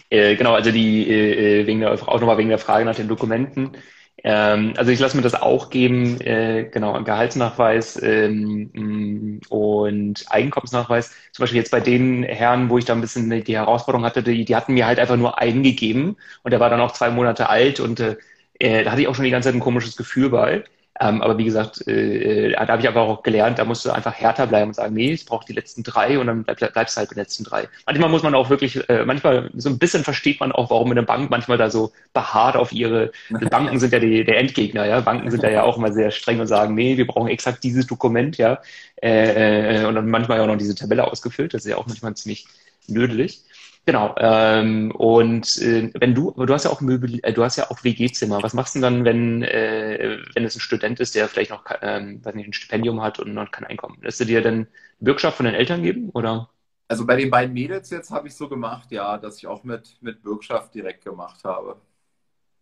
Äh, 0.10 0.36
genau, 0.36 0.54
also 0.54 0.72
die 0.72 1.08
äh, 1.08 1.62
äh 1.62 1.68
wegen 1.68 1.82
der, 1.82 1.92
auch 1.92 2.20
nochmal 2.20 2.40
wegen 2.40 2.50
der 2.50 2.58
Frage 2.58 2.86
nach 2.86 2.96
den 2.96 3.08
Dokumenten. 3.08 3.78
Ähm, 4.24 4.74
also 4.78 4.92
ich 4.92 5.00
lasse 5.00 5.16
mir 5.16 5.22
das 5.22 5.36
auch 5.36 5.70
geben, 5.70 6.20
äh, 6.22 6.68
genau, 6.72 7.02
Gehaltsnachweis 7.04 8.02
ähm, 8.02 9.40
und 9.50 10.26
Einkommensnachweis. 10.30 11.12
Zum 11.34 11.44
Beispiel 11.44 11.60
jetzt 11.60 11.72
bei 11.72 11.82
den 11.82 12.24
Herren, 12.24 12.72
wo 12.72 12.80
ich 12.80 12.86
da 12.86 12.94
ein 12.94 13.02
bisschen 13.02 13.30
die 13.44 13.56
Herausforderung 13.56 14.06
hatte, 14.06 14.24
die, 14.24 14.44
die 14.44 14.56
hatten 14.56 14.74
mir 14.74 14.88
halt 14.88 14.98
einfach 14.98 15.18
nur 15.18 15.38
eingegeben 15.38 16.18
und 16.42 16.52
der 16.52 16.60
war 16.60 16.72
dann 16.72 16.82
auch 16.82 16.94
zwei 16.94 17.12
Monate 17.12 17.48
alt 17.50 17.80
und 17.80 18.18
äh, 18.60 18.82
äh 18.82 18.84
da 18.84 18.92
hatte 18.92 19.02
ich 19.02 19.08
auch 19.08 19.16
schon 19.16 19.26
die 19.26 19.32
ganze 19.32 19.50
Zeit 19.50 19.56
ein 19.56 19.62
komisches 19.62 19.96
Gefühl 19.96 20.30
bei. 20.30 20.64
Ähm, 21.00 21.22
aber 21.22 21.38
wie 21.38 21.46
gesagt, 21.46 21.88
äh, 21.88 22.48
äh, 22.48 22.52
da 22.54 22.68
habe 22.68 22.82
ich 22.82 22.88
aber 22.88 23.02
auch 23.02 23.22
gelernt, 23.22 23.60
da 23.60 23.66
musst 23.66 23.86
du 23.86 23.92
einfach 23.92 24.14
härter 24.14 24.48
bleiben 24.48 24.70
und 24.70 24.74
sagen, 24.74 24.96
nee, 24.96 25.12
ich 25.12 25.26
brauche 25.26 25.46
die 25.46 25.54
letzten 25.54 25.84
drei 25.84 26.18
und 26.18 26.28
dann 26.28 26.44
bleib, 26.44 26.74
bleibst 26.74 26.96
du 26.96 27.00
halt 27.00 27.10
bei 27.10 27.14
den 27.14 27.22
letzten 27.22 27.44
drei. 27.44 27.68
Manchmal 27.86 28.10
muss 28.10 28.24
man 28.24 28.34
auch 28.34 28.50
wirklich, 28.50 28.90
äh, 28.90 29.06
manchmal 29.06 29.52
so 29.54 29.70
ein 29.70 29.78
bisschen 29.78 30.04
versteht 30.04 30.40
man 30.40 30.52
auch, 30.52 30.72
warum 30.72 30.90
eine 30.90 31.04
Bank 31.04 31.30
manchmal 31.30 31.58
da 31.60 31.70
so 31.70 31.92
beharrt 32.14 32.56
auf 32.56 32.72
ihre, 32.72 33.12
Banken 33.52 33.80
sind 33.80 33.94
ja 33.94 34.00
die, 34.00 34.24
der 34.24 34.40
Endgegner, 34.40 34.86
ja. 34.86 35.02
Banken 35.02 35.30
sind 35.30 35.44
da 35.44 35.50
ja 35.50 35.64
auch 35.64 35.78
immer 35.78 35.92
sehr 35.94 36.10
streng 36.10 36.40
und 36.40 36.48
sagen, 36.48 36.74
nee, 36.74 36.98
wir 36.98 37.06
brauchen 37.06 37.28
exakt 37.28 37.64
dieses 37.64 37.86
Dokument, 37.86 38.38
ja. 38.38 38.60
Äh, 39.02 39.84
äh, 39.84 39.86
und 39.86 39.94
dann 39.94 40.10
manchmal 40.10 40.42
auch 40.42 40.48
noch 40.48 40.58
diese 40.58 40.74
Tabelle 40.74 41.06
ausgefüllt, 41.06 41.54
das 41.54 41.66
ist 41.66 41.70
ja 41.70 41.78
auch 41.78 41.86
manchmal 41.86 42.16
ziemlich 42.16 42.48
nödelig. 42.88 43.44
Genau. 43.88 44.14
Ähm, 44.18 44.92
und 44.92 45.58
äh, 45.62 45.90
wenn 45.98 46.14
du, 46.14 46.32
du 46.32 46.54
hast 46.54 46.66
ja 46.66 46.72
auch 46.72 46.82
Möbel, 46.82 47.22
äh, 47.24 47.32
du 47.32 47.42
hast 47.42 47.56
ja 47.56 47.72
auch 47.72 47.86
WG-Zimmer. 47.86 48.44
Was 48.44 48.54
machst 48.54 48.76
du 48.76 48.82
denn 48.82 48.96
dann, 48.96 49.06
wenn 49.06 49.44
äh, 49.44 50.20
wenn 50.36 50.44
es 50.44 50.58
ein 50.58 50.60
Student 50.60 51.00
ist, 51.00 51.16
der 51.16 51.30
vielleicht 51.30 51.52
noch 51.52 51.64
ähm, 51.82 52.20
weiß 52.22 52.36
nicht, 52.36 52.48
ein 52.48 52.54
Stipendium 52.54 53.02
hat 53.02 53.18
und 53.20 53.34
noch 53.34 53.50
kein 53.50 53.64
Einkommen? 53.64 53.98
Lässt 54.02 54.20
du 54.20 54.26
dir 54.26 54.42
dann 54.42 54.68
Bürgschaft 55.00 55.38
von 55.38 55.46
den 55.46 55.56
Eltern 55.56 55.84
geben 55.84 56.10
oder? 56.10 56.50
Also 56.90 57.06
bei 57.06 57.16
den 57.16 57.30
beiden 57.30 57.54
Mädels 57.54 57.90
jetzt 57.90 58.12
habe 58.12 58.28
ich 58.28 58.36
so 58.36 58.50
gemacht, 58.50 58.92
ja, 58.92 59.18
dass 59.18 59.38
ich 59.38 59.48
auch 59.48 59.64
mit 59.64 59.96
mit 60.02 60.22
Bürgschaft 60.22 60.76
direkt 60.76 61.06
gemacht 61.06 61.46
habe. 61.46 61.78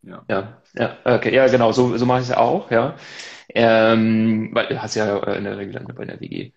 Ja. 0.04 0.24
ja, 0.30 0.62
ja, 0.76 0.98
okay, 1.06 1.34
ja, 1.34 1.48
genau, 1.48 1.72
so, 1.72 1.98
so 1.98 2.06
mache 2.06 2.22
ich 2.22 2.30
es 2.30 2.36
auch, 2.36 2.70
ja. 2.70 2.96
Ähm, 3.50 4.52
weil 4.54 4.68
du 4.68 4.80
hast 4.80 4.94
ja 4.94 5.18
in 5.34 5.44
der 5.44 5.58
Regel 5.58 5.74
dann 5.74 5.88
bei 5.88 6.06
der 6.06 6.20
WG. 6.20 6.52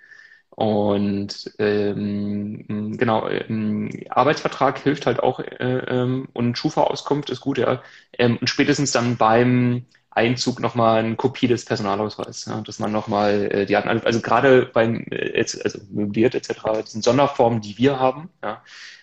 Und 0.59 1.53
ähm, 1.61 2.97
genau, 2.99 3.29
ähm, 3.29 3.91
Arbeitsvertrag 4.11 4.81
hilft 4.81 5.07
halt 5.07 5.21
auch 5.21 5.39
äh, 5.39 5.45
ähm, 5.55 6.27
und 6.33 6.59
Schufa-Auskunft 6.59 7.31
ist 7.31 7.41
gut, 7.41 7.59
ja. 7.59 7.81
Ähm, 8.19 8.39
und 8.39 8.51
spätestens 8.51 8.91
dann 8.91 9.17
beim 9.17 9.87
Einzug 10.11 10.59
nochmal 10.59 11.05
eine 11.05 11.15
Kopie 11.15 11.47
des 11.47 11.65
Personalausweises, 11.65 12.47
ja, 12.47 12.61
dass 12.63 12.81
man 12.81 12.91
nochmal 12.91 13.49
äh, 13.53 13.67
die 13.67 13.77
hatten, 13.77 13.89
also 13.89 14.21
gerade 14.21 14.67
beim 14.67 15.07
äh, 15.13 15.39
also 15.39 15.79
möbliert 15.93 16.35
etc., 16.35 16.83
diesen 16.85 17.03
Sonderformen, 17.03 17.61
die 17.61 17.79
wir 17.79 18.01
haben, 18.01 18.29
ja, 18.43 18.61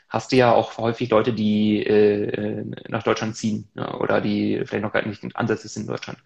hast 0.09 0.33
du 0.33 0.35
ja 0.35 0.51
auch 0.51 0.77
häufig 0.77 1.09
Leute, 1.09 1.31
die 1.31 1.81
äh, 1.85 2.65
nach 2.89 3.03
Deutschland 3.03 3.37
ziehen 3.37 3.69
ja, 3.75 3.93
oder 3.93 4.19
die 4.19 4.61
vielleicht 4.65 4.83
noch 4.83 4.91
gar 4.91 5.07
nicht 5.07 5.23
Ansätze 5.37 5.69
sind 5.69 5.83
in 5.83 5.87
Deutschland. 5.87 6.19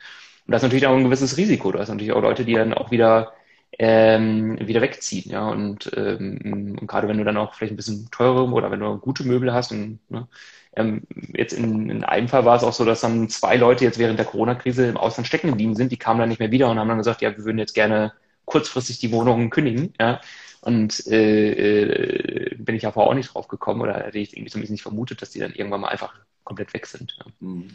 Und 0.48 0.54
das 0.54 0.64
ist 0.64 0.64
natürlich 0.64 0.88
auch 0.88 0.96
ein 0.98 1.04
gewisses 1.04 1.38
Risiko. 1.38 1.72
Du 1.72 1.78
hast 1.78 1.90
natürlich 1.90 2.14
auch 2.14 2.24
Leute, 2.24 2.46
die 2.46 2.56
dann 2.56 2.74
auch 2.74 2.90
wieder 2.90 3.34
ähm, 3.78 4.58
wieder 4.68 4.82
wegziehen. 4.82 5.32
Ja, 5.32 5.48
und, 5.50 5.92
ähm, 5.96 6.76
und 6.80 6.88
gerade 6.88 7.08
wenn 7.08 7.18
du 7.18 7.24
dann 7.24 7.38
auch 7.38 7.54
vielleicht 7.54 7.74
ein 7.74 7.78
bisschen 7.78 8.10
teure 8.12 8.46
oder 8.46 8.72
wenn 8.72 8.80
du 8.80 8.98
gute 8.98 9.24
Möbel 9.26 9.54
hast 9.54 9.72
und 9.72 10.00
ne, 10.10 10.28
ähm, 10.76 11.04
jetzt 11.36 11.54
in, 11.54 11.90
in 11.90 12.04
einem 12.04 12.28
Fall 12.28 12.46
war 12.46 12.56
es 12.56 12.64
auch 12.64 12.74
so, 12.74 12.86
dass 12.86 13.02
dann 13.02 13.30
zwei 13.30 13.58
Leute 13.58 13.84
jetzt 13.84 14.00
während 14.00 14.20
der 14.20 14.26
Corona-Krise 14.26 14.88
im 14.88 14.98
Ausland 14.98 15.28
stecken 15.28 15.50
geblieben 15.50 15.76
sind, 15.76 15.92
die 15.92 15.98
kamen 15.98 16.20
dann 16.20 16.30
nicht 16.30 16.40
mehr 16.40 16.52
wieder 16.52 16.70
und 16.70 16.80
haben 16.80 16.88
dann 16.88 16.98
gesagt, 16.98 17.22
ja, 17.22 17.36
wir 17.36 17.44
würden 17.46 17.60
jetzt 17.60 17.74
gerne 17.74 18.14
kurzfristig 18.46 19.00
die 19.00 19.12
Wohnungen 19.12 19.50
kündigen, 19.50 19.94
ja. 20.00 20.22
Und 20.62 21.08
äh, 21.08 22.52
äh, 22.52 22.56
bin 22.56 22.76
ich 22.76 22.86
aber 22.86 23.08
auch 23.08 23.14
nicht 23.14 23.34
drauf 23.34 23.48
gekommen 23.48 23.80
oder 23.82 23.94
hätte 23.94 24.20
ich 24.20 24.34
irgendwie 24.34 24.52
zumindest 24.52 24.72
nicht 24.72 24.82
vermutet, 24.82 25.22
dass 25.22 25.30
die 25.30 25.40
dann 25.40 25.54
irgendwann 25.54 25.80
mal 25.82 25.88
einfach 25.88 26.14
komplett 26.44 26.74
weg 26.74 26.86
sind. 26.86 27.16
Ja. 27.18 27.26
Mhm. 27.40 27.70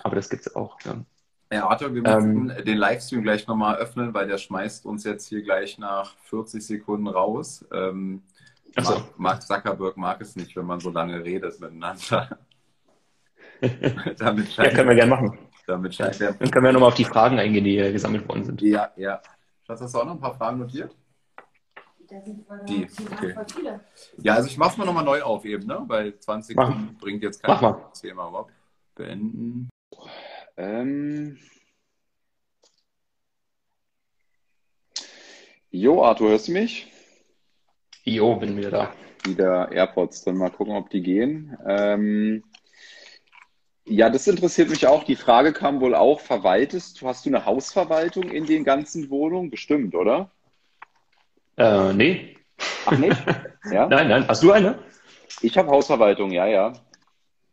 Aber 0.00 0.16
das 0.16 0.28
gibt's 0.28 0.54
auch, 0.54 0.78
ja. 0.84 1.02
Herr 1.48 1.70
Arthur, 1.70 1.94
wir 1.94 2.02
müssen 2.02 2.50
ähm, 2.50 2.64
den 2.64 2.76
Livestream 2.76 3.22
gleich 3.22 3.46
nochmal 3.46 3.76
öffnen, 3.76 4.12
weil 4.14 4.26
der 4.26 4.38
schmeißt 4.38 4.84
uns 4.84 5.04
jetzt 5.04 5.28
hier 5.28 5.42
gleich 5.42 5.78
nach 5.78 6.16
40 6.24 6.66
Sekunden 6.66 7.06
raus. 7.06 7.64
Ähm, 7.72 8.22
so. 8.78 9.02
Mark 9.16 9.42
Zuckerberg 9.42 9.96
mag 9.96 10.20
es 10.20 10.34
nicht, 10.36 10.56
wenn 10.56 10.66
man 10.66 10.80
so 10.80 10.90
lange 10.90 11.24
redet 11.24 11.60
miteinander. 11.60 12.38
damit 14.18 14.56
ja, 14.56 14.70
können 14.70 14.88
wir 14.88 14.96
gerne 14.96 15.10
machen. 15.10 15.38
Damit 15.66 15.94
scheint 15.94 16.18
ja, 16.18 16.32
Dann 16.32 16.50
können 16.50 16.64
wir 16.64 16.72
nochmal 16.72 16.88
auf 16.88 16.94
die 16.94 17.04
Fragen 17.04 17.38
eingehen, 17.38 17.64
die 17.64 17.76
gesammelt 17.76 18.28
worden 18.28 18.44
sind. 18.44 18.62
Ja, 18.62 18.90
ja. 18.96 19.20
Schatz, 19.66 19.80
hast 19.80 19.94
du 19.94 19.98
auch 19.98 20.04
noch 20.04 20.12
ein 20.12 20.20
paar 20.20 20.34
Fragen 20.34 20.58
notiert? 20.58 20.94
Die, 22.68 22.86
okay. 23.10 23.34
Ja, 24.18 24.34
also 24.34 24.48
ich 24.48 24.56
mach's 24.56 24.76
mal 24.76 24.84
nochmal 24.84 25.04
neu 25.04 25.22
auf 25.22 25.44
eben, 25.44 25.66
ne? 25.66 25.82
Weil 25.86 26.16
20 26.16 26.54
Sekunden 26.56 26.96
bringt 26.98 27.22
jetzt 27.22 27.42
kein 27.42 27.74
Thema. 28.00 28.24
Rob. 28.26 28.50
Beenden. 28.94 29.68
Ähm. 30.56 31.38
Jo, 35.70 36.02
Arthur, 36.02 36.30
hörst 36.30 36.48
du 36.48 36.52
mich? 36.52 36.90
Jo, 38.04 38.36
bin 38.36 38.56
wieder 38.56 38.70
da. 38.70 38.92
Wieder 39.24 39.70
AirPods 39.72 40.22
drin, 40.24 40.36
mal 40.36 40.50
gucken, 40.50 40.74
ob 40.76 40.90
die 40.90 41.02
gehen. 41.02 41.56
Ähm, 41.66 42.44
ja, 43.84 44.10
das 44.10 44.26
interessiert 44.26 44.70
mich 44.70 44.86
auch. 44.86 45.04
Die 45.04 45.16
Frage 45.16 45.52
kam 45.52 45.80
wohl 45.80 45.94
auch, 45.94 46.20
verwaltest 46.20 47.00
du, 47.00 47.08
hast 47.08 47.26
du 47.26 47.30
eine 47.30 47.44
Hausverwaltung 47.44 48.30
in 48.30 48.46
den 48.46 48.64
ganzen 48.64 49.10
Wohnungen? 49.10 49.50
Bestimmt, 49.50 49.94
oder? 49.94 50.30
Äh, 51.56 51.92
nee. 51.92 52.36
Ach 52.84 52.98
nicht? 52.98 53.16
Ja? 53.72 53.88
nein, 53.88 54.06
nein. 54.06 54.28
Hast 54.28 54.44
du 54.44 54.52
eine? 54.52 54.78
Ich 55.40 55.58
habe 55.58 55.68
Hausverwaltung, 55.70 56.30
ja, 56.30 56.46
ja. 56.46 56.72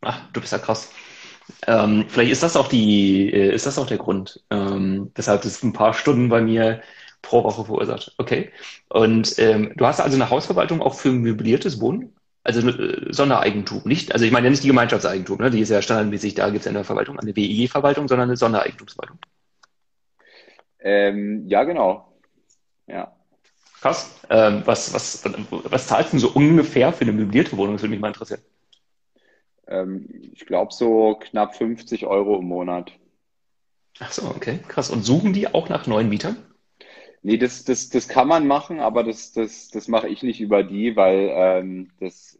Ach, 0.00 0.30
du 0.32 0.40
bist 0.40 0.52
ja 0.52 0.58
krass. 0.60 0.92
Ähm, 1.66 2.06
vielleicht 2.08 2.32
ist 2.32 2.42
das 2.42 2.56
auch 2.56 2.68
die, 2.68 3.32
äh, 3.32 3.54
ist 3.54 3.66
das 3.66 3.78
auch 3.78 3.86
der 3.86 3.98
Grund, 3.98 4.42
ähm, 4.50 5.10
weshalb 5.14 5.42
das 5.42 5.62
ein 5.62 5.72
paar 5.72 5.94
Stunden 5.94 6.28
bei 6.28 6.40
mir 6.40 6.82
pro 7.22 7.42
Woche 7.44 7.64
verursacht. 7.64 8.14
Okay. 8.18 8.50
Und 8.88 9.38
ähm, 9.38 9.72
du 9.76 9.86
hast 9.86 10.00
also 10.00 10.16
eine 10.16 10.30
Hausverwaltung 10.30 10.82
auch 10.82 10.94
für 10.94 11.10
möbliertes 11.12 11.80
Wohnen? 11.80 12.14
Also 12.42 12.68
äh, 12.68 13.12
Sondereigentum, 13.12 13.82
nicht? 13.84 14.12
Also 14.12 14.26
ich 14.26 14.32
meine 14.32 14.46
ja 14.46 14.50
nicht 14.50 14.62
die 14.62 14.68
Gemeinschaftseigentum, 14.68 15.38
ne? 15.38 15.50
die 15.50 15.60
ist 15.60 15.70
ja 15.70 15.80
standardmäßig, 15.80 16.34
da 16.34 16.46
gibt 16.50 16.58
es 16.58 16.64
ja 16.66 16.70
eine 16.70 16.84
Verwaltung, 16.84 17.18
eine 17.18 17.34
WEG-Verwaltung, 17.34 18.06
sondern 18.06 18.28
eine 18.28 18.36
Sondereigentumsverwaltung. 18.36 19.18
Ähm, 20.80 21.48
ja, 21.48 21.64
genau. 21.64 22.12
Ja. 22.86 23.16
Krass. 23.80 24.20
Ähm, 24.28 24.62
was, 24.66 24.92
was, 24.92 25.24
was 25.48 25.86
zahlst 25.86 26.12
du 26.12 26.18
so 26.18 26.28
ungefähr 26.28 26.92
für 26.92 27.02
eine 27.02 27.12
möblierte 27.12 27.56
Wohnung? 27.56 27.74
Das 27.74 27.82
würde 27.82 27.90
mich 27.90 28.00
mal 28.00 28.08
interessieren. 28.08 28.42
Ähm, 29.66 30.08
ich 30.32 30.46
glaube 30.46 30.72
so 30.72 31.16
knapp 31.20 31.56
50 31.56 32.06
Euro 32.06 32.38
im 32.38 32.46
Monat. 32.46 32.92
Ach 34.00 34.12
so, 34.12 34.26
okay, 34.26 34.58
krass. 34.68 34.90
Und 34.90 35.02
suchen 35.02 35.32
die 35.32 35.48
auch 35.48 35.68
nach 35.68 35.86
neuen 35.86 36.08
Mietern? 36.08 36.36
Nee, 37.22 37.38
das, 37.38 37.64
das, 37.64 37.88
das 37.88 38.08
kann 38.08 38.28
man 38.28 38.46
machen, 38.46 38.80
aber 38.80 39.02
das, 39.02 39.32
das, 39.32 39.68
das 39.68 39.88
mache 39.88 40.08
ich 40.08 40.22
nicht 40.22 40.40
über 40.40 40.62
die, 40.62 40.94
weil 40.94 41.30
ähm, 41.32 41.90
das, 41.98 42.38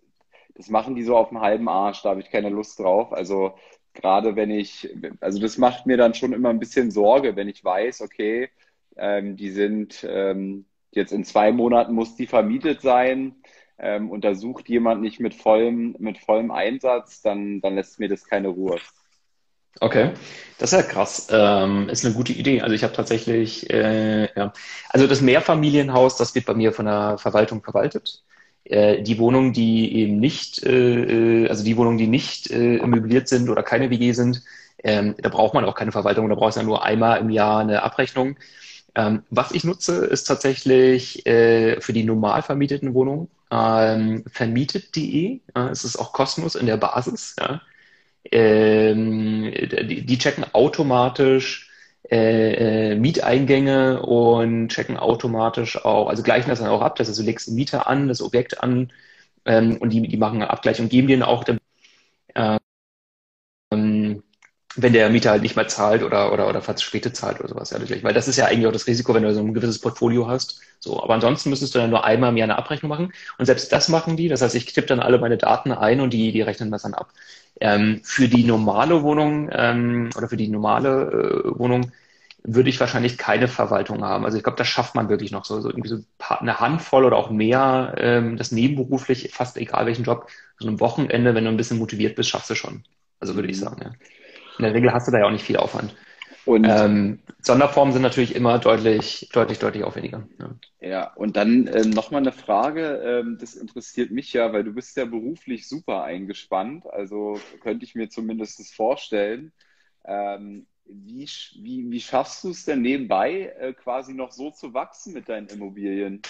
das 0.54 0.68
machen 0.68 0.94
die 0.94 1.04
so 1.04 1.16
auf 1.16 1.30
dem 1.30 1.40
halben 1.40 1.68
Arsch, 1.68 2.02
da 2.02 2.10
habe 2.10 2.20
ich 2.20 2.30
keine 2.30 2.50
Lust 2.50 2.78
drauf. 2.78 3.12
Also 3.12 3.54
gerade 3.94 4.36
wenn 4.36 4.50
ich, 4.50 4.90
also 5.20 5.40
das 5.40 5.56
macht 5.56 5.86
mir 5.86 5.96
dann 5.96 6.14
schon 6.14 6.32
immer 6.32 6.50
ein 6.50 6.58
bisschen 6.58 6.90
Sorge, 6.90 7.34
wenn 7.36 7.48
ich 7.48 7.64
weiß, 7.64 8.02
okay, 8.02 8.50
ähm, 8.96 9.36
die 9.36 9.50
sind 9.50 10.06
ähm, 10.08 10.66
jetzt 10.90 11.12
in 11.12 11.24
zwei 11.24 11.52
Monaten 11.52 11.94
muss 11.94 12.16
die 12.16 12.26
vermietet 12.26 12.80
sein 12.82 13.36
ähm, 13.78 14.10
und 14.10 14.24
da 14.24 14.34
sucht 14.34 14.68
jemand 14.68 15.02
nicht 15.02 15.20
mit 15.20 15.34
vollem, 15.34 15.96
mit 15.98 16.18
vollem 16.18 16.50
Einsatz, 16.50 17.22
dann, 17.22 17.60
dann 17.60 17.74
lässt 17.74 17.98
mir 17.98 18.08
das 18.08 18.24
keine 18.24 18.48
Ruhe. 18.48 18.78
Okay, 19.80 20.12
das 20.58 20.72
ist 20.72 20.78
ja 20.78 20.84
krass. 20.84 21.28
Ähm, 21.32 21.88
ist 21.88 22.04
eine 22.04 22.14
gute 22.14 22.32
Idee. 22.32 22.60
Also 22.60 22.74
ich 22.74 22.84
habe 22.84 22.92
tatsächlich, 22.92 23.68
äh, 23.70 24.28
ja, 24.36 24.52
also 24.90 25.06
das 25.08 25.20
Mehrfamilienhaus, 25.20 26.16
das 26.16 26.34
wird 26.34 26.46
bei 26.46 26.54
mir 26.54 26.72
von 26.72 26.86
der 26.86 27.18
Verwaltung 27.18 27.62
verwaltet. 27.62 28.22
Äh, 28.62 29.02
die 29.02 29.18
Wohnungen, 29.18 29.52
die 29.52 29.96
eben 29.96 30.20
nicht, 30.20 30.62
äh, 30.64 31.42
äh 31.44 31.48
also 31.48 31.64
die 31.64 31.76
Wohnungen, 31.76 31.98
die 31.98 32.06
nicht 32.06 32.50
äh, 32.52 32.78
möbliert 32.86 33.26
sind 33.28 33.48
oder 33.48 33.64
keine 33.64 33.90
WG 33.90 34.12
sind, 34.12 34.42
ähm, 34.84 35.16
da 35.18 35.28
braucht 35.28 35.54
man 35.54 35.64
auch 35.64 35.74
keine 35.74 35.92
Verwaltung, 35.92 36.28
da 36.28 36.34
braucht 36.36 36.56
man 36.56 36.64
ja 36.64 36.68
nur 36.68 36.84
einmal 36.84 37.20
im 37.20 37.30
Jahr 37.30 37.60
eine 37.60 37.82
Abrechnung. 37.82 38.36
Ähm, 38.94 39.24
was 39.30 39.50
ich 39.52 39.64
nutze, 39.64 40.04
ist 40.06 40.24
tatsächlich 40.24 41.26
äh, 41.26 41.80
für 41.80 41.92
die 41.92 42.04
normal 42.04 42.42
vermieteten 42.42 42.94
Wohnungen 42.94 43.28
ähm, 43.54 44.24
vermietet.de. 44.30 45.40
Äh, 45.54 45.60
es 45.70 45.84
ist 45.84 45.96
auch 45.96 46.12
kostenlos 46.12 46.54
in 46.56 46.66
der 46.66 46.76
Basis. 46.76 47.36
Ja. 47.38 47.62
Ähm, 48.32 49.52
die, 49.52 50.06
die, 50.06 50.18
checken 50.18 50.44
automatisch 50.54 51.70
äh, 52.10 52.92
äh, 52.92 52.96
Mieteingänge 52.96 54.02
und 54.02 54.68
checken 54.70 54.96
automatisch 54.96 55.84
auch, 55.84 56.08
also 56.08 56.22
gleichen 56.22 56.48
das 56.50 56.60
dann 56.60 56.68
auch 56.68 56.82
ab. 56.82 56.96
Das 56.96 57.08
heißt, 57.08 57.18
du 57.18 57.22
legst 57.22 57.48
den 57.48 57.54
Mieter 57.56 57.86
an, 57.88 58.08
das 58.08 58.22
Objekt 58.22 58.62
an 58.62 58.92
ähm, 59.46 59.76
und 59.78 59.90
die, 59.92 60.08
die 60.08 60.16
machen 60.16 60.42
einen 60.42 60.50
Abgleich 60.50 60.80
und 60.80 60.88
geben 60.90 61.08
dir 61.08 61.26
auch 61.28 61.44
ähm, 63.70 64.22
wenn 64.76 64.92
der 64.92 65.08
Mieter 65.10 65.30
halt 65.30 65.42
nicht 65.42 65.56
mehr 65.56 65.68
zahlt 65.68 66.02
oder, 66.02 66.32
oder, 66.32 66.48
oder 66.48 66.60
verspätet 66.60 67.16
zahlt 67.16 67.38
oder 67.40 67.48
sowas. 67.48 67.70
Ja, 67.70 67.78
Weil 68.02 68.14
das 68.14 68.28
ist 68.28 68.36
ja 68.36 68.46
eigentlich 68.46 68.66
auch 68.66 68.72
das 68.72 68.86
Risiko, 68.86 69.14
wenn 69.14 69.22
du 69.22 69.32
so 69.32 69.40
ein 69.40 69.54
gewisses 69.54 69.80
Portfolio 69.80 70.26
hast. 70.26 70.60
So, 70.84 71.02
aber 71.02 71.14
ansonsten 71.14 71.48
müsstest 71.48 71.74
du 71.74 71.78
dann 71.78 71.88
nur 71.90 72.04
einmal 72.04 72.30
im 72.30 72.36
Jahr 72.36 72.44
eine 72.44 72.58
Abrechnung 72.58 72.90
machen. 72.90 73.12
Und 73.38 73.46
selbst 73.46 73.72
das 73.72 73.88
machen 73.88 74.16
die. 74.18 74.28
Das 74.28 74.42
heißt, 74.42 74.54
ich 74.54 74.66
tippe 74.66 74.86
dann 74.86 75.00
alle 75.00 75.18
meine 75.18 75.38
Daten 75.38 75.72
ein 75.72 76.00
und 76.00 76.10
die, 76.12 76.30
die 76.30 76.42
rechnen 76.42 76.70
das 76.70 76.82
dann 76.82 76.92
ab. 76.94 77.10
Ähm, 77.60 78.00
für 78.04 78.28
die 78.28 78.44
normale 78.44 79.02
Wohnung 79.02 79.48
ähm, 79.52 80.10
oder 80.16 80.28
für 80.28 80.36
die 80.36 80.48
normale 80.48 81.44
äh, 81.46 81.58
Wohnung 81.58 81.92
würde 82.42 82.68
ich 82.68 82.78
wahrscheinlich 82.80 83.16
keine 83.16 83.48
Verwaltung 83.48 84.04
haben. 84.04 84.26
Also 84.26 84.36
ich 84.36 84.44
glaube, 84.44 84.58
das 84.58 84.68
schafft 84.68 84.94
man 84.94 85.08
wirklich 85.08 85.32
noch 85.32 85.46
so, 85.46 85.60
so 85.62 85.70
irgendwie 85.70 85.88
so 85.88 85.98
eine 86.18 86.60
Handvoll 86.60 87.06
oder 87.06 87.16
auch 87.16 87.30
mehr, 87.30 87.94
ähm, 87.96 88.36
das 88.36 88.52
nebenberuflich, 88.52 89.30
fast 89.32 89.56
egal 89.56 89.86
welchen 89.86 90.04
Job, 90.04 90.28
so 90.58 90.68
ein 90.68 90.80
Wochenende, 90.80 91.34
wenn 91.34 91.44
du 91.44 91.50
ein 91.50 91.56
bisschen 91.56 91.78
motiviert 91.78 92.16
bist, 92.16 92.28
schaffst 92.28 92.50
du 92.50 92.54
schon. 92.54 92.84
Also 93.20 93.34
würde 93.34 93.48
ich 93.48 93.58
sagen, 93.58 93.80
ja. 93.82 93.92
In 94.58 94.64
der 94.64 94.74
Regel 94.74 94.92
hast 94.92 95.08
du 95.08 95.12
da 95.12 95.18
ja 95.20 95.26
auch 95.26 95.30
nicht 95.30 95.44
viel 95.44 95.56
Aufwand. 95.56 95.94
Und 96.46 96.66
ähm, 96.68 97.20
Sonderformen 97.40 97.92
sind 97.92 98.02
natürlich 98.02 98.34
immer 98.34 98.58
deutlich, 98.58 99.28
deutlich, 99.32 99.58
deutlich 99.58 99.84
aufwendiger. 99.84 100.26
Ja, 100.38 100.54
ja 100.80 101.12
und 101.14 101.36
dann 101.36 101.66
äh, 101.66 101.84
nochmal 101.84 102.20
eine 102.20 102.32
Frage, 102.32 103.02
ähm, 103.04 103.38
das 103.40 103.54
interessiert 103.54 104.10
mich 104.10 104.32
ja, 104.32 104.52
weil 104.52 104.64
du 104.64 104.72
bist 104.72 104.96
ja 104.96 105.04
beruflich 105.04 105.68
super 105.68 106.04
eingespannt, 106.04 106.86
also 106.86 107.40
könnte 107.62 107.84
ich 107.84 107.94
mir 107.94 108.10
zumindest 108.10 108.74
vorstellen. 108.74 109.52
Ähm, 110.04 110.66
wie, 110.86 111.26
wie, 111.56 111.90
wie 111.90 112.00
schaffst 112.00 112.44
du 112.44 112.50
es 112.50 112.64
denn 112.66 112.82
nebenbei 112.82 113.54
äh, 113.58 113.72
quasi 113.72 114.12
noch 114.12 114.32
so 114.32 114.50
zu 114.50 114.74
wachsen 114.74 115.14
mit 115.14 115.28
deinen 115.28 115.46
Immobilien? 115.48 116.20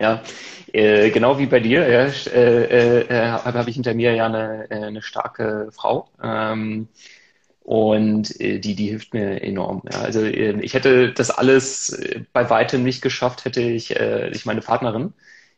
Ja, 0.00 0.22
äh, 0.72 1.10
genau 1.10 1.38
wie 1.38 1.46
bei 1.46 1.60
dir 1.60 1.88
ja, 1.88 2.06
äh, 2.32 3.00
äh, 3.00 3.30
habe 3.30 3.58
hab 3.58 3.68
ich 3.68 3.76
hinter 3.76 3.94
mir 3.94 4.12
ja 4.12 4.26
eine, 4.26 4.70
äh, 4.70 4.84
eine 4.84 5.02
starke 5.02 5.70
Frau. 5.72 6.10
Ähm, 6.22 6.88
und 7.64 8.38
äh, 8.40 8.58
die, 8.60 8.74
die 8.76 8.88
hilft 8.88 9.14
mir 9.14 9.42
enorm. 9.42 9.82
Ja. 9.90 10.02
Also 10.02 10.20
äh, 10.22 10.60
ich 10.60 10.74
hätte 10.74 11.12
das 11.12 11.30
alles 11.30 11.90
äh, 11.90 12.20
bei 12.32 12.48
weitem 12.50 12.84
nicht 12.84 13.02
geschafft, 13.02 13.46
hätte 13.46 13.62
ich, 13.62 13.98
äh, 13.98 14.28
ich 14.30 14.46
meine 14.46 14.60
Partnerin, 14.60 15.14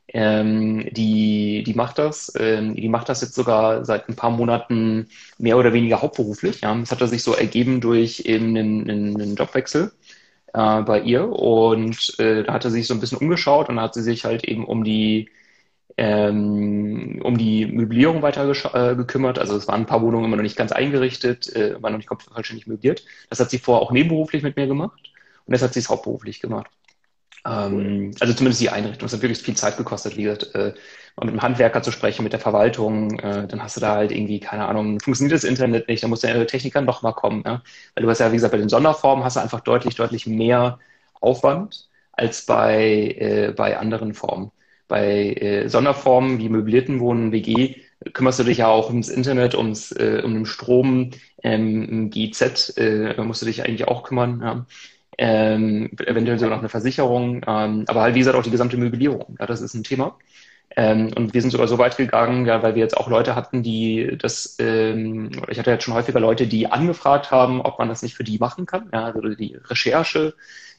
ähm, 0.09 0.89
die, 0.93 1.65
die 1.67 1.75
macht 1.75 1.99
das. 1.99 2.33
Ähm, 2.39 2.77
die 2.77 2.89
macht 2.89 3.09
das 3.09 3.23
jetzt 3.23 3.35
sogar 3.35 3.85
seit 3.85 4.09
ein 4.09 4.15
paar 4.17 4.31
Monaten 4.31 5.09
mehr 5.39 5.59
oder 5.59 5.73
weniger 5.73 6.01
hauptberuflich. 6.01 6.61
Ja. 6.61 6.75
Das 6.77 6.93
hat 6.93 7.01
er 7.01 7.09
sich 7.09 7.25
so 7.25 7.35
ergeben 7.35 7.81
durch 7.81 8.21
eben 8.21 8.57
einen, 8.57 8.89
einen, 8.89 9.35
Jobwechsel 9.35 9.91
äh, 10.55 10.83
bei 10.83 11.01
ihr. 11.01 11.29
Und 11.29 12.19
äh, 12.21 12.45
da 12.45 12.55
hat 12.55 12.65
er 12.65 12.71
sich 12.71 12.87
so 12.87 12.95
ein 12.95 13.01
bisschen 13.01 13.19
umgeschaut 13.19 13.69
und 13.69 13.81
hat 13.81 13.95
sie 13.95 14.03
sich 14.03 14.25
halt 14.25 14.45
eben 14.45 14.65
um 14.65 14.85
die 14.85 15.29
ähm, 15.97 17.21
um 17.23 17.39
die 17.39 17.67
Möblierung 17.67 18.23
weiter 18.23 18.49
äh, 18.51 18.95
gekümmert. 18.97 19.39
Also 19.39 19.57
es 19.57 19.69
waren 19.69 19.83
ein 19.83 19.87
paar 19.87 20.03
Wohnungen 20.03 20.27
immer 20.27 20.37
noch 20.37 20.43
nicht 20.43 20.57
ganz 20.57 20.73
eingerichtet, 20.73 21.55
äh, 21.55 21.81
waren 21.83 21.93
noch 21.93 21.99
nicht 21.99 22.09
vollständig 22.09 22.67
möbliert. 22.67 23.05
Das 23.31 23.41
hat 23.41 23.51
sie 23.51 23.59
vorher 23.59 23.83
auch 23.83 23.93
nebenberuflich 23.93 24.43
mit 24.43 24.57
mir 24.57 24.67
gemacht 24.67 25.13
und 25.47 25.55
jetzt 25.55 25.63
hat 25.63 25.75
sie 25.75 25.81
es 25.81 25.89
hauptberuflich 25.89 26.41
gemacht. 26.41 26.71
Ähm, 27.47 28.13
also 28.21 28.35
zumindest 28.35 28.61
die 28.61 28.71
Einrichtung. 28.71 29.07
Es 29.07 29.13
hat 29.13 29.23
wirklich 29.23 29.39
viel 29.41 29.57
Zeit 29.57 29.77
gekostet, 29.77 30.17
wie 30.17 30.25
gesagt, 30.25 30.55
äh, 30.55 30.75
mal 31.17 31.27
mit 31.27 31.35
dem 31.35 31.43
Handwerker 31.43 31.83
zu 31.83 31.93
sprechen, 31.93 32.25
mit 32.25 32.33
der 32.33 32.41
Verwaltung. 32.41 33.19
Äh, 33.21 33.47
dann 33.47 33.63
hast 33.63 33.77
du 33.77 33.81
da 33.81 33.95
halt 33.95 34.13
irgendwie, 34.13 34.41
keine 34.41 34.67
Ahnung, 34.67 35.01
funktioniert 35.01 35.35
das 35.35 35.45
Internet 35.45 35.89
nicht, 35.89 36.03
dann 36.03 36.11
muss 36.11 36.21
der 36.21 36.47
Techniker 36.47 36.81
noch 36.81 37.03
mal 37.03 37.13
kommen. 37.13 37.43
Ja? 37.47 37.63
Weil 37.95 38.05
du 38.05 38.11
hast 38.11 38.19
ja, 38.19 38.31
wie 38.33 38.37
gesagt, 38.37 38.53
bei 38.53 38.59
den 38.59 38.69
Sonderformen 38.69 39.25
hast 39.25 39.37
du 39.37 39.41
einfach 39.41 39.61
deutlich, 39.61 39.95
deutlich 39.95 40.27
mehr 40.27 40.79
Aufwand 41.21 41.89
als 42.13 42.45
bei, 42.47 43.15
äh, 43.19 43.53
bei 43.57 43.79
anderen 43.79 44.15
Formen. 44.15 44.51
Bei 44.89 45.33
äh, 45.33 45.69
Sonderformen 45.69 46.39
wie 46.39 46.49
möblierten 46.49 47.01
Wohnen, 47.01 47.33
WG, 47.33 47.77
kümmerst 48.13 48.39
du 48.39 48.45
dich 48.45 48.59
ja 48.59 48.69
auch 48.69 48.89
ums 48.89 49.09
Internet, 49.09 49.55
ums, 49.55 49.93
äh, 49.93 50.23
um 50.25 50.35
den 50.35 50.47
Strom, 50.47 51.11
ähm, 51.43 52.11
GZ, 52.11 52.77
äh, 52.77 53.21
musst 53.23 53.43
du 53.43 53.47
dich 53.47 53.65
eigentlich 53.65 53.89
auch 53.89 54.03
kümmern. 54.05 54.41
Ja. 54.43 54.67
Ähm, 55.19 55.91
eventuell 56.07 56.39
sogar 56.39 56.57
noch 56.57 56.63
eine 56.63 56.69
Versicherung, 56.69 57.37
ähm, 57.47 57.85
aber 57.87 58.03
halt 58.03 58.15
wie 58.15 58.19
gesagt 58.19 58.37
auch 58.37 58.43
die 58.43 58.51
gesamte 58.51 58.77
Möblierung. 58.77 59.37
Ja, 59.41 59.47
das 59.47 59.63
ist 59.63 59.75
ein 59.75 59.83
Thema. 59.83 60.19
Ähm, 60.77 61.11
und 61.17 61.33
wir 61.33 61.41
sind 61.41 61.53
sogar 61.53 61.69
so 61.69 61.79
weit 61.79 61.97
gegangen, 61.97 62.45
ja, 62.45 62.63
weil 62.63 62.75
wir 62.75 62.83
jetzt 62.83 62.97
auch 62.99 63.09
Leute 63.09 63.35
hatten, 63.35 63.63
die 63.63 64.17
das, 64.19 64.57
ähm, 64.59 65.31
ich 65.49 65.59
hatte 65.59 65.71
jetzt 65.71 65.85
schon 65.85 65.95
häufiger 65.95 66.21
Leute, 66.21 66.47
die 66.47 66.67
angefragt 66.67 67.31
haben, 67.31 67.63
ob 67.63 67.79
man 67.79 67.89
das 67.89 68.03
nicht 68.03 68.15
für 68.15 68.25
die 68.25 68.39
machen 68.39 68.67
kann. 68.67 68.91
Ja, 68.93 69.05
also 69.07 69.21
die 69.23 69.57
Recherche, 69.71 70.35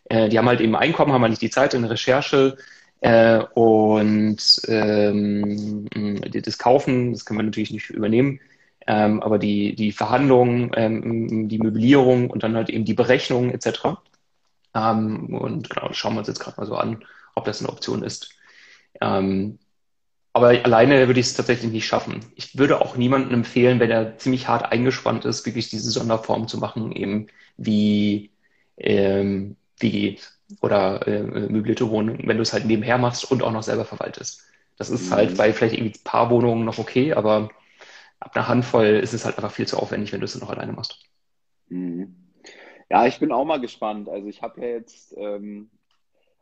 äh, 0.05 0.29
die 0.29 0.37
haben 0.37 0.47
halt 0.47 0.61
eben 0.61 0.75
Einkommen, 0.75 1.13
haben 1.13 1.21
halt 1.23 1.31
nicht 1.31 1.41
die 1.41 1.49
Zeit 1.49 1.73
in 1.73 1.83
Recherche 1.83 2.57
äh, 3.01 3.39
und 3.53 4.37
ähm, 4.67 5.85
das 6.31 6.57
Kaufen, 6.57 7.13
das 7.13 7.25
können 7.25 7.39
wir 7.39 7.43
natürlich 7.43 7.71
nicht 7.71 7.89
übernehmen. 7.89 8.39
Ähm, 8.87 9.21
aber 9.21 9.37
die, 9.37 9.75
die 9.75 9.91
Verhandlungen, 9.91 10.71
ähm, 10.75 11.49
die 11.49 11.59
Möblierung 11.59 12.29
und 12.29 12.43
dann 12.43 12.55
halt 12.55 12.69
eben 12.69 12.85
die 12.85 12.93
Berechnung 12.93 13.51
etc. 13.51 13.97
Ähm, 14.73 15.35
und 15.35 15.69
genau, 15.69 15.89
das 15.89 15.97
schauen 15.97 16.13
wir 16.15 16.19
uns 16.19 16.27
jetzt 16.29 16.39
gerade 16.39 16.59
mal 16.59 16.67
so 16.67 16.75
an, 16.75 17.03
ob 17.35 17.45
das 17.45 17.59
eine 17.59 17.69
Option 17.69 18.03
ist. 18.03 18.31
Ähm, 19.01 19.59
aber 20.33 20.49
alleine 20.49 21.07
würde 21.07 21.19
ich 21.19 21.27
es 21.27 21.33
tatsächlich 21.33 21.71
nicht 21.71 21.87
schaffen. 21.87 22.23
Ich 22.35 22.57
würde 22.57 22.79
auch 22.79 22.95
niemandem 22.95 23.33
empfehlen, 23.33 23.79
wenn 23.79 23.91
er 23.91 24.17
ziemlich 24.19 24.47
hart 24.47 24.71
eingespannt 24.71 25.25
ist, 25.25 25.45
wirklich 25.45 25.69
diese 25.69 25.89
Sonderform 25.91 26.47
zu 26.47 26.59
machen, 26.59 26.91
eben 26.91 27.27
wie 27.57 28.31
ähm, 28.77 29.57
WG 29.79 30.17
oder 30.61 31.05
äh, 31.07 31.23
möblierte 31.23 31.89
Wohnung, 31.89 32.19
wenn 32.23 32.37
du 32.37 32.43
es 32.43 32.53
halt 32.53 32.65
nebenher 32.65 32.97
machst 32.97 33.29
und 33.29 33.43
auch 33.43 33.51
noch 33.51 33.63
selber 33.63 33.85
verwaltest. 33.85 34.43
Das 34.77 34.89
ist 34.89 35.11
halt 35.11 35.25
mhm. 35.25 35.27
halt 35.29 35.37
bei 35.37 35.53
vielleicht 35.53 35.75
irgendwie 35.75 35.99
ein 35.99 36.03
paar 36.03 36.29
Wohnungen 36.29 36.65
noch 36.65 36.77
okay, 36.77 37.13
aber 37.13 37.49
ab 38.19 38.35
einer 38.35 38.47
Handvoll 38.47 38.85
ist 38.85 39.13
es 39.13 39.25
halt 39.25 39.37
einfach 39.37 39.51
viel 39.51 39.67
zu 39.67 39.77
aufwendig, 39.77 40.13
wenn 40.13 40.19
du 40.19 40.25
es 40.25 40.39
noch 40.39 40.49
alleine 40.49 40.73
machst. 40.73 41.03
Mhm. 41.69 42.15
Ja, 42.89 43.05
ich 43.05 43.19
bin 43.19 43.31
auch 43.31 43.45
mal 43.45 43.59
gespannt. 43.59 44.07
Also 44.07 44.27
ich 44.27 44.41
habe 44.41 44.61
ja 44.61 44.67
jetzt 44.67 45.13
ähm, 45.17 45.69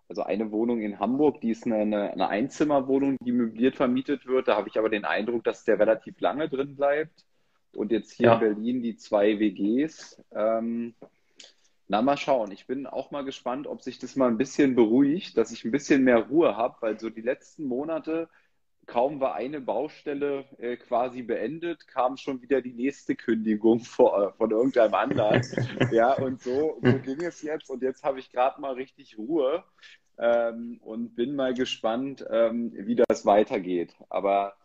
also 0.07 0.23
eine 0.23 0.51
Wohnung 0.51 0.81
in 0.81 0.99
Hamburg, 0.99 1.41
die 1.41 1.49
ist 1.49 1.65
eine, 1.65 2.11
eine 2.11 2.27
Einzimmerwohnung, 2.27 3.17
die 3.21 3.31
möbliert 3.31 3.75
vermietet 3.75 4.27
wird. 4.27 4.47
Da 4.47 4.55
habe 4.55 4.69
ich 4.69 4.77
aber 4.77 4.89
den 4.89 5.05
Eindruck, 5.05 5.43
dass 5.43 5.63
der 5.63 5.79
relativ 5.79 6.19
lange 6.19 6.47
drin 6.47 6.75
bleibt. 6.75 7.25
Und 7.73 7.91
jetzt 7.91 8.13
hier 8.13 8.27
ja. 8.27 8.33
in 8.35 8.39
Berlin 8.39 8.83
die 8.83 8.95
zwei 8.95 9.39
WGs. 9.39 10.23
Ähm, 10.33 10.93
na, 11.87 12.01
mal 12.01 12.17
schauen. 12.17 12.51
Ich 12.51 12.65
bin 12.67 12.87
auch 12.87 13.11
mal 13.11 13.23
gespannt, 13.23 13.67
ob 13.67 13.81
sich 13.81 13.99
das 13.99 14.15
mal 14.15 14.27
ein 14.27 14.37
bisschen 14.37 14.75
beruhigt, 14.75 15.37
dass 15.37 15.51
ich 15.51 15.65
ein 15.65 15.71
bisschen 15.71 16.03
mehr 16.03 16.17
Ruhe 16.17 16.57
habe, 16.57 16.77
weil 16.81 16.99
so 16.99 17.09
die 17.09 17.21
letzten 17.21 17.65
Monate, 17.65 18.29
kaum 18.87 19.19
war 19.19 19.35
eine 19.35 19.61
Baustelle 19.61 20.45
äh, 20.57 20.77
quasi 20.77 21.21
beendet, 21.21 21.87
kam 21.87 22.17
schon 22.17 22.41
wieder 22.41 22.61
die 22.61 22.73
nächste 22.73 23.15
Kündigung 23.15 23.79
vor, 23.81 24.33
von 24.37 24.51
irgendeinem 24.51 24.93
anderen. 24.95 25.41
ja, 25.91 26.13
und 26.13 26.41
so, 26.41 26.79
so 26.83 26.99
ging 26.99 27.21
es 27.21 27.41
jetzt. 27.41 27.69
Und 27.69 27.83
jetzt 27.83 28.03
habe 28.03 28.19
ich 28.19 28.31
gerade 28.31 28.59
mal 28.61 28.73
richtig 28.73 29.17
Ruhe 29.17 29.63
ähm, 30.17 30.79
und 30.81 31.15
bin 31.15 31.35
mal 31.35 31.53
gespannt, 31.53 32.25
ähm, 32.29 32.71
wie 32.75 32.95
das 32.95 33.25
weitergeht. 33.25 33.95
Aber 34.09 34.55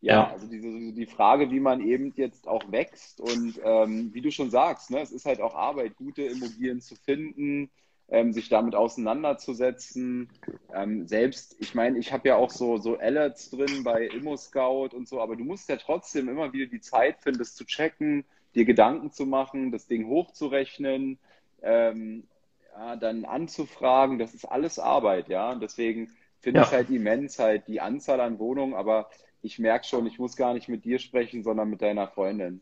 ja, 0.00 0.14
ja, 0.14 0.32
also 0.32 0.46
diese, 0.46 0.92
die 0.92 1.06
Frage, 1.06 1.50
wie 1.50 1.60
man 1.60 1.80
eben 1.80 2.12
jetzt 2.16 2.48
auch 2.48 2.72
wächst 2.72 3.20
und 3.20 3.60
ähm, 3.62 4.10
wie 4.14 4.22
du 4.22 4.30
schon 4.30 4.50
sagst, 4.50 4.90
ne, 4.90 5.00
es 5.00 5.12
ist 5.12 5.26
halt 5.26 5.40
auch 5.40 5.54
Arbeit, 5.54 5.96
gute 5.96 6.22
Immobilien 6.22 6.80
zu 6.80 6.96
finden, 6.96 7.70
ähm, 8.08 8.32
sich 8.32 8.48
damit 8.48 8.74
auseinanderzusetzen. 8.74 10.28
Ähm, 10.74 11.06
selbst, 11.06 11.56
ich 11.60 11.74
meine, 11.74 11.98
ich 11.98 12.12
habe 12.12 12.28
ja 12.28 12.36
auch 12.36 12.50
so, 12.50 12.78
so 12.78 12.98
Alerts 12.98 13.50
drin 13.50 13.84
bei 13.84 14.06
ImmoScout 14.06 14.88
und 14.94 15.06
so, 15.06 15.20
aber 15.20 15.36
du 15.36 15.44
musst 15.44 15.68
ja 15.68 15.76
trotzdem 15.76 16.28
immer 16.28 16.52
wieder 16.52 16.66
die 16.66 16.80
Zeit 16.80 17.18
finden, 17.20 17.38
das 17.38 17.54
zu 17.54 17.66
checken, 17.66 18.24
dir 18.54 18.64
Gedanken 18.64 19.12
zu 19.12 19.26
machen, 19.26 19.70
das 19.70 19.86
Ding 19.86 20.08
hochzurechnen, 20.08 21.18
ähm, 21.62 22.24
ja, 22.72 22.96
dann 22.96 23.26
anzufragen, 23.26 24.18
das 24.18 24.34
ist 24.34 24.46
alles 24.46 24.78
Arbeit, 24.78 25.28
ja. 25.28 25.52
Und 25.52 25.62
deswegen 25.62 26.10
finde 26.40 26.60
ja. 26.60 26.66
ich 26.66 26.72
halt 26.72 26.90
immens 26.90 27.38
halt 27.38 27.68
die 27.68 27.80
Anzahl 27.80 28.20
an 28.20 28.38
Wohnungen, 28.38 28.74
aber 28.74 29.10
ich 29.42 29.58
merke 29.58 29.86
schon, 29.86 30.06
ich 30.06 30.18
muss 30.18 30.36
gar 30.36 30.54
nicht 30.54 30.68
mit 30.68 30.84
dir 30.84 30.98
sprechen, 30.98 31.42
sondern 31.42 31.70
mit 31.70 31.82
deiner 31.82 32.08
Freundin. 32.08 32.60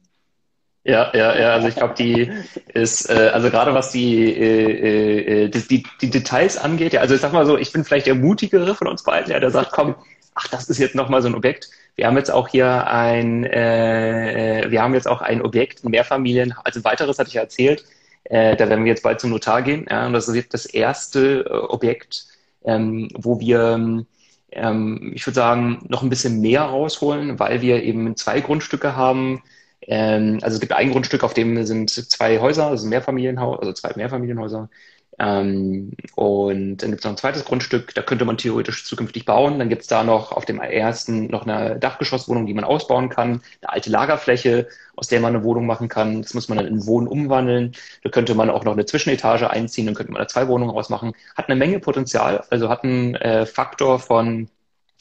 Ja, 0.84 1.10
ja, 1.12 1.38
ja, 1.38 1.52
also 1.52 1.68
ich 1.68 1.74
glaube, 1.74 1.94
die 1.98 2.30
ist, 2.72 3.10
äh, 3.10 3.30
also 3.34 3.50
gerade 3.50 3.74
was 3.74 3.90
die, 3.90 4.32
äh, 4.32 5.44
äh, 5.44 5.48
die, 5.48 5.84
die, 6.00 6.10
Details 6.10 6.56
angeht, 6.56 6.94
ja, 6.94 7.00
also 7.00 7.14
ich 7.14 7.20
sag 7.20 7.32
mal 7.32 7.44
so, 7.44 7.58
ich 7.58 7.72
bin 7.72 7.84
vielleicht 7.84 8.06
der 8.06 8.14
mutigere 8.14 8.74
von 8.74 8.86
uns 8.86 9.02
beiden, 9.02 9.30
ja, 9.32 9.40
der 9.40 9.50
sagt, 9.50 9.72
komm, 9.72 9.96
ach, 10.34 10.48
das 10.48 10.70
ist 10.70 10.78
jetzt 10.78 10.94
nochmal 10.94 11.20
so 11.20 11.28
ein 11.28 11.34
Objekt. 11.34 11.68
Wir 11.96 12.06
haben 12.06 12.16
jetzt 12.16 12.30
auch 12.30 12.48
hier 12.48 12.86
ein, 12.86 13.44
äh, 13.44 14.66
wir 14.68 14.80
haben 14.80 14.94
jetzt 14.94 15.08
auch 15.08 15.20
ein 15.20 15.42
Objekt, 15.42 15.84
ein 15.84 15.90
Mehrfamilien, 15.90 16.54
also 16.64 16.82
weiteres 16.84 17.18
hatte 17.18 17.28
ich 17.28 17.34
ja 17.34 17.42
erzählt, 17.42 17.84
äh, 18.24 18.56
da 18.56 18.68
werden 18.70 18.84
wir 18.84 18.92
jetzt 18.92 19.02
bald 19.02 19.20
zum 19.20 19.30
Notar 19.30 19.62
gehen, 19.62 19.86
ja, 19.90 20.06
und 20.06 20.12
das 20.12 20.28
ist 20.28 20.54
das 20.54 20.64
erste 20.64 21.40
äh, 21.40 21.52
Objekt, 21.52 22.28
ähm, 22.64 23.08
wo 23.14 23.40
wir, 23.40 24.06
ähm, 24.52 25.12
ich 25.14 25.26
würde 25.26 25.34
sagen, 25.34 25.84
noch 25.88 26.02
ein 26.02 26.10
bisschen 26.10 26.40
mehr 26.40 26.62
rausholen, 26.62 27.38
weil 27.38 27.60
wir 27.62 27.82
eben 27.82 28.16
zwei 28.16 28.40
Grundstücke 28.40 28.96
haben, 28.96 29.42
ähm, 29.82 30.38
also 30.42 30.54
es 30.54 30.60
gibt 30.60 30.72
ein 30.72 30.90
Grundstück, 30.90 31.24
auf 31.24 31.34
dem 31.34 31.64
sind 31.64 31.90
zwei 31.90 32.40
Häuser, 32.40 32.66
also 32.68 32.86
Mehrfamilienhaus, 32.86 33.58
also 33.60 33.72
zwei 33.72 33.92
Mehrfamilienhäuser. 33.96 34.68
Ähm, 35.18 35.92
und 36.14 36.78
dann 36.78 36.90
gibt 36.90 37.00
es 37.00 37.04
noch 37.04 37.12
ein 37.12 37.16
zweites 37.16 37.44
Grundstück, 37.44 37.94
da 37.94 38.02
könnte 38.02 38.24
man 38.24 38.38
theoretisch 38.38 38.84
zukünftig 38.84 39.24
bauen. 39.24 39.58
Dann 39.58 39.68
gibt 39.68 39.82
es 39.82 39.88
da 39.88 40.04
noch 40.04 40.32
auf 40.32 40.44
dem 40.44 40.60
ersten 40.60 41.26
noch 41.26 41.46
eine 41.46 41.78
Dachgeschosswohnung, 41.78 42.46
die 42.46 42.54
man 42.54 42.64
ausbauen 42.64 43.08
kann, 43.08 43.42
eine 43.60 43.72
alte 43.72 43.90
Lagerfläche, 43.90 44.68
aus 44.94 45.08
der 45.08 45.20
man 45.20 45.34
eine 45.34 45.44
Wohnung 45.44 45.66
machen 45.66 45.88
kann. 45.88 46.22
Das 46.22 46.34
muss 46.34 46.48
man 46.48 46.58
dann 46.58 46.68
in 46.68 46.86
Wohnen 46.86 47.08
umwandeln. 47.08 47.72
Da 48.04 48.10
könnte 48.10 48.34
man 48.34 48.50
auch 48.50 48.64
noch 48.64 48.72
eine 48.72 48.86
Zwischenetage 48.86 49.50
einziehen, 49.50 49.86
dann 49.86 49.94
könnte 49.94 50.12
man 50.12 50.22
da 50.22 50.28
zwei 50.28 50.46
Wohnungen 50.48 50.70
rausmachen. 50.70 51.12
Hat 51.36 51.48
eine 51.48 51.56
Menge 51.56 51.80
Potenzial, 51.80 52.44
also 52.50 52.68
hat 52.68 52.84
einen 52.84 53.14
äh, 53.16 53.46
Faktor 53.46 53.98
von 53.98 54.48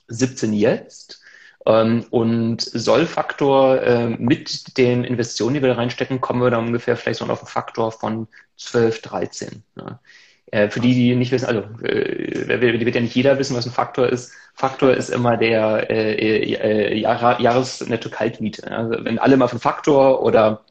17 0.07 0.53
jetzt 0.53 1.21
und 1.67 2.61
Sollfaktor 2.61 3.81
äh, 3.81 4.07
mit 4.07 4.77
den 4.77 5.03
Investitionen, 5.03 5.55
die 5.55 5.61
wir 5.61 5.67
da 5.67 5.75
reinstecken, 5.75 6.21
kommen 6.21 6.41
wir 6.41 6.49
dann 6.49 6.67
ungefähr 6.67 6.95
vielleicht 6.95 7.19
so 7.19 7.25
auf 7.25 7.39
einen 7.39 7.47
Faktor 7.47 7.91
von 7.91 8.29
12, 8.55 9.01
13. 9.01 9.63
Ja. 9.75 9.99
Äh, 10.51 10.69
für 10.69 10.79
die, 10.79 10.93
die 10.93 11.13
nicht 11.13 11.33
wissen, 11.33 11.47
also 11.47 11.63
äh, 11.83 12.61
wird 12.61 12.95
ja 12.95 13.01
nicht 13.01 13.15
jeder 13.15 13.37
wissen, 13.37 13.53
was 13.57 13.65
ein 13.65 13.73
Faktor 13.73 14.07
ist. 14.07 14.31
Faktor 14.53 14.93
ist 14.93 15.09
immer 15.09 15.35
der 15.35 15.91
Jahr, 16.95 17.41
Jahresnetto-Kaltmiete. 17.41 18.71
Also 18.71 19.03
wenn 19.03 19.19
alle 19.19 19.35
mal 19.35 19.49
von 19.49 19.59
Faktor 19.59 20.23
oder 20.23 20.63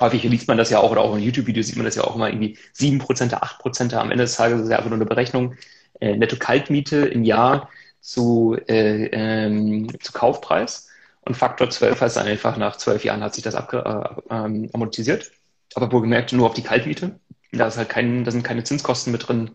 häufig 0.00 0.22
liest 0.22 0.48
man 0.48 0.56
das 0.56 0.70
ja 0.70 0.78
auch, 0.78 0.90
oder 0.90 1.02
auch 1.02 1.14
in 1.14 1.22
YouTube-Videos 1.24 1.66
sieht 1.66 1.76
man 1.76 1.84
das 1.84 1.96
ja 1.96 2.04
auch 2.04 2.16
immer 2.16 2.30
irgendwie 2.30 2.56
7%, 2.74 3.02
8% 3.02 3.94
am 3.94 4.10
Ende 4.10 4.24
des 4.24 4.36
Tages 4.36 4.62
ist 4.62 4.70
ja 4.70 4.78
einfach 4.78 4.88
nur 4.88 4.96
eine 4.96 5.04
Berechnung. 5.04 5.56
Netto-Kaltmiete 6.00 6.96
im 7.06 7.24
Jahr 7.24 7.68
zu, 8.08 8.56
äh, 8.68 9.04
ähm, 9.12 9.86
zu 10.00 10.12
Kaufpreis. 10.12 10.88
Und 11.20 11.36
Faktor 11.36 11.68
12 11.68 12.00
heißt 12.00 12.16
dann 12.16 12.26
einfach, 12.26 12.56
nach 12.56 12.76
zwölf 12.76 13.04
Jahren 13.04 13.22
hat 13.22 13.34
sich 13.34 13.44
das 13.44 13.54
abge 13.54 13.84
äh, 13.84 14.34
ähm, 14.34 14.70
amortisiert. 14.72 15.30
Aber 15.74 15.92
wohlgemerkt 15.92 16.32
nur 16.32 16.46
auf 16.46 16.54
die 16.54 16.62
Kaltmiete. 16.62 17.20
Da, 17.52 17.66
ist 17.66 17.76
halt 17.76 17.90
kein, 17.90 18.24
da 18.24 18.30
sind 18.30 18.44
keine 18.44 18.64
Zinskosten 18.64 19.12
mit 19.12 19.28
drin 19.28 19.50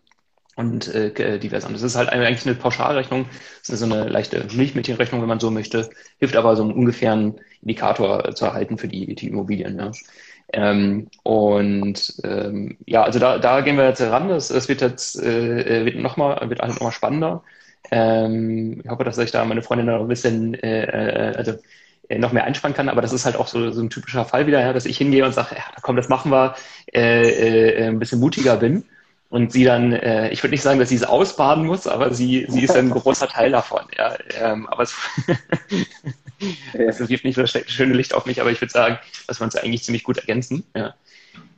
und 0.55 0.87
äh, 0.93 1.39
divers 1.39 1.67
Das 1.67 1.81
ist 1.81 1.95
halt 1.95 2.09
eigentlich 2.09 2.45
eine 2.45 2.53
Pauschalrechnung. 2.53 3.25
Das 3.61 3.69
ist 3.69 3.79
so 3.79 3.85
eine 3.85 4.07
leichte 4.07 4.45
Milchmädchenrechnung, 4.53 5.21
wenn 5.21 5.29
man 5.29 5.39
so 5.39 5.49
möchte. 5.49 5.89
Hilft 6.19 6.35
aber 6.35 6.55
so 6.55 6.61
einen 6.61 6.73
ungefähren 6.73 7.39
Indikator 7.61 8.35
zu 8.35 8.45
erhalten 8.45 8.77
für 8.77 8.87
die, 8.87 9.15
die 9.15 9.29
Immobilien. 9.29 9.79
Ja. 9.79 9.91
Ähm, 10.53 11.07
und 11.23 12.21
ähm, 12.23 12.77
ja, 12.85 13.03
also 13.03 13.17
da, 13.17 13.39
da 13.39 13.61
gehen 13.61 13.77
wir 13.77 13.87
jetzt 13.87 14.01
ran. 14.01 14.29
Das, 14.29 14.49
das 14.49 14.69
wird 14.69 14.81
jetzt 14.81 15.19
äh, 15.19 15.85
wird 15.85 16.17
mal, 16.17 16.47
wird 16.51 16.59
halt 16.61 16.75
noch 16.75 16.81
mal 16.81 16.91
spannender. 16.91 17.43
Ähm, 17.93 18.81
ich 18.83 18.89
hoffe, 18.89 19.03
dass 19.03 19.19
ich 19.19 19.29
da 19.29 19.45
meine 19.45 19.61
Freundin 19.61 19.85
noch 19.85 20.01
ein 20.01 20.07
bisschen, 20.07 20.55
äh, 20.55 20.83
äh, 20.85 21.35
also 21.35 21.53
äh, 22.09 22.17
noch 22.17 22.31
mehr 22.31 22.43
einspannen 22.43 22.75
kann, 22.75 22.89
aber 22.89 23.03
das 23.03 23.13
ist 23.13 23.23
halt 23.23 23.35
auch 23.35 23.47
so, 23.47 23.69
so 23.69 23.81
ein 23.81 23.91
typischer 23.91 24.25
Fall 24.25 24.47
wieder, 24.47 24.59
ja, 24.61 24.73
dass 24.73 24.87
ich 24.87 24.97
hingehe 24.97 25.23
und 25.23 25.33
sage, 25.33 25.55
ja, 25.55 25.63
komm, 25.83 25.95
das 25.95 26.09
machen 26.09 26.31
wir, 26.31 26.55
äh, 26.91 27.83
äh, 27.83 27.87
ein 27.89 27.99
bisschen 27.99 28.19
mutiger 28.19 28.57
bin. 28.57 28.83
Und 29.29 29.51
sie 29.51 29.63
dann, 29.63 29.93
äh, 29.93 30.29
ich 30.29 30.41
würde 30.43 30.51
nicht 30.51 30.63
sagen, 30.63 30.79
dass 30.79 30.89
sie 30.89 30.95
es 30.95 31.03
ausbaden 31.03 31.65
muss, 31.65 31.85
aber 31.87 32.13
sie, 32.13 32.45
sie 32.49 32.63
ist 32.63 32.75
ein 32.75 32.89
großer 32.89 33.27
Teil 33.27 33.51
davon. 33.51 33.81
Ja, 33.95 34.15
ähm, 34.39 34.67
aber 34.67 34.83
es, 34.83 34.95
es 36.73 37.09
wirft 37.09 37.25
nicht 37.25 37.35
so 37.35 37.41
das 37.41 37.51
schöne 37.67 37.93
Licht 37.93 38.13
auf 38.15 38.25
mich, 38.25 38.41
aber 38.41 38.51
ich 38.51 38.61
würde 38.61 38.73
sagen, 38.73 38.99
dass 39.27 39.39
wir 39.39 39.45
uns 39.45 39.55
eigentlich 39.55 39.83
ziemlich 39.83 40.03
gut 40.03 40.17
ergänzen. 40.17 40.63
Ja. 40.75 40.95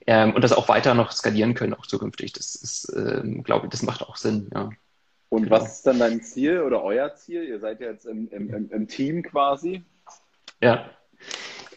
Ähm, 0.08 0.34
und 0.34 0.42
das 0.42 0.54
auch 0.54 0.68
weiter 0.70 0.94
noch 0.94 1.12
skalieren 1.12 1.54
können, 1.54 1.74
auch 1.74 1.86
zukünftig. 1.86 2.34
Das 2.34 2.56
ist, 2.56 2.94
ähm, 2.96 3.44
glaube 3.44 3.68
ich, 3.68 3.72
das 3.72 3.84
macht 3.84 4.02
auch 4.04 4.16
Sinn. 4.18 4.50
Ja. 4.54 4.70
Und 5.36 5.44
genau. 5.44 5.58
was 5.58 5.78
ist 5.78 5.88
dann 5.88 6.00
dein 6.00 6.22
Ziel 6.22 6.62
oder 6.62 6.82
euer 6.82 7.14
Ziel? 7.16 7.44
Ihr 7.44 7.60
seid 7.60 7.82
ja 7.82 7.92
jetzt 7.92 8.06
im, 8.06 8.30
im, 8.32 8.72
im 8.72 8.88
Team 8.88 9.22
quasi. 9.22 9.84
Ja. 10.62 10.86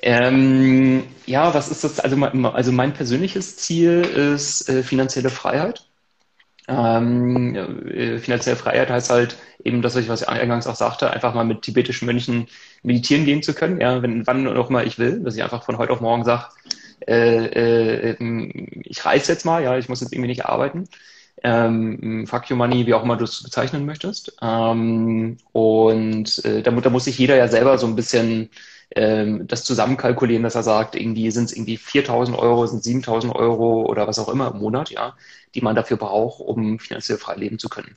Ähm, 0.01 1.03
ja, 1.27 1.53
was 1.53 1.69
ist 1.69 1.83
das? 1.83 1.99
Also 1.99 2.17
mein, 2.17 2.47
also 2.47 2.71
mein 2.71 2.95
persönliches 2.95 3.57
Ziel 3.57 4.03
ist 4.03 4.69
äh, 4.69 4.85
finanzielle 4.85 5.31
Freiheit. 5.31 5.89
Ähm, 6.69 7.57
äh, 7.57 8.19
finanzielle 8.19 8.57
Freiheit 8.57 8.91
heißt 8.91 9.11
halt 9.11 9.37
eben, 9.65 9.83
dass 9.83 9.97
ich, 9.97 10.09
was 10.09 10.23
ich 10.23 10.29
eingangs 10.29 10.69
auch 10.69 10.77
sagte, 10.77 11.11
einfach 11.11 11.35
mal 11.35 11.45
mit 11.45 11.63
tibetischen 11.63 12.07
Mönchen 12.07 12.47
meditieren 12.85 13.25
gehen 13.25 13.43
zu 13.43 13.55
können, 13.55 13.81
ja, 13.81 14.03
wenn, 14.03 14.25
wann 14.27 14.47
auch 14.47 14.71
mal 14.71 14.87
ich 14.87 15.01
will, 15.01 15.21
dass 15.25 15.35
ich 15.35 15.43
einfach 15.43 15.65
von 15.65 15.79
heute 15.79 15.93
auf 15.93 16.01
morgen 16.01 16.25
sage, 16.25 16.45
äh, 17.09 18.13
äh, 18.13 18.17
ich 18.85 19.05
reise 19.05 19.33
jetzt 19.33 19.45
mal, 19.45 19.65
ja, 19.65 19.77
ich 19.77 19.89
muss 19.89 20.01
jetzt 20.01 20.13
irgendwie 20.13 20.29
nicht 20.29 20.47
arbeiten. 20.47 20.89
Ähm, 21.43 22.27
Fuck 22.27 22.51
Your 22.51 22.57
Money, 22.57 22.87
wie 22.87 22.95
auch 22.95 23.05
immer 23.05 23.17
du 23.17 23.25
es 23.25 23.43
bezeichnen 23.43 23.87
möchtest. 23.87 24.37
Ähm, 24.43 25.37
und 25.53 26.45
äh, 26.45 26.63
da, 26.63 26.71
da 26.71 26.91
muss 26.91 27.05
sich 27.05 27.19
jeder 27.19 27.37
ja 27.37 27.49
selber 27.49 27.79
so 27.79 27.87
ein 27.87 27.97
bisschen 27.97 28.51
ähm, 28.95 29.47
das 29.47 29.65
zusammenkalkulieren, 29.65 30.43
dass 30.43 30.55
er 30.55 30.63
sagt, 30.63 30.97
irgendwie 30.97 31.31
sind 31.31 31.45
es 31.45 31.57
irgendwie 31.57 31.77
4.000 31.77 32.37
Euro, 32.39 32.67
sind 32.67 32.83
7.000 32.83 33.35
Euro 33.35 33.83
oder 33.83 34.07
was 34.07 34.19
auch 34.19 34.29
immer 34.29 34.51
im 34.53 34.59
Monat, 34.61 34.91
ja, 34.91 35.17
die 35.55 35.61
man 35.61 35.77
dafür 35.77 35.97
braucht, 35.97 36.41
um 36.41 36.79
finanziell 36.79 37.19
frei 37.19 37.35
leben 37.37 37.59
zu 37.59 37.69
können. 37.69 37.97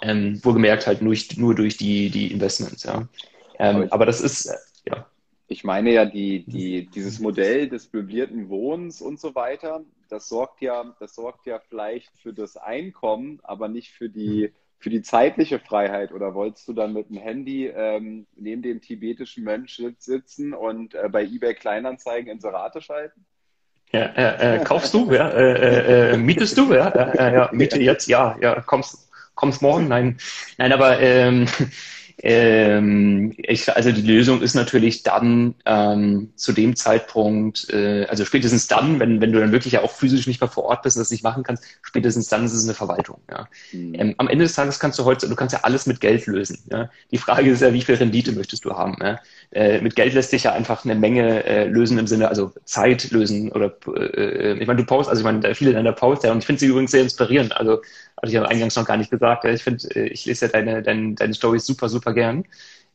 Ähm, 0.00 0.42
wohlgemerkt 0.44 0.86
halt 0.86 1.02
nur, 1.02 1.16
nur 1.36 1.54
durch 1.54 1.76
die, 1.76 2.10
die 2.10 2.30
Investments, 2.32 2.84
ja. 2.84 3.08
Ähm, 3.58 3.88
aber, 3.90 4.06
das 4.06 4.20
ist, 4.20 4.46
äh, 4.46 4.54
ja. 4.90 5.06
Ich 5.48 5.64
meine 5.64 5.92
ja, 5.92 6.04
die, 6.04 6.44
die, 6.44 6.86
dieses 6.86 7.18
Modell 7.18 7.68
des 7.68 7.92
möblierten 7.92 8.48
Wohnens 8.48 9.02
und 9.02 9.18
so 9.18 9.34
weiter, 9.34 9.80
das 10.08 10.28
sorgt 10.28 10.60
ja, 10.60 10.94
das 11.00 11.14
sorgt 11.14 11.46
ja 11.46 11.60
vielleicht 11.68 12.10
für 12.18 12.32
das 12.32 12.56
Einkommen, 12.56 13.40
aber 13.42 13.68
nicht 13.68 13.92
für 13.92 14.08
die, 14.08 14.52
für 14.78 14.90
die 14.90 15.02
zeitliche 15.02 15.58
Freiheit. 15.58 16.12
Oder 16.12 16.34
wolltest 16.34 16.68
du 16.68 16.72
dann 16.72 16.92
mit 16.92 17.10
dem 17.10 17.18
Handy 17.18 17.66
ähm, 17.66 18.26
neben 18.36 18.62
dem 18.62 18.80
tibetischen 18.80 19.44
Mönch 19.44 19.82
sitzen 19.98 20.54
und 20.54 20.94
äh, 20.94 21.08
bei 21.10 21.24
eBay 21.24 21.54
Kleinanzeigen 21.54 22.30
Inserate 22.30 22.80
schalten? 22.80 23.24
Ja, 23.92 24.00
äh, 24.00 24.56
äh, 24.56 24.64
kaufst 24.64 24.92
du, 24.92 25.10
ja, 25.12 25.30
äh, 25.30 25.52
äh, 25.52 26.10
äh 26.12 26.16
mietest 26.18 26.58
du, 26.58 26.74
ja, 26.74 26.88
äh, 26.88 27.34
ja, 27.34 27.50
miete 27.52 27.80
jetzt, 27.80 28.06
ja, 28.06 28.36
ja, 28.40 28.60
kommst, 28.60 29.10
kommst 29.34 29.62
morgen, 29.62 29.88
nein, 29.88 30.18
nein, 30.58 30.72
aber 30.72 31.00
ähm, 31.00 31.46
ähm, 32.20 33.32
ich, 33.36 33.74
also 33.74 33.92
die 33.92 34.02
Lösung 34.02 34.42
ist 34.42 34.54
natürlich 34.54 35.04
dann 35.04 35.54
ähm, 35.64 36.32
zu 36.34 36.52
dem 36.52 36.74
Zeitpunkt, 36.74 37.70
äh, 37.70 38.06
also 38.06 38.24
spätestens 38.24 38.66
dann, 38.66 38.98
wenn, 38.98 39.20
wenn 39.20 39.32
du 39.32 39.38
dann 39.38 39.52
wirklich 39.52 39.74
ja 39.74 39.82
auch 39.82 39.92
physisch 39.92 40.26
nicht 40.26 40.40
mehr 40.40 40.50
vor 40.50 40.64
Ort 40.64 40.82
bist 40.82 40.96
und 40.96 41.00
das 41.00 41.12
nicht 41.12 41.22
machen 41.22 41.44
kannst, 41.44 41.64
spätestens 41.82 42.28
dann 42.28 42.44
ist 42.44 42.54
es 42.54 42.64
eine 42.64 42.74
Verwaltung. 42.74 43.20
Ja. 43.30 43.48
Mhm. 43.72 43.94
Ähm, 43.94 44.14
am 44.18 44.28
Ende 44.28 44.44
des 44.44 44.54
Tages 44.54 44.80
kannst 44.80 44.98
du 44.98 45.04
heute, 45.04 45.28
du 45.28 45.36
kannst 45.36 45.52
ja 45.52 45.60
alles 45.62 45.86
mit 45.86 46.00
Geld 46.00 46.26
lösen. 46.26 46.58
Ja. 46.70 46.90
Die 47.12 47.18
Frage 47.18 47.50
ist 47.50 47.62
ja, 47.62 47.72
wie 47.72 47.82
viel 47.82 47.94
Rendite 47.94 48.32
möchtest 48.32 48.64
du 48.64 48.70
haben? 48.70 48.96
Ja. 49.00 49.20
Äh, 49.50 49.80
mit 49.80 49.96
Geld 49.96 50.12
lässt 50.14 50.30
sich 50.30 50.42
ja 50.44 50.52
einfach 50.52 50.84
eine 50.84 50.94
Menge 50.94 51.44
äh, 51.44 51.64
lösen 51.66 51.98
im 51.98 52.06
Sinne, 52.06 52.28
also 52.28 52.52
Zeit 52.64 53.10
lösen 53.10 53.50
oder 53.52 53.74
äh, 53.96 54.58
ich 54.60 54.66
meine, 54.66 54.80
du 54.80 54.84
post, 54.86 55.08
also 55.08 55.20
ich 55.20 55.24
meine, 55.24 55.54
viele 55.54 55.72
deiner 55.72 55.92
Posts, 55.92 56.24
ja, 56.26 56.32
und 56.32 56.38
ich 56.40 56.46
finde 56.46 56.60
sie 56.60 56.66
übrigens 56.66 56.90
sehr 56.90 57.02
inspirierend. 57.02 57.56
Also 57.56 57.80
hatte 58.16 58.26
ich 58.26 58.32
ja 58.32 58.42
eingangs 58.44 58.76
noch 58.76 58.84
gar 58.84 58.96
nicht 58.98 59.10
gesagt. 59.10 59.44
Ich 59.46 59.62
finde, 59.62 59.84
äh, 59.94 60.08
ich 60.08 60.26
lese 60.26 60.46
ja 60.46 60.52
deine, 60.52 60.82
deine, 60.82 61.14
deine 61.14 61.34
Stories 61.34 61.64
super, 61.66 61.88
super 61.88 62.12
gern. 62.12 62.44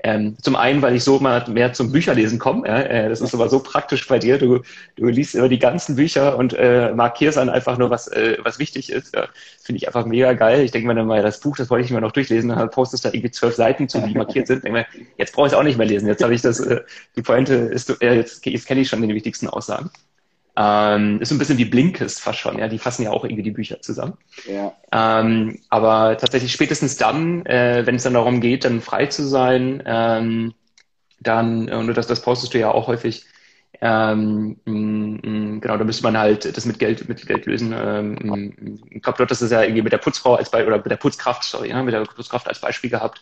Ähm, 0.05 0.35
zum 0.41 0.57
einen, 0.57 0.81
weil 0.81 0.95
ich 0.95 1.03
so 1.05 1.19
mal 1.19 1.45
mehr 1.49 1.71
zum 1.71 1.93
Bücherlesen 1.93 2.37
komme. 2.37 2.67
Äh, 2.67 3.07
das 3.07 3.21
ist 3.21 3.33
aber 3.33 3.47
so 3.47 3.59
praktisch 3.61 4.05
bei 4.05 4.19
dir. 4.19 4.37
Du, 4.37 4.59
du 4.97 5.05
liest 5.07 5.33
immer 5.33 5.47
die 5.47 5.59
ganzen 5.59 5.95
Bücher 5.95 6.37
und 6.37 6.53
äh, 6.53 6.93
markierst 6.93 7.37
dann 7.37 7.49
einfach 7.49 7.77
nur, 7.77 7.89
was, 7.89 8.09
äh, 8.09 8.37
was 8.43 8.59
wichtig 8.59 8.91
ist. 8.91 9.15
Ja? 9.15 9.29
Finde 9.61 9.77
ich 9.77 9.87
einfach 9.87 10.05
mega 10.05 10.33
geil. 10.33 10.61
Ich 10.61 10.71
denke 10.71 10.89
mir 10.89 10.95
dann 10.95 11.07
mal, 11.07 11.21
das 11.21 11.39
Buch, 11.39 11.55
das 11.55 11.69
wollte 11.69 11.85
ich 11.85 11.91
mir 11.91 12.01
noch 12.01 12.11
durchlesen, 12.11 12.49
dann 12.49 12.69
postest 12.69 13.05
da 13.05 13.09
irgendwie 13.09 13.31
zwölf 13.31 13.55
Seiten 13.55 13.87
zu, 13.87 14.01
die 14.01 14.13
markiert 14.13 14.47
sind. 14.47 14.65
Denke 14.65 14.79
mir, 14.79 14.85
jetzt 15.17 15.33
brauche 15.33 15.47
ich 15.47 15.53
es 15.53 15.57
auch 15.57 15.63
nicht 15.63 15.77
mehr 15.77 15.87
lesen. 15.87 16.07
Jetzt 16.07 16.21
habe 16.21 16.35
ich 16.35 16.41
das, 16.41 16.59
äh, 16.59 16.81
die 17.15 17.21
Pointe 17.21 17.53
ist, 17.55 17.89
äh, 18.01 18.15
jetzt, 18.15 18.45
jetzt 18.45 18.67
kenne 18.67 18.81
ich 18.81 18.89
schon 18.89 19.01
die 19.01 19.15
wichtigsten 19.15 19.47
Aussagen. 19.47 19.89
Ähm, 20.55 21.19
ist 21.19 21.29
so 21.29 21.35
ein 21.35 21.39
bisschen 21.39 21.57
wie 21.57 21.65
Blinkist 21.65 22.21
fast 22.21 22.37
schon, 22.37 22.59
ja, 22.59 22.67
die 22.67 22.77
fassen 22.77 23.01
ja 23.03 23.09
auch 23.09 23.23
irgendwie 23.23 23.41
die 23.41 23.51
Bücher 23.51 23.81
zusammen. 23.81 24.17
Ja. 24.47 24.73
Ähm, 24.91 25.59
aber 25.69 26.15
tatsächlich 26.17 26.51
spätestens 26.51 26.95
dann, 26.95 27.43
äh, 27.47 27.81
wenn 27.85 27.95
es 27.95 28.03
dann 28.03 28.13
darum 28.13 28.39
geht, 28.39 28.63
dann 28.63 28.81
frei 28.81 29.07
zu 29.07 29.27
sein, 29.27 29.81
ähm, 29.85 30.53
dann, 31.19 31.69
und 31.69 31.97
das, 31.97 32.05
das 32.05 32.21
postest 32.21 32.53
du 32.53 32.59
ja 32.59 32.69
auch 32.69 32.87
häufig, 32.87 33.25
ähm, 33.81 34.57
genau, 34.65 35.77
da 35.77 35.83
müsste 35.83 36.03
man 36.03 36.17
halt 36.17 36.55
das 36.55 36.65
mit 36.65 36.77
Geld, 36.77 37.09
mit 37.09 37.25
Geld 37.25 37.47
lösen. 37.47 37.73
Ähm, 37.75 38.79
ich 38.91 39.01
glaube, 39.01 39.17
dort 39.17 39.31
ist 39.31 39.41
es 39.41 39.51
ja 39.51 39.63
irgendwie 39.63 39.81
mit 39.81 39.91
der 39.91 39.97
Putzfrau 39.97 40.35
als 40.35 40.51
Beispiel, 40.51 40.67
oder 40.67 40.77
mit 40.77 40.91
der 40.91 40.97
Putzkraft, 40.97 41.43
sorry, 41.43 41.69
ja, 41.69 41.81
mit 41.81 41.93
der 41.93 42.01
Putzkraft 42.01 42.47
als 42.47 42.61
Beispiel 42.61 42.91
gehabt. 42.91 43.19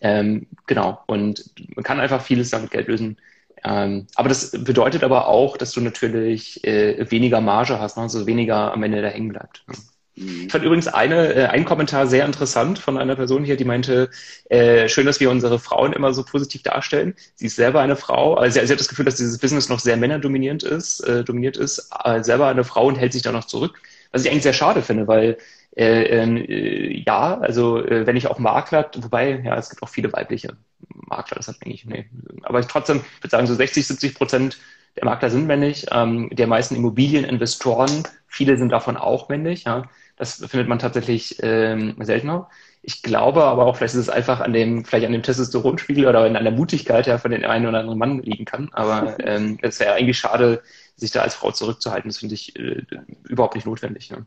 Ähm, 0.00 0.48
genau, 0.66 1.00
und 1.06 1.48
man 1.76 1.84
kann 1.84 2.00
einfach 2.00 2.20
vieles 2.20 2.50
damit 2.50 2.72
Geld 2.72 2.88
lösen. 2.88 3.18
Ähm, 3.64 4.06
aber 4.16 4.28
das 4.28 4.50
bedeutet 4.50 5.04
aber 5.04 5.28
auch, 5.28 5.56
dass 5.56 5.72
du 5.72 5.80
natürlich 5.80 6.64
äh, 6.64 7.10
weniger 7.10 7.40
Marge 7.40 7.78
hast, 7.78 7.96
ne? 7.96 8.02
also 8.02 8.26
weniger 8.26 8.72
am 8.72 8.82
Ende 8.82 9.02
da 9.02 9.08
hängen 9.08 9.28
bleibt. 9.28 9.64
Ne? 9.68 9.74
Mhm. 10.16 10.42
Ich 10.46 10.52
fand 10.52 10.64
übrigens 10.64 10.88
eine, 10.88 11.32
äh, 11.34 11.46
einen 11.46 11.64
Kommentar 11.64 12.06
sehr 12.06 12.26
interessant 12.26 12.78
von 12.78 12.98
einer 12.98 13.16
Person 13.16 13.44
hier, 13.44 13.56
die 13.56 13.64
meinte, 13.64 14.10
äh, 14.50 14.88
schön, 14.88 15.06
dass 15.06 15.20
wir 15.20 15.30
unsere 15.30 15.58
Frauen 15.58 15.92
immer 15.92 16.12
so 16.12 16.24
positiv 16.24 16.62
darstellen. 16.62 17.14
Sie 17.36 17.46
ist 17.46 17.56
selber 17.56 17.80
eine 17.80 17.96
Frau, 17.96 18.34
also 18.34 18.60
sie, 18.60 18.66
sie 18.66 18.72
hat 18.72 18.80
das 18.80 18.88
Gefühl, 18.88 19.04
dass 19.04 19.16
dieses 19.16 19.38
Business 19.38 19.68
noch 19.68 19.78
sehr 19.78 19.96
männerdominiert 19.96 20.62
ist, 20.62 21.00
äh, 21.00 21.24
dominiert 21.24 21.56
ist, 21.56 21.90
äh, 22.04 22.22
selber 22.22 22.48
eine 22.48 22.64
Frau 22.64 22.86
und 22.86 22.96
hält 22.96 23.12
sich 23.12 23.22
da 23.22 23.32
noch 23.32 23.46
zurück. 23.46 23.80
Was 24.10 24.24
ich 24.24 24.30
eigentlich 24.30 24.42
sehr 24.42 24.52
schade 24.52 24.82
finde, 24.82 25.06
weil 25.06 25.38
äh, 25.76 26.02
ähm, 26.02 26.36
äh, 26.36 27.02
ja, 27.04 27.38
also 27.38 27.84
äh, 27.84 28.06
wenn 28.06 28.16
ich 28.16 28.26
auch 28.26 28.38
Makler, 28.38 28.90
wobei, 28.96 29.40
ja, 29.44 29.56
es 29.56 29.70
gibt 29.70 29.82
auch 29.82 29.88
viele 29.88 30.12
weibliche 30.12 30.56
Makler, 30.88 31.36
das 31.36 31.48
hat 31.48 31.56
eigentlich, 31.64 31.86
nee. 31.86 32.06
Aber 32.42 32.60
ich 32.60 32.66
trotzdem 32.66 33.02
würde 33.20 33.30
sagen, 33.30 33.46
so 33.46 33.54
60, 33.54 33.86
70 33.86 34.14
Prozent 34.14 34.58
der 34.96 35.06
Makler 35.06 35.30
sind 35.30 35.46
männlich, 35.46 35.86
ähm, 35.90 36.28
der 36.32 36.46
meisten 36.46 36.76
Immobilieninvestoren, 36.76 38.02
viele 38.26 38.58
sind 38.58 38.70
davon 38.70 38.96
auch 38.96 39.28
männlich, 39.28 39.64
ja. 39.64 39.88
Das 40.16 40.44
findet 40.46 40.68
man 40.68 40.78
tatsächlich 40.78 41.38
ähm, 41.42 41.96
seltener. 42.00 42.48
Ich 42.82 43.02
glaube 43.02 43.44
aber 43.44 43.64
auch, 43.64 43.76
vielleicht 43.76 43.94
ist 43.94 44.00
es 44.00 44.08
einfach 44.10 44.40
an 44.40 44.52
dem, 44.52 44.84
vielleicht 44.84 45.06
an 45.06 45.12
dem 45.12 45.22
Testosteronspiegel 45.22 46.06
oder 46.06 46.20
an 46.24 46.34
der 46.34 46.52
Mutigkeit, 46.52 47.06
der 47.06 47.18
von 47.18 47.30
den 47.30 47.44
einen 47.44 47.66
oder 47.66 47.78
anderen 47.80 47.98
Mann 47.98 48.22
liegen 48.22 48.44
kann. 48.44 48.68
Aber 48.72 49.16
ähm, 49.24 49.58
es 49.62 49.80
wäre 49.80 49.94
eigentlich 49.94 50.18
schade, 50.18 50.62
sich 50.96 51.12
da 51.12 51.22
als 51.22 51.34
Frau 51.34 51.50
zurückzuhalten. 51.50 52.10
Das 52.10 52.18
finde 52.18 52.34
ich 52.34 52.56
äh, 52.56 52.82
überhaupt 53.28 53.54
nicht 53.54 53.66
notwendig. 53.66 54.10
Ne? 54.10 54.26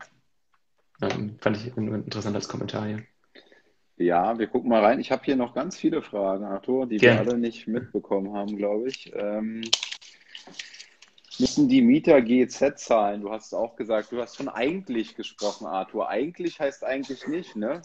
Ähm, 1.01 1.37
fand 1.39 1.57
ich 1.57 1.75
ein 1.75 1.93
interessantes 1.93 2.47
Kommentar 2.47 2.87
hier. 2.87 3.03
Ja, 3.97 4.37
wir 4.37 4.47
gucken 4.47 4.69
mal 4.69 4.83
rein. 4.83 4.99
Ich 4.99 5.11
habe 5.11 5.23
hier 5.23 5.37
noch 5.37 5.53
ganz 5.53 5.77
viele 5.77 6.01
Fragen, 6.01 6.43
Arthur, 6.43 6.85
die 6.85 6.97
Gerne. 6.97 7.21
wir 7.21 7.31
alle 7.31 7.39
nicht 7.39 7.67
mitbekommen 7.67 8.33
haben, 8.33 8.57
glaube 8.57 8.89
ich. 8.89 9.13
Ähm, 9.15 9.61
müssen 11.39 11.69
die 11.69 11.81
Mieter 11.81 12.21
GEZ 12.21 12.73
zahlen? 12.75 13.21
Du 13.21 13.31
hast 13.31 13.53
auch 13.53 13.77
gesagt, 13.77 14.11
du 14.11 14.21
hast 14.21 14.35
von 14.35 14.49
eigentlich 14.49 15.15
gesprochen, 15.15 15.65
Arthur. 15.65 16.09
Eigentlich 16.09 16.59
heißt 16.59 16.83
eigentlich 16.83 17.27
nicht, 17.27 17.55
ne? 17.55 17.81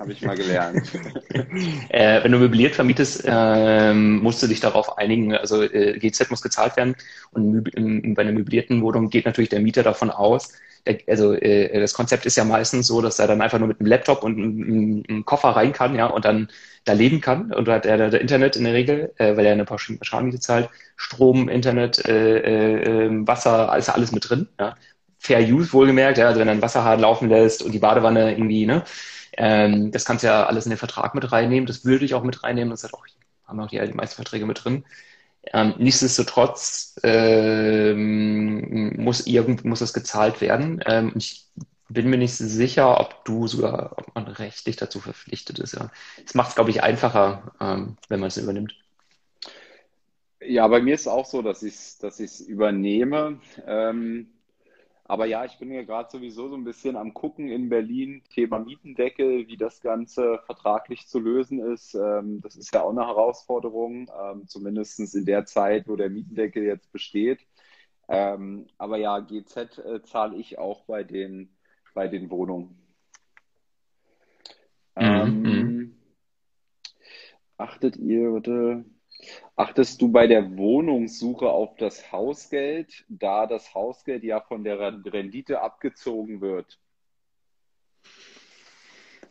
Habe 0.00 0.12
ich 0.12 0.22
mal 0.22 0.36
gelernt. 0.36 0.88
äh, 1.88 2.24
wenn 2.24 2.32
du 2.32 2.38
möbliert 2.38 2.74
vermietest, 2.74 3.22
äh, 3.24 3.94
musst 3.94 4.42
du 4.42 4.48
dich 4.48 4.60
darauf 4.60 4.98
einigen. 4.98 5.32
Also 5.34 5.62
äh, 5.62 5.98
GEZ 5.98 6.28
muss 6.30 6.42
gezahlt 6.42 6.76
werden 6.76 6.96
und 7.30 7.64
bei 8.14 8.22
einer 8.22 8.32
möblierten 8.32 8.82
Wohnung 8.82 9.10
geht 9.10 9.26
natürlich 9.26 9.50
der 9.50 9.60
Mieter 9.60 9.84
davon 9.84 10.10
aus, 10.10 10.52
also 11.08 11.34
äh, 11.34 11.78
das 11.80 11.94
Konzept 11.94 12.26
ist 12.26 12.36
ja 12.36 12.44
meistens 12.44 12.86
so, 12.86 13.00
dass 13.00 13.18
er 13.18 13.28
dann 13.28 13.40
einfach 13.40 13.58
nur 13.58 13.68
mit 13.68 13.80
einem 13.80 13.88
Laptop 13.88 14.22
und 14.24 14.36
einem, 14.36 15.04
einem 15.08 15.24
Koffer 15.24 15.50
rein 15.50 15.72
kann, 15.72 15.94
ja, 15.94 16.06
und 16.06 16.24
dann 16.24 16.48
da 16.84 16.92
leben 16.92 17.20
kann. 17.20 17.52
Und 17.52 17.68
da 17.68 17.74
hat 17.74 17.86
er 17.86 18.10
da 18.10 18.16
Internet 18.18 18.56
in 18.56 18.64
der 18.64 18.74
Regel, 18.74 19.12
äh, 19.18 19.36
weil 19.36 19.46
er 19.46 19.52
eine 19.52 19.64
Pauschalmiete 19.64 20.40
zahlt, 20.40 20.68
Strom, 20.96 21.48
Internet, 21.48 22.04
äh, 22.06 22.38
äh, 22.38 23.06
ähm, 23.06 23.26
Wasser, 23.28 23.70
alles, 23.70 23.88
alles 23.88 24.12
mit 24.12 24.28
drin. 24.28 24.48
Ja. 24.58 24.74
Fair 25.18 25.40
Use 25.40 25.72
wohlgemerkt, 25.72 26.18
ja, 26.18 26.26
also 26.26 26.40
wenn 26.40 26.48
er 26.48 26.52
einen 26.52 26.62
Wasserhahn 26.62 27.00
laufen 27.00 27.28
lässt 27.28 27.62
und 27.62 27.72
die 27.72 27.78
Badewanne 27.78 28.32
irgendwie, 28.32 28.66
ne, 28.66 28.82
ähm, 29.36 29.90
das 29.92 30.04
kannst 30.04 30.24
du 30.24 30.28
ja 30.28 30.46
alles 30.46 30.66
in 30.66 30.70
den 30.70 30.78
Vertrag 30.78 31.14
mit 31.14 31.30
reinnehmen. 31.32 31.66
Das 31.66 31.84
würde 31.84 32.04
ich 32.04 32.14
auch 32.14 32.22
mit 32.24 32.42
reinnehmen. 32.42 32.70
Das 32.70 32.84
hat 32.84 32.92
auch, 32.94 33.06
haben 33.46 33.60
auch 33.60 33.68
die, 33.68 33.78
die 33.78 33.92
meisten 33.92 34.16
Verträge 34.16 34.46
mit 34.46 34.64
drin. 34.64 34.84
Ähm, 35.52 35.74
nichtsdestotrotz 35.78 36.94
ähm, 37.02 39.02
muss 39.02 39.26
irgend 39.26 39.64
muss 39.64 39.80
das 39.80 39.92
gezahlt 39.92 40.40
werden. 40.40 40.82
Ähm, 40.86 41.12
ich 41.16 41.46
bin 41.88 42.08
mir 42.08 42.16
nicht 42.16 42.34
sicher, 42.34 43.00
ob 43.00 43.24
du 43.24 43.46
sogar, 43.46 43.98
ob 43.98 44.14
man 44.14 44.26
rechtlich 44.26 44.76
dazu 44.76 45.00
verpflichtet 45.00 45.58
ist. 45.58 45.74
Ja. 45.74 45.90
Das 46.22 46.34
macht 46.34 46.50
es, 46.50 46.54
glaube 46.54 46.70
ich, 46.70 46.82
einfacher, 46.82 47.52
ähm, 47.60 47.96
wenn 48.08 48.20
man 48.20 48.28
es 48.28 48.36
übernimmt. 48.36 48.74
Ja, 50.40 50.66
bei 50.68 50.80
mir 50.80 50.94
ist 50.94 51.02
es 51.02 51.08
auch 51.08 51.26
so, 51.26 51.42
dass 51.42 51.62
ich 51.62 51.74
es 51.74 51.98
dass 51.98 52.40
übernehme. 52.40 53.40
Ähm, 53.66 54.31
aber 55.04 55.26
ja, 55.26 55.44
ich 55.44 55.58
bin 55.58 55.72
ja 55.72 55.82
gerade 55.82 56.10
sowieso 56.10 56.48
so 56.48 56.56
ein 56.56 56.64
bisschen 56.64 56.96
am 56.96 57.12
Gucken 57.12 57.48
in 57.48 57.68
Berlin, 57.68 58.22
Thema 58.30 58.58
Mietendeckel, 58.58 59.48
wie 59.48 59.56
das 59.56 59.80
Ganze 59.80 60.40
vertraglich 60.46 61.08
zu 61.08 61.18
lösen 61.18 61.58
ist. 61.58 61.94
Ähm, 61.94 62.40
das 62.40 62.56
ist 62.56 62.72
ja 62.72 62.82
auch 62.82 62.90
eine 62.90 63.06
Herausforderung, 63.06 64.10
ähm, 64.22 64.46
zumindest 64.46 65.14
in 65.14 65.26
der 65.26 65.44
Zeit, 65.44 65.88
wo 65.88 65.96
der 65.96 66.08
Mietendeckel 66.08 66.62
jetzt 66.62 66.92
besteht. 66.92 67.40
Ähm, 68.08 68.66
aber 68.78 68.96
ja, 68.98 69.18
GZ 69.20 69.78
äh, 69.78 70.02
zahle 70.02 70.36
ich 70.36 70.58
auch 70.58 70.84
bei 70.84 71.02
den, 71.02 71.56
bei 71.94 72.08
den 72.08 72.30
Wohnungen. 72.30 72.78
Mhm. 74.96 75.42
mhm. 75.42 75.96
Achtet 77.56 77.96
ihr, 77.96 78.30
bitte, 78.32 78.84
Achtest 79.56 80.00
du 80.00 80.10
bei 80.10 80.26
der 80.26 80.56
Wohnungssuche 80.56 81.48
auf 81.48 81.76
das 81.76 82.10
Hausgeld, 82.10 83.04
da 83.08 83.46
das 83.46 83.74
Hausgeld 83.74 84.24
ja 84.24 84.40
von 84.40 84.64
der 84.64 84.78
Rendite 84.80 85.60
abgezogen 85.60 86.40
wird? 86.40 86.78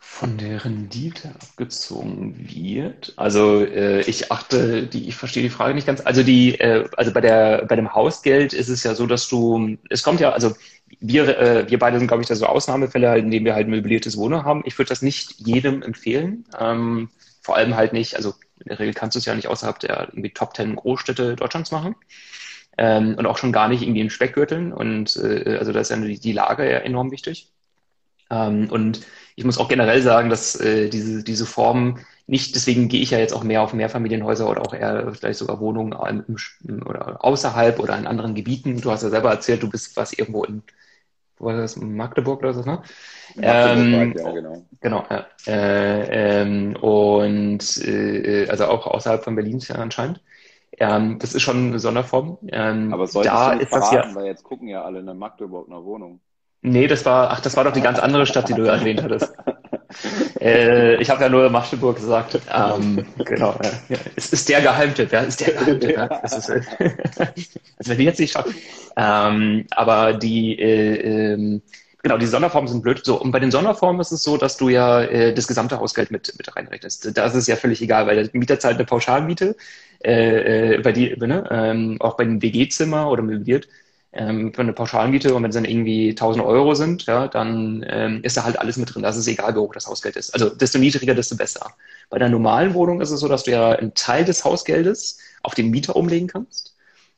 Von 0.04 0.38
der 0.38 0.66
Rendite 0.66 1.30
abgezogen 1.30 2.36
wird. 2.50 3.14
Also 3.18 3.64
äh, 3.64 4.02
ich 4.02 4.32
achte, 4.32 4.88
die, 4.88 5.08
ich 5.08 5.16
verstehe 5.16 5.44
die 5.44 5.50
Frage 5.50 5.76
nicht 5.76 5.86
ganz. 5.86 6.02
Also 6.02 6.24
die, 6.24 6.60
äh, 6.60 6.90
also 6.98 7.14
bei 7.14 7.22
der 7.22 7.66
bei 7.66 7.76
dem 7.76 7.94
Hausgeld 7.94 8.54
ist 8.54 8.70
es 8.70 8.84
ja 8.84 8.96
so, 8.96 9.06
dass 9.06 9.28
du, 9.28 9.78
es 9.90 10.02
kommt 10.02 10.20
ja, 10.20 10.32
also 10.32 10.54
wir, 11.00 11.38
äh, 11.38 11.70
wir 11.70 11.80
beide 11.80 12.00
sind, 12.00 12.08
glaube 12.08 12.24
ich, 12.24 12.28
da 12.28 12.36
so 12.36 12.48
Ausnahmefälle, 12.48 13.10
halt, 13.10 13.24
in 13.24 13.32
denen 13.32 13.46
wir 13.46 13.54
halt 13.54 13.68
möbliertes 13.68 14.18
Wohnen 14.18 14.44
haben. 14.44 14.64
Ich 14.66 14.78
würde 14.78 14.90
das 14.90 15.02
nicht 15.02 15.36
jedem 15.40 15.84
empfehlen. 15.84 16.46
Ähm, 16.60 17.10
vor 17.42 17.56
allem 17.56 17.76
halt 17.76 17.94
nicht, 17.94 18.16
also 18.16 18.34
in 18.64 18.70
der 18.70 18.80
Regel 18.80 18.94
kannst 18.94 19.16
du 19.16 19.20
es 19.20 19.26
ja 19.26 19.36
nicht 19.36 19.48
außerhalb 19.48 19.80
der 19.80 20.10
irgendwie 20.10 20.32
Top 20.32 20.54
Ten 20.54 20.76
Großstädte 20.76 21.36
Deutschlands 21.36 21.72
machen. 21.72 21.96
Ähm, 22.78 23.16
und 23.18 23.26
auch 23.26 23.38
schon 23.38 23.52
gar 23.52 23.68
nicht 23.68 23.82
irgendwie 23.82 24.02
in 24.02 24.10
Speckgürteln. 24.10 24.72
Und 24.74 25.16
äh, 25.18 25.58
also 25.58 25.72
da 25.74 25.80
ist 25.82 25.92
ja 25.92 25.98
die, 25.98 26.20
die 26.20 26.32
Lage 26.32 26.70
ja 26.70 26.80
enorm 26.80 27.12
wichtig. 27.12 27.52
Ähm, 28.30 28.70
und 28.72 29.02
ich 29.36 29.44
muss 29.44 29.58
auch 29.58 29.68
generell 29.68 30.02
sagen, 30.02 30.30
dass 30.30 30.56
äh, 30.60 30.90
diese, 30.90 31.24
diese 31.24 31.46
Form 31.46 32.00
nicht, 32.28 32.56
deswegen 32.56 32.88
gehe 32.88 33.02
ich 33.02 33.12
ja 33.12 33.20
jetzt 33.20 33.34
auch 33.34 33.44
mehr 33.44 33.62
auf 33.62 33.74
Mehrfamilienhäuser 33.74 34.50
oder 34.50 34.62
auch 34.62 34.74
eher 34.74 35.14
vielleicht 35.14 35.40
sogar 35.40 35.60
Wohnungen 35.60 35.94
im, 36.64 36.84
oder 36.84 37.24
außerhalb 37.24 37.78
oder 37.80 37.98
in 37.98 38.08
anderen 38.08 38.36
Gebieten. 38.36 38.80
Du 38.80 38.92
hast 38.92 39.04
ja 39.04 39.10
selber 39.10 39.32
erzählt, 39.32 39.64
du 39.64 39.70
bist 39.70 39.98
was 39.98 40.14
irgendwo 40.14 40.46
in, 40.46 40.64
war 41.42 41.58
das, 41.58 41.76
Magdeburg 41.78 42.40
oder 42.40 42.54
so, 42.54 42.62
ne? 42.62 42.82
Ähm, 43.42 44.14
ja, 44.18 44.32
genau. 44.32 44.66
Genau, 44.82 45.06
ja. 45.10 45.26
Äh, 45.48 46.42
ähm, 46.42 46.76
und 46.78 47.78
äh, 47.86 48.48
also 48.50 48.66
auch 48.66 48.88
außerhalb 48.88 49.24
von 49.24 49.36
Berlin 49.36 49.62
anscheinend. 49.70 50.22
Ähm, 50.78 51.20
das 51.20 51.36
ist 51.36 51.42
schon 51.42 51.68
eine 51.68 51.80
Sonderform. 51.80 52.38
Ähm, 52.48 52.94
Aber 52.94 53.08
solltest 53.08 53.34
da 53.34 53.52
ist 53.54 53.70
verraten, 53.70 53.96
das 53.96 54.14
ja, 54.14 54.16
weil 54.16 54.26
jetzt 54.28 54.44
gucken 54.44 54.68
ja 54.68 54.84
alle 54.84 55.00
in 55.00 55.18
Magdeburg 55.18 55.68
nach 55.70 55.84
Wohnung. 55.84 56.22
Nee, 56.64 56.88
das 56.88 57.06
war, 57.06 57.32
ach, 57.32 57.42
das 57.42 57.58
war 57.58 57.64
doch 57.64 57.74
die 57.74 57.82
ganz 57.82 58.00
andere 58.00 58.26
Stadt, 58.26 58.50
die 58.50 58.54
du 58.54 58.64
erwähnt 58.64 59.04
hattest. 59.04 59.34
äh, 60.40 61.02
ich 61.02 61.10
habe 61.10 61.22
ja 61.22 61.30
nur 61.30 61.50
Magdeburg 61.50 61.98
gesagt. 61.98 62.40
Ähm, 62.54 63.06
genau. 63.26 63.60
Ja. 63.90 63.98
Es 64.16 64.32
ist 64.32 64.48
der 64.50 64.62
Geheimtipp, 64.62 65.12
ja. 65.12 65.22
Es 65.22 65.30
ist 65.30 65.42
der 65.42 65.54
Geheimtipp. 65.54 65.98
Ja. 65.98 66.06
Ist, 66.06 66.50
äh, 66.50 66.62
das 67.78 67.88
werden 67.88 67.98
wir 67.98 68.06
jetzt 68.06 68.20
nicht 68.20 68.34
schaffen. 68.34 68.56
Ähm, 68.98 69.66
aber 69.72 70.14
die, 70.14 70.60
äh, 70.60 71.34
ähm, 71.34 71.62
genau, 72.04 72.18
die 72.18 72.26
Sonderformen 72.26 72.68
sind 72.68 72.82
blöd. 72.82 73.04
So, 73.04 73.20
und 73.20 73.32
bei 73.32 73.40
den 73.40 73.52
Sonderformen 73.52 74.02
ist 74.02 74.12
es 74.12 74.24
so, 74.24 74.38
dass 74.38 74.58
du 74.58 74.70
ja 74.70 75.02
äh, 75.02 75.34
das 75.34 75.48
gesamte 75.48 75.80
Hausgeld 75.80 76.12
mit, 76.12 76.34
mit 76.38 76.56
reinrechnest. 76.56 77.18
Da 77.18 77.26
ist 77.26 77.36
es 77.36 77.48
ja 77.48 77.56
völlig 77.56 77.82
egal, 77.82 78.08
weil 78.08 78.24
der 78.24 78.30
Mieter 78.34 78.60
zahlt 78.60 78.76
eine 78.76 78.86
Pauschalmiete, 78.86 79.56
äh, 80.04 80.76
äh, 80.76 80.78
bei 80.80 80.92
die, 80.92 81.16
ne, 81.18 81.48
ähm, 81.52 81.98
auch 82.00 82.18
bei 82.18 82.24
einem 82.24 82.42
WG-Zimmer 82.42 83.10
oder 83.10 83.24
möbliert 83.24 83.68
ähm, 84.14 84.54
für 84.54 84.62
eine 84.62 84.74
Pauschalmiete 84.74 85.34
und 85.34 85.44
wenn 85.44 85.50
es 85.50 85.56
dann 85.56 85.66
irgendwie 85.66 86.10
1000 86.10 86.44
Euro 86.46 86.76
sind, 86.76 87.06
ja, 87.06 87.28
dann 87.28 87.86
ähm, 87.88 88.20
ist 88.24 88.36
da 88.38 88.44
halt 88.44 88.60
alles 88.60 88.78
mit 88.78 88.94
drin. 88.94 89.04
Das 89.04 89.16
ist 89.18 89.28
egal, 89.28 89.56
wie 89.56 89.60
hoch 89.60 89.74
das 89.74 89.88
Hausgeld 89.88 90.16
ist. 90.18 90.34
Also 90.34 90.50
desto 90.50 90.80
niedriger, 90.80 91.16
desto 91.16 91.38
besser. 91.38 91.74
Bei 92.10 92.20
der 92.20 92.30
normalen 92.30 92.74
Wohnung 92.74 93.00
ist 93.02 93.12
es 93.12 93.22
so, 93.22 93.28
dass 93.28 93.44
du 93.44 93.52
ja 93.52 93.72
einen 93.72 93.94
Teil 93.94 94.26
des 94.26 94.44
Hausgeldes 94.44 95.18
auf 95.44 95.56
den 95.56 95.70
Mieter 95.70 95.96
umlegen 95.96 96.28
kannst 96.28 96.76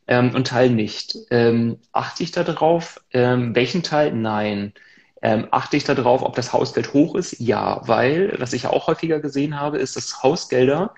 ähm, 0.08 0.36
und 0.36 0.48
Teil 0.48 0.70
nicht. 0.70 1.18
Ähm, 1.32 1.80
achte 1.92 2.24
ich 2.24 2.32
da 2.32 2.44
drauf? 2.44 3.02
Ähm, 3.12 3.56
welchen 3.56 3.82
Teil? 3.84 4.14
Nein. 4.14 4.74
Ähm, 5.22 5.48
achte 5.52 5.78
ich 5.78 5.86
da 5.86 5.96
drauf, 5.96 6.22
ob 6.22 6.36
das 6.36 6.54
Hausgeld 6.54 6.94
hoch 6.94 7.16
ist? 7.16 7.40
Ja, 7.40 7.82
weil, 7.88 8.36
was 8.40 8.54
ich 8.54 8.64
ja 8.64 8.70
auch 8.70 8.88
häufiger 8.88 9.20
gesehen 9.20 9.60
habe, 9.60 9.78
ist, 9.80 9.96
dass 9.96 10.22
Hausgelder 10.22 10.94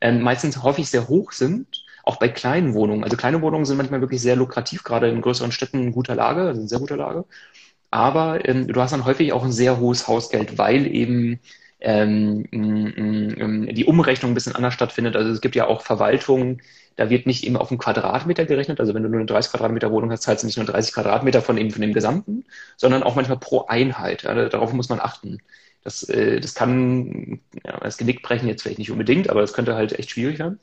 ähm, 0.00 0.20
meistens 0.20 0.62
häufig 0.62 0.90
sehr 0.90 1.08
hoch 1.08 1.32
sind 1.32 1.84
auch 2.08 2.16
bei 2.18 2.28
kleinen 2.28 2.74
Wohnungen. 2.74 3.04
Also 3.04 3.16
kleine 3.16 3.42
Wohnungen 3.42 3.64
sind 3.66 3.76
manchmal 3.76 4.00
wirklich 4.00 4.22
sehr 4.22 4.36
lukrativ, 4.36 4.84
gerade 4.84 5.08
in 5.10 5.20
größeren 5.20 5.52
Städten 5.52 5.80
in 5.82 5.92
guter 5.92 6.14
Lage, 6.14 6.42
also 6.42 6.60
in 6.62 6.68
sehr 6.68 6.80
guter 6.80 6.96
Lage. 6.96 7.24
Aber 7.90 8.46
ähm, 8.48 8.68
du 8.68 8.80
hast 8.80 8.92
dann 8.92 9.04
häufig 9.06 9.32
auch 9.32 9.44
ein 9.44 9.52
sehr 9.52 9.78
hohes 9.80 10.08
Hausgeld, 10.08 10.58
weil 10.58 10.86
eben 10.86 11.40
ähm, 11.80 12.46
die 12.50 13.84
Umrechnung 13.86 14.32
ein 14.32 14.34
bisschen 14.34 14.54
anders 14.56 14.74
stattfindet. 14.74 15.16
Also 15.16 15.30
es 15.30 15.40
gibt 15.40 15.56
ja 15.56 15.66
auch 15.66 15.82
Verwaltungen, 15.82 16.60
da 16.96 17.10
wird 17.10 17.26
nicht 17.26 17.46
immer 17.46 17.60
auf 17.60 17.70
einen 17.70 17.78
Quadratmeter 17.78 18.44
gerechnet. 18.44 18.80
Also 18.80 18.94
wenn 18.94 19.02
du 19.04 19.08
nur 19.08 19.20
eine 19.20 19.26
30 19.26 19.50
Quadratmeter 19.52 19.90
Wohnung 19.92 20.10
hast, 20.10 20.22
zahlst 20.22 20.42
du 20.42 20.46
nicht 20.46 20.56
nur 20.58 20.66
30 20.66 20.94
Quadratmeter 20.94 21.42
von 21.42 21.56
eben 21.58 21.70
von 21.70 21.80
dem 21.82 21.94
Gesamten, 21.94 22.44
sondern 22.76 23.02
auch 23.02 23.14
manchmal 23.14 23.38
pro 23.38 23.66
Einheit. 23.66 24.24
Ja, 24.24 24.34
darauf 24.48 24.72
muss 24.72 24.88
man 24.88 25.00
achten. 25.00 25.38
Das, 25.84 26.02
äh, 26.08 26.40
das 26.40 26.54
kann 26.54 27.40
ja, 27.64 27.78
das 27.80 27.96
Genick 27.98 28.22
brechen 28.22 28.48
jetzt 28.48 28.62
vielleicht 28.62 28.78
nicht 28.78 28.90
unbedingt, 28.90 29.30
aber 29.30 29.40
das 29.40 29.52
könnte 29.52 29.74
halt 29.76 29.92
echt 29.98 30.10
schwierig 30.10 30.38
werden. 30.38 30.58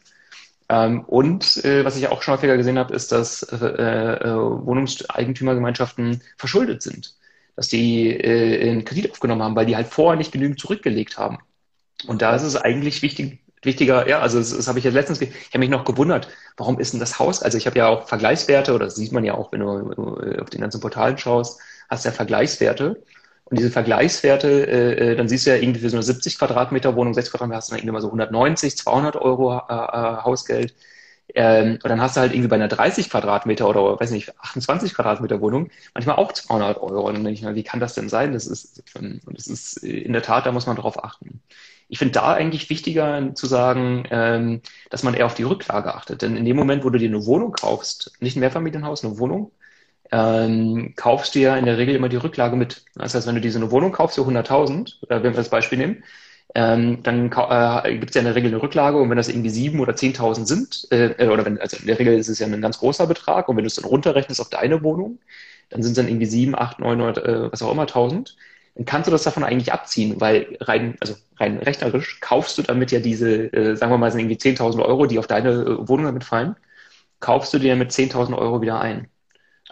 Ähm, 0.70 1.02
und 1.06 1.64
äh, 1.64 1.86
was 1.86 1.96
ich 1.98 2.08
auch 2.08 2.22
schon 2.22 2.34
häufiger 2.36 2.58
gesehen 2.58 2.80
habe, 2.80 2.94
ist, 2.96 3.12
dass 3.12 3.44
äh, 3.44 3.56
äh, 3.56 4.36
Wohnungseigentümergemeinschaften 4.36 6.22
verschuldet 6.38 6.82
sind. 6.82 7.16
Dass 7.56 7.68
die 7.68 8.10
äh, 8.10 8.70
einen 8.70 8.86
Kredit 8.86 9.12
aufgenommen 9.12 9.44
haben, 9.44 9.56
weil 9.56 9.66
die 9.68 9.76
halt 9.76 9.88
vorher 9.88 10.18
nicht 10.18 10.32
genügend 10.32 10.60
zurückgelegt 10.60 11.18
haben. 11.18 11.40
Und 12.08 12.22
da 12.22 12.36
ist 12.36 12.44
es 12.44 12.56
eigentlich 12.56 13.02
wichtig, 13.02 13.40
wichtiger, 13.64 14.08
ja, 14.08 14.20
also 14.20 14.40
das, 14.40 14.56
das 14.56 14.68
habe 14.68 14.80
ich 14.80 14.86
jetzt 14.86 14.94
letztens, 14.94 15.22
ich 15.22 15.30
habe 15.50 15.60
mich 15.60 15.70
noch 15.70 15.86
gewundert, 15.86 16.28
warum 16.58 16.80
ist 16.80 16.94
denn 16.94 17.00
das 17.00 17.20
Haus, 17.20 17.42
also 17.42 17.58
ich 17.58 17.66
habe 17.66 17.78
ja 17.78 17.88
auch 17.88 18.08
Vergleichswerte, 18.08 18.74
oder 18.74 18.86
das 18.86 18.96
sieht 18.96 19.12
man 19.12 19.24
ja 19.24 19.34
auch, 19.34 19.52
wenn 19.52 19.62
du 19.62 20.20
äh, 20.22 20.40
auf 20.40 20.50
den 20.50 20.62
ganzen 20.62 20.82
Portalen 20.82 21.18
schaust, 21.18 21.60
hast 21.90 22.06
ja 22.06 22.12
Vergleichswerte. 22.12 23.02
Und 23.46 23.60
diese 23.60 23.70
Vergleichswerte, 23.72 24.48
äh, 24.68 25.12
äh, 25.12 25.16
dann 25.16 25.28
siehst 25.30 25.46
du 25.46 25.52
ja 25.52 25.58
irgendwie 25.58 25.82
für 25.82 25.90
so 25.90 25.98
eine 25.98 26.04
70 26.04 26.40
Quadratmeter 26.40 26.96
Wohnung, 26.96 27.14
60 27.14 27.32
Quadratmeter 27.32 27.58
hast 27.58 27.70
du 27.70 27.74
dann 27.74 27.80
irgendwie 27.80 27.94
mal 27.94 28.02
so 28.02 28.08
190, 28.08 28.78
200 28.78 29.16
Euro 29.18 29.56
äh, 29.56 29.74
äh, 29.74 30.24
Hausgeld. 30.24 30.74
Ähm, 31.34 31.74
und 31.74 31.86
dann 31.86 32.02
hast 32.02 32.16
du 32.16 32.22
halt 32.22 32.34
irgendwie 32.34 32.48
bei 32.50 32.56
einer 32.56 32.68
30 32.68 33.10
Quadratmeter 33.10 33.68
oder, 33.70 34.00
weiß 34.00 34.12
nicht, 34.12 34.40
28 34.40 34.94
Quadratmeter 34.94 35.42
Wohnung 35.42 35.70
manchmal 35.94 36.16
auch 36.18 36.32
200 36.32 36.78
Euro. 36.78 37.08
Und 37.08 37.16
dann 37.16 37.24
denke 37.24 37.38
ich 37.38 37.44
mal, 37.44 37.56
wie 37.56 37.64
kann 37.64 37.80
das 37.80 37.94
denn 37.96 38.10
sein? 38.10 38.34
Das 38.34 38.48
ist, 38.48 38.84
das 39.26 39.48
ist 39.48 39.78
in 39.78 40.14
der 40.14 40.22
Tat, 40.22 40.46
da 40.46 40.52
muss 40.52 40.68
man 40.68 40.76
drauf 40.76 41.04
achten. 41.04 41.42
Ich 41.88 42.00
finde 42.00 42.14
da 42.14 42.34
eigentlich 42.34 42.70
wichtiger 42.70 43.36
zu 43.36 43.46
sagen, 43.48 44.06
ähm, 44.10 44.62
dass 44.90 45.04
man 45.04 45.14
eher 45.14 45.26
auf 45.28 45.36
die 45.36 45.44
Rücklage 45.44 45.94
achtet. 45.94 46.22
Denn 46.22 46.36
in 46.36 46.46
dem 46.46 46.56
Moment, 46.56 46.84
wo 46.84 46.90
du 46.90 46.98
dir 47.00 47.10
eine 47.10 47.26
Wohnung 47.26 47.52
kaufst, 47.52 48.14
nicht 48.20 48.36
ein 48.38 48.40
Mehrfamilienhaus, 48.40 49.04
eine 49.04 49.20
Wohnung, 49.20 49.52
ähm, 50.12 50.94
kaufst 50.96 51.36
ja 51.36 51.58
in 51.58 51.66
der 51.66 51.78
Regel 51.78 51.96
immer 51.96 52.10
die 52.10 52.16
Rücklage 52.18 52.56
mit. 52.56 52.84
Das 52.96 53.16
heißt, 53.16 53.28
wenn 53.28 53.36
du 53.36 53.42
diese 53.42 53.60
eine 53.60 53.72
Wohnung 53.72 53.92
kaufst 53.92 54.16
für 54.16 54.22
100.000, 54.22 55.04
äh, 55.10 55.24
wenn 55.24 55.24
wir 55.24 55.32
das 55.34 55.50
Beispiel 55.50 55.78
nehmen, 55.78 56.04
ähm, 56.54 57.04
dann 57.04 57.26
äh, 57.32 57.98
gibt 57.98 58.12
es 58.12 58.16
ja 58.16 58.20
in 58.22 58.26
der 58.26 58.36
Regel 58.36 58.50
eine 58.52 58.62
Rücklage 58.62 58.98
und 58.98 59.10
wenn 59.10 59.18
das 59.18 59.30
irgendwie 59.30 59.50
sieben 59.50 59.80
oder 59.80 59.94
10.000 59.94 60.46
sind, 60.46 60.88
äh, 60.92 61.08
äh, 61.18 61.28
oder 61.30 61.46
wenn, 61.46 61.60
also 61.60 61.78
in 61.78 61.88
der 61.88 62.00
Regel 62.00 62.18
ist 62.18 62.30
es 62.30 62.40
ja 62.40 62.48
ein 62.48 62.62
ganz 62.62 62.80
großer 62.80 63.08
Betrag 63.08 63.50
und 63.50 63.58
wenn 63.58 63.64
du 63.64 63.68
es 63.68 63.76
dann 63.76 63.86
runterrechnest 63.86 64.40
auf 64.40 64.50
deine 64.50 64.82
Wohnung, 64.84 65.20
dann 65.70 65.84
sind 65.84 65.94
es 65.94 65.98
dann 65.98 66.08
irgendwie 66.08 66.28
sieben, 66.28 66.56
acht, 66.56 66.80
neun, 66.80 67.00
äh, 67.02 67.52
was 67.52 67.62
auch 67.62 67.72
immer, 67.72 67.86
1.000, 67.86 68.36
dann 68.76 68.86
kannst 68.86 69.08
du 69.08 69.12
das 69.12 69.24
davon 69.24 69.44
eigentlich 69.44 69.74
abziehen, 69.74 70.22
weil 70.22 70.58
rein, 70.62 70.96
also 71.02 71.16
rein 71.40 71.58
rechnerisch 71.60 72.20
kaufst 72.22 72.58
du 72.58 72.62
damit 72.62 72.92
ja 72.92 73.00
diese, 73.00 73.52
äh, 73.54 73.76
sagen 73.76 73.92
wir 73.92 73.98
mal, 73.98 74.12
sind 74.12 74.22
irgendwie 74.22 74.38
10.000 74.38 74.84
Euro, 74.86 75.06
die 75.08 75.20
auf 75.20 75.28
deine 75.28 75.50
äh, 75.52 75.88
Wohnung 75.88 76.06
damit 76.06 76.24
fallen, 76.24 76.56
kaufst 77.20 77.54
du 77.54 77.60
dir 77.60 77.76
mit 77.76 77.92
10.000 77.92 78.38
Euro 78.38 78.62
wieder 78.62 78.80
ein. 78.82 79.10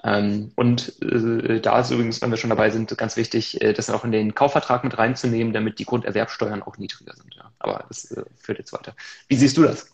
Ähm, 0.06 0.52
und 0.56 1.02
äh, 1.02 1.62
da 1.62 1.80
ist 1.80 1.92
übrigens, 1.92 2.22
wenn 2.22 2.30
wir 2.30 2.38
schon 2.38 2.50
dabei 2.50 2.70
sind, 2.70 2.96
ganz 2.98 3.16
wichtig, 3.16 3.62
äh, 3.62 3.72
das 3.74 3.90
auch 3.90 4.04
in 4.04 4.12
den 4.12 4.36
Kaufvertrag 4.36 4.84
mit 4.84 4.98
reinzunehmen, 4.98 5.54
damit 5.54 5.80
die 5.80 5.86
Grunderwerbsteuern 5.86 6.62
auch 6.62 6.78
niedriger 6.78 7.16
sind. 7.16 7.36
Ja. 7.36 7.52
Aber 7.60 7.86
das 7.88 8.12
äh, 8.12 8.26
führt 8.36 8.60
jetzt 8.60 8.74
weiter. 8.74 8.96
Wie 9.30 9.36
siehst 9.36 9.56
du 9.56 9.64
das? 9.64 9.90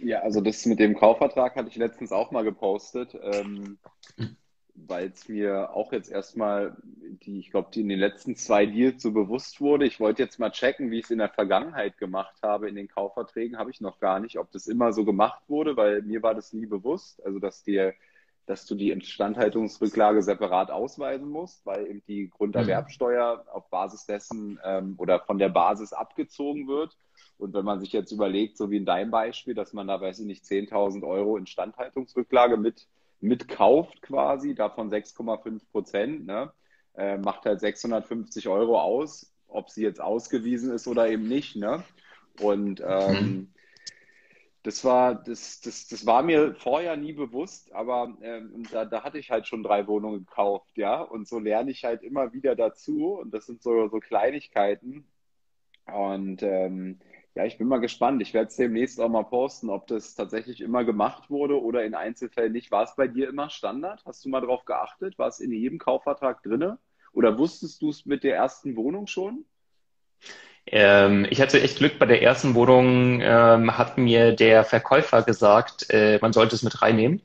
Ja, 0.00 0.20
also 0.20 0.40
das 0.40 0.64
mit 0.66 0.78
dem 0.78 0.96
Kaufvertrag 0.96 1.56
hatte 1.56 1.68
ich 1.68 1.76
letztens 1.76 2.12
auch 2.12 2.30
mal 2.30 2.44
gepostet, 2.44 3.18
ähm, 3.20 3.78
mhm. 4.16 4.36
weil 4.76 5.08
es 5.08 5.28
mir 5.28 5.74
auch 5.74 5.92
jetzt 5.92 6.08
erstmal, 6.10 6.76
die, 7.24 7.40
ich 7.40 7.50
glaube, 7.50 7.70
die 7.74 7.80
in 7.80 7.88
den 7.88 7.98
letzten 7.98 8.36
zwei 8.36 8.64
Deals 8.64 9.02
so 9.02 9.10
bewusst 9.10 9.60
wurde. 9.60 9.86
Ich 9.86 9.98
wollte 9.98 10.22
jetzt 10.22 10.38
mal 10.38 10.52
checken, 10.52 10.92
wie 10.92 11.00
ich 11.00 11.06
es 11.06 11.10
in 11.10 11.18
der 11.18 11.30
Vergangenheit 11.30 11.98
gemacht 11.98 12.36
habe 12.42 12.68
in 12.68 12.76
den 12.76 12.86
Kaufverträgen, 12.86 13.58
habe 13.58 13.72
ich 13.72 13.80
noch 13.80 13.98
gar 13.98 14.20
nicht, 14.20 14.38
ob 14.38 14.52
das 14.52 14.68
immer 14.68 14.92
so 14.92 15.04
gemacht 15.04 15.42
wurde, 15.48 15.76
weil 15.76 16.02
mir 16.02 16.22
war 16.22 16.36
das 16.36 16.52
nie 16.52 16.66
bewusst. 16.66 17.24
Also 17.26 17.40
dass 17.40 17.64
dir 17.64 17.92
dass 18.52 18.66
du 18.66 18.74
die 18.74 18.90
Instandhaltungsrücklage 18.90 20.22
separat 20.22 20.70
ausweisen 20.70 21.26
musst, 21.30 21.64
weil 21.64 21.86
eben 21.86 22.02
die 22.06 22.28
Grunderwerbsteuer 22.28 23.46
auf 23.50 23.70
Basis 23.70 24.04
dessen 24.04 24.60
ähm, 24.62 24.94
oder 24.98 25.20
von 25.20 25.38
der 25.38 25.48
Basis 25.48 25.94
abgezogen 25.94 26.68
wird. 26.68 26.94
Und 27.38 27.54
wenn 27.54 27.64
man 27.64 27.80
sich 27.80 27.94
jetzt 27.94 28.12
überlegt, 28.12 28.58
so 28.58 28.70
wie 28.70 28.76
in 28.76 28.84
deinem 28.84 29.10
Beispiel, 29.10 29.54
dass 29.54 29.72
man 29.72 29.86
da, 29.86 29.98
weiß 30.02 30.20
ich 30.20 30.26
nicht, 30.26 30.44
10.000 30.44 31.02
Euro 31.02 31.38
Instandhaltungsrücklage 31.38 32.58
mit, 32.58 32.88
mitkauft 33.20 34.02
quasi, 34.02 34.54
davon 34.54 34.90
6,5 34.90 35.62
Prozent, 35.72 36.26
ne, 36.26 36.52
äh, 36.94 37.16
macht 37.16 37.46
halt 37.46 37.60
650 37.60 38.48
Euro 38.48 38.78
aus, 38.78 39.32
ob 39.48 39.70
sie 39.70 39.82
jetzt 39.82 40.02
ausgewiesen 40.02 40.74
ist 40.74 40.86
oder 40.86 41.08
eben 41.08 41.26
nicht. 41.26 41.56
Ne? 41.56 41.82
Und 42.38 42.82
ähm, 42.86 43.14
mhm 43.14 43.48
das 44.62 44.84
war, 44.84 45.14
das, 45.14 45.60
das, 45.60 45.88
das 45.88 46.06
war 46.06 46.22
mir 46.22 46.54
vorher 46.54 46.96
nie 46.96 47.12
bewusst, 47.12 47.72
aber 47.72 48.16
ähm, 48.22 48.64
da, 48.70 48.84
da 48.84 49.02
hatte 49.02 49.18
ich 49.18 49.30
halt 49.30 49.48
schon 49.48 49.64
drei 49.64 49.88
Wohnungen 49.88 50.24
gekauft, 50.24 50.76
ja. 50.76 51.00
Und 51.00 51.26
so 51.26 51.40
lerne 51.40 51.72
ich 51.72 51.84
halt 51.84 52.02
immer 52.02 52.32
wieder 52.32 52.54
dazu. 52.54 53.14
Und 53.14 53.34
das 53.34 53.46
sind 53.46 53.62
so, 53.62 53.88
so 53.88 53.98
Kleinigkeiten. 53.98 55.04
Und 55.86 56.42
ähm, 56.44 57.00
ja, 57.34 57.44
ich 57.44 57.58
bin 57.58 57.66
mal 57.66 57.80
gespannt. 57.80 58.22
Ich 58.22 58.34
werde 58.34 58.48
es 58.48 58.56
demnächst 58.56 59.00
auch 59.00 59.08
mal 59.08 59.24
posten, 59.24 59.68
ob 59.68 59.88
das 59.88 60.14
tatsächlich 60.14 60.60
immer 60.60 60.84
gemacht 60.84 61.28
wurde 61.28 61.60
oder 61.60 61.84
in 61.84 61.94
Einzelfällen 61.94 62.52
nicht. 62.52 62.70
War 62.70 62.84
es 62.84 62.94
bei 62.94 63.08
dir 63.08 63.28
immer 63.28 63.50
Standard? 63.50 64.04
Hast 64.04 64.24
du 64.24 64.28
mal 64.28 64.42
drauf 64.42 64.64
geachtet? 64.64 65.18
War 65.18 65.28
es 65.28 65.40
in 65.40 65.50
jedem 65.52 65.78
Kaufvertrag 65.78 66.42
drinne? 66.42 66.78
Oder 67.12 67.36
wusstest 67.36 67.82
du 67.82 67.90
es 67.90 68.06
mit 68.06 68.22
der 68.22 68.36
ersten 68.36 68.76
Wohnung 68.76 69.08
schon? 69.08 69.44
Ähm, 70.72 71.26
ich 71.30 71.40
hatte 71.40 71.60
echt 71.60 71.78
Glück 71.78 71.98
bei 71.98 72.06
der 72.06 72.22
ersten 72.22 72.54
Wohnung, 72.54 73.20
ähm, 73.22 73.76
hat 73.78 73.98
mir 73.98 74.32
der 74.34 74.64
Verkäufer 74.64 75.22
gesagt, 75.22 75.90
äh, 75.90 76.18
man 76.22 76.32
sollte 76.32 76.54
es 76.56 76.62
mit 76.62 76.80
reinnehmen. 76.82 77.20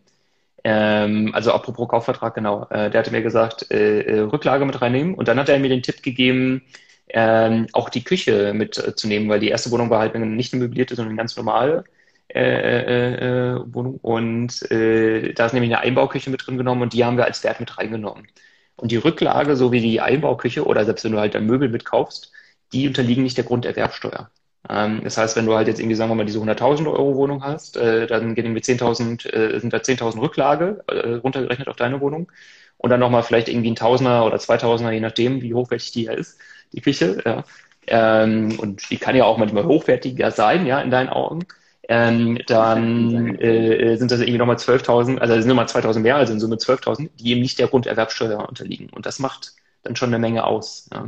Ähm, 0.65 1.31
also 1.33 1.53
apropos 1.53 1.87
Kaufvertrag, 1.87 2.35
genau. 2.35 2.67
Äh, 2.69 2.89
der 2.91 2.99
hatte 2.99 3.11
mir 3.11 3.21
gesagt, 3.23 3.71
äh, 3.71 4.01
äh, 4.01 4.19
Rücklage 4.21 4.65
mit 4.65 4.81
reinnehmen. 4.81 5.15
Und 5.15 5.29
dann 5.29 5.39
hat 5.39 5.49
er 5.49 5.59
mir 5.59 5.69
den 5.69 5.83
Tipp 5.83 6.03
gegeben, 6.03 6.63
ähm, 7.09 7.67
auch 7.73 7.89
die 7.89 8.03
Küche 8.03 8.53
mitzunehmen, 8.53 9.29
weil 9.29 9.39
die 9.39 9.49
erste 9.49 9.71
Wohnung 9.71 9.89
war 9.89 9.99
halt 10.01 10.15
nicht 10.15 10.53
eine 10.53 10.63
möblierte, 10.63 10.95
sondern 10.95 11.11
eine 11.11 11.17
ganz 11.17 11.37
normale 11.37 11.85
äh, 12.29 12.41
äh, 12.41 13.55
äh, 13.55 13.61
Wohnung. 13.73 13.97
Und 14.01 14.69
äh, 14.71 15.33
da 15.33 15.45
ist 15.45 15.53
nämlich 15.53 15.73
eine 15.73 15.81
Einbauküche 15.81 16.29
mit 16.29 16.45
drin 16.45 16.57
genommen 16.57 16.81
und 16.81 16.93
die 16.93 17.05
haben 17.05 17.17
wir 17.17 17.25
als 17.25 17.43
Wert 17.43 17.59
mit 17.61 17.77
reingenommen. 17.77 18.27
Und 18.75 18.91
die 18.91 18.97
Rücklage, 18.97 19.55
so 19.55 19.71
wie 19.71 19.81
die 19.81 20.01
Einbauküche 20.01 20.65
oder 20.65 20.85
selbst 20.85 21.05
wenn 21.05 21.13
du 21.13 21.19
halt 21.19 21.35
ein 21.35 21.45
Möbel 21.45 21.69
mitkaufst, 21.69 22.31
die 22.73 22.87
unterliegen 22.87 23.23
nicht 23.23 23.37
der 23.37 23.45
Grunderwerbsteuer. 23.45 24.29
Ähm, 24.69 25.01
das 25.03 25.17
heißt, 25.17 25.35
wenn 25.35 25.45
du 25.45 25.55
halt 25.55 25.67
jetzt 25.67 25.79
irgendwie, 25.79 25.95
sagen 25.95 26.11
wir 26.11 26.15
mal, 26.15 26.25
diese 26.25 26.39
100.000 26.39 26.87
Euro 26.87 27.15
Wohnung 27.15 27.43
hast, 27.43 27.77
äh, 27.77 28.07
dann 28.07 28.35
gehen 28.35 28.53
wir 28.53 28.61
10.000, 28.61 29.25
äh, 29.33 29.59
sind 29.59 29.73
da 29.73 29.77
10.000 29.77 30.19
Rücklage 30.21 30.83
äh, 30.87 31.15
runtergerechnet 31.15 31.67
auf 31.67 31.75
deine 31.75 32.01
Wohnung 32.01 32.31
und 32.77 32.89
dann 32.89 32.99
nochmal 32.99 33.23
vielleicht 33.23 33.49
irgendwie 33.49 33.71
ein 33.71 33.75
Tausender 33.75 34.25
oder 34.25 34.39
Zweitausender, 34.39 34.91
je 34.91 34.99
nachdem, 34.99 35.41
wie 35.41 35.53
hochwertig 35.53 35.91
die 35.91 36.03
ja 36.03 36.13
ist, 36.13 36.39
die 36.73 36.81
Küche. 36.81 37.21
Ja. 37.25 37.43
Ähm, 37.87 38.59
und 38.59 38.89
die 38.89 38.97
kann 38.97 39.15
ja 39.15 39.25
auch 39.25 39.37
manchmal 39.37 39.65
hochwertiger 39.65 40.31
sein, 40.31 40.65
ja, 40.65 40.81
in 40.81 40.91
deinen 40.91 41.09
Augen. 41.09 41.45
Ähm, 41.89 42.39
dann 42.47 43.35
äh, 43.39 43.95
sind 43.95 44.11
das 44.11 44.19
irgendwie 44.19 44.37
nochmal 44.37 44.57
12.000, 44.57 45.19
also 45.19 45.35
sind 45.35 45.47
nochmal 45.47 45.67
2.000 45.67 45.99
mehr, 45.99 46.17
also 46.17 46.33
in 46.33 46.39
Summe 46.41 46.57
12.000, 46.57 47.09
die 47.17 47.31
eben 47.31 47.41
nicht 47.41 47.59
der 47.59 47.67
Grunderwerbsteuer 47.69 48.47
unterliegen. 48.47 48.89
Und 48.89 49.05
das 49.05 49.19
macht 49.19 49.53
dann 49.83 49.95
schon 49.95 50.09
eine 50.09 50.19
Menge 50.19 50.45
aus. 50.45 50.89
Ja. 50.93 51.07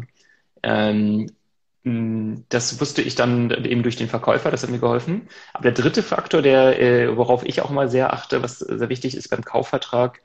Ähm, 0.64 1.28
hm, 1.28 1.36
das 1.84 2.80
wusste 2.82 3.02
ich 3.02 3.16
dann 3.16 3.52
eben 3.66 3.84
durch 3.84 3.96
den 3.96 4.10
Verkäufer, 4.10 4.52
das 4.52 4.64
hat 4.64 4.70
mir 4.70 4.80
geholfen. 4.80 5.30
Aber 5.54 5.64
der 5.64 5.72
dritte 5.72 6.04
Faktor, 6.04 6.42
der, 6.42 6.80
äh, 6.80 7.18
worauf 7.18 7.46
ich 7.46 7.62
auch 7.62 7.70
mal 7.70 7.90
sehr 7.90 8.14
achte, 8.14 8.44
was 8.44 8.60
sehr 8.60 8.90
wichtig 8.90 9.16
ist 9.16 9.30
beim 9.30 9.44
Kaufvertrag, 9.44 10.22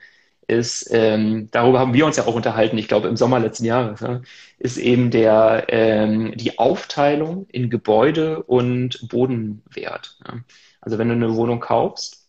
ist, 0.47 0.89
ähm, 0.93 1.49
darüber 1.53 1.81
haben 1.81 1.95
wir 1.95 2.07
uns 2.07 2.17
ja 2.17 2.27
auch 2.27 2.35
unterhalten, 2.35 2.77
ich 2.77 2.89
glaube 2.89 3.09
im 3.09 3.17
Sommer 3.17 3.41
letzten 3.41 3.65
Jahres, 3.65 4.01
ja, 4.01 4.21
ist 4.59 4.77
eben 4.77 5.11
der, 5.11 5.67
ähm, 5.69 6.33
die 6.37 6.59
Aufteilung 6.59 7.47
in 7.51 7.71
Gebäude 7.71 8.43
und 8.43 9.09
Bodenwert. 9.09 10.19
Ja. 10.27 10.41
Also 10.81 10.99
wenn 10.99 11.09
du 11.09 11.15
eine 11.15 11.35
Wohnung 11.35 11.61
kaufst, 11.61 12.29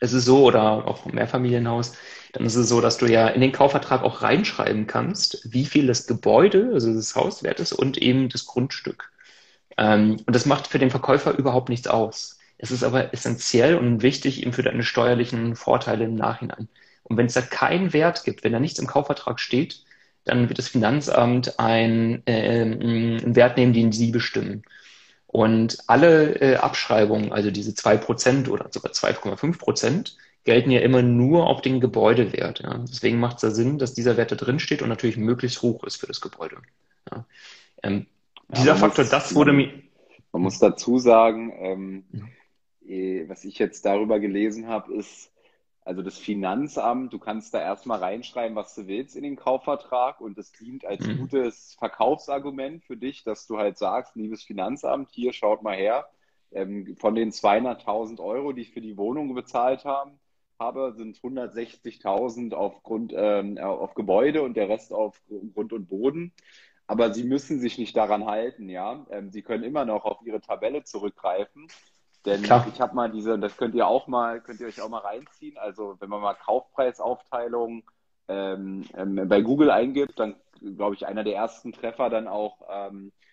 ist 0.00 0.12
es 0.12 0.24
so, 0.24 0.44
oder 0.44 0.86
auch 0.88 1.06
ein 1.06 1.14
Mehrfamilienhaus, 1.14 1.94
dann 2.32 2.44
ist 2.44 2.56
es 2.56 2.68
so, 2.68 2.80
dass 2.80 2.98
du 2.98 3.06
ja 3.06 3.28
in 3.28 3.40
den 3.40 3.52
Kaufvertrag 3.52 4.02
auch 4.02 4.22
reinschreiben 4.22 4.86
kannst, 4.86 5.40
wie 5.50 5.64
viel 5.64 5.86
das 5.86 6.06
Gebäude, 6.06 6.70
also 6.72 6.92
das 6.92 7.14
Haus 7.16 7.42
wert 7.42 7.60
ist 7.60 7.72
und 7.72 7.98
eben 7.98 8.28
das 8.28 8.46
Grundstück. 8.46 9.10
Ähm, 9.76 10.18
und 10.26 10.34
das 10.34 10.46
macht 10.46 10.66
für 10.66 10.78
den 10.78 10.90
Verkäufer 10.90 11.36
überhaupt 11.36 11.68
nichts 11.68 11.86
aus. 11.86 12.38
Es 12.58 12.70
ist 12.70 12.82
aber 12.82 13.14
essentiell 13.14 13.76
und 13.76 14.02
wichtig 14.02 14.42
eben 14.42 14.52
für 14.52 14.62
deine 14.62 14.82
steuerlichen 14.82 15.56
Vorteile 15.56 16.04
im 16.04 16.16
Nachhinein. 16.16 16.68
Und 17.04 17.16
wenn 17.16 17.26
es 17.26 17.34
da 17.34 17.40
keinen 17.40 17.92
Wert 17.92 18.24
gibt, 18.24 18.44
wenn 18.44 18.52
da 18.52 18.60
nichts 18.60 18.78
im 18.78 18.86
Kaufvertrag 18.86 19.40
steht, 19.40 19.82
dann 20.24 20.48
wird 20.48 20.58
das 20.58 20.68
Finanzamt 20.68 21.58
ein, 21.58 22.22
äh, 22.26 22.60
einen 22.60 23.34
Wert 23.36 23.56
nehmen, 23.56 23.72
den 23.72 23.92
Sie 23.92 24.10
bestimmen. 24.10 24.62
Und 25.26 25.78
alle 25.86 26.40
äh, 26.40 26.56
Abschreibungen, 26.56 27.32
also 27.32 27.50
diese 27.50 27.74
zwei 27.74 27.96
Prozent 27.96 28.48
oder 28.48 28.68
sogar 28.70 28.92
2,5 28.92 29.58
Prozent, 29.58 30.16
gelten 30.48 30.70
ja 30.70 30.80
immer 30.80 31.02
nur 31.02 31.46
auf 31.46 31.60
den 31.60 31.78
Gebäudewert. 31.78 32.60
Ja. 32.60 32.78
Deswegen 32.78 33.20
macht 33.20 33.36
es 33.36 33.42
da 33.42 33.50
Sinn, 33.50 33.76
dass 33.76 33.92
dieser 33.92 34.16
Wert 34.16 34.32
da 34.32 34.34
drin 34.34 34.58
steht 34.58 34.80
und 34.80 34.88
natürlich 34.88 35.18
möglichst 35.18 35.60
hoch 35.60 35.84
ist 35.84 35.96
für 35.96 36.06
das 36.06 36.22
Gebäude. 36.22 36.56
Ja. 37.10 37.26
Ähm, 37.82 38.06
dieser 38.56 38.76
Faktor, 38.76 39.04
muss, 39.04 39.10
das 39.10 39.34
wurde 39.34 39.52
mir. 39.52 39.70
Man 40.32 40.40
muss 40.40 40.58
dazu 40.58 40.98
sagen, 40.98 41.52
ähm, 41.60 42.04
ja. 42.80 43.28
was 43.28 43.44
ich 43.44 43.58
jetzt 43.58 43.84
darüber 43.84 44.20
gelesen 44.20 44.68
habe, 44.68 44.94
ist, 44.94 45.30
also 45.82 46.00
das 46.00 46.16
Finanzamt, 46.16 47.12
du 47.12 47.18
kannst 47.18 47.52
da 47.52 47.60
erstmal 47.60 47.98
reinschreiben, 47.98 48.56
was 48.56 48.74
du 48.74 48.86
willst 48.86 49.16
in 49.16 49.24
den 49.24 49.36
Kaufvertrag 49.36 50.18
und 50.18 50.38
das 50.38 50.52
dient 50.52 50.86
als 50.86 51.06
mhm. 51.06 51.18
gutes 51.18 51.76
Verkaufsargument 51.78 52.84
für 52.86 52.96
dich, 52.96 53.22
dass 53.22 53.46
du 53.46 53.58
halt 53.58 53.76
sagst, 53.76 54.16
liebes 54.16 54.44
Finanzamt, 54.44 55.10
hier 55.12 55.34
schaut 55.34 55.62
mal 55.62 55.76
her, 55.76 56.08
ähm, 56.52 56.96
von 56.98 57.14
den 57.14 57.32
200.000 57.32 58.18
Euro, 58.18 58.52
die 58.52 58.62
ich 58.62 58.72
für 58.72 58.80
die 58.80 58.96
Wohnung 58.96 59.34
bezahlt 59.34 59.84
haben, 59.84 60.18
habe, 60.58 60.92
sind 60.96 61.18
160.000 61.18 62.54
auf, 62.54 62.82
Grund, 62.82 63.12
ähm, 63.16 63.58
auf 63.58 63.94
Gebäude 63.94 64.42
und 64.42 64.56
der 64.56 64.68
Rest 64.68 64.92
auf 64.92 65.20
Grund 65.54 65.72
und 65.72 65.88
Boden. 65.88 66.32
Aber 66.86 67.12
Sie 67.12 67.24
müssen 67.24 67.60
sich 67.60 67.78
nicht 67.78 67.96
daran 67.96 68.26
halten, 68.26 68.68
ja. 68.68 69.06
Ähm, 69.10 69.30
Sie 69.30 69.42
können 69.42 69.62
immer 69.62 69.84
noch 69.84 70.04
auf 70.04 70.20
Ihre 70.24 70.40
Tabelle 70.40 70.84
zurückgreifen. 70.84 71.68
Denn 72.24 72.42
Klar. 72.42 72.66
ich 72.72 72.80
habe 72.80 72.94
mal 72.94 73.10
diese, 73.10 73.38
das 73.38 73.56
könnt 73.56 73.74
ihr 73.74 73.86
auch 73.86 74.08
mal, 74.08 74.40
könnt 74.40 74.60
ihr 74.60 74.66
euch 74.66 74.80
auch 74.80 74.88
mal 74.88 74.98
reinziehen. 74.98 75.56
Also 75.56 75.96
wenn 76.00 76.08
man 76.08 76.20
mal 76.20 76.34
Kaufpreisaufteilung 76.34 77.84
ähm, 78.26 78.84
ähm, 78.94 79.28
bei 79.28 79.40
Google 79.42 79.70
eingibt, 79.70 80.18
dann 80.18 80.34
glaube 80.76 80.96
ich 80.96 81.06
einer 81.06 81.24
der 81.24 81.36
ersten 81.36 81.72
Treffer 81.72 82.10
dann 82.10 82.26
auch 82.26 82.58
ähm, 82.68 83.12
äh, 83.12 83.27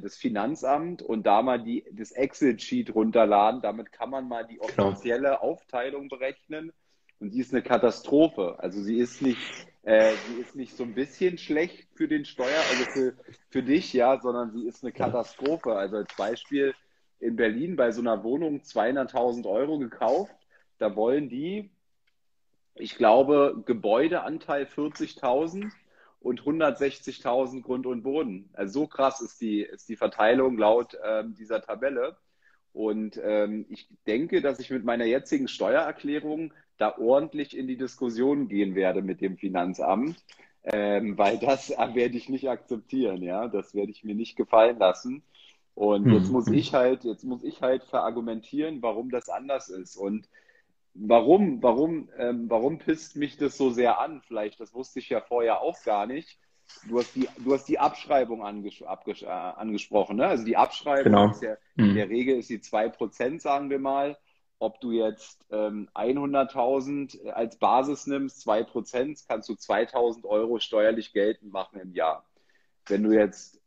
das 0.00 0.16
Finanzamt 0.16 1.02
und 1.02 1.26
da 1.26 1.42
mal 1.42 1.62
die, 1.62 1.84
das 1.92 2.12
Excel-Sheet 2.12 2.94
runterladen. 2.94 3.62
Damit 3.62 3.92
kann 3.92 4.10
man 4.10 4.28
mal 4.28 4.46
die 4.46 4.56
genau. 4.56 4.88
offizielle 4.88 5.28
Klar. 5.28 5.42
Aufteilung 5.42 6.08
berechnen. 6.08 6.72
Und 7.18 7.34
die 7.34 7.40
ist 7.40 7.52
eine 7.52 7.62
Katastrophe. 7.62 8.56
Also 8.58 8.82
sie 8.82 8.96
ist 8.98 9.20
nicht, 9.20 9.66
äh, 9.82 10.12
sie 10.28 10.40
ist 10.40 10.56
nicht 10.56 10.76
so 10.76 10.84
ein 10.84 10.94
bisschen 10.94 11.36
schlecht 11.38 11.88
für 11.94 12.08
den 12.08 12.24
Steuer, 12.24 12.60
also 12.70 12.84
für, 12.92 13.14
für 13.50 13.62
dich, 13.62 13.92
ja, 13.92 14.18
sondern 14.20 14.52
sie 14.52 14.66
ist 14.66 14.82
eine 14.82 14.92
Katastrophe. 14.92 15.74
Also 15.74 15.96
als 15.96 16.14
Beispiel 16.16 16.74
in 17.18 17.36
Berlin 17.36 17.76
bei 17.76 17.92
so 17.92 18.00
einer 18.00 18.24
Wohnung 18.24 18.60
200.000 18.60 19.46
Euro 19.46 19.78
gekauft. 19.78 20.34
Da 20.78 20.96
wollen 20.96 21.28
die, 21.28 21.70
ich 22.74 22.96
glaube, 22.96 23.62
Gebäudeanteil 23.66 24.64
40.000 24.64 25.70
und 26.20 26.42
160.000 26.42 27.62
Grund 27.62 27.86
und 27.86 28.02
Boden. 28.02 28.50
Also 28.52 28.80
so 28.80 28.86
krass 28.86 29.20
ist 29.20 29.40
die, 29.40 29.62
ist 29.62 29.88
die 29.88 29.96
Verteilung 29.96 30.58
laut 30.58 30.96
ähm, 31.04 31.34
dieser 31.34 31.62
Tabelle. 31.62 32.16
Und 32.72 33.20
ähm, 33.22 33.66
ich 33.68 33.88
denke, 34.06 34.42
dass 34.42 34.60
ich 34.60 34.70
mit 34.70 34.84
meiner 34.84 35.06
jetzigen 35.06 35.48
Steuererklärung 35.48 36.52
da 36.76 36.96
ordentlich 36.98 37.56
in 37.56 37.66
die 37.66 37.76
Diskussion 37.76 38.48
gehen 38.48 38.74
werde 38.74 39.02
mit 39.02 39.20
dem 39.20 39.36
Finanzamt, 39.36 40.22
ähm, 40.64 41.18
weil 41.18 41.38
das 41.38 41.70
werde 41.94 42.16
ich 42.16 42.28
nicht 42.28 42.48
akzeptieren, 42.48 43.22
ja, 43.22 43.48
das 43.48 43.74
werde 43.74 43.90
ich 43.90 44.04
mir 44.04 44.14
nicht 44.14 44.36
gefallen 44.36 44.78
lassen. 44.78 45.22
Und 45.74 46.04
hm. 46.04 46.12
jetzt 46.12 46.30
muss 46.30 46.48
ich 46.48 46.74
halt, 46.74 47.04
jetzt 47.04 47.24
muss 47.24 47.42
ich 47.42 47.62
halt 47.62 47.84
verargumentieren, 47.84 48.82
warum 48.82 49.10
das 49.10 49.28
anders 49.28 49.68
ist. 49.68 49.96
Und 49.96 50.28
warum, 50.94 51.62
warum, 51.62 52.08
ähm, 52.16 52.48
warum 52.48 52.78
pisst 52.78 53.16
mich 53.16 53.36
das 53.36 53.56
so 53.56 53.70
sehr 53.70 53.98
an? 54.00 54.22
Vielleicht, 54.26 54.60
das 54.60 54.74
wusste 54.74 54.98
ich 54.98 55.08
ja 55.08 55.20
vorher 55.20 55.60
auch 55.60 55.82
gar 55.84 56.06
nicht. 56.06 56.38
Du 56.88 56.98
hast 56.98 57.14
die, 57.16 57.28
du 57.38 57.52
hast 57.52 57.68
die 57.68 57.78
Abschreibung 57.78 58.44
anges 58.44 58.82
abges 58.82 59.22
äh, 59.22 59.26
angesprochen, 59.26 60.16
ne? 60.16 60.26
Also 60.26 60.44
die 60.44 60.56
Abschreibung 60.56 61.12
genau. 61.12 61.30
ist 61.30 61.42
ja, 61.42 61.56
mhm. 61.74 61.90
in 61.90 61.94
der 61.96 62.08
Regel 62.08 62.38
ist 62.38 62.50
die 62.50 62.60
2%, 62.60 63.40
sagen 63.40 63.70
wir 63.70 63.78
mal. 63.78 64.16
Ob 64.62 64.78
du 64.80 64.92
jetzt 64.92 65.46
ähm, 65.50 65.88
100.000 65.94 67.30
als 67.30 67.58
Basis 67.58 68.06
nimmst, 68.06 68.46
2%, 68.46 69.24
kannst 69.26 69.48
du 69.48 69.54
2.000 69.54 70.24
Euro 70.26 70.58
steuerlich 70.58 71.14
geltend 71.14 71.50
machen 71.50 71.80
im 71.80 71.94
Jahr. 71.94 72.28
Wenn 72.86 73.02
du 73.02 73.12
jetzt 73.12 73.58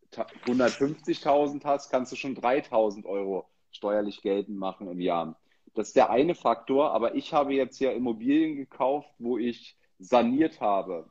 150.000 0.46 1.64
hast, 1.64 1.90
kannst 1.90 2.12
du 2.12 2.16
schon 2.16 2.38
3.000 2.38 3.06
Euro 3.06 3.50
steuerlich 3.72 4.22
geltend 4.22 4.60
machen 4.60 4.88
im 4.88 5.00
Jahr. 5.00 5.36
Das 5.74 5.88
ist 5.88 5.96
der 5.96 6.10
eine 6.10 6.36
Faktor, 6.36 6.92
aber 6.92 7.16
ich 7.16 7.34
habe 7.34 7.54
jetzt 7.54 7.80
ja 7.80 7.92
Immobilien 7.92 8.56
gekauft, 8.56 9.10
wo 9.18 9.38
ich 9.38 9.76
saniert 10.00 10.62
habe. 10.62 11.10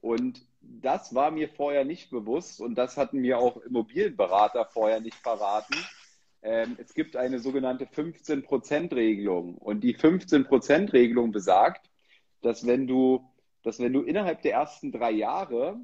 Und 0.00 0.44
das 0.60 1.14
war 1.14 1.30
mir 1.30 1.48
vorher 1.48 1.84
nicht 1.84 2.10
bewusst 2.10 2.60
und 2.60 2.74
das 2.76 2.96
hatten 2.96 3.20
mir 3.20 3.38
auch 3.38 3.58
Immobilienberater 3.58 4.66
vorher 4.66 5.00
nicht 5.00 5.16
verraten. 5.16 5.74
Ähm, 6.42 6.76
es 6.78 6.94
gibt 6.94 7.16
eine 7.16 7.38
sogenannte 7.38 7.84
15%-Regelung 7.84 9.56
und 9.56 9.82
die 9.82 9.96
15%-Regelung 9.96 11.32
besagt, 11.32 11.90
dass 12.40 12.66
wenn 12.66 12.86
du, 12.86 13.28
dass 13.62 13.78
wenn 13.78 13.92
du 13.92 14.02
innerhalb 14.02 14.42
der 14.42 14.54
ersten 14.54 14.90
drei 14.90 15.10
Jahre 15.10 15.78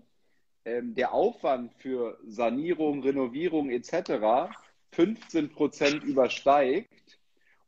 ähm, 0.65 0.95
der 0.95 1.13
Aufwand 1.13 1.75
für 1.75 2.19
Sanierung, 2.27 3.03
Renovierung 3.03 3.71
etc. 3.71 4.51
15% 4.95 6.03
übersteigt, 6.03 6.91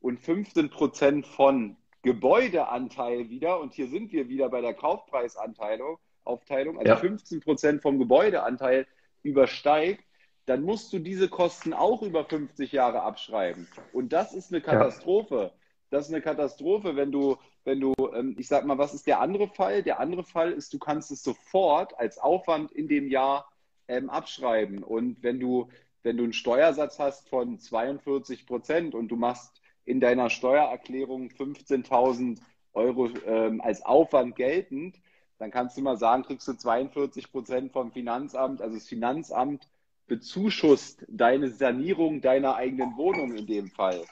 und 0.00 0.20
15 0.20 0.70
Prozent 0.70 1.26
von 1.26 1.76
Gebäudeanteil 2.02 3.28
wieder, 3.28 3.60
und 3.60 3.74
hier 3.74 3.88
sind 3.88 4.12
wir 4.12 4.28
wieder 4.28 4.48
bei 4.48 4.60
der 4.60 4.74
Kaufpreisanteilung, 4.74 5.98
Aufteilung, 6.24 6.78
also 6.78 6.88
ja. 6.88 6.96
15 6.96 7.40
Prozent 7.40 7.82
vom 7.82 7.98
Gebäudeanteil 7.98 8.86
übersteigt, 9.22 10.04
dann 10.46 10.62
musst 10.62 10.92
du 10.92 10.98
diese 10.98 11.28
Kosten 11.28 11.72
auch 11.72 12.02
über 12.02 12.24
50 12.24 12.72
Jahre 12.72 13.02
abschreiben. 13.02 13.68
Und 13.92 14.12
das 14.12 14.32
ist 14.32 14.52
eine 14.52 14.62
Katastrophe. 14.62 15.34
Ja. 15.34 15.50
Das 15.90 16.06
ist 16.06 16.12
eine 16.12 16.22
Katastrophe, 16.22 16.96
wenn 16.96 17.12
du, 17.12 17.36
wenn 17.64 17.80
du, 17.80 17.94
ähm, 18.14 18.36
ich 18.38 18.48
sag 18.48 18.64
mal, 18.64 18.78
was 18.78 18.94
ist 18.94 19.06
der 19.06 19.20
andere 19.20 19.48
Fall? 19.48 19.82
Der 19.82 20.00
andere 20.00 20.24
Fall 20.24 20.52
ist, 20.52 20.72
du 20.72 20.78
kannst 20.78 21.10
es 21.10 21.22
sofort 21.22 21.98
als 21.98 22.18
Aufwand 22.18 22.72
in 22.72 22.88
dem 22.88 23.08
Jahr 23.08 23.50
ähm, 23.88 24.10
abschreiben. 24.10 24.82
Und 24.82 25.22
wenn 25.22 25.40
du, 25.40 25.68
wenn 26.02 26.16
du 26.16 26.24
einen 26.24 26.32
Steuersatz 26.32 26.98
hast 26.98 27.28
von 27.28 27.58
42 27.58 28.46
Prozent 28.46 28.94
und 28.94 29.08
du 29.08 29.16
machst 29.16 29.60
in 29.88 30.00
deiner 30.00 30.28
Steuererklärung 30.28 31.28
15.000 31.30 32.38
Euro 32.74 33.08
ähm, 33.26 33.60
als 33.62 33.82
Aufwand 33.82 34.36
geltend, 34.36 35.00
dann 35.38 35.50
kannst 35.50 35.78
du 35.78 35.82
mal 35.82 35.96
sagen, 35.96 36.24
kriegst 36.24 36.46
du 36.46 36.52
42 36.52 37.32
Prozent 37.32 37.72
vom 37.72 37.90
Finanzamt. 37.90 38.60
Also 38.60 38.74
das 38.74 38.86
Finanzamt 38.86 39.66
bezuschusst 40.06 41.06
deine 41.08 41.50
Sanierung 41.50 42.20
deiner 42.20 42.56
eigenen 42.56 42.96
Wohnung 42.96 43.34
in 43.34 43.46
dem 43.46 43.68
Fall. 43.68 44.04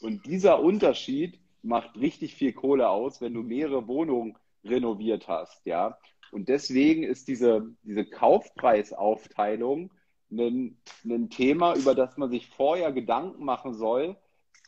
Und 0.00 0.26
dieser 0.26 0.60
Unterschied 0.60 1.40
macht 1.62 1.96
richtig 1.96 2.34
viel 2.34 2.52
Kohle 2.52 2.88
aus, 2.88 3.20
wenn 3.20 3.34
du 3.34 3.42
mehrere 3.42 3.88
Wohnungen 3.88 4.36
renoviert 4.64 5.26
hast, 5.26 5.64
ja. 5.66 5.98
Und 6.30 6.48
deswegen 6.48 7.02
ist 7.02 7.28
diese, 7.28 7.66
diese 7.82 8.04
Kaufpreisaufteilung 8.04 9.92
ein, 10.30 10.76
ein 11.04 11.30
Thema, 11.30 11.74
über 11.76 11.94
das 11.94 12.16
man 12.16 12.30
sich 12.30 12.48
vorher 12.48 12.92
Gedanken 12.92 13.44
machen 13.44 13.74
soll, 13.74 14.16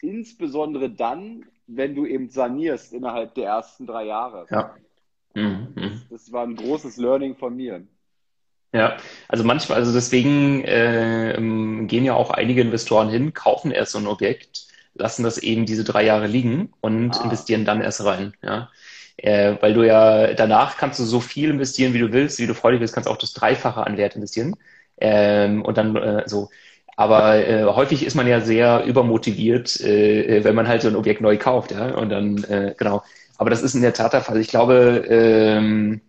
insbesondere 0.03 0.91
dann, 0.91 1.45
wenn 1.67 1.95
du 1.95 2.07
eben 2.07 2.29
sanierst 2.29 2.93
innerhalb 2.93 3.35
der 3.35 3.47
ersten 3.47 3.87
drei 3.87 4.05
Jahre. 4.07 4.47
Ja. 4.51 4.75
Mhm. 5.35 5.69
Das, 5.75 6.09
das 6.11 6.33
war 6.33 6.45
ein 6.45 6.57
großes 6.57 6.97
Learning 6.97 7.37
von 7.37 7.57
mir. 7.57 7.83
Ja, 8.73 8.99
also 9.29 9.45
manchmal, 9.45 9.79
also 9.79 9.93
deswegen 9.93 10.63
äh, 10.65 11.35
gehen 11.87 12.05
ja 12.05 12.15
auch 12.15 12.31
einige 12.31 12.61
Investoren 12.61 13.09
hin, 13.09 13.33
kaufen 13.33 13.71
erst 13.71 13.93
so 13.93 13.99
ein 13.99 14.07
Objekt, 14.07 14.67
lassen 14.95 15.23
das 15.23 15.39
eben 15.39 15.65
diese 15.65 15.85
drei 15.85 16.05
Jahre 16.05 16.27
liegen 16.27 16.73
und 16.81 17.19
ah. 17.19 17.25
investieren 17.25 17.65
dann 17.65 17.81
erst 17.81 18.05
rein. 18.05 18.35
Ja. 18.43 18.71
Äh, 19.17 19.57
weil 19.61 19.75
du 19.75 19.87
ja 19.87 20.35
danach 20.35 20.77
kannst 20.77 21.01
du 21.01 21.05
so 21.05 21.21
viel 21.21 21.51
investieren, 21.51 21.93
wie 21.95 21.99
du 21.99 22.13
willst, 22.13 22.39
wie 22.39 22.47
du 22.47 22.55
freudig 22.55 22.81
bist, 22.81 22.95
kannst 22.95 23.09
auch 23.09 23.17
das 23.17 23.33
Dreifache 23.33 23.85
an 23.87 23.97
Wert 23.97 24.17
investieren. 24.17 24.55
Ähm, 25.01 25.63
und 25.63 25.79
dann 25.79 25.97
äh, 25.97 26.23
so. 26.27 26.51
Aber 26.99 27.37
äh, 27.47 27.65
häufig 27.65 28.05
ist 28.05 28.17
man 28.17 28.27
ja 28.27 28.41
sehr 28.41 28.85
übermotiviert, 28.85 29.81
äh, 29.81 30.43
wenn 30.43 30.57
man 30.57 30.67
halt 30.67 30.83
so 30.83 30.89
ein 30.89 30.97
Objekt 30.97 31.21
neu 31.21 31.39
kauft, 31.39 31.71
ja. 31.71 31.95
Und 31.95 32.09
dann, 32.11 32.43
äh, 32.45 32.75
genau. 32.77 33.05
Aber 33.37 33.51
das 33.51 33.63
ist 33.63 33.77
in 33.77 33.83
der 33.83 33.93
Tat 33.93 34.15
der 34.15 34.21
Fall. 34.21 34.41
Ich 34.41 34.49
glaube, 34.49 35.05
ähm, 35.09 36.01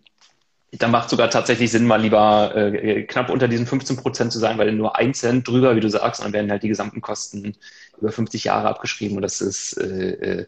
da 0.72 0.88
macht 0.88 1.10
sogar 1.10 1.30
tatsächlich 1.30 1.70
Sinn, 1.70 1.86
mal 1.86 2.00
lieber 2.02 2.56
äh, 2.56 3.04
knapp 3.04 3.30
unter 3.30 3.48
diesen 3.48 3.66
15 3.66 3.98
Prozent 3.98 4.32
zu 4.32 4.40
sein, 4.40 4.58
weil 4.58 4.72
nur 4.72 4.96
ein 4.96 5.14
Cent 5.14 5.46
drüber, 5.48 5.76
wie 5.76 5.80
du 5.80 5.88
sagst, 5.90 6.24
dann 6.24 6.32
werden 6.32 6.50
halt 6.50 6.64
die 6.64 6.68
gesamten 6.68 7.00
Kosten 7.00 7.56
über 8.00 8.10
50 8.12 8.44
Jahre 8.44 8.68
abgeschrieben 8.68 9.16
und 9.16 9.22
das 9.22 9.40
ist, 9.40 9.78
äh, 9.78 10.46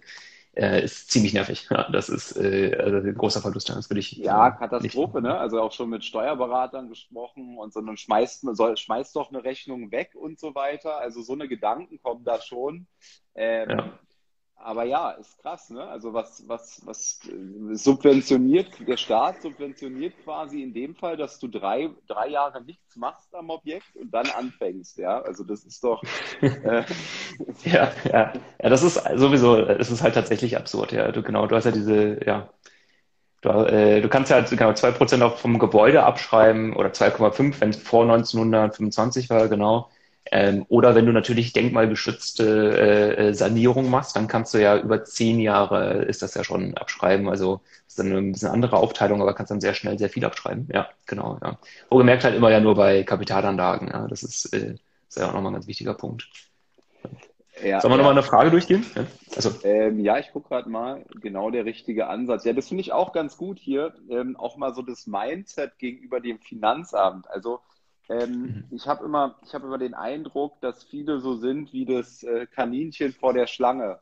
äh, 0.55 0.85
ist 0.85 1.11
ziemlich 1.11 1.33
nervig. 1.33 1.67
Ja, 1.71 1.91
das 1.91 2.09
ist 2.09 2.37
äh, 2.37 2.77
also 2.77 2.99
ein 2.99 3.15
großer 3.15 3.41
Verlust. 3.41 3.69
Das 3.71 3.89
würde 3.89 4.01
ich. 4.01 4.13
Ja, 4.13 4.51
Katastrophe, 4.51 5.23
ne? 5.23 5.39
Also 5.39 5.61
auch 5.61 5.73
schon 5.73 5.89
mit 5.89 6.05
Steuerberatern 6.05 6.89
gesprochen 6.89 7.57
und 7.57 7.73
so, 7.73 7.81
dann 7.81 7.97
schmeißt, 7.97 8.47
soll, 8.55 8.77
schmeißt 8.77 9.17
doch 9.17 9.31
eine 9.31 9.45
Rechnung 9.45 9.91
weg 9.91 10.15
und 10.15 10.39
so 10.39 10.55
weiter. 10.55 10.99
Also 10.99 11.23
so 11.23 11.33
eine 11.33 11.49
Gedanken 11.49 12.01
kommen 12.03 12.25
da 12.25 12.41
schon. 12.41 12.87
Ähm, 13.35 13.71
ja 13.71 13.99
aber 14.63 14.85
ja, 14.85 15.11
ist 15.13 15.39
krass, 15.43 15.71
ne? 15.71 15.83
Also 15.87 16.13
was, 16.15 16.45
was, 16.49 16.81
was 16.85 17.21
äh, 17.27 17.75
subventioniert, 17.75 18.69
der 18.87 18.97
Staat 18.97 19.43
subventioniert 19.43 20.15
quasi 20.25 20.63
in 20.63 20.73
dem 20.73 20.95
Fall, 20.95 21.17
dass 21.17 21.39
du 21.39 21.49
drei, 21.49 21.91
drei 22.07 22.29
Jahre 22.29 22.63
nichts 22.63 22.97
machst 22.97 23.35
am 23.35 23.51
Objekt 23.51 23.97
und 23.97 24.13
dann 24.13 24.27
anfängst, 24.31 24.99
ja. 24.99 25.21
Also 25.21 25.45
das 25.45 25.65
ist 25.65 25.83
doch. 25.85 26.03
Äh, 26.41 26.85
ja, 27.65 27.93
ja. 28.05 28.33
Ja, 28.63 28.69
das 28.69 28.83
ist 28.83 28.95
sowieso, 29.17 29.57
es 29.59 29.91
ist 29.91 30.03
halt 30.03 30.15
tatsächlich 30.15 30.57
absurd, 30.57 30.93
ja. 30.93 31.11
Du 31.13 31.23
genau, 31.23 31.47
du 31.47 31.57
hast 31.57 31.65
ja 31.65 31.73
diese, 31.73 32.25
ja. 32.25 32.49
Du, 33.43 33.49
äh, 33.51 34.01
du 34.01 34.09
kannst 34.09 34.31
ja 34.31 34.37
halt 34.37 34.51
genau 34.51 34.73
2% 34.73 35.23
auch 35.23 35.37
vom 35.39 35.59
Gebäude 35.59 36.05
abschreiben 36.05 36.75
oder 36.77 36.93
2,5, 36.93 37.61
wenn 37.61 37.71
es 37.71 37.77
vor 37.77 38.05
1925 38.05 39.31
war, 39.31 39.49
genau. 39.49 39.91
Ähm, 40.31 40.65
oder 40.69 40.95
wenn 40.95 41.07
du 41.07 41.13
natürlich 41.13 41.53
denkmalgeschützte 41.53 42.45
äh, 42.79 43.29
äh, 43.29 43.35
Sanierung 43.35 43.91
machst, 43.91 44.15
dann 44.15 44.29
kannst 44.29 44.55
du 44.55 44.59
ja 44.59 44.79
über 44.79 45.05
zehn 45.05 45.41
Jahre 45.41 46.05
ist 46.05 46.23
das 46.23 46.35
ja 46.35 46.45
schon 46.45 46.77
abschreiben. 46.77 47.29
Also 47.29 47.61
ist 47.87 47.99
dann 47.99 48.13
ein 48.13 48.33
bisschen 48.33 48.49
andere 48.49 48.77
Aufteilung, 48.77 49.21
aber 49.21 49.35
kannst 49.35 49.51
dann 49.51 49.61
sehr 49.61 49.75
schnell 49.75 49.99
sehr 49.99 50.11
viel 50.11 50.25
abschreiben. 50.25 50.69
Ja, 50.73 50.89
genau. 51.07 51.39
Ja. 51.43 51.59
Wohlgemerkt 51.91 52.25
halt 52.25 52.37
immer 52.37 52.51
ja 52.51 52.61
nur 52.61 52.77
bei 52.77 53.03
Kapitalanlagen. 53.03 53.89
Ja. 53.89 54.07
Das 54.07 54.23
ist, 54.23 54.53
äh, 54.55 54.77
ist 55.09 55.19
ja 55.19 55.29
auch 55.29 55.35
nochmal 55.35 55.51
ein 55.51 55.55
ganz 55.55 55.67
wichtiger 55.67 55.95
Punkt. 55.95 56.29
Ja, 57.63 57.81
Sollen 57.81 57.93
wir 57.93 57.97
ja. 57.97 58.03
nochmal 58.03 58.13
eine 58.13 58.23
Frage 58.23 58.51
durchgehen? 58.51 58.85
Ja, 58.95 59.07
also. 59.37 59.51
ähm, 59.63 60.01
ja 60.01 60.19
ich 60.19 60.33
gucke 60.33 60.49
gerade 60.49 60.69
mal, 60.71 61.05
genau 61.21 61.51
der 61.51 61.65
richtige 61.65 62.07
Ansatz. 62.09 62.45
Ja, 62.45 62.53
das 62.53 62.69
finde 62.69 62.81
ich 62.81 62.93
auch 62.93 63.13
ganz 63.13 63.37
gut 63.37 63.59
hier, 63.59 63.95
ähm, 64.09 64.37
auch 64.37 64.57
mal 64.57 64.75
so 64.75 64.83
das 64.83 65.07
Mindset 65.07 65.79
gegenüber 65.79 66.21
dem 66.21 66.39
Finanzamt. 66.39 67.31
Also 67.31 67.61
ähm, 68.09 68.43
mhm. 68.43 68.65
Ich 68.71 68.87
habe 68.87 69.05
immer, 69.05 69.39
ich 69.45 69.55
immer 69.55 69.79
den 69.79 69.95
Eindruck, 69.95 70.61
dass 70.61 70.85
viele 70.85 71.21
so 71.21 71.37
sind 71.37 71.73
wie 71.73 71.85
das 71.85 72.23
äh, 72.23 72.47
Kaninchen 72.47 73.13
vor 73.13 73.33
der 73.33 73.47
Schlange. 73.47 74.01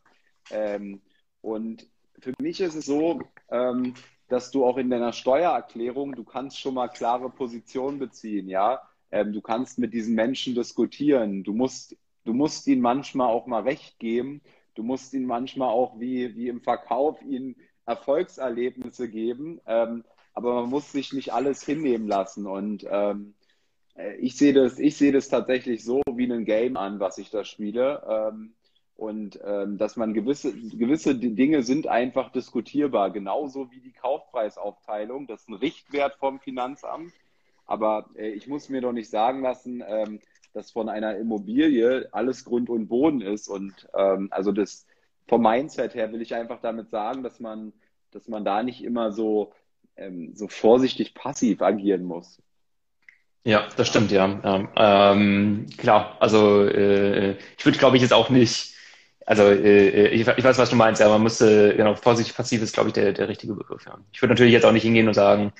Ähm, 0.50 1.02
und 1.42 1.86
für 2.18 2.32
mich 2.40 2.60
ist 2.60 2.74
es 2.74 2.86
so, 2.86 3.20
ähm, 3.50 3.94
dass 4.28 4.50
du 4.50 4.64
auch 4.64 4.76
in 4.76 4.90
deiner 4.90 5.12
Steuererklärung, 5.12 6.14
du 6.14 6.24
kannst 6.24 6.58
schon 6.58 6.74
mal 6.74 6.88
klare 6.88 7.30
Positionen 7.30 7.98
beziehen, 7.98 8.48
ja. 8.48 8.80
Ähm, 9.10 9.32
du 9.32 9.40
kannst 9.40 9.78
mit 9.78 9.92
diesen 9.92 10.14
Menschen 10.14 10.54
diskutieren. 10.54 11.42
Du 11.42 11.52
musst, 11.52 11.96
du 12.24 12.32
musst 12.32 12.66
ihnen 12.68 12.80
manchmal 12.80 13.28
auch 13.28 13.46
mal 13.46 13.62
Recht 13.62 13.98
geben. 13.98 14.40
Du 14.74 14.84
musst 14.84 15.12
ihnen 15.14 15.26
manchmal 15.26 15.68
auch 15.68 15.98
wie, 15.98 16.36
wie 16.36 16.48
im 16.48 16.60
Verkauf 16.60 17.20
ihnen 17.22 17.56
Erfolgserlebnisse 17.86 19.08
geben. 19.08 19.60
Ähm, 19.66 20.04
aber 20.32 20.54
man 20.54 20.70
muss 20.70 20.92
sich 20.92 21.12
nicht 21.12 21.32
alles 21.32 21.64
hinnehmen 21.64 22.06
lassen. 22.06 22.46
Und 22.46 22.86
ähm, 22.88 23.34
äh, 23.39 23.39
ich 24.18 24.36
sehe 24.36 24.52
das, 24.52 24.78
ich 24.78 24.96
sehe 24.96 25.12
das 25.12 25.28
tatsächlich 25.28 25.84
so 25.84 26.02
wie 26.14 26.30
ein 26.30 26.44
Game 26.44 26.76
an, 26.76 27.00
was 27.00 27.18
ich 27.18 27.30
da 27.30 27.44
spiele. 27.44 28.02
Ähm, 28.08 28.54
und 28.96 29.40
ähm, 29.42 29.78
dass 29.78 29.96
man 29.96 30.12
gewisse, 30.12 30.52
gewisse 30.52 31.14
Dinge 31.14 31.62
sind 31.62 31.86
einfach 31.86 32.30
diskutierbar, 32.32 33.10
genauso 33.10 33.70
wie 33.70 33.80
die 33.80 33.92
Kaufpreisaufteilung. 33.92 35.26
Das 35.26 35.42
ist 35.42 35.48
ein 35.48 35.54
Richtwert 35.54 36.16
vom 36.16 36.38
Finanzamt. 36.38 37.12
Aber 37.66 38.10
äh, 38.16 38.28
ich 38.28 38.46
muss 38.46 38.68
mir 38.68 38.82
doch 38.82 38.92
nicht 38.92 39.08
sagen 39.08 39.40
lassen, 39.40 39.82
ähm, 39.86 40.20
dass 40.52 40.70
von 40.70 40.88
einer 40.90 41.16
Immobilie 41.16 42.08
alles 42.12 42.44
Grund 42.44 42.68
und 42.68 42.88
Boden 42.88 43.20
ist. 43.20 43.48
Und 43.48 43.88
also 43.92 44.50
das 44.50 44.84
vom 45.28 45.42
Mindset 45.42 45.94
her 45.94 46.10
will 46.12 46.20
ich 46.20 46.34
einfach 46.34 46.60
damit 46.60 46.90
sagen, 46.90 47.22
dass 47.22 47.38
man, 47.38 47.72
dass 48.10 48.26
man 48.26 48.44
da 48.44 48.64
nicht 48.64 48.82
immer 48.82 49.12
so, 49.12 49.52
so 50.32 50.48
vorsichtig 50.48 51.14
passiv 51.14 51.62
agieren 51.62 52.02
muss. 52.02 52.42
Ja, 53.44 53.68
das 53.76 53.88
stimmt, 53.88 54.10
ja. 54.12 54.26
Ähm, 54.76 55.66
klar, 55.78 56.16
also 56.20 56.62
äh, 56.66 57.36
ich 57.56 57.64
würde, 57.64 57.78
glaube 57.78 57.96
ich, 57.96 58.02
jetzt 58.02 58.12
auch 58.12 58.28
nicht, 58.28 58.74
also 59.24 59.44
äh, 59.44 60.08
ich, 60.08 60.26
ich, 60.28 60.44
weiß, 60.44 60.58
was 60.58 60.68
du 60.70 60.76
meinst, 60.76 61.00
ja, 61.00 61.08
man 61.08 61.22
müsste, 61.22 61.74
genau, 61.74 61.94
vorsichtig 61.94 62.36
passiv 62.36 62.60
ist, 62.62 62.74
glaube 62.74 62.90
ich, 62.90 62.92
der, 62.92 63.12
der 63.14 63.28
richtige 63.28 63.54
Begriff, 63.54 63.86
ja. 63.86 63.98
Ich 64.12 64.20
würde 64.20 64.34
natürlich 64.34 64.52
jetzt 64.52 64.66
auch 64.66 64.72
nicht 64.72 64.82
hingehen 64.82 65.08
und 65.08 65.14
sagen, 65.14 65.52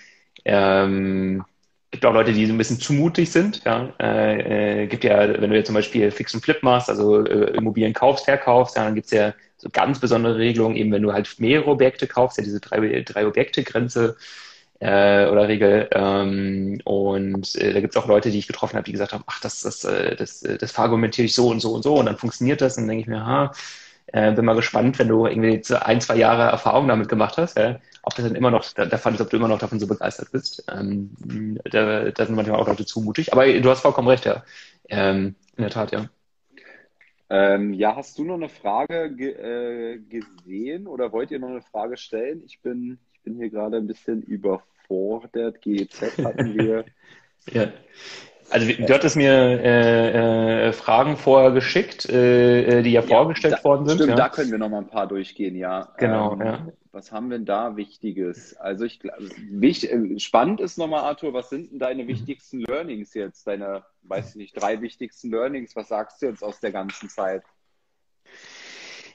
ähm, 0.44 1.43
gibt 1.90 2.05
auch 2.05 2.12
Leute, 2.12 2.32
die 2.35 2.44
so 2.47 2.52
ein 2.52 2.59
bisschen 2.59 2.78
zu 2.81 2.93
mutig 2.93 3.32
sind, 3.32 3.65
ja. 3.65 3.94
Äh, 3.98 4.82
äh, 4.82 4.86
gibt 4.86 5.05
ja, 5.05 5.19
wenn 5.40 5.48
du 5.51 5.57
jetzt 5.57 5.66
zum 5.66 5.74
Beispiel 5.74 6.11
Fix 6.11 6.35
und 6.35 6.43
Flip 6.44 6.62
machst, 6.62 6.90
also 6.90 7.24
äh, 7.24 7.57
Immobilien 7.57 7.94
kaufst, 7.94 8.27
verkaufst, 8.27 8.77
ja, 8.77 8.85
dann 8.85 8.94
gibt's 8.94 9.11
ja 9.11 9.32
so 9.57 9.70
ganz 9.70 9.98
besondere 10.01 10.36
Regelungen, 10.36 10.77
eben 10.77 10.93
wenn 10.93 11.02
du 11.02 11.12
halt 11.15 11.35
mehrere 11.39 11.70
Objekte 11.70 12.07
kaufst, 12.07 12.36
ja 12.36 12.44
diese 12.44 12.61
drei, 12.61 13.02
drei 13.02 13.27
Objekte-Grenze, 13.27 14.16
äh, 14.81 15.27
oder 15.27 15.48
Regel. 15.48 15.89
Ähm, 15.93 16.81
und 16.85 17.55
äh, 17.57 17.73
da 17.73 17.81
gibt 17.81 17.94
es 17.94 18.02
auch 18.02 18.09
Leute, 18.09 18.31
die 18.31 18.39
ich 18.39 18.47
getroffen 18.47 18.77
habe, 18.77 18.85
die 18.85 18.93
gesagt 18.93 19.12
haben, 19.12 19.24
ach, 19.27 19.40
das, 19.40 19.62
das, 19.62 19.85
äh, 19.85 20.16
das, 20.16 20.43
äh, 20.43 20.59
das 20.59 20.73
verargumentiere 20.73 21.27
ich 21.27 21.35
so 21.35 21.48
und 21.48 21.61
so 21.61 21.73
und 21.73 21.82
so 21.82 21.94
und 21.94 22.07
dann 22.07 22.16
funktioniert 22.16 22.61
das. 22.61 22.77
Und 22.77 22.85
dann 22.85 22.89
denke 22.89 23.02
ich 23.02 23.09
mir, 23.09 23.24
ha, 23.24 23.52
äh, 24.12 24.32
bin 24.32 24.44
mal 24.44 24.57
gespannt, 24.57 24.98
wenn 24.98 25.09
du 25.09 25.27
irgendwie 25.27 25.62
ein, 25.74 26.01
zwei 26.01 26.16
Jahre 26.16 26.51
Erfahrung 26.51 26.89
damit 26.89 27.09
gemacht 27.09 27.36
hast, 27.36 27.57
ja, 27.57 27.78
ob 28.02 28.15
das 28.15 28.24
dann 28.24 28.35
immer 28.35 28.51
noch 28.51 28.65
der 28.73 28.98
Fall 28.98 29.15
ist, 29.15 29.20
ob 29.20 29.31
du 29.31 29.36
immer 29.36 29.48
noch 29.48 29.59
davon 29.59 29.78
so 29.78 29.86
begeistert 29.86 30.32
bist. 30.32 30.65
Ähm, 30.73 31.11
da, 31.65 32.11
da 32.11 32.27
sind 32.27 32.35
manchmal 32.35 32.59
auch 32.59 32.66
Leute 32.66 32.86
zumutig. 32.86 33.32
Aber 33.32 33.47
du 33.47 33.70
hast 33.70 33.81
vollkommen 33.82 34.09
recht, 34.09 34.24
ja. 34.24 34.43
Ähm, 34.89 35.36
in 35.57 35.62
der 35.62 35.70
Tat, 35.70 35.93
ja. 35.93 36.09
Ähm, 37.32 37.74
ja, 37.74 37.94
hast 37.94 38.19
du 38.19 38.24
noch 38.24 38.35
eine 38.35 38.48
Frage 38.48 39.15
ge 39.15 39.31
äh, 39.31 39.98
gesehen 39.98 40.89
oder 40.89 41.12
wollt 41.12 41.31
ihr 41.31 41.39
noch 41.39 41.51
eine 41.51 41.62
Frage 41.62 41.97
stellen? 41.97 42.43
Ich 42.44 42.61
bin, 42.61 42.98
ich 43.20 43.24
bin 43.24 43.36
hier 43.36 43.51
gerade 43.51 43.76
ein 43.76 43.86
bisschen 43.86 44.22
überfordert. 44.22 45.60
GEZ 45.60 46.24
hatten 46.24 46.55
wir. 46.59 46.86
ja. 47.52 47.68
Also 48.48 48.66
du 48.66 48.92
hattest 48.92 49.14
mir 49.14 49.30
äh, 49.30 50.68
äh, 50.68 50.72
Fragen 50.72 51.16
vorher 51.16 51.52
geschickt, 51.52 52.09
äh, 52.09 52.78
äh 52.78 52.82
die 52.82 52.90
ja, 52.90 53.02
ja 53.02 53.06
vorgestellt 53.06 53.59
da, 53.59 53.64
worden 53.64 53.86
sind. 53.86 53.98
Stimmt, 53.98 54.10
ja. 54.10 54.16
da 54.16 54.28
können 54.28 54.51
wir 54.51 54.59
noch 54.59 54.70
mal 54.70 54.78
ein 54.78 54.88
paar 54.88 55.06
durchgehen, 55.06 55.55
ja. 55.55 55.92
Genau, 55.98 56.32
ähm, 56.32 56.40
ja. 56.40 56.66
Was 56.90 57.12
haben 57.12 57.30
wir 57.30 57.36
denn 57.36 57.47
da 57.47 57.76
Wichtiges? 57.76 58.56
Also 58.56 58.86
ich 58.86 59.01
wichtig, 59.51 59.92
äh, 59.92 60.18
spannend 60.18 60.60
ist 60.60 60.78
nochmal, 60.78 61.02
Arthur, 61.02 61.32
was 61.34 61.51
sind 61.51 61.70
denn 61.70 61.78
deine 61.78 62.05
mhm. 62.05 62.09
wichtigsten 62.09 62.60
Learnings 62.60 63.14
jetzt? 63.14 63.47
Deine, 63.47 63.84
weiß 64.02 64.30
ich 64.30 64.36
nicht, 64.36 64.60
drei 64.60 64.80
wichtigsten 64.80 65.30
Learnings, 65.30 65.76
was 65.76 65.88
sagst 65.88 66.22
du 66.22 66.26
jetzt 66.26 66.42
aus 66.42 66.59
der 66.59 66.72
ganzen 66.72 67.09
Zeit? 67.09 67.44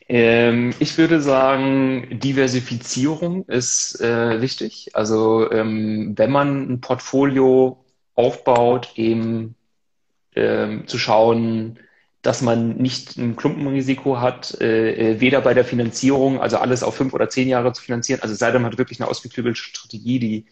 Ähm, 0.08 0.74
ich 0.80 0.98
würde 0.98 1.22
sagen, 1.22 2.20
Diversifizierung 2.20 3.46
ist 3.46 4.00
äh, 4.02 4.42
wichtig. 4.42 4.92
Also 4.94 5.52
ähm, 5.52 6.14
wenn 6.18 6.32
man 6.32 6.72
ein 6.74 6.82
Portfolio 6.82 7.84
aufbaut, 8.14 8.92
eben 8.96 9.56
ähm, 10.36 10.88
zu 10.88 10.98
schauen, 11.00 11.80
dass 12.22 12.42
man 12.42 12.78
nicht 12.78 13.18
ein 13.18 13.36
Klumpenrisiko 13.36 14.20
hat, 14.20 14.60
äh, 14.62 15.14
äh, 15.14 15.22
weder 15.22 15.42
bei 15.42 15.54
der 15.54 15.66
Finanzierung, 15.66 16.40
also 16.40 16.58
alles 16.58 16.84
auf 16.84 16.96
fünf 16.96 17.14
oder 17.14 17.30
zehn 17.30 17.48
Jahre 17.48 17.74
zu 17.74 17.84
finanzieren, 17.84 18.22
also 18.22 18.34
sei 18.36 18.52
denn, 18.52 18.62
man 18.62 18.72
hat 18.72 18.78
wirklich 18.80 19.00
eine 19.00 19.10
ausgeklügelte 19.10 19.60
Strategie, 19.60 20.20
die 20.20 20.46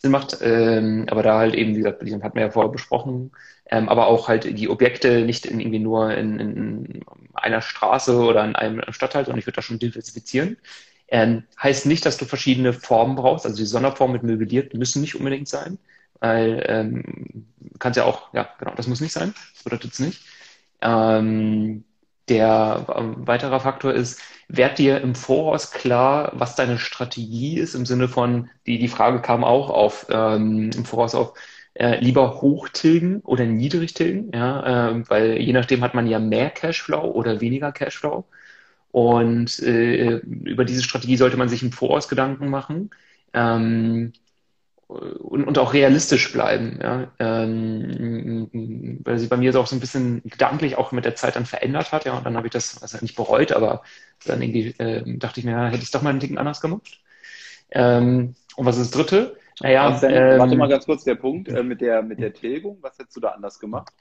Sinn 0.00 0.12
macht, 0.12 0.38
ähm, 0.40 1.06
aber 1.10 1.22
da 1.22 1.38
halt 1.38 1.54
eben, 1.54 1.74
wie 1.74 1.78
gesagt, 1.78 2.02
die 2.02 2.14
hatten 2.14 2.34
wir 2.34 2.42
ja 2.42 2.50
vorher 2.50 2.72
besprochen, 2.72 3.32
ähm, 3.70 3.88
aber 3.88 4.06
auch 4.06 4.28
halt 4.28 4.58
die 4.58 4.68
Objekte 4.70 5.22
nicht 5.22 5.44
in, 5.44 5.60
irgendwie 5.60 5.78
nur 5.78 6.14
in, 6.14 6.40
in 6.40 7.04
einer 7.34 7.60
Straße 7.60 8.16
oder 8.16 8.44
in 8.44 8.56
einem 8.56 8.82
Stadtteil, 8.92 9.24
sondern 9.24 9.38
ich 9.40 9.46
würde 9.46 9.56
da 9.56 9.62
schon 9.62 9.78
diversifizieren. 9.78 10.56
Ähm, 11.08 11.44
heißt 11.62 11.86
nicht, 11.86 12.06
dass 12.06 12.16
du 12.16 12.24
verschiedene 12.24 12.72
Formen 12.72 13.16
brauchst, 13.16 13.44
also 13.44 13.56
die 13.58 13.66
Sonderformen 13.66 14.14
mit 14.14 14.22
möbliert 14.22 14.72
müssen 14.74 15.02
nicht 15.02 15.16
unbedingt 15.16 15.48
sein, 15.48 15.78
weil 16.20 16.64
ähm, 16.66 17.46
kannst 17.78 17.98
ja 17.98 18.04
auch, 18.04 18.32
ja 18.32 18.48
genau, 18.58 18.74
das 18.76 18.86
muss 18.86 19.00
nicht 19.00 19.12
sein, 19.12 19.34
das 19.54 19.64
bedeutet 19.64 19.92
es 19.92 19.98
nicht. 19.98 20.22
Ähm, 20.80 21.84
der 22.30 22.86
äh, 22.88 23.26
weiterer 23.26 23.60
Faktor 23.60 23.92
ist, 23.94 24.20
werd 24.48 24.78
dir 24.78 25.00
im 25.00 25.14
Voraus 25.14 25.70
klar, 25.72 26.32
was 26.34 26.56
deine 26.56 26.78
Strategie 26.78 27.58
ist, 27.58 27.74
im 27.74 27.86
Sinne 27.86 28.08
von, 28.08 28.50
die, 28.66 28.78
die 28.78 28.88
Frage 28.88 29.20
kam 29.20 29.44
auch 29.44 29.70
auf, 29.70 30.06
ähm, 30.10 30.70
im 30.74 30.84
Voraus 30.84 31.14
auf, 31.14 31.34
äh, 31.74 32.00
lieber 32.00 32.40
hochtilgen 32.40 33.20
oder 33.22 33.46
niedrig 33.46 33.94
tilgen, 33.94 34.32
ja, 34.34 34.90
äh, 34.90 35.08
weil 35.08 35.38
je 35.40 35.52
nachdem 35.52 35.82
hat 35.82 35.94
man 35.94 36.06
ja 36.06 36.18
mehr 36.18 36.50
Cashflow 36.50 37.02
oder 37.12 37.40
weniger 37.40 37.72
Cashflow. 37.72 38.26
Und 38.92 39.60
äh, 39.60 40.16
über 40.18 40.64
diese 40.64 40.82
Strategie 40.82 41.16
sollte 41.16 41.36
man 41.36 41.48
sich 41.48 41.62
im 41.62 41.72
Voraus 41.72 42.08
Gedanken 42.08 42.48
machen. 42.50 42.90
Ähm, 43.32 44.12
und, 44.90 45.44
und 45.44 45.58
auch 45.58 45.72
realistisch 45.72 46.32
bleiben. 46.32 46.78
Ja? 46.82 47.12
Ähm, 47.18 48.98
weil 49.04 49.18
sie 49.18 49.28
bei 49.28 49.36
mir 49.36 49.52
so 49.52 49.60
auch 49.60 49.66
so 49.66 49.76
ein 49.76 49.80
bisschen 49.80 50.22
gedanklich 50.24 50.76
auch 50.76 50.92
mit 50.92 51.04
der 51.04 51.14
Zeit 51.14 51.36
dann 51.36 51.46
verändert 51.46 51.92
hat. 51.92 52.04
Ja, 52.04 52.16
und 52.16 52.26
dann 52.26 52.36
habe 52.36 52.48
ich 52.48 52.52
das 52.52 52.82
also 52.82 52.98
nicht 53.00 53.16
bereut, 53.16 53.52
aber 53.52 53.82
dann 54.26 54.42
irgendwie 54.42 54.74
äh, 54.78 55.02
dachte 55.18 55.40
ich 55.40 55.46
mir, 55.46 55.52
ja, 55.52 55.66
hätte 55.66 55.78
ich 55.78 55.84
es 55.84 55.90
doch 55.90 56.02
mal 56.02 56.10
einen 56.10 56.20
Ticken 56.20 56.38
anders 56.38 56.60
gemacht. 56.60 57.00
Ähm, 57.70 58.34
und 58.56 58.66
was 58.66 58.78
ist 58.78 58.94
das 58.94 59.06
Dritte? 59.06 59.36
Naja, 59.60 59.98
denn, 60.00 60.10
ähm, 60.10 60.38
warte 60.38 60.56
mal 60.56 60.68
ganz 60.68 60.86
kurz 60.86 61.04
der 61.04 61.14
Punkt 61.14 61.48
äh, 61.48 61.62
mit 61.62 61.80
der 61.80 62.02
mit 62.02 62.18
der 62.18 62.32
Tilgung. 62.32 62.78
Was 62.80 62.98
hättest 62.98 63.16
du 63.16 63.20
da 63.20 63.28
anders 63.28 63.60
gemacht? 63.60 63.92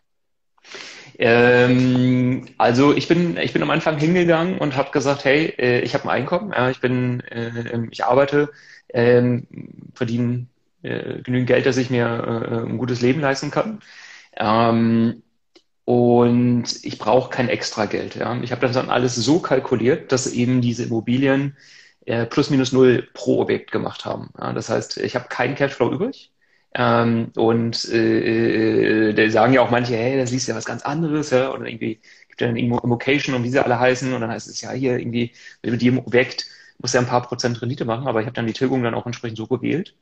Ähm, 1.18 2.48
also 2.58 2.96
ich 2.96 3.08
bin 3.08 3.38
ich 3.38 3.52
bin 3.54 3.62
am 3.62 3.70
Anfang 3.70 3.98
hingegangen 3.98 4.58
und 4.58 4.78
habe 4.78 4.92
gesagt, 4.92 5.26
hey, 5.26 5.54
äh, 5.58 5.82
ich 5.82 5.94
habe 5.94 6.06
ein 6.06 6.10
Einkommen, 6.10 6.52
ja, 6.52 6.70
ich 6.70 6.80
bin 6.80 7.20
äh, 7.22 7.88
ich 7.92 8.06
arbeite, 8.06 8.52
ähm, 8.94 9.46
verdiene 9.94 10.48
äh, 10.84 11.22
genügend 11.22 11.48
Geld, 11.48 11.66
dass 11.66 11.78
ich 11.78 11.90
mir 11.90 12.06
äh, 12.06 12.70
ein 12.70 12.78
gutes 12.78 13.02
Leben 13.02 13.22
leisten 13.22 13.52
kann. 13.52 13.80
Ähm, 14.38 15.24
und 15.86 16.66
ich 16.84 17.00
brauche 17.00 17.30
kein 17.32 17.50
extra 17.50 17.86
Geld. 17.86 18.16
Ja. 18.16 18.40
Ich 18.42 18.52
habe 18.52 18.62
das 18.62 18.74
dann 18.74 18.90
alles 18.90 19.16
so 19.16 19.40
kalkuliert, 19.40 20.12
dass 20.12 20.32
eben 20.32 20.62
diese 20.62 20.84
Immobilien 20.84 21.58
äh, 22.06 22.26
plus 22.26 22.50
minus 22.50 22.72
null 22.72 23.08
pro 23.14 23.42
Objekt 23.42 23.72
gemacht 23.72 24.06
haben. 24.06 24.30
Ja. 24.40 24.54
Das 24.54 24.70
heißt, 24.70 24.98
ich 24.98 25.16
habe 25.16 25.28
keinen 25.30 25.56
Cashflow 25.56 25.92
übrig. 25.92 26.32
Ähm, 26.76 27.32
und 27.36 27.90
äh, 27.90 29.10
äh, 29.10 29.14
da 29.14 29.30
sagen 29.32 29.54
ja 29.54 29.62
auch 29.62 29.72
manche, 29.72 29.96
hey, 29.96 30.18
das 30.18 30.32
liest 30.32 30.48
ja 30.48 30.56
was 30.56 30.66
ganz 30.66 30.84
anderes, 30.84 31.32
ja, 31.32 31.52
oder 31.52 31.66
irgendwie 31.66 32.00
gibt 32.28 32.42
ja 32.42 32.48
eine 32.48 32.60
Immocation 32.60 33.36
und 33.36 33.44
wie 33.44 33.50
sie 33.50 33.64
alle 33.64 33.80
heißen, 33.80 34.14
und 34.14 34.22
dann 34.22 34.30
heißt 34.30 34.48
es 34.48 34.62
ja 34.62 34.72
hier 34.72 35.00
irgendwie 35.00 35.34
mit 35.64 35.82
dem 35.82 35.98
Objekt 35.98 36.46
muss 36.80 36.94
ja 36.94 37.02
ein 37.02 37.08
paar 37.08 37.22
Prozent 37.22 37.62
Rendite 37.62 37.86
machen, 37.86 38.08
aber 38.08 38.22
ich 38.22 38.26
habe 38.26 38.36
dann 38.36 38.48
die 38.48 38.54
Tilgung 38.54 38.84
dann 38.84 38.96
auch 38.96 39.06
entsprechend 39.06 39.38
so 39.38 39.48
gewählt. 39.48 39.96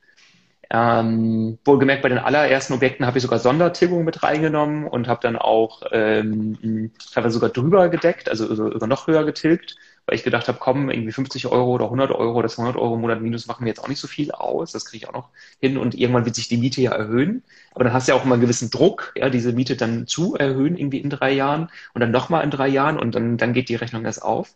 Ähm, 0.70 1.58
wohlgemerkt, 1.64 2.02
bei 2.02 2.10
den 2.10 2.18
allerersten 2.18 2.74
Objekten 2.74 3.06
habe 3.06 3.16
ich 3.16 3.22
sogar 3.22 3.38
Sondertilgung 3.38 4.04
mit 4.04 4.22
reingenommen 4.22 4.86
und 4.86 5.08
habe 5.08 5.20
dann 5.22 5.36
auch 5.36 5.82
ähm, 5.92 6.92
teilweise 7.12 7.34
sogar 7.34 7.48
drüber 7.48 7.88
gedeckt, 7.88 8.28
also 8.28 8.54
sogar 8.54 8.86
noch 8.86 9.06
höher 9.06 9.24
getilgt, 9.24 9.76
weil 10.04 10.16
ich 10.16 10.24
gedacht 10.24 10.46
habe, 10.46 10.58
komm, 10.60 10.90
irgendwie 10.90 11.12
50 11.12 11.46
Euro 11.46 11.72
oder 11.72 11.86
100 11.86 12.10
Euro 12.10 12.38
oder 12.38 12.48
200 12.48 12.76
Euro 12.76 12.96
im 12.96 13.00
Monat 13.00 13.22
Minus 13.22 13.46
machen 13.46 13.64
mir 13.64 13.70
jetzt 13.70 13.82
auch 13.82 13.88
nicht 13.88 14.00
so 14.00 14.08
viel 14.08 14.30
aus, 14.30 14.72
das 14.72 14.84
kriege 14.84 15.04
ich 15.04 15.08
auch 15.08 15.14
noch 15.14 15.30
hin 15.58 15.78
und 15.78 15.94
irgendwann 15.94 16.26
wird 16.26 16.34
sich 16.36 16.48
die 16.48 16.58
Miete 16.58 16.82
ja 16.82 16.92
erhöhen, 16.92 17.42
aber 17.74 17.84
dann 17.84 17.94
hast 17.94 18.06
du 18.06 18.12
ja 18.12 18.18
auch 18.18 18.24
immer 18.26 18.34
einen 18.34 18.42
gewissen 18.42 18.70
Druck, 18.70 19.14
ja, 19.16 19.30
diese 19.30 19.54
Miete 19.54 19.74
dann 19.74 20.06
zu 20.06 20.34
erhöhen 20.36 20.76
irgendwie 20.76 20.98
in 20.98 21.08
drei 21.08 21.32
Jahren 21.32 21.70
und 21.94 22.02
dann 22.02 22.10
nochmal 22.10 22.44
in 22.44 22.50
drei 22.50 22.68
Jahren 22.68 22.98
und 22.98 23.14
dann, 23.14 23.38
dann 23.38 23.54
geht 23.54 23.70
die 23.70 23.74
Rechnung 23.76 24.04
erst 24.04 24.22
auf 24.22 24.54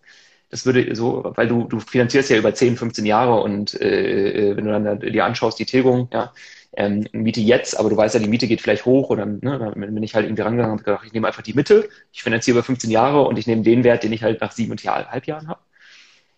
das 0.52 0.66
würde 0.66 0.94
so, 0.94 1.32
weil 1.36 1.48
du, 1.48 1.64
du 1.64 1.80
finanzierst 1.80 2.30
ja 2.30 2.38
über 2.38 2.54
10, 2.54 2.76
15 2.76 3.06
Jahre 3.06 3.40
und 3.42 3.74
äh, 3.80 4.52
äh, 4.52 4.56
wenn 4.56 4.66
du 4.66 4.72
dann 4.72 5.00
dir 5.00 5.24
anschaust, 5.24 5.58
die 5.58 5.66
Tilgung, 5.66 6.08
ja, 6.12 6.32
ähm, 6.76 7.06
Miete 7.12 7.40
jetzt, 7.40 7.78
aber 7.78 7.90
du 7.90 7.96
weißt 7.96 8.14
ja, 8.14 8.20
die 8.20 8.28
Miete 8.28 8.46
geht 8.48 8.62
vielleicht 8.62 8.86
hoch 8.86 9.10
oder 9.10 9.26
ne, 9.26 9.40
dann 9.42 9.74
bin 9.94 10.02
ich 10.02 10.14
halt 10.14 10.26
irgendwie 10.26 10.42
rangegangen 10.42 10.78
und 10.78 10.84
gedacht, 10.84 11.04
ich 11.06 11.12
nehme 11.14 11.26
einfach 11.28 11.42
die 11.42 11.54
Mitte, 11.54 11.88
ich 12.12 12.22
finanziere 12.22 12.58
über 12.58 12.64
15 12.64 12.90
Jahre 12.90 13.22
und 13.22 13.38
ich 13.38 13.46
nehme 13.48 13.62
den 13.62 13.84
Wert, 13.84 14.04
den 14.04 14.12
ich 14.12 14.22
halt 14.22 14.40
nach 14.40 14.52
siebeneinhalb 14.52 15.26
Jahren 15.26 15.48
habe. 15.48 15.60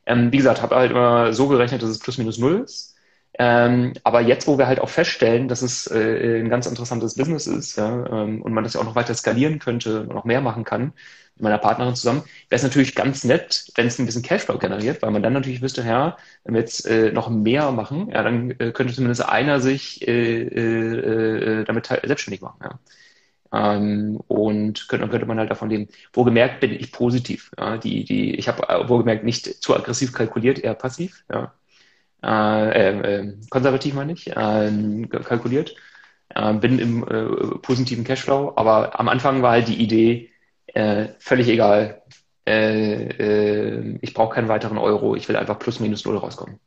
Ähm, 0.06 0.32
wie 0.32 0.38
gesagt, 0.38 0.62
habe 0.62 0.76
halt 0.76 0.90
immer 0.92 1.32
so 1.32 1.48
gerechnet, 1.48 1.82
dass 1.82 1.90
es 1.90 1.98
plus 2.00 2.18
minus 2.18 2.38
null 2.38 2.62
ist. 2.64 2.93
Ähm, 3.38 3.94
aber 4.04 4.20
jetzt, 4.20 4.46
wo 4.46 4.58
wir 4.58 4.68
halt 4.68 4.78
auch 4.80 4.88
feststellen, 4.88 5.48
dass 5.48 5.62
es 5.62 5.88
äh, 5.90 6.40
ein 6.40 6.48
ganz 6.50 6.66
interessantes 6.66 7.16
Business 7.16 7.48
ist 7.48 7.76
ja, 7.76 8.06
ähm, 8.06 8.42
und 8.42 8.52
man 8.52 8.62
das 8.62 8.74
ja 8.74 8.80
auch 8.80 8.84
noch 8.84 8.94
weiter 8.94 9.14
skalieren 9.14 9.58
könnte 9.58 10.02
und 10.02 10.14
noch 10.14 10.24
mehr 10.24 10.40
machen 10.40 10.64
kann, 10.64 10.92
mit 11.34 11.42
meiner 11.42 11.58
Partnerin 11.58 11.96
zusammen, 11.96 12.22
wäre 12.48 12.58
es 12.58 12.62
natürlich 12.62 12.94
ganz 12.94 13.24
nett, 13.24 13.72
wenn 13.74 13.88
es 13.88 13.98
ein 13.98 14.06
bisschen 14.06 14.22
Cashflow 14.22 14.58
generiert, 14.58 15.02
weil 15.02 15.10
man 15.10 15.22
dann 15.22 15.32
natürlich 15.32 15.62
wüsste, 15.62 15.82
ja, 15.82 16.16
wenn 16.44 16.54
wir 16.54 16.60
jetzt 16.60 16.86
äh, 16.86 17.10
noch 17.10 17.28
mehr 17.28 17.72
machen, 17.72 18.10
ja, 18.10 18.22
dann 18.22 18.52
äh, 18.52 18.70
könnte 18.70 18.94
zumindest 18.94 19.24
einer 19.24 19.58
sich 19.60 20.06
äh, 20.06 20.42
äh, 20.42 21.60
äh 21.60 21.64
damit 21.64 21.86
selbstständig 21.86 22.40
machen. 22.40 22.60
Ja. 22.62 22.78
Ähm, 23.52 24.20
und 24.28 24.88
könnte, 24.88 25.08
könnte 25.08 25.26
man 25.26 25.38
halt 25.38 25.50
davon 25.50 25.70
leben. 25.70 25.88
Wohlgemerkt 26.12 26.60
bin 26.60 26.72
ich 26.72 26.92
positiv. 26.92 27.50
Ja. 27.58 27.78
Die, 27.78 28.04
die, 28.04 28.34
ich 28.36 28.48
habe 28.48 28.68
äh, 28.68 28.88
wohlgemerkt 28.88 29.24
nicht 29.24 29.62
zu 29.62 29.74
aggressiv 29.76 30.12
kalkuliert, 30.12 30.58
eher 30.60 30.74
passiv. 30.74 31.24
Ja. 31.32 31.52
Äh, 32.24 33.20
äh, 33.20 33.36
konservativ 33.50 33.94
meine 33.94 34.12
ich, 34.12 34.28
äh, 34.28 35.06
kalkuliert. 35.24 35.74
Äh, 36.30 36.54
bin 36.54 36.78
im 36.78 37.02
äh, 37.06 37.58
positiven 37.58 38.04
Cashflow, 38.04 38.54
aber 38.56 38.98
am 38.98 39.08
Anfang 39.08 39.42
war 39.42 39.52
halt 39.52 39.68
die 39.68 39.82
Idee, 39.82 40.30
äh, 40.66 41.08
völlig 41.18 41.48
egal. 41.48 42.02
Äh, 42.46 43.08
äh, 43.08 43.98
ich 44.00 44.14
brauche 44.14 44.34
keinen 44.34 44.48
weiteren 44.48 44.78
Euro. 44.78 45.16
Ich 45.16 45.28
will 45.28 45.36
einfach 45.36 45.58
plus 45.58 45.80
minus 45.80 46.04
null 46.04 46.16
rauskommen. 46.16 46.60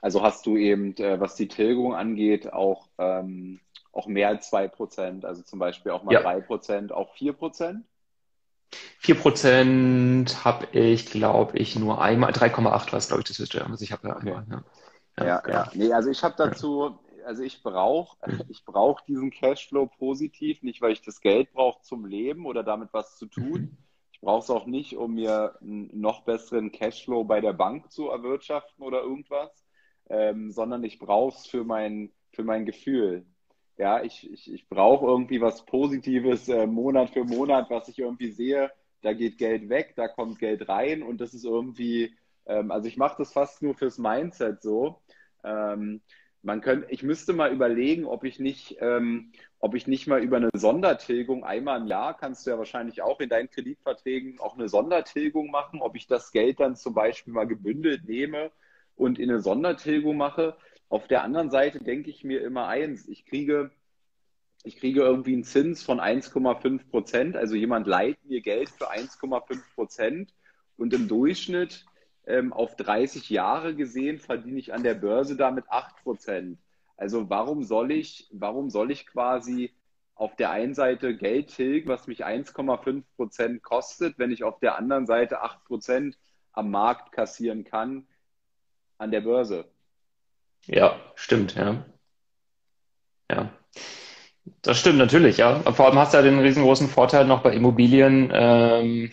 Also 0.00 0.22
hast 0.22 0.46
du 0.46 0.56
eben, 0.56 0.96
äh, 0.98 1.18
was 1.18 1.34
die 1.34 1.48
Tilgung 1.48 1.94
angeht, 1.94 2.52
auch, 2.52 2.88
ähm, 2.98 3.60
auch 3.92 4.06
mehr 4.06 4.28
als 4.28 4.50
zwei 4.50 4.68
Prozent, 4.68 5.24
also 5.24 5.42
zum 5.42 5.58
Beispiel 5.58 5.92
auch 5.92 6.02
mal 6.02 6.14
drei 6.14 6.38
ja. 6.38 6.40
Prozent, 6.40 6.92
auch 6.92 7.14
vier 7.14 7.32
Prozent? 7.32 7.84
4 8.98 9.14
Prozent 9.16 10.44
habe 10.44 10.66
ich, 10.72 11.06
glaube 11.06 11.58
ich, 11.58 11.76
nur 11.76 12.00
einmal, 12.00 12.32
3,8 12.32 12.92
war 12.92 12.98
es, 12.98 13.08
glaube 13.08 13.20
ich, 13.20 13.28
das 13.28 13.38
höchste. 13.38 13.64
Also 13.64 13.84
ich 13.84 13.92
habe 13.92 14.08
ja 14.08 14.16
einmal. 14.16 14.46
Ja, 14.50 14.64
ja, 15.18 15.24
ja, 15.26 15.40
genau. 15.40 15.58
ja. 15.58 15.70
Nee, 15.74 15.92
also 15.92 16.10
ich 16.10 16.22
habe 16.22 16.34
dazu, 16.36 16.98
also 17.24 17.42
ich 17.42 17.62
brauche 17.62 18.16
ich 18.48 18.64
brauch 18.64 19.00
diesen 19.02 19.30
Cashflow 19.30 19.86
positiv, 19.86 20.62
nicht 20.62 20.80
weil 20.80 20.92
ich 20.92 21.02
das 21.02 21.20
Geld 21.20 21.52
brauche 21.52 21.82
zum 21.82 22.06
Leben 22.06 22.46
oder 22.46 22.62
damit 22.62 22.90
was 22.92 23.16
zu 23.16 23.26
tun. 23.26 23.60
Mhm. 23.60 23.78
Ich 24.12 24.20
brauche 24.20 24.42
es 24.42 24.50
auch 24.50 24.66
nicht, 24.66 24.96
um 24.96 25.14
mir 25.14 25.58
einen 25.60 25.90
noch 26.00 26.24
besseren 26.24 26.72
Cashflow 26.72 27.24
bei 27.24 27.40
der 27.40 27.52
Bank 27.52 27.92
zu 27.92 28.08
erwirtschaften 28.08 28.82
oder 28.82 29.02
irgendwas, 29.02 29.66
ähm, 30.08 30.50
sondern 30.50 30.82
ich 30.84 30.98
brauche 30.98 31.36
es 31.36 31.46
für 31.46 31.64
mein, 31.64 32.12
für 32.32 32.44
mein 32.44 32.64
Gefühl. 32.64 33.26
Ja, 33.76 34.02
ich, 34.02 34.30
ich, 34.32 34.52
ich 34.52 34.68
brauche 34.68 35.06
irgendwie 35.06 35.40
was 35.40 35.64
Positives 35.66 36.48
äh, 36.48 36.66
Monat 36.66 37.10
für 37.10 37.24
Monat, 37.24 37.70
was 37.70 37.88
ich 37.88 37.98
irgendwie 37.98 38.30
sehe. 38.30 38.70
Da 39.02 39.12
geht 39.12 39.36
Geld 39.38 39.68
weg, 39.68 39.94
da 39.96 40.06
kommt 40.08 40.38
Geld 40.38 40.68
rein 40.68 41.02
und 41.02 41.20
das 41.20 41.34
ist 41.34 41.44
irgendwie, 41.44 42.14
ähm, 42.46 42.70
also 42.70 42.86
ich 42.88 42.96
mache 42.96 43.16
das 43.18 43.32
fast 43.32 43.62
nur 43.62 43.74
fürs 43.74 43.98
Mindset 43.98 44.62
so. 44.62 45.02
Ähm, 45.42 46.00
man 46.42 46.60
könnte, 46.60 46.86
ich 46.90 47.02
müsste 47.02 47.32
mal 47.32 47.52
überlegen, 47.52 48.04
ob 48.04 48.22
ich 48.24 48.38
nicht, 48.38 48.76
ähm, 48.80 49.32
ob 49.58 49.74
ich 49.74 49.86
nicht 49.88 50.06
mal 50.06 50.22
über 50.22 50.36
eine 50.36 50.50
Sondertilgung 50.54 51.42
einmal 51.44 51.80
im 51.80 51.86
Jahr, 51.88 52.16
kannst 52.16 52.46
du 52.46 52.50
ja 52.50 52.58
wahrscheinlich 52.58 53.02
auch 53.02 53.18
in 53.20 53.28
deinen 53.28 53.50
Kreditverträgen 53.50 54.38
auch 54.40 54.54
eine 54.54 54.68
Sondertilgung 54.68 55.50
machen, 55.50 55.80
ob 55.82 55.96
ich 55.96 56.06
das 56.06 56.30
Geld 56.32 56.60
dann 56.60 56.76
zum 56.76 56.94
Beispiel 56.94 57.32
mal 57.32 57.46
gebündelt 57.46 58.04
nehme 58.06 58.52
und 58.94 59.18
in 59.18 59.30
eine 59.30 59.40
Sondertilgung 59.40 60.16
mache. 60.16 60.56
Auf 60.94 61.08
der 61.08 61.24
anderen 61.24 61.50
Seite 61.50 61.80
denke 61.80 62.08
ich 62.08 62.22
mir 62.22 62.40
immer 62.42 62.68
eins, 62.68 63.08
ich 63.08 63.26
kriege, 63.26 63.72
ich 64.62 64.76
kriege 64.76 65.00
irgendwie 65.00 65.32
einen 65.32 65.42
Zins 65.42 65.82
von 65.82 65.98
1,5 65.98 66.88
Prozent, 66.88 67.36
also 67.36 67.56
jemand 67.56 67.88
leiht 67.88 68.24
mir 68.24 68.40
Geld 68.40 68.68
für 68.68 68.92
1,5 68.92 69.60
Prozent 69.74 70.32
und 70.76 70.94
im 70.94 71.08
Durchschnitt 71.08 71.84
ähm, 72.28 72.52
auf 72.52 72.76
30 72.76 73.28
Jahre 73.28 73.74
gesehen 73.74 74.20
verdiene 74.20 74.60
ich 74.60 74.72
an 74.72 74.84
der 74.84 74.94
Börse 74.94 75.34
damit 75.34 75.64
8 75.68 75.96
Prozent. 76.04 76.60
Also 76.96 77.28
warum 77.28 77.64
soll 77.64 77.90
ich, 77.90 78.28
warum 78.30 78.70
soll 78.70 78.92
ich 78.92 79.04
quasi 79.04 79.72
auf 80.14 80.36
der 80.36 80.52
einen 80.52 80.74
Seite 80.74 81.16
Geld 81.16 81.48
tilgen, 81.48 81.88
was 81.88 82.06
mich 82.06 82.24
1,5 82.24 83.02
Prozent 83.16 83.64
kostet, 83.64 84.20
wenn 84.20 84.30
ich 84.30 84.44
auf 84.44 84.60
der 84.60 84.78
anderen 84.78 85.06
Seite 85.06 85.42
8 85.42 85.64
Prozent 85.64 86.16
am 86.52 86.70
Markt 86.70 87.10
kassieren 87.10 87.64
kann 87.64 88.06
an 88.96 89.10
der 89.10 89.22
Börse? 89.22 89.73
Ja, 90.66 91.00
stimmt, 91.16 91.54
ja. 91.54 91.84
Ja. 93.30 93.50
Das 94.62 94.78
stimmt 94.78 94.98
natürlich, 94.98 95.38
ja. 95.38 95.60
Vor 95.72 95.86
allem 95.86 95.98
hast 95.98 96.12
du 96.12 96.18
ja 96.18 96.22
den 96.22 96.38
riesengroßen 96.38 96.88
Vorteil 96.88 97.24
noch 97.26 97.42
bei 97.42 97.52
Immobilien, 97.54 98.30
ähm, 98.32 99.10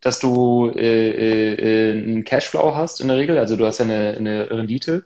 dass 0.00 0.18
du 0.18 0.70
äh, 0.74 1.10
äh, 1.10 1.90
äh, 1.90 1.92
einen 1.92 2.24
Cashflow 2.24 2.74
hast 2.74 3.00
in 3.00 3.08
der 3.08 3.16
Regel. 3.18 3.38
Also 3.38 3.56
du 3.56 3.66
hast 3.66 3.78
ja 3.78 3.84
eine, 3.84 4.16
eine 4.18 4.50
Rendite, 4.50 5.04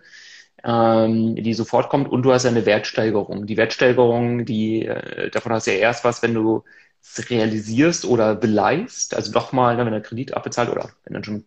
ähm, 0.64 1.36
die 1.36 1.54
sofort 1.54 1.88
kommt 1.90 2.08
und 2.10 2.22
du 2.22 2.32
hast 2.32 2.44
ja 2.44 2.50
eine 2.50 2.66
Wertsteigerung. 2.66 3.46
Die 3.46 3.56
Wertsteigerung, 3.56 4.44
die 4.46 4.86
äh, 4.86 5.30
davon 5.30 5.52
hast 5.52 5.66
du 5.66 5.72
ja 5.72 5.78
erst 5.78 6.04
was, 6.04 6.22
wenn 6.22 6.34
du 6.34 6.64
es 7.02 7.30
realisierst 7.30 8.04
oder 8.04 8.34
beleist, 8.34 9.14
also 9.14 9.32
doch 9.32 9.52
mal, 9.52 9.78
wenn 9.78 9.90
der 9.90 10.00
Kredit 10.02 10.34
abbezahlt 10.34 10.70
oder 10.70 10.90
wenn 11.04 11.14
dann 11.14 11.24
schon 11.24 11.34
ein 11.36 11.44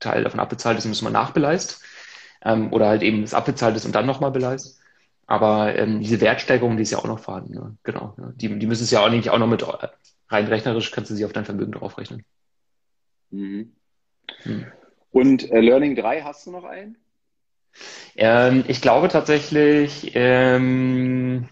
Teil 0.00 0.24
davon 0.24 0.40
abbezahlt 0.40 0.78
ist, 0.78 0.86
müssen 0.86 1.06
wir 1.06 1.10
nachbeleist. 1.10 1.82
Ähm, 2.42 2.72
oder 2.72 2.88
halt 2.88 3.02
eben 3.02 3.22
es 3.22 3.34
abbezahlt 3.34 3.76
ist 3.76 3.84
und 3.84 3.94
dann 3.94 4.06
nochmal 4.06 4.30
beleist. 4.30 4.80
Aber 5.26 5.76
ähm, 5.76 6.00
diese 6.00 6.20
Wertsteigerung, 6.20 6.76
die 6.76 6.82
ist 6.82 6.90
ja 6.90 6.98
auch 6.98 7.04
noch 7.04 7.20
vorhanden. 7.20 7.54
Ne? 7.54 7.76
Genau. 7.84 8.14
Ja. 8.18 8.32
Die, 8.34 8.58
die 8.58 8.66
müssen 8.66 8.84
es 8.84 8.90
ja 8.90 9.04
auch 9.04 9.10
nicht 9.10 9.30
auch 9.30 9.38
noch 9.38 9.46
mit 9.46 9.64
rein 10.28 10.46
rechnerisch 10.46 10.90
kannst 10.90 11.10
du 11.10 11.14
sie 11.14 11.24
auf 11.24 11.32
dein 11.32 11.44
Vermögen 11.44 11.72
draufrechnen. 11.72 12.24
Mhm. 13.30 13.72
Hm. 14.42 14.66
Und 15.12 15.50
äh, 15.50 15.60
Learning 15.60 15.96
3, 15.96 16.22
hast 16.22 16.46
du 16.46 16.52
noch 16.52 16.64
einen? 16.64 16.96
Ähm, 18.16 18.64
ich 18.68 18.80
glaube 18.80 19.08
tatsächlich, 19.08 20.12
ähm, 20.14 21.48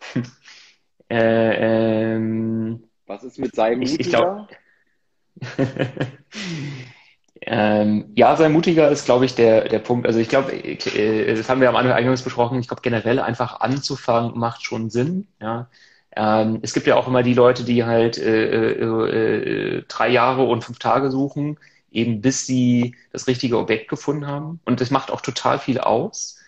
äh, 1.08 2.14
ähm, 2.14 2.84
was 3.06 3.24
ist 3.24 3.38
mit 3.38 3.54
seinem 3.54 3.82
ich, 3.82 3.98
ich 3.98 4.08
glaub, 4.08 4.48
Ähm, 7.52 8.12
ja, 8.14 8.36
sei 8.36 8.48
mutiger 8.48 8.88
ist, 8.90 9.06
glaube 9.06 9.24
ich, 9.24 9.34
der, 9.34 9.68
der 9.68 9.80
Punkt. 9.80 10.06
Also 10.06 10.20
ich 10.20 10.28
glaube, 10.28 10.52
äh, 10.52 11.34
das 11.34 11.48
haben 11.48 11.60
wir 11.60 11.68
am 11.68 11.74
Anfang 11.74 11.94
eingangs 11.94 12.22
besprochen, 12.22 12.60
ich 12.60 12.68
glaube 12.68 12.82
generell 12.82 13.18
einfach 13.18 13.58
anzufangen 13.60 14.38
macht 14.38 14.62
schon 14.64 14.88
Sinn. 14.88 15.26
Ja. 15.40 15.68
Ähm, 16.14 16.60
es 16.62 16.74
gibt 16.74 16.86
ja 16.86 16.94
auch 16.94 17.08
immer 17.08 17.24
die 17.24 17.34
Leute, 17.34 17.64
die 17.64 17.84
halt 17.84 18.18
äh, 18.18 18.74
äh, 18.74 19.78
äh, 19.78 19.84
drei 19.88 20.08
Jahre 20.10 20.44
und 20.44 20.62
fünf 20.62 20.78
Tage 20.78 21.10
suchen, 21.10 21.58
eben 21.90 22.20
bis 22.20 22.46
sie 22.46 22.94
das 23.12 23.26
richtige 23.26 23.58
Objekt 23.58 23.88
gefunden 23.88 24.28
haben. 24.28 24.60
Und 24.64 24.80
das 24.80 24.92
macht 24.92 25.10
auch 25.10 25.20
total 25.20 25.58
viel 25.58 25.80
aus, 25.80 26.38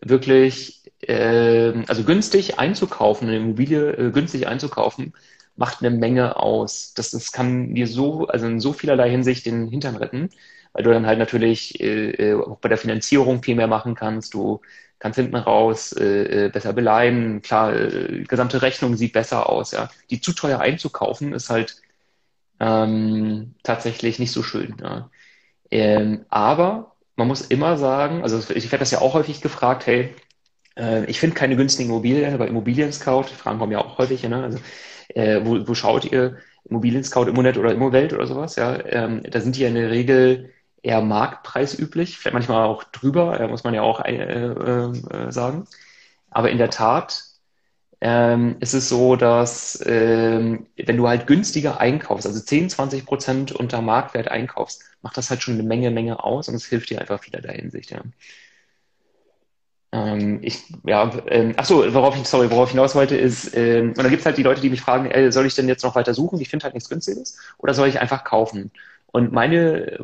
wirklich 0.00 0.82
äh, 1.00 1.72
also 1.88 2.04
günstig 2.04 2.60
einzukaufen, 2.60 3.26
eine 3.26 3.38
Immobilie 3.38 3.90
äh, 3.90 4.10
günstig 4.12 4.46
einzukaufen, 4.46 5.14
macht 5.56 5.80
eine 5.82 5.90
Menge 5.90 6.36
aus. 6.36 6.94
Das, 6.94 7.10
das 7.10 7.32
kann 7.32 7.74
dir 7.74 7.86
so, 7.86 8.26
also 8.26 8.46
in 8.46 8.60
so 8.60 8.72
vielerlei 8.72 9.10
Hinsicht 9.10 9.46
den 9.46 9.68
Hintern 9.68 9.96
retten, 9.96 10.30
weil 10.72 10.84
du 10.84 10.90
dann 10.90 11.06
halt 11.06 11.18
natürlich 11.18 11.80
äh, 11.80 12.10
äh, 12.10 12.34
auch 12.34 12.58
bei 12.58 12.68
der 12.68 12.78
Finanzierung 12.78 13.42
viel 13.42 13.54
mehr 13.56 13.68
machen 13.68 13.94
kannst. 13.94 14.34
Du 14.34 14.60
kannst 14.98 15.16
hinten 15.16 15.36
raus 15.36 15.92
äh, 15.92 16.46
äh 16.46 16.48
besser 16.50 16.72
beleihen. 16.72 17.42
Klar, 17.42 17.74
äh, 17.74 18.24
gesamte 18.24 18.62
Rechnung 18.62 18.96
sieht 18.96 19.12
besser 19.12 19.48
aus. 19.48 19.72
Ja, 19.72 19.90
die 20.10 20.20
zu 20.20 20.32
teuer 20.32 20.60
einzukaufen 20.60 21.32
ist 21.32 21.50
halt 21.50 21.76
ähm, 22.60 23.54
tatsächlich 23.62 24.18
nicht 24.18 24.32
so 24.32 24.42
schön. 24.42 24.76
Ja. 24.82 25.10
Ähm, 25.70 26.24
aber 26.28 26.96
man 27.16 27.28
muss 27.28 27.42
immer 27.42 27.76
sagen, 27.78 28.22
also 28.22 28.38
ich 28.54 28.72
werde 28.72 28.80
das 28.80 28.90
ja 28.90 29.00
auch 29.00 29.14
häufig 29.14 29.40
gefragt, 29.40 29.86
hey, 29.86 30.14
äh, 30.76 31.04
ich 31.06 31.20
finde 31.20 31.36
keine 31.36 31.56
günstigen 31.56 31.90
Immobilien 31.90 32.38
bei 32.38 32.48
Immobilien 32.48 32.92
Scout. 32.92 33.24
Fragen 33.24 33.58
kommen 33.58 33.72
ja 33.72 33.78
auch 33.78 33.98
häufig. 33.98 34.22
Ne? 34.28 34.42
Also 34.42 34.58
äh, 35.08 35.40
wo, 35.44 35.66
wo 35.66 35.74
schaut 35.74 36.04
ihr 36.10 36.38
Immobilien 36.64 37.04
Scout, 37.04 37.28
Immonet 37.28 37.58
oder 37.58 37.72
Immowelt 37.72 38.12
oder 38.12 38.26
sowas, 38.26 38.56
ja, 38.56 38.78
ähm, 38.86 39.22
da 39.28 39.40
sind 39.40 39.56
die 39.56 39.60
ja 39.62 39.68
in 39.68 39.74
der 39.74 39.90
Regel 39.90 40.52
eher 40.82 41.00
marktpreisüblich, 41.02 42.18
vielleicht 42.18 42.34
manchmal 42.34 42.64
auch 42.66 42.84
drüber, 42.84 43.38
äh, 43.40 43.48
muss 43.48 43.64
man 43.64 43.74
ja 43.74 43.82
auch 43.82 44.00
äh, 44.00 44.14
äh, 44.14 45.32
sagen. 45.32 45.66
Aber 46.30 46.50
in 46.50 46.58
der 46.58 46.70
Tat 46.70 47.24
ähm, 48.00 48.56
ist 48.60 48.74
es 48.74 48.88
so, 48.88 49.16
dass 49.16 49.82
ähm, 49.86 50.66
wenn 50.76 50.96
du 50.96 51.08
halt 51.08 51.26
günstiger 51.26 51.80
einkaufst, 51.80 52.26
also 52.26 52.40
10, 52.40 52.70
20 52.70 53.06
Prozent 53.06 53.52
unter 53.52 53.80
Marktwert 53.82 54.28
einkaufst, 54.28 54.82
macht 55.02 55.16
das 55.16 55.30
halt 55.30 55.42
schon 55.42 55.54
eine 55.54 55.62
Menge, 55.62 55.90
Menge 55.90 56.22
aus 56.24 56.48
und 56.48 56.54
es 56.54 56.66
hilft 56.66 56.90
dir 56.90 57.00
einfach 57.00 57.24
wieder 57.26 57.40
der 57.40 57.52
Hinsicht, 57.52 57.90
ja. 57.90 58.02
Ähm, 59.94 60.40
ich, 60.42 60.64
ja, 60.84 61.10
ähm, 61.28 61.54
ach 61.56 61.64
so, 61.66 61.94
worauf 61.94 62.16
ich, 62.16 62.26
sorry, 62.26 62.50
worauf 62.50 62.68
ich 62.68 62.72
hinaus 62.72 62.96
wollte, 62.96 63.16
ist, 63.16 63.54
ähm, 63.56 63.90
und 63.90 63.98
dann 63.98 64.10
gibt 64.10 64.20
es 64.20 64.26
halt 64.26 64.36
die 64.38 64.42
Leute, 64.42 64.60
die 64.60 64.70
mich 64.70 64.80
fragen, 64.80 65.06
ey, 65.10 65.30
soll 65.30 65.46
ich 65.46 65.54
denn 65.54 65.68
jetzt 65.68 65.84
noch 65.84 65.94
weiter 65.94 66.14
suchen? 66.14 66.40
Ich 66.40 66.48
finde 66.48 66.64
halt 66.64 66.74
nichts 66.74 66.88
Günstiges. 66.88 67.38
Oder 67.58 67.74
soll 67.74 67.88
ich 67.88 68.00
einfach 68.00 68.24
kaufen? 68.24 68.72
Und 69.12 69.32
meine, 69.32 69.92
äh, 69.92 69.98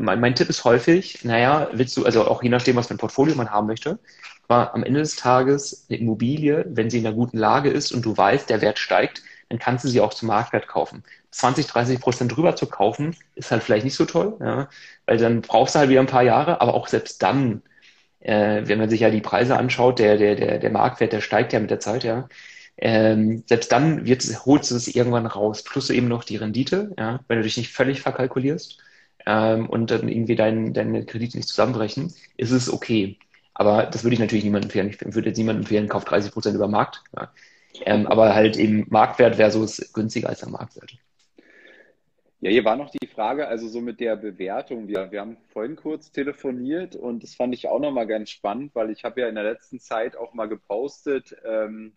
mein, 0.00 0.20
mein 0.20 0.34
Tipp 0.34 0.48
ist 0.48 0.64
häufig, 0.64 1.24
naja, 1.24 1.68
willst 1.72 1.96
du, 1.96 2.04
also 2.04 2.26
auch 2.26 2.42
je 2.42 2.48
nachdem, 2.48 2.74
was 2.76 2.88
für 2.88 2.94
ein 2.94 2.98
Portfolio 2.98 3.36
man 3.36 3.50
haben 3.50 3.68
möchte, 3.68 4.00
aber 4.48 4.74
am 4.74 4.82
Ende 4.82 5.00
des 5.00 5.14
Tages 5.16 5.86
eine 5.88 5.98
Immobilie, 5.98 6.64
wenn 6.68 6.90
sie 6.90 6.98
in 6.98 7.06
einer 7.06 7.14
guten 7.14 7.38
Lage 7.38 7.70
ist 7.70 7.92
und 7.92 8.04
du 8.04 8.16
weißt, 8.16 8.50
der 8.50 8.60
Wert 8.60 8.78
steigt, 8.80 9.22
dann 9.50 9.58
kannst 9.60 9.84
du 9.84 9.88
sie 9.88 10.00
auch 10.00 10.14
zum 10.14 10.28
Marktwert 10.28 10.66
kaufen. 10.68 11.04
20, 11.30 11.66
30 11.68 12.00
Prozent 12.00 12.34
drüber 12.36 12.56
zu 12.56 12.66
kaufen, 12.66 13.14
ist 13.36 13.50
halt 13.52 13.62
vielleicht 13.62 13.84
nicht 13.84 13.94
so 13.94 14.04
toll, 14.06 14.36
ja, 14.40 14.68
weil 15.06 15.18
dann 15.18 15.42
brauchst 15.42 15.74
du 15.74 15.78
halt 15.80 15.90
wieder 15.90 16.00
ein 16.00 16.06
paar 16.06 16.22
Jahre, 16.22 16.60
aber 16.60 16.74
auch 16.74 16.88
selbst 16.88 17.22
dann 17.22 17.62
äh, 18.20 18.62
wenn 18.66 18.78
man 18.78 18.90
sich 18.90 19.00
ja 19.00 19.10
die 19.10 19.20
Preise 19.20 19.56
anschaut, 19.56 19.98
der, 19.98 20.16
der, 20.16 20.34
der, 20.34 20.58
der 20.58 20.70
Marktwert, 20.70 21.12
der 21.12 21.20
steigt 21.20 21.52
ja 21.52 21.60
mit 21.60 21.70
der 21.70 21.80
Zeit, 21.80 22.04
ja. 22.04 22.28
Ähm, 22.80 23.42
selbst 23.46 23.72
dann 23.72 24.06
wird, 24.06 24.24
holst 24.46 24.70
du 24.70 24.76
es 24.76 24.88
irgendwann 24.88 25.26
raus, 25.26 25.64
plus 25.64 25.90
eben 25.90 26.08
noch 26.08 26.24
die 26.24 26.36
Rendite, 26.36 26.92
ja, 26.98 27.20
wenn 27.28 27.38
du 27.38 27.42
dich 27.42 27.56
nicht 27.56 27.72
völlig 27.72 28.02
verkalkulierst 28.02 28.78
ähm, 29.26 29.68
und 29.68 29.90
dann 29.90 30.08
irgendwie 30.08 30.36
dein, 30.36 30.72
deine 30.74 31.04
Kredite 31.04 31.36
nicht 31.36 31.48
zusammenbrechen, 31.48 32.12
ist 32.36 32.50
es 32.52 32.72
okay. 32.72 33.18
Aber 33.54 33.86
das 33.86 34.04
würde 34.04 34.14
ich 34.14 34.20
natürlich 34.20 34.44
niemandem 34.44 34.68
empfehlen. 34.68 34.88
Ich 34.90 35.14
würde 35.14 35.28
jetzt 35.30 35.38
niemandem 35.38 35.62
empfehlen, 35.62 35.88
kauft 35.88 36.10
30 36.10 36.32
Prozent 36.32 36.54
über 36.54 36.68
Markt. 36.68 37.02
Ja. 37.16 37.32
Ähm, 37.84 38.06
aber 38.06 38.34
halt 38.34 38.56
eben 38.56 38.86
Marktwert 38.88 39.36
versus 39.36 39.92
günstiger 39.92 40.28
als 40.28 40.40
der 40.40 40.48
Marktwert. 40.50 40.92
Ja, 42.40 42.50
hier 42.50 42.64
war 42.64 42.76
noch 42.76 42.90
die 42.90 43.08
Frage, 43.08 43.48
also 43.48 43.66
so 43.66 43.80
mit 43.80 43.98
der 43.98 44.14
Bewertung. 44.14 44.86
Wir, 44.86 45.10
wir 45.10 45.20
haben 45.20 45.38
vorhin 45.48 45.74
kurz 45.74 46.12
telefoniert 46.12 46.94
und 46.94 47.24
das 47.24 47.34
fand 47.34 47.52
ich 47.52 47.66
auch 47.66 47.80
nochmal 47.80 48.06
ganz 48.06 48.30
spannend, 48.30 48.76
weil 48.76 48.90
ich 48.90 49.02
habe 49.02 49.20
ja 49.20 49.28
in 49.28 49.34
der 49.34 49.42
letzten 49.42 49.80
Zeit 49.80 50.16
auch 50.16 50.34
mal 50.34 50.46
gepostet, 50.46 51.34
ähm, 51.44 51.94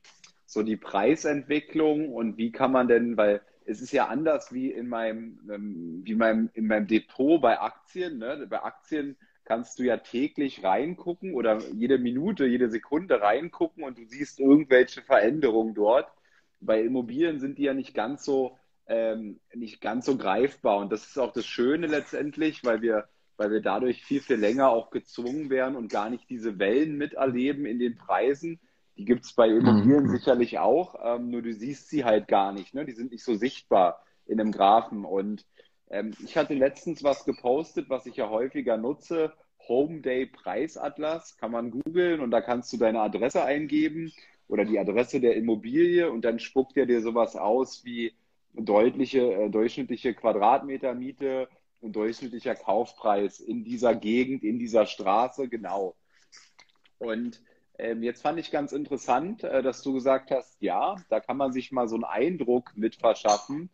so 0.48 0.64
die 0.64 0.78
Preisentwicklung 0.78 2.10
und 2.10 2.38
wie 2.38 2.52
kann 2.52 2.72
man 2.72 2.88
denn, 2.88 3.18
weil 3.18 3.42
es 3.66 3.82
ist 3.82 3.92
ja 3.94 4.08
anders 4.08 4.52
wie 4.52 4.72
in 4.72 4.88
meinem, 4.90 5.40
ähm, 5.54 6.02
wie 6.06 6.16
meinem, 6.16 6.50
in 6.56 6.66
meinem 6.66 6.88
Depot 6.88 7.40
bei 7.40 7.60
Aktien. 7.60 8.18
Ne? 8.18 8.48
Bei 8.50 8.64
Aktien 8.64 9.18
kannst 9.44 9.78
du 9.78 9.84
ja 9.84 9.98
täglich 9.98 10.64
reingucken 10.64 11.36
oder 11.36 11.60
jede 11.74 12.00
Minute, 12.00 12.48
jede 12.48 12.72
Sekunde 12.72 13.22
reingucken 13.22 13.84
und 13.84 14.00
du 14.00 14.06
siehst 14.06 14.40
irgendwelche 14.40 15.04
Veränderungen 15.04 15.76
dort. 15.76 16.12
Bei 16.60 16.82
Immobilien 16.82 17.40
sind 17.40 17.60
die 17.60 17.64
ja 17.64 17.76
nicht 17.76 17.94
ganz 17.94 18.26
so 18.26 18.58
ähm, 18.92 19.40
nicht 19.54 19.80
ganz 19.80 20.06
so 20.06 20.18
greifbar. 20.18 20.78
Und 20.80 20.92
das 20.92 21.08
ist 21.08 21.18
auch 21.18 21.32
das 21.32 21.46
Schöne 21.46 21.88
letztendlich, 21.88 22.66
weil 22.66 22.82
wir, 22.82 23.08
weil 23.38 23.50
wir 23.50 23.62
dadurch 23.62 24.04
viel, 24.04 24.20
viel 24.20 24.36
länger 24.36 24.70
auch 24.70 24.92
gezwungen 24.92 25.50
werden 25.50 25.78
und 25.78 25.90
gar 25.90 26.10
nicht 26.10 26.30
diese 26.30 26.60
Wellen 26.60 26.98
miterleben 26.98 27.66
in 27.66 27.80
den 27.80 27.98
Preisen. 27.98 28.60
Die 28.98 29.06
gibt 29.06 29.24
es 29.24 29.34
bei 29.34 29.48
Immobilien 29.48 30.04
mhm. 30.04 30.10
sicherlich 30.10 30.60
auch, 30.60 30.96
ähm, 31.04 31.30
nur 31.30 31.42
du 31.42 31.54
siehst 31.54 31.90
sie 31.90 32.04
halt 32.04 32.28
gar 32.28 32.52
nicht. 32.52 32.74
Ne? 32.74 32.86
Die 32.86 32.92
sind 32.92 33.12
nicht 33.12 33.24
so 33.24 33.36
sichtbar 33.36 34.04
in 34.26 34.42
einem 34.42 34.52
Graphen. 34.52 35.06
Und 35.06 35.46
ähm, 35.90 36.12
ich 36.22 36.36
hatte 36.36 36.54
letztens 36.54 37.02
was 37.02 37.24
gepostet, 37.24 37.90
was 37.90 38.06
ich 38.06 38.18
ja 38.18 38.30
häufiger 38.30 38.76
nutze. 38.76 39.32
Home 39.70 40.02
Day 40.02 40.26
Preisatlas 40.26 41.38
kann 41.38 41.52
man 41.52 41.72
googeln 41.72 42.20
und 42.20 42.32
da 42.32 42.42
kannst 42.42 42.74
du 42.74 42.78
deine 42.78 43.00
Adresse 43.00 43.46
eingeben 43.46 44.12
oder 44.50 44.66
die 44.66 44.80
Adresse 44.80 45.22
der 45.22 45.38
Immobilie 45.38 46.12
und 46.12 46.26
dann 46.26 46.40
spuckt 46.40 46.76
er 46.76 46.88
dir 46.88 47.02
sowas 47.02 47.38
aus 47.38 47.86
wie 47.86 48.14
deutliche, 48.54 49.34
äh, 49.34 49.50
durchschnittliche 49.50 50.14
Quadratmetermiete 50.14 51.48
und 51.80 51.96
durchschnittlicher 51.96 52.56
Kaufpreis 52.56 53.40
in 53.40 53.64
dieser 53.64 53.96
Gegend, 53.96 54.44
in 54.44 54.60
dieser 54.60 54.86
Straße, 54.86 55.48
genau. 55.48 55.96
Und 57.00 57.42
ähm, 57.78 58.04
jetzt 58.04 58.22
fand 58.22 58.40
ich 58.40 58.52
ganz 58.52 58.74
interessant, 58.74 59.44
äh, 59.44 59.64
dass 59.64 59.82
du 59.82 59.94
gesagt 59.94 60.32
hast, 60.32 60.62
ja, 60.62 60.96
da 61.10 61.20
kann 61.20 61.38
man 61.38 61.52
sich 61.52 61.72
mal 61.72 61.88
so 61.88 61.96
einen 61.96 62.04
Eindruck 62.04 62.72
mit 62.76 62.96
verschaffen. 62.96 63.70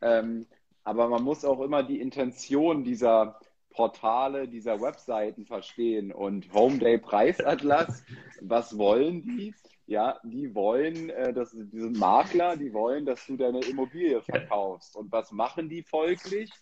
Ähm, 0.00 0.46
aber 0.82 1.08
man 1.08 1.22
muss 1.22 1.44
auch 1.44 1.60
immer 1.60 1.82
die 1.82 2.00
Intention 2.00 2.84
dieser 2.84 3.38
Portale, 3.70 4.48
dieser 4.48 4.80
Webseiten 4.80 5.44
verstehen. 5.44 6.10
Und 6.10 6.52
Home 6.54 6.78
Day 6.78 6.98
Preisatlas, 6.98 8.02
was 8.40 8.78
wollen 8.78 9.22
die? 9.22 9.54
Ja, 9.90 10.20
die 10.22 10.54
wollen, 10.54 11.10
äh, 11.10 11.32
dass 11.32 11.50
diese 11.50 11.90
Makler, 11.90 12.56
die 12.56 12.72
wollen, 12.72 13.04
dass 13.04 13.26
du 13.26 13.36
deine 13.36 13.58
Immobilie 13.58 14.22
verkaufst. 14.22 14.94
Und 14.94 15.10
was 15.10 15.32
machen 15.32 15.68
die 15.68 15.82
folglich? 15.82 16.52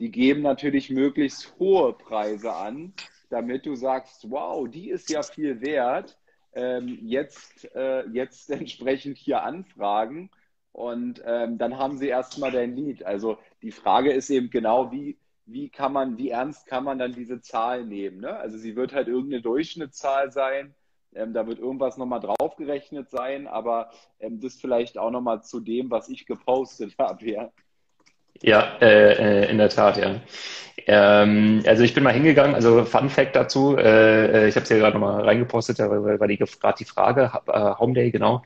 Die 0.00 0.10
geben 0.10 0.42
natürlich 0.42 0.90
möglichst 0.90 1.54
hohe 1.60 1.92
Preise 1.92 2.52
an, 2.52 2.92
damit 3.30 3.66
du 3.66 3.76
sagst, 3.76 4.28
wow, 4.32 4.68
die 4.68 4.90
ist 4.90 5.10
ja 5.10 5.22
viel 5.22 5.60
wert. 5.60 6.18
Ähm, 6.54 6.98
jetzt, 7.02 7.72
äh, 7.76 8.04
jetzt 8.08 8.50
entsprechend 8.50 9.16
hier 9.16 9.44
anfragen 9.44 10.30
und 10.72 11.22
ähm, 11.24 11.58
dann 11.58 11.78
haben 11.78 11.98
sie 11.98 12.08
erstmal 12.08 12.50
dein 12.50 12.74
Lied. 12.74 13.04
Also 13.04 13.38
die 13.62 13.70
Frage 13.70 14.12
ist 14.12 14.28
eben 14.28 14.50
genau, 14.50 14.90
wie, 14.90 15.18
wie 15.46 15.68
kann 15.68 15.92
man, 15.92 16.18
wie 16.18 16.30
ernst 16.30 16.66
kann 16.66 16.82
man 16.82 16.98
dann 16.98 17.12
diese 17.12 17.40
Zahl 17.40 17.84
nehmen? 17.84 18.22
Ne? 18.22 18.36
Also 18.36 18.58
sie 18.58 18.74
wird 18.74 18.92
halt 18.92 19.06
irgendeine 19.06 19.40
Durchschnittszahl 19.40 20.32
sein 20.32 20.74
Ähm, 21.14 21.34
da 21.34 21.46
wird 21.46 21.58
irgendwas 21.58 21.98
nochmal 21.98 22.20
draufgerechnet 22.20 23.10
sein, 23.10 23.46
aber 23.46 23.90
ähm, 24.20 24.40
das 24.40 24.56
vielleicht 24.56 24.96
auch 24.98 25.10
nochmal 25.10 25.42
zu 25.42 25.60
dem, 25.60 25.90
was 25.90 26.08
ich 26.08 26.26
gepostet 26.26 26.94
habe. 26.98 27.24
Ja, 27.24 27.50
ja 28.40 28.78
äh, 28.80 29.44
äh, 29.44 29.50
in 29.50 29.58
der 29.58 29.68
Tat, 29.68 29.98
ja. 29.98 30.20
Ähm, 30.86 31.62
also 31.66 31.84
ich 31.84 31.94
bin 31.94 32.02
mal 32.02 32.14
hingegangen, 32.14 32.54
also 32.54 32.84
Fun 32.84 33.08
Fact 33.08 33.36
dazu, 33.36 33.76
äh, 33.76 34.46
äh 34.46 34.48
ich 34.48 34.56
habe 34.56 34.64
es 34.64 34.70
ja 34.70 34.78
gerade 34.78 34.98
nochmal 34.98 35.22
reingepostet, 35.22 35.78
weil, 35.78 36.18
weil 36.18 36.28
die 36.28 36.38
gerade 36.38 36.78
die 36.78 36.84
Frage, 36.84 37.30
äh, 37.46 37.74
Home 37.78 37.94
Day, 37.94 38.10
genau. 38.10 38.42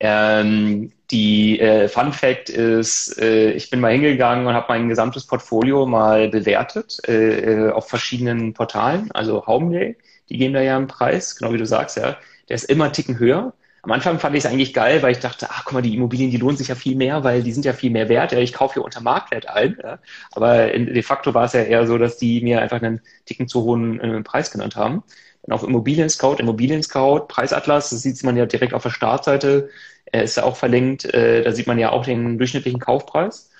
Ähm, 0.00 0.92
die 1.10 1.60
äh, 1.60 1.88
Fun 1.88 2.12
Fact 2.12 2.48
ist, 2.48 3.18
äh, 3.20 3.52
ich 3.52 3.70
bin 3.70 3.80
mal 3.80 3.92
hingegangen 3.92 4.46
und 4.46 4.54
habe 4.54 4.66
mein 4.68 4.88
gesamtes 4.88 5.26
Portfolio 5.26 5.86
mal 5.86 6.28
bewertet 6.28 7.00
äh, 7.08 7.70
auf 7.70 7.88
verschiedenen 7.88 8.54
Portalen, 8.54 9.10
also 9.12 9.46
Homeday, 9.46 9.96
die 10.28 10.38
geben 10.38 10.54
da 10.54 10.60
ja 10.60 10.76
einen 10.76 10.86
Preis, 10.86 11.36
genau 11.36 11.52
wie 11.52 11.58
du 11.58 11.66
sagst, 11.66 11.96
ja. 11.96 12.16
Der 12.48 12.56
ist 12.56 12.64
immer 12.64 12.84
einen 12.84 12.92
Ticken 12.92 13.18
höher. 13.18 13.54
Am 13.84 13.92
Anfang 13.92 14.18
fand 14.18 14.34
ich 14.34 14.44
es 14.44 14.50
eigentlich 14.50 14.72
geil, 14.72 15.02
weil 15.02 15.12
ich 15.12 15.18
dachte, 15.18 15.48
ach 15.50 15.64
guck 15.64 15.74
mal, 15.74 15.82
die 15.82 15.94
Immobilien, 15.94 16.30
die 16.30 16.38
lohnen 16.38 16.56
sich 16.56 16.68
ja 16.68 16.74
viel 16.74 16.96
mehr, 16.96 17.22
weil 17.22 17.42
die 17.42 17.52
sind 17.52 17.66
ja 17.66 17.74
viel 17.74 17.90
mehr 17.90 18.08
wert. 18.08 18.32
Ja, 18.32 18.38
ich 18.38 18.54
kaufe 18.54 18.74
hier 18.74 18.84
unter 18.84 19.02
Marktwert 19.02 19.46
ein. 19.46 19.76
Ja. 19.82 19.98
Aber 20.32 20.68
de 20.68 21.02
facto 21.02 21.34
war 21.34 21.44
es 21.44 21.52
ja 21.52 21.62
eher 21.62 21.86
so, 21.86 21.98
dass 21.98 22.16
die 22.16 22.40
mir 22.40 22.62
einfach 22.62 22.80
einen 22.80 23.02
Ticken 23.26 23.46
zu 23.46 23.62
hohen 23.62 24.00
äh, 24.00 24.22
Preis 24.22 24.50
genannt 24.50 24.76
haben. 24.76 25.02
Dann 25.42 25.54
auf 25.54 25.62
Immobilien 25.62 26.08
Scout, 26.08 26.36
Immobilien 26.36 26.82
Scout, 26.82 27.26
Preisatlas, 27.28 27.90
das 27.90 28.00
sieht 28.00 28.22
man 28.24 28.38
ja 28.38 28.46
direkt 28.46 28.72
auf 28.72 28.82
der 28.82 28.90
Startseite, 28.90 29.68
äh, 30.06 30.24
ist 30.24 30.38
ja 30.38 30.44
auch 30.44 30.56
verlinkt. 30.56 31.04
Äh, 31.04 31.42
da 31.42 31.52
sieht 31.52 31.66
man 31.66 31.78
ja 31.78 31.92
auch 31.92 32.06
den 32.06 32.38
durchschnittlichen 32.38 32.80
Kaufpreis. 32.80 33.50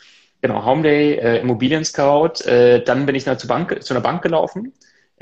Genau, 0.41 0.65
Homeday, 0.65 1.17
äh, 1.17 1.41
Immobilien 1.41 1.85
Scout. 1.85 2.45
Äh, 2.47 2.83
dann 2.83 3.05
bin 3.05 3.15
ich 3.15 3.25
zur 3.25 3.49
Bank, 3.49 3.83
zu 3.83 3.93
einer 3.93 4.03
Bank 4.03 4.23
gelaufen 4.23 4.73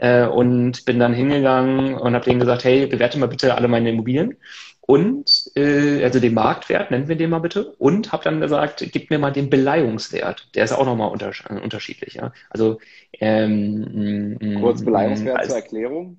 äh, 0.03 0.27
und 0.27 0.85
bin 0.85 0.99
dann 0.99 1.15
hingegangen 1.15 1.95
und 1.95 2.15
habe 2.15 2.25
denen 2.25 2.41
gesagt, 2.41 2.65
hey, 2.65 2.87
bewerte 2.87 3.19
mal 3.19 3.29
bitte 3.29 3.55
alle 3.55 3.69
meine 3.69 3.91
Immobilien 3.91 4.37
und 4.81 5.53
äh, 5.55 6.03
also 6.03 6.19
den 6.19 6.35
Marktwert, 6.35 6.91
nennen 6.91 7.07
wir 7.07 7.15
den 7.15 7.31
mal 7.31 7.39
bitte, 7.39 7.73
und 7.79 8.11
habe 8.11 8.25
dann 8.25 8.41
gesagt, 8.41 8.85
gib 8.91 9.11
mir 9.11 9.21
mal 9.21 9.31
den 9.31 9.49
Beleihungswert. 9.49 10.49
Der 10.57 10.65
ist 10.65 10.73
auch 10.73 10.85
nochmal 10.85 11.11
unter, 11.11 11.31
unterschiedlich. 11.63 12.15
Ja? 12.15 12.33
Also 12.51 12.81
ähm, 13.21 14.39
kurz 14.61 14.85
Beleihungswert 14.85 15.39
als, 15.39 15.49
zur 15.49 15.57
Erklärung. 15.59 16.17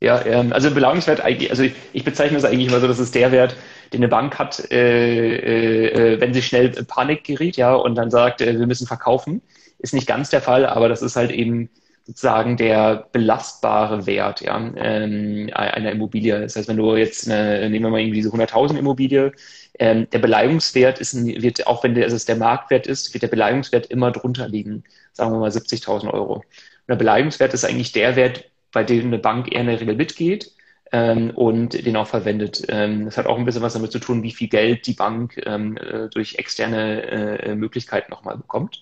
Ja, 0.00 0.24
ähm, 0.24 0.54
also 0.54 0.70
Beleihungswert, 0.70 1.20
also 1.20 1.62
ich, 1.62 1.74
ich 1.92 2.04
bezeichne 2.04 2.38
das 2.38 2.46
eigentlich 2.46 2.68
immer 2.68 2.80
so, 2.80 2.88
das 2.88 2.98
ist 2.98 3.14
der 3.14 3.30
Wert, 3.30 3.56
den 3.92 4.00
eine 4.00 4.08
Bank 4.08 4.38
hat, 4.38 4.72
äh, 4.72 6.14
äh, 6.14 6.20
wenn 6.20 6.32
sie 6.32 6.40
schnell 6.40 6.70
Panik 6.70 7.24
geriet, 7.24 7.58
ja, 7.58 7.74
und 7.74 7.94
dann 7.96 8.10
sagt, 8.10 8.40
äh, 8.40 8.58
wir 8.58 8.66
müssen 8.66 8.86
verkaufen. 8.86 9.42
Ist 9.78 9.92
nicht 9.92 10.06
ganz 10.06 10.30
der 10.30 10.40
Fall, 10.40 10.64
aber 10.64 10.88
das 10.88 11.02
ist 11.02 11.16
halt 11.16 11.30
eben 11.30 11.68
sozusagen 12.04 12.56
der 12.56 13.08
belastbare 13.12 14.06
Wert 14.06 14.40
ja, 14.40 14.56
ähm, 14.56 15.50
einer 15.52 15.92
Immobilie. 15.92 16.40
Das 16.40 16.56
heißt, 16.56 16.68
wenn 16.68 16.76
du 16.76 16.96
jetzt, 16.96 17.30
eine, 17.30 17.70
nehmen 17.70 17.84
wir 17.84 17.90
mal 17.90 18.00
irgendwie 18.00 18.16
diese 18.16 18.30
100.000 18.30 18.78
Immobilie, 18.78 19.32
ähm, 19.78 20.08
der 20.10 20.18
Beleihungswert 20.18 21.00
ist, 21.00 21.14
wird, 21.14 21.66
auch 21.66 21.84
wenn 21.84 21.94
der, 21.94 22.04
also 22.04 22.26
der 22.26 22.36
Marktwert 22.36 22.86
ist, 22.86 23.14
wird 23.14 23.22
der 23.22 23.28
Beleihungswert 23.28 23.86
immer 23.86 24.10
drunter 24.10 24.48
liegen, 24.48 24.84
sagen 25.12 25.32
wir 25.32 25.38
mal 25.38 25.50
70.000 25.50 26.12
Euro. 26.12 26.34
Und 26.34 26.44
der 26.88 26.96
Beleihungswert 26.96 27.54
ist 27.54 27.64
eigentlich 27.64 27.92
der 27.92 28.16
Wert, 28.16 28.50
bei 28.72 28.84
dem 28.84 29.06
eine 29.06 29.18
Bank 29.18 29.52
eher 29.52 29.60
in 29.60 29.66
der 29.66 29.80
Regel 29.80 29.96
mitgeht 29.96 30.52
ähm, 30.92 31.30
und 31.30 31.86
den 31.86 31.96
auch 31.96 32.06
verwendet. 32.06 32.64
Ähm, 32.68 33.04
das 33.04 33.16
hat 33.16 33.26
auch 33.26 33.38
ein 33.38 33.44
bisschen 33.44 33.62
was 33.62 33.74
damit 33.74 33.92
zu 33.92 33.98
tun, 33.98 34.22
wie 34.22 34.32
viel 34.32 34.48
Geld 34.48 34.86
die 34.86 34.94
Bank 34.94 35.40
ähm, 35.46 35.76
äh, 35.76 36.08
durch 36.08 36.36
externe 36.36 37.02
äh, 37.02 37.54
Möglichkeiten 37.54 38.10
nochmal 38.10 38.36
bekommt. 38.36 38.80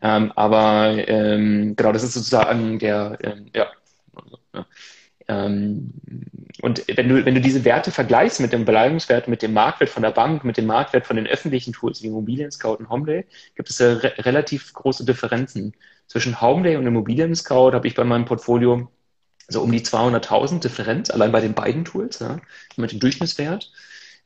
Ähm, 0.00 0.32
aber 0.36 1.08
ähm, 1.08 1.74
genau, 1.76 1.92
das 1.92 2.04
ist 2.04 2.14
sozusagen 2.14 2.78
der, 2.78 3.18
ähm, 3.22 3.50
ja. 3.54 3.66
Ähm, 5.28 5.92
und 6.62 6.84
wenn 6.88 7.08
du, 7.08 7.24
wenn 7.24 7.34
du 7.34 7.40
diese 7.40 7.64
Werte 7.64 7.90
vergleichst 7.90 8.40
mit 8.40 8.52
dem 8.52 8.64
Beleihungswert, 8.64 9.28
mit 9.28 9.42
dem 9.42 9.52
Marktwert 9.52 9.90
von 9.90 10.02
der 10.02 10.10
Bank, 10.10 10.42
mit 10.44 10.56
dem 10.56 10.66
Marktwert 10.66 11.06
von 11.06 11.16
den 11.16 11.26
öffentlichen 11.26 11.72
Tools 11.72 12.02
wie 12.02 12.06
Immobilien 12.08 12.50
Scout 12.50 12.76
und 12.76 12.88
Homeday, 12.88 13.26
gibt 13.54 13.68
es 13.70 13.80
re 13.80 14.14
relativ 14.18 14.72
große 14.72 15.04
Differenzen. 15.04 15.74
Zwischen 16.06 16.40
Homeday 16.40 16.76
und 16.76 16.86
Immobilien 16.86 17.34
Scout 17.34 17.72
habe 17.72 17.86
ich 17.86 17.94
bei 17.94 18.04
meinem 18.04 18.24
Portfolio 18.24 18.90
so 19.48 19.62
um 19.62 19.72
die 19.72 19.80
200.000 19.80 20.60
Differenz, 20.60 21.10
allein 21.10 21.32
bei 21.32 21.40
den 21.40 21.54
beiden 21.54 21.84
Tools, 21.84 22.18
ja, 22.20 22.38
mit 22.76 22.92
dem 22.92 23.00
Durchschnittswert. 23.00 23.70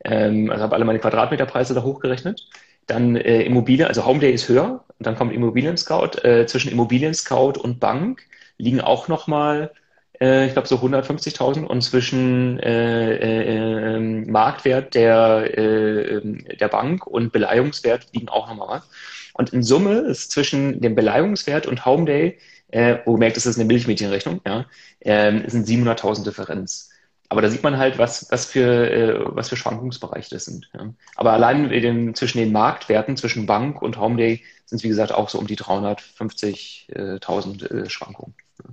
Ähm, 0.04 0.50
also 0.50 0.62
habe 0.64 0.74
alle 0.76 0.84
meine 0.84 0.98
Quadratmeterpreise 1.00 1.74
da 1.74 1.82
hochgerechnet. 1.82 2.48
Dann 2.86 3.16
äh, 3.16 3.42
Immobilien, 3.42 3.88
also 3.88 4.04
Homeday 4.06 4.32
ist 4.32 4.48
höher, 4.48 4.84
und 4.98 5.06
dann 5.06 5.16
kommt 5.16 5.32
Immobilien 5.32 5.76
Scout. 5.76 6.18
Äh, 6.24 6.46
zwischen 6.46 6.70
Immobilien 6.72 7.14
Scout 7.14 7.54
und 7.60 7.80
Bank 7.80 8.22
liegen 8.58 8.80
auch 8.80 9.08
nochmal, 9.08 9.72
äh, 10.20 10.46
ich 10.46 10.52
glaube, 10.52 10.68
so 10.68 10.76
150.000 10.76 11.64
und 11.64 11.82
zwischen 11.82 12.58
äh, 12.60 13.14
äh, 13.14 13.96
ähm, 13.96 14.30
Marktwert 14.30 14.94
der, 14.94 15.50
äh, 15.56 16.16
ähm, 16.16 16.44
der 16.60 16.68
Bank 16.68 17.06
und 17.06 17.32
Beleihungswert 17.32 18.08
liegen 18.12 18.28
auch 18.28 18.48
nochmal 18.48 18.80
was. 18.80 18.88
Und 19.34 19.52
in 19.52 19.62
Summe 19.62 20.00
ist 20.00 20.30
zwischen 20.30 20.80
dem 20.80 20.94
Beleihungswert 20.94 21.66
und 21.66 21.86
Homeday 21.86 22.38
äh, 22.72 22.98
wo 23.04 23.16
merkt, 23.16 23.36
das 23.36 23.46
ist 23.46 23.56
eine 23.56 23.66
Milchmädchenrechnung, 23.66 24.40
ja, 24.46 24.66
ähm, 25.02 25.44
sind 25.46 25.66
700.000 25.68 26.24
Differenz. 26.24 26.90
Aber 27.32 27.40
da 27.40 27.48
sieht 27.48 27.62
man 27.62 27.78
halt, 27.78 27.96
was, 27.96 28.30
was, 28.30 28.44
für, 28.44 28.90
äh, 28.90 29.24
was 29.24 29.48
für 29.48 29.56
Schwankungsbereiche 29.56 30.28
das 30.28 30.44
sind. 30.44 30.68
Ja. 30.74 30.92
Aber 31.16 31.32
allein 31.32 31.70
den, 31.70 32.14
zwischen 32.14 32.36
den 32.36 32.52
Marktwerten, 32.52 33.16
zwischen 33.16 33.46
Bank 33.46 33.80
und 33.80 33.98
Homeday, 33.98 34.44
sind 34.66 34.76
es, 34.76 34.84
wie 34.84 34.88
gesagt, 34.88 35.12
auch 35.12 35.30
so 35.30 35.38
um 35.38 35.46
die 35.46 35.56
350.000 35.56 37.70
äh, 37.70 37.88
Schwankungen. 37.88 38.34
Ja. 38.62 38.68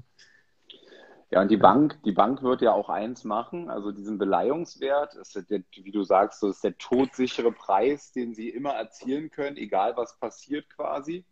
Ja, 1.31 1.41
und 1.41 1.49
die 1.49 1.55
Bank, 1.55 1.99
die 2.03 2.11
Bank 2.11 2.43
wird 2.43 2.61
ja 2.61 2.73
auch 2.73 2.89
eins 2.89 3.23
machen, 3.23 3.69
also 3.69 3.93
diesen 3.93 4.17
Beleihungswert, 4.17 5.15
ist 5.15 5.41
der, 5.49 5.61
wie 5.75 5.91
du 5.91 6.03
sagst, 6.03 6.43
das 6.43 6.55
ist 6.55 6.65
der 6.65 6.77
todsichere 6.77 7.53
Preis, 7.53 8.11
den 8.11 8.33
sie 8.33 8.49
immer 8.49 8.73
erzielen 8.73 9.31
können, 9.31 9.55
egal 9.55 9.95
was 9.95 10.19
passiert 10.19 10.69
quasi. 10.69 11.23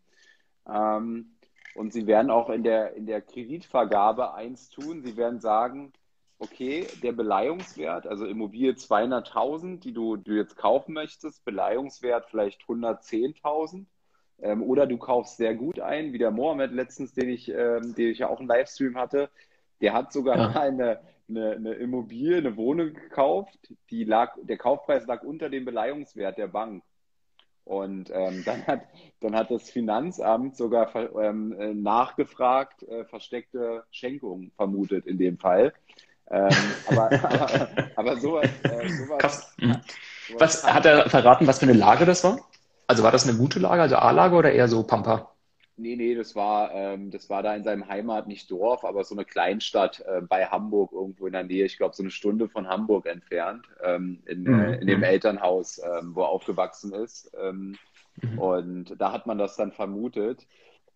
Ähm, 0.66 1.34
und 1.74 1.92
sie 1.92 2.06
werden 2.06 2.30
auch 2.30 2.48
in 2.48 2.62
der, 2.62 2.94
in 2.94 3.04
der 3.04 3.20
Kreditvergabe 3.20 4.32
eins 4.32 4.70
tun. 4.70 5.02
Sie 5.02 5.18
werden 5.18 5.40
sagen, 5.40 5.92
okay, 6.38 6.86
der 7.02 7.12
Beleihungswert, 7.12 8.06
also 8.06 8.26
Immobilie 8.26 8.72
200.000, 8.72 9.80
die 9.80 9.92
du, 9.92 10.16
du 10.16 10.32
jetzt 10.32 10.56
kaufen 10.56 10.92
möchtest, 10.94 11.44
Beleihungswert 11.44 12.26
vielleicht 12.30 12.62
110.000. 12.62 13.86
Ähm, 14.40 14.62
oder 14.62 14.86
du 14.86 14.98
kaufst 14.98 15.36
sehr 15.36 15.54
gut 15.54 15.80
ein, 15.80 16.12
wie 16.12 16.18
der 16.18 16.30
Mohammed 16.30 16.72
letztens, 16.72 17.12
den 17.12 17.28
ich, 17.28 17.48
ähm, 17.48 17.94
den 17.94 18.10
ich 18.10 18.18
ja 18.18 18.28
auch 18.28 18.40
im 18.40 18.46
Livestream 18.46 18.96
hatte. 18.96 19.30
Der 19.80 19.94
hat 19.94 20.12
sogar 20.12 20.36
ja. 20.36 20.48
mal 20.48 20.60
eine, 20.60 21.00
eine, 21.28 21.50
eine, 21.52 21.74
Immobilie, 21.74 22.36
eine 22.36 22.56
Wohnung 22.56 22.94
gekauft. 22.94 23.58
Die 23.90 24.04
lag, 24.04 24.36
der 24.40 24.56
Kaufpreis 24.56 25.06
lag 25.06 25.22
unter 25.24 25.50
dem 25.50 25.64
Beleihungswert 25.64 26.38
der 26.38 26.48
Bank. 26.48 26.84
Und 27.64 28.10
ähm, 28.14 28.44
dann, 28.46 28.66
hat, 28.66 28.82
dann 29.20 29.34
hat 29.34 29.50
das 29.50 29.70
Finanzamt 29.70 30.56
sogar 30.56 30.94
ähm, 31.20 31.52
äh, 31.58 31.74
nachgefragt, 31.74 32.84
äh, 32.84 33.04
versteckte 33.04 33.84
Schenkungen 33.90 34.52
vermutet 34.52 35.04
in 35.06 35.18
dem 35.18 35.36
Fall. 35.36 35.74
Ähm, 36.30 36.48
aber, 36.88 37.12
aber, 37.12 37.68
aber 37.96 38.16
sowas, 38.16 38.48
äh, 38.62 38.88
sowas, 38.88 39.54
mhm. 39.58 39.76
sowas 40.28 40.40
Was 40.64 40.74
hat 40.74 40.86
er 40.86 41.08
verraten, 41.08 41.46
was 41.46 41.58
für 41.58 41.66
eine 41.66 41.72
Lage 41.72 42.04
das 42.04 42.24
war? 42.24 42.38
Also 42.86 43.02
war 43.02 43.12
das 43.12 43.28
eine 43.28 43.36
gute 43.36 43.58
Lage, 43.58 43.82
also 43.82 43.96
A-Lage 43.96 44.34
oder 44.34 44.52
eher 44.52 44.68
so 44.68 44.82
Pampa? 44.82 45.30
Nee, 45.78 45.94
nee, 45.94 46.14
das 46.16 46.34
war, 46.34 46.74
ähm, 46.74 47.12
das 47.12 47.30
war 47.30 47.42
da 47.42 47.54
in 47.54 47.62
seinem 47.62 47.86
Heimat, 47.86 48.26
nicht 48.26 48.50
Dorf, 48.50 48.84
aber 48.84 49.04
so 49.04 49.14
eine 49.14 49.24
Kleinstadt 49.24 50.00
äh, 50.00 50.20
bei 50.20 50.46
Hamburg 50.46 50.92
irgendwo 50.92 51.26
in 51.26 51.34
der 51.34 51.44
Nähe. 51.44 51.66
Ich 51.66 51.76
glaube, 51.76 51.94
so 51.94 52.02
eine 52.02 52.10
Stunde 52.10 52.48
von 52.48 52.66
Hamburg 52.66 53.06
entfernt, 53.06 53.64
ähm, 53.84 54.20
in, 54.26 54.42
mhm. 54.42 54.60
äh, 54.60 54.74
in 54.78 54.86
dem 54.88 54.98
mhm. 54.98 55.04
Elternhaus, 55.04 55.78
ähm, 55.78 56.16
wo 56.16 56.22
er 56.22 56.30
aufgewachsen 56.30 56.92
ist. 56.92 57.30
Ähm, 57.40 57.76
mhm. 58.20 58.38
Und 58.40 59.00
da 59.00 59.12
hat 59.12 59.28
man 59.28 59.38
das 59.38 59.54
dann 59.54 59.70
vermutet. 59.70 60.46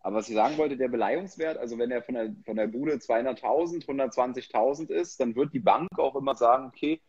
Aber 0.02 0.16
was 0.16 0.28
ich 0.28 0.34
sagen 0.34 0.58
wollte, 0.58 0.76
der 0.76 0.88
Beleihungswert, 0.88 1.58
also 1.58 1.78
wenn 1.78 1.90
er 1.90 2.02
von 2.02 2.14
der, 2.14 2.34
von 2.44 2.56
der 2.56 2.66
Bude 2.66 2.94
200.000, 2.94 3.86
120.000 3.86 4.90
ist, 4.90 5.20
dann 5.20 5.36
wird 5.36 5.52
die 5.52 5.60
Bank 5.60 5.88
auch 5.98 6.16
immer 6.16 6.34
sagen, 6.34 6.66
okay, 6.66 7.00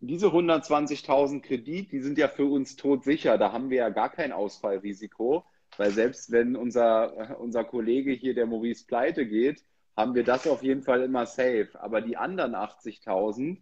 diese 0.00 0.26
120.000 0.26 1.40
Kredit, 1.40 1.92
die 1.92 2.00
sind 2.00 2.18
ja 2.18 2.28
für 2.28 2.44
uns 2.44 2.76
todsicher, 2.76 3.38
da 3.38 3.52
haben 3.52 3.70
wir 3.70 3.78
ja 3.78 3.88
gar 3.88 4.10
kein 4.10 4.32
Ausfallrisiko. 4.32 5.44
Weil 5.78 5.90
selbst 5.90 6.30
wenn 6.30 6.54
unser, 6.56 7.40
unser 7.40 7.64
Kollege 7.64 8.12
hier, 8.12 8.34
der 8.34 8.46
Maurice, 8.46 8.84
pleite 8.86 9.26
geht, 9.26 9.64
haben 9.96 10.14
wir 10.14 10.24
das 10.24 10.46
auf 10.46 10.62
jeden 10.62 10.82
Fall 10.82 11.02
immer 11.02 11.26
safe. 11.26 11.70
Aber 11.74 12.00
die 12.00 12.16
anderen 12.16 12.54
80.000, 12.54 13.58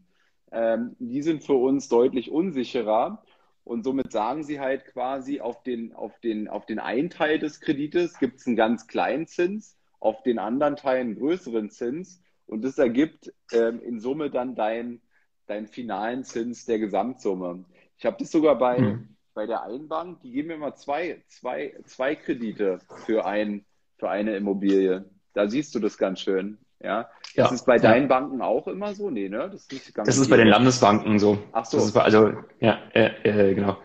ähm, 0.53 0.97
die 0.99 1.23
sind 1.23 1.45
für 1.45 1.55
uns 1.55 1.89
deutlich 1.89 2.31
unsicherer. 2.31 3.23
Und 3.71 3.85
somit 3.85 4.11
sagen 4.11 4.43
sie 4.43 4.59
halt 4.59 4.85
quasi, 4.87 5.41
auf 5.41 5.63
den, 5.63 5.95
auf 5.95 6.19
den, 6.21 6.49
auf 6.49 6.67
den 6.67 6.81
einen 6.81 7.09
Teil 7.09 7.39
des 7.39 7.61
Kredites 7.61 8.19
gibt 8.19 8.41
es 8.41 8.47
einen 8.47 8.57
ganz 8.57 8.87
kleinen 8.89 9.27
Zins, 9.27 9.79
auf 10.01 10.23
den 10.23 10.39
anderen 10.39 10.75
Teil 10.77 11.01
einen 11.01 11.17
größeren 11.17 11.71
Zins. 11.71 12.21
Und 12.47 12.63
das 12.63 12.79
ergibt 12.79 13.33
ähm, 13.53 13.81
in 13.81 14.01
Summe 14.01 14.31
dann 14.31 14.57
deinen 14.57 15.01
dein 15.47 15.67
finalen 15.67 16.25
Zins 16.25 16.65
der 16.65 16.79
Gesamtsumme. 16.81 17.65
Ich 17.97 18.07
habe 18.07 18.17
das 18.19 18.31
sogar 18.31 18.59
bei, 18.59 18.79
mhm 18.79 19.17
bei 19.35 19.47
der 19.47 19.63
Einbank, 19.63 20.21
die 20.23 20.33
geben 20.33 20.49
mir 20.49 20.59
mal 20.59 20.75
zwei, 20.75 21.23
zwei, 21.29 21.75
zwei 21.85 22.15
Kredite 22.15 22.81
für, 23.07 23.25
ein, 23.25 23.65
für 23.99 24.11
eine 24.11 24.37
Immobilie. 24.37 25.09
Da 25.33 25.49
siehst 25.49 25.75
du 25.75 25.79
das 25.79 25.97
ganz 25.97 26.21
schön. 26.21 26.59
Ja, 26.83 27.09
das 27.37 27.51
ja, 27.51 27.55
ist 27.55 27.67
bei 27.67 27.79
deinen 27.79 28.09
Banken 28.09 28.43
auch 28.43 28.67
immer 28.67 28.95
so? 28.95 29.11
Nee, 29.11 29.29
ne? 29.29 29.49
Das 29.51 29.67
ist, 29.67 29.93
das 29.97 30.19
ist 30.19 30.29
bei 30.29 30.37
den 30.37 30.49
Landesbanken 30.49 31.19
so. 31.19 31.39
Ach 31.53 31.65
so. 31.65 31.77
Das 31.79 31.87
ist 31.87 31.93
bei, 31.93 32.03
also, 32.03 32.33
ja, 32.61 32.79
äh, 32.93 33.11
äh, 33.25 33.55
genau. 33.55 33.77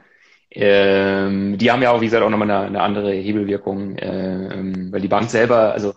Ähm, 0.52 1.58
die 1.58 1.70
haben 1.70 1.82
ja 1.82 1.92
auch, 1.92 2.02
wie 2.02 2.06
gesagt, 2.06 2.24
auch 2.24 2.30
nochmal 2.30 2.50
eine, 2.50 2.68
eine 2.68 2.82
andere 2.82 3.12
Hebelwirkung, 3.12 3.98
äh, 3.98 4.54
ähm, 4.54 4.92
weil 4.92 5.02
die 5.02 5.10
Bank 5.10 5.30
selber, 5.30 5.74
also 5.74 5.94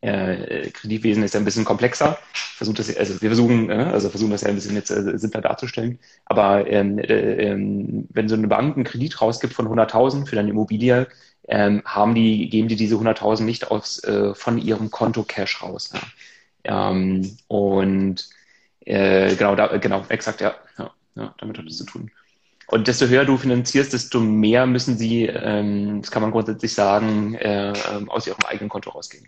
äh, 0.00 0.70
Kreditwesen 0.70 1.22
ist 1.22 1.34
ja 1.34 1.40
ein 1.40 1.44
bisschen 1.44 1.64
komplexer. 1.64 2.18
Versucht 2.32 2.78
das, 2.78 2.96
also 2.96 3.20
wir 3.20 3.28
versuchen, 3.28 3.70
äh, 3.70 3.74
also 3.74 4.08
versuchen 4.08 4.30
das 4.30 4.42
ja 4.42 4.48
ein 4.48 4.54
bisschen 4.54 4.74
jetzt 4.74 4.90
äh, 4.90 5.18
simpler 5.18 5.42
darzustellen. 5.42 5.98
Aber 6.24 6.66
ähm, 6.66 6.98
äh, 6.98 7.50
ähm, 7.50 8.08
wenn 8.10 8.28
so 8.28 8.34
eine 8.34 8.48
Bank 8.48 8.76
einen 8.76 8.84
Kredit 8.84 9.20
rausgibt 9.20 9.52
von 9.52 9.68
100.000 9.68 10.26
für 10.26 10.36
deine 10.36 10.50
Immobilie, 10.50 11.06
ähm, 11.48 11.82
haben 11.84 12.14
die, 12.14 12.48
geben 12.48 12.68
die 12.68 12.76
diese 12.76 12.96
100.000 12.96 13.42
nicht 13.42 13.70
aus, 13.70 14.02
äh, 14.04 14.34
von 14.34 14.58
ihrem 14.58 14.90
Konto 14.90 15.22
Cash 15.22 15.62
raus. 15.62 15.90
Ja. 15.92 16.00
Ähm, 16.64 17.36
und 17.48 18.28
äh, 18.80 19.34
genau, 19.36 19.54
da, 19.54 19.76
genau, 19.78 20.04
exakt, 20.08 20.40
ja, 20.40 20.54
ja, 20.78 20.90
ja, 21.16 21.34
damit 21.38 21.58
hat 21.58 21.66
es 21.66 21.78
zu 21.78 21.84
tun. 21.84 22.10
Und 22.66 22.86
desto 22.86 23.06
höher 23.06 23.24
du 23.24 23.36
finanzierst, 23.36 23.92
desto 23.92 24.20
mehr 24.20 24.64
müssen 24.66 24.96
sie, 24.96 25.26
ähm, 25.26 26.00
das 26.02 26.10
kann 26.10 26.22
man 26.22 26.30
grundsätzlich 26.30 26.72
sagen, 26.72 27.34
äh, 27.34 27.72
ähm, 27.92 28.08
aus 28.08 28.26
ihrem 28.26 28.38
eigenen 28.46 28.68
Konto 28.68 28.90
rausgehen. 28.90 29.26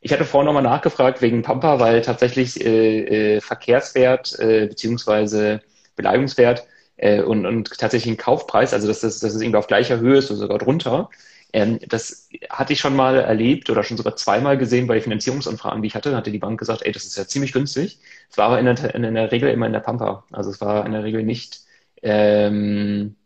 Ich 0.00 0.12
hatte 0.12 0.24
vorhin 0.24 0.46
nochmal 0.46 0.62
nachgefragt 0.62 1.20
wegen 1.22 1.42
Pampa, 1.42 1.80
weil 1.80 2.02
tatsächlich 2.02 2.64
äh, 2.64 3.36
äh, 3.36 3.40
Verkehrswert 3.40 4.38
äh, 4.38 4.66
beziehungsweise 4.68 5.62
Beleihungswert 5.96 6.66
äh, 6.96 7.22
und, 7.22 7.46
und 7.46 7.76
tatsächlich 7.78 8.12
ein 8.12 8.16
Kaufpreis, 8.18 8.72
also 8.72 8.86
dass 8.86 9.00
das, 9.00 9.18
dass 9.20 9.32
das 9.32 9.42
irgendwie 9.42 9.58
auf 9.58 9.66
gleicher 9.66 9.98
Höhe 9.98 10.18
ist 10.18 10.30
oder 10.30 10.40
sogar 10.40 10.58
drunter, 10.58 11.10
ähm, 11.54 11.78
das 11.88 12.28
hatte 12.50 12.72
ich 12.72 12.80
schon 12.80 12.96
mal 12.96 13.16
erlebt 13.16 13.70
oder 13.70 13.82
schon 13.84 13.96
sogar 13.96 14.16
zweimal 14.16 14.58
gesehen 14.58 14.86
bei 14.86 15.00
Finanzierungsanfragen, 15.00 15.82
die 15.82 15.86
ich 15.88 15.94
hatte. 15.94 16.10
Da 16.10 16.18
hatte 16.18 16.32
die 16.32 16.38
Bank 16.38 16.58
gesagt, 16.58 16.82
ey, 16.84 16.92
das 16.92 17.04
ist 17.04 17.16
ja 17.16 17.26
ziemlich 17.26 17.52
günstig. 17.52 18.00
Es 18.30 18.36
war 18.36 18.46
aber 18.46 18.58
in 18.58 18.66
der, 18.66 18.94
in 18.94 19.14
der 19.14 19.32
Regel 19.32 19.50
immer 19.50 19.66
in 19.66 19.72
der 19.72 19.80
Pampa. 19.80 20.24
Also 20.32 20.50
es 20.50 20.60
war 20.60 20.84
in 20.84 20.92
der 20.92 21.04
Regel 21.04 21.22
nicht 21.22 21.60
ähm, 22.02 23.16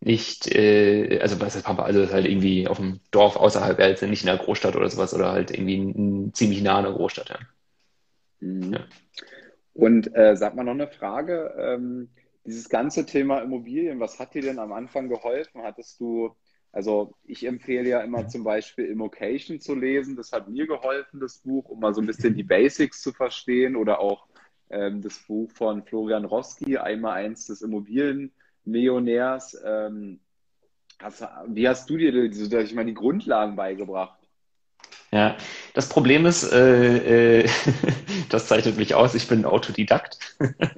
nicht, 0.00 0.46
äh, 0.54 1.20
also 1.20 1.40
was 1.40 1.56
ist 1.56 1.64
Pampa, 1.64 1.82
also 1.82 2.00
ist 2.00 2.12
halt 2.12 2.26
irgendwie 2.26 2.66
auf 2.68 2.78
dem 2.78 3.00
Dorf 3.10 3.36
außerhalb, 3.36 3.78
also 3.78 4.06
nicht 4.06 4.22
in 4.22 4.28
der 4.28 4.38
Großstadt 4.38 4.76
oder 4.76 4.88
sowas 4.88 5.12
oder 5.14 5.32
halt 5.32 5.50
irgendwie 5.50 5.76
n, 5.76 6.32
ziemlich 6.32 6.62
nah 6.62 6.78
an 6.78 6.84
der 6.84 6.92
Großstadt, 6.94 7.30
ja. 7.30 7.38
Mhm. 8.40 8.72
ja. 8.72 8.80
Und 9.74 10.14
äh, 10.14 10.36
sag 10.36 10.54
mal 10.54 10.64
noch 10.64 10.72
eine 10.72 10.88
Frage, 10.88 11.54
ähm, 11.58 12.08
dieses 12.44 12.68
ganze 12.68 13.04
Thema 13.04 13.40
Immobilien, 13.40 14.00
was 14.00 14.18
hat 14.18 14.34
dir 14.34 14.42
denn 14.42 14.58
am 14.58 14.72
Anfang 14.72 15.08
geholfen? 15.08 15.62
Hattest 15.62 16.00
du, 16.00 16.34
also 16.72 17.14
ich 17.24 17.44
empfehle 17.44 17.88
ja 17.88 18.00
immer 18.00 18.28
zum 18.28 18.44
Beispiel 18.44 18.86
Immocation 18.86 19.60
zu 19.60 19.74
lesen, 19.74 20.16
das 20.16 20.32
hat 20.32 20.48
mir 20.48 20.66
geholfen, 20.66 21.20
das 21.20 21.38
Buch, 21.38 21.68
um 21.68 21.80
mal 21.80 21.94
so 21.94 22.00
ein 22.00 22.06
bisschen 22.06 22.34
die 22.34 22.44
Basics 22.44 23.02
zu 23.02 23.12
verstehen 23.12 23.74
oder 23.74 24.00
auch 24.00 24.26
ähm, 24.70 25.02
das 25.02 25.18
Buch 25.18 25.50
von 25.50 25.82
Florian 25.82 26.24
Roski, 26.24 26.76
einmal 26.76 27.14
eins 27.14 27.46
des 27.46 27.62
Immobilien 27.62 28.32
Millionärs. 28.64 29.60
Ähm, 29.64 30.20
hast, 31.00 31.26
wie 31.48 31.68
hast 31.68 31.90
du 31.90 31.96
dir 31.96 32.12
die, 32.12 32.56
ich 32.56 32.74
meine, 32.74 32.90
die 32.90 32.94
Grundlagen 32.94 33.56
beigebracht? 33.56 34.20
Ja, 35.12 35.36
das 35.74 35.88
Problem 35.88 36.24
ist, 36.24 36.44
äh, 36.52 37.40
äh, 37.40 37.48
das 38.28 38.46
zeichnet 38.46 38.76
mich 38.76 38.94
aus, 38.94 39.16
ich 39.16 39.26
bin 39.26 39.44
Autodidakt. 39.44 40.18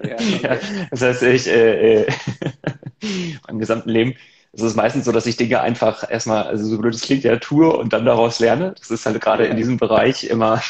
Ja, 0.03 0.15
okay. 0.15 0.41
ja, 0.43 0.59
das 0.91 1.03
heißt, 1.03 1.23
ich 1.25 1.47
äh, 1.49 2.03
äh, 2.03 2.13
mein 3.47 3.59
gesamten 3.59 3.91
Leben, 3.91 4.15
es 4.53 4.63
ist 4.63 4.77
meistens 4.77 5.07
so, 5.07 5.13
dass 5.13 5.27
ich 5.27 5.37
Dinge 5.37 5.61
einfach 5.61 6.09
erstmal, 6.11 6.45
also 6.45 6.65
so 6.67 6.79
blöd 6.79 6.95
es 6.95 7.03
klingt, 7.03 7.25
ja, 7.25 7.37
tue 7.37 7.75
und 7.75 7.93
dann 7.93 8.05
daraus 8.05 8.39
lerne. 8.39 8.75
Das 8.79 8.91
ist 8.91 9.07
halt 9.07 9.21
gerade 9.21 9.47
in 9.47 9.57
diesem 9.57 9.79
Bereich 9.79 10.25
immer, 10.25 10.63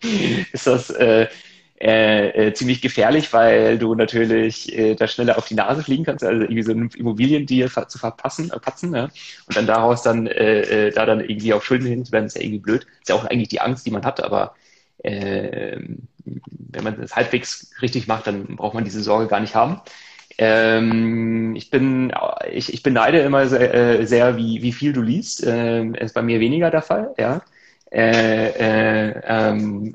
ist 0.52 0.66
das, 0.66 0.90
äh, 0.90 1.28
äh, 1.80 2.48
äh, 2.48 2.54
ziemlich 2.54 2.80
gefährlich, 2.80 3.32
weil 3.32 3.76
du 3.76 3.94
natürlich 3.96 4.72
äh, 4.72 4.94
da 4.94 5.08
schneller 5.08 5.36
auf 5.36 5.48
die 5.48 5.54
Nase 5.54 5.82
fliegen 5.82 6.04
kannst, 6.04 6.22
also 6.22 6.42
irgendwie 6.42 6.62
so 6.62 6.70
eine 6.70 6.88
Immobiliendeal 6.96 7.68
zu 7.88 7.98
verpassen, 7.98 8.52
äh, 8.52 8.60
patzen, 8.60 8.90
ne? 8.90 9.10
und 9.48 9.56
dann 9.56 9.66
daraus 9.66 10.02
dann 10.02 10.28
äh, 10.28 10.88
äh, 10.88 10.90
da 10.92 11.06
dann 11.06 11.18
irgendwie 11.20 11.52
auf 11.52 11.64
Schulden 11.64 11.88
hin 11.88 12.04
zu 12.04 12.12
werden, 12.12 12.26
ist 12.26 12.36
ja 12.36 12.42
irgendwie 12.42 12.60
blöd. 12.60 12.86
Ist 13.00 13.08
ja 13.08 13.16
auch 13.16 13.24
eigentlich 13.24 13.48
die 13.48 13.60
Angst, 13.60 13.84
die 13.84 13.90
man 13.90 14.04
hat, 14.04 14.22
aber 14.22 14.54
äh, 15.02 15.80
wenn 16.24 16.84
man 16.84 17.00
das 17.00 17.16
halbwegs 17.16 17.72
richtig 17.82 18.06
macht, 18.06 18.28
dann 18.28 18.56
braucht 18.56 18.74
man 18.74 18.84
diese 18.84 19.02
Sorge 19.02 19.26
gar 19.26 19.40
nicht 19.40 19.56
haben. 19.56 19.80
Ähm, 20.38 21.54
ich 21.56 21.70
bin, 21.70 22.12
ich, 22.50 22.72
ich 22.72 22.82
beneide 22.82 23.20
immer 23.20 23.46
sehr, 23.46 23.74
äh, 24.00 24.06
sehr 24.06 24.36
wie, 24.36 24.62
wie 24.62 24.72
viel 24.72 24.92
du 24.92 25.02
liest. 25.02 25.44
Ähm, 25.46 25.94
ist 25.94 26.14
bei 26.14 26.22
mir 26.22 26.40
weniger 26.40 26.70
der 26.70 26.82
Fall, 26.82 27.14
ja. 27.18 27.42
Äh, 27.90 28.48
äh, 29.10 29.20
ähm, 29.26 29.94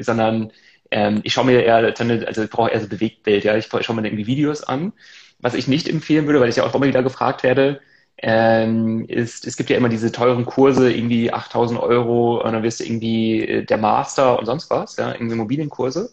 sondern 0.00 0.52
ähm, 0.90 1.20
ich 1.24 1.32
schaue 1.32 1.46
mir 1.46 1.62
eher, 1.62 1.76
also 1.76 2.42
ich 2.42 2.50
brauche 2.50 2.70
eher 2.70 2.80
so 2.80 2.88
Bewegtbild, 2.88 3.44
ja. 3.44 3.56
Ich 3.56 3.66
schaue 3.68 3.96
mir 3.96 4.06
irgendwie 4.06 4.26
Videos 4.26 4.62
an. 4.62 4.92
Was 5.40 5.54
ich 5.54 5.68
nicht 5.68 5.88
empfehlen 5.88 6.26
würde, 6.26 6.40
weil 6.40 6.50
ich 6.50 6.56
ja 6.56 6.64
auch 6.64 6.74
immer 6.74 6.86
wieder 6.86 7.02
gefragt 7.02 7.42
werde, 7.42 7.80
ähm, 8.18 9.06
ist, 9.08 9.46
es 9.46 9.56
gibt 9.56 9.70
ja 9.70 9.76
immer 9.76 9.88
diese 9.88 10.12
teuren 10.12 10.44
Kurse, 10.44 10.92
irgendwie 10.92 11.32
8000 11.32 11.80
Euro, 11.80 12.42
und 12.44 12.52
dann 12.52 12.62
wirst 12.62 12.80
du 12.80 12.84
irgendwie 12.84 13.40
äh, 13.46 13.64
der 13.64 13.78
Master 13.78 14.38
und 14.38 14.44
sonst 14.46 14.68
was, 14.70 14.96
ja, 14.96 15.12
irgendwie 15.12 15.34
Immobilienkurse. 15.34 16.12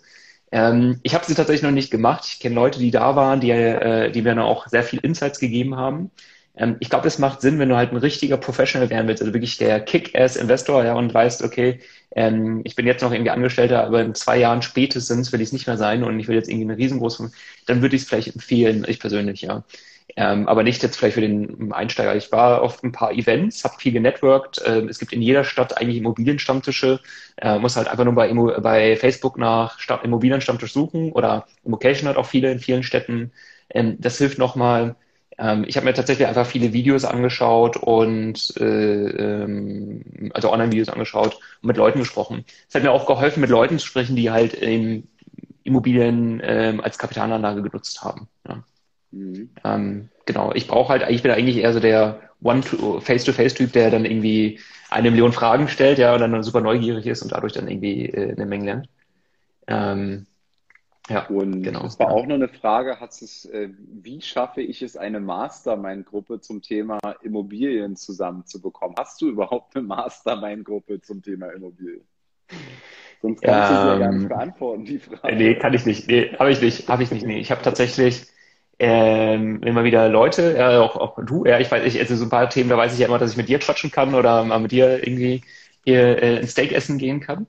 Ähm, 0.52 1.00
ich 1.04 1.14
habe 1.14 1.26
sie 1.26 1.36
tatsächlich 1.36 1.64
noch 1.64 1.72
nicht 1.72 1.92
gemacht. 1.92 2.26
Ich 2.28 2.40
kenne 2.40 2.56
Leute, 2.56 2.80
die 2.80 2.92
da 2.92 3.16
waren, 3.16 3.40
die, 3.42 3.52
äh, 3.52 4.12
die 4.12 4.22
mir 4.22 4.30
dann 4.36 4.40
auch 4.40 4.68
sehr 4.68 4.84
viel 4.84 5.00
Insights 5.00 5.40
gegeben 5.40 5.76
haben. 5.76 6.12
Ähm, 6.56 6.78
ich 6.80 6.90
glaube, 6.90 7.08
es 7.08 7.20
macht 7.20 7.42
Sinn, 7.42 7.60
wenn 7.60 7.70
du 7.70 7.76
halt 7.76 7.92
ein 7.92 7.98
richtiger 7.98 8.38
Professional 8.38 8.90
werden 8.90 9.08
willst, 9.08 9.22
also 9.22 9.34
wirklich 9.34 9.58
der 9.58 9.80
Kick-Ass-Investor, 9.82 10.86
ja, 10.86 10.94
und 10.96 11.14
weißt, 11.14 11.44
okay, 11.44 11.80
ähm, 12.16 12.62
ich 12.64 12.76
bin 12.76 12.88
jetzt 12.88 13.02
noch 13.04 13.12
irgendwie 13.12 13.32
Angestellter, 13.32 13.84
aber 13.86 14.02
in 14.02 14.16
zwei 14.16 14.38
Jahren 14.40 14.62
spätestens 14.62 15.32
will 15.32 15.42
ich 15.42 15.48
es 15.50 15.54
nicht 15.54 15.68
mehr 15.68 15.78
sein 15.78 16.04
und 16.04 16.20
ich 16.20 16.28
will 16.28 16.36
jetzt 16.36 16.50
irgendwie 16.50 16.70
eine 16.72 16.78
riesengroße, 16.78 17.32
dann 17.66 17.82
würde 17.82 17.96
ich 17.96 18.04
es 18.04 18.08
vielleicht 18.08 18.34
empfehlen, 18.34 18.86
ich 18.88 19.00
persönlich, 19.00 19.42
ja. 19.42 19.64
Ähm, 20.20 20.48
aber 20.48 20.64
nicht 20.64 20.82
jetzt 20.82 20.98
vielleicht 20.98 21.14
für 21.14 21.22
den 21.22 21.72
Einsteiger. 21.72 22.16
Ich 22.16 22.32
war 22.32 22.64
auf 22.64 22.82
ein 22.84 22.92
paar 22.92 23.12
Events, 23.14 23.64
habe 23.64 23.76
viel 23.78 23.92
genetworked. 23.92 24.60
Ähm, 24.66 24.90
es 24.90 24.98
gibt 24.98 25.14
in 25.14 25.22
jeder 25.22 25.44
Stadt 25.44 25.78
eigentlich 25.78 25.98
Immobilienstammtische. 25.98 27.00
Äh, 27.38 27.60
muss 27.60 27.76
halt 27.78 27.88
einfach 27.88 28.04
nur 28.04 28.16
bei, 28.16 28.28
Immo 28.28 28.52
bei 28.60 28.96
Facebook 28.96 29.38
nach 29.38 29.80
Stadt 29.80 30.04
Immobilienstammtisch 30.04 30.74
suchen 30.74 31.12
oder 31.12 31.46
Immocation 31.64 32.10
hat 32.10 32.18
auch 32.18 32.26
viele 32.26 32.52
in 32.52 32.58
vielen 32.60 32.82
Städten. 32.82 33.32
Ähm, 33.70 33.98
das 34.00 34.18
hilft 34.18 34.40
nochmal. 34.40 34.96
Ähm, 35.38 35.66
ich 35.68 35.78
habe 35.78 35.86
mir 35.86 35.94
tatsächlich 35.94 36.28
einfach 36.28 36.48
viele 36.48 36.74
Videos 36.74 37.06
angeschaut 37.06 37.78
und 37.78 38.58
äh, 38.60 38.64
ähm, 38.64 40.32
also 40.34 40.52
Online-Videos 40.52 40.90
angeschaut 40.90 41.36
und 41.62 41.68
mit 41.68 41.78
Leuten 41.78 42.00
gesprochen. 42.00 42.44
Es 42.68 42.74
hat 42.74 42.82
mir 42.82 42.92
auch 42.92 43.06
geholfen, 43.06 43.42
mit 43.42 43.52
Leuten 43.52 43.78
zu 43.78 43.86
sprechen, 43.86 44.16
die 44.16 44.32
halt 44.32 44.56
in 44.56 45.08
Immobilien 45.64 46.42
ähm, 46.44 46.82
als 46.82 46.98
Kapitalanlage 46.98 47.62
genutzt 47.62 48.04
haben. 48.04 48.28
Ja. 48.48 48.64
Mhm. 49.12 49.50
Ähm, 49.64 50.10
genau, 50.26 50.52
ich 50.54 50.68
brauche 50.68 50.90
halt, 50.90 51.10
ich 51.10 51.24
bin 51.24 51.32
eigentlich 51.32 51.58
eher 51.58 51.74
so 51.74 51.80
der 51.80 52.22
One-Face-to-Face-Typ, 52.42 53.72
der 53.74 53.92
dann 53.92 54.06
irgendwie 54.06 54.60
eine 54.90 55.12
Million 55.12 55.34
Fragen 55.34 55.68
stellt, 55.68 55.98
ja, 55.98 56.14
und 56.14 56.22
dann 56.22 56.44
super 56.44 56.62
neugierig 56.62 57.06
ist 57.06 57.22
und 57.22 57.32
dadurch 57.32 57.54
dann 57.54 57.68
irgendwie 57.68 58.06
äh, 58.08 58.32
eine 58.32 58.46
Menge 58.46 58.66
lernt. 58.66 58.90
Ähm, 59.68 60.28
ja, 61.10 61.26
und 61.28 61.64
genau. 61.64 61.84
Das 61.84 62.00
war 62.00 62.12
auch 62.12 62.26
noch 62.26 62.36
eine 62.36 62.50
Frage, 62.50 63.00
hat 63.00 63.12
es, 63.22 63.46
äh, 63.46 63.70
wie 63.78 64.22
schaffe 64.22 64.62
ich 64.62 64.82
es, 64.82 64.98
eine 64.98 65.20
Mastermind-Gruppe 65.20 66.42
zum 66.42 66.62
Thema 66.62 67.00
Immobilien 67.22 67.96
zusammenzubekommen? 67.96 68.96
Hast 69.00 69.22
du 69.22 69.30
überhaupt 69.30 69.76
eine 69.76 69.86
Mastermind-Gruppe 69.88 71.02
zum 71.02 71.22
Thema 71.22 71.48
Immobilien? 71.48 72.06
Sonst 73.22 73.42
kannst 73.42 73.72
ähm, 73.72 73.78
du 73.78 73.82
sie 73.82 73.88
ja 73.88 73.98
gar 73.98 74.12
nicht 74.12 74.24
ähm, 74.24 74.30
beantworten, 74.30 74.86
die 74.86 75.00
Frage. 75.00 75.36
Nee, 75.36 75.56
kann 75.56 75.74
ich 75.74 75.86
nicht. 75.86 76.08
Nee, 76.08 76.36
habe 76.38 76.52
ich 76.52 76.62
nicht. 76.62 76.88
Habe 76.88 77.04
ich 77.04 77.12
nicht. 77.12 77.26
Nee. 77.26 77.40
Ich 77.40 77.52
habe 77.52 77.62
tatsächlich 77.62 78.28
ähm, 78.80 79.62
immer 79.64 79.84
wieder 79.84 80.08
Leute, 80.10 80.56
ja, 80.58 80.82
auch, 80.82 80.96
auch 80.96 81.18
du, 81.24 81.46
ja, 81.46 81.60
ich 81.60 81.72
weiß, 81.72 81.84
ich, 81.86 82.00
also 82.00 82.16
so 82.16 82.26
ein 82.26 82.30
paar 82.30 82.50
Themen, 82.50 82.70
da 82.70 82.78
weiß 82.78 82.94
ich 82.94 83.00
ja 83.00 83.08
immer, 83.08 83.18
dass 83.20 83.32
ich 83.32 83.38
mit 83.38 83.50
dir 83.50 83.60
quatschen 83.60 83.92
kann 83.92 84.14
oder 84.16 84.44
mal 84.44 84.60
mit 84.60 84.72
dir 84.72 85.06
irgendwie 85.06 85.42
hier 85.84 86.22
äh, 86.22 86.40
ein 86.40 86.48
Steak 86.48 86.72
essen 86.74 86.98
gehen 86.98 87.20
kann. 87.20 87.48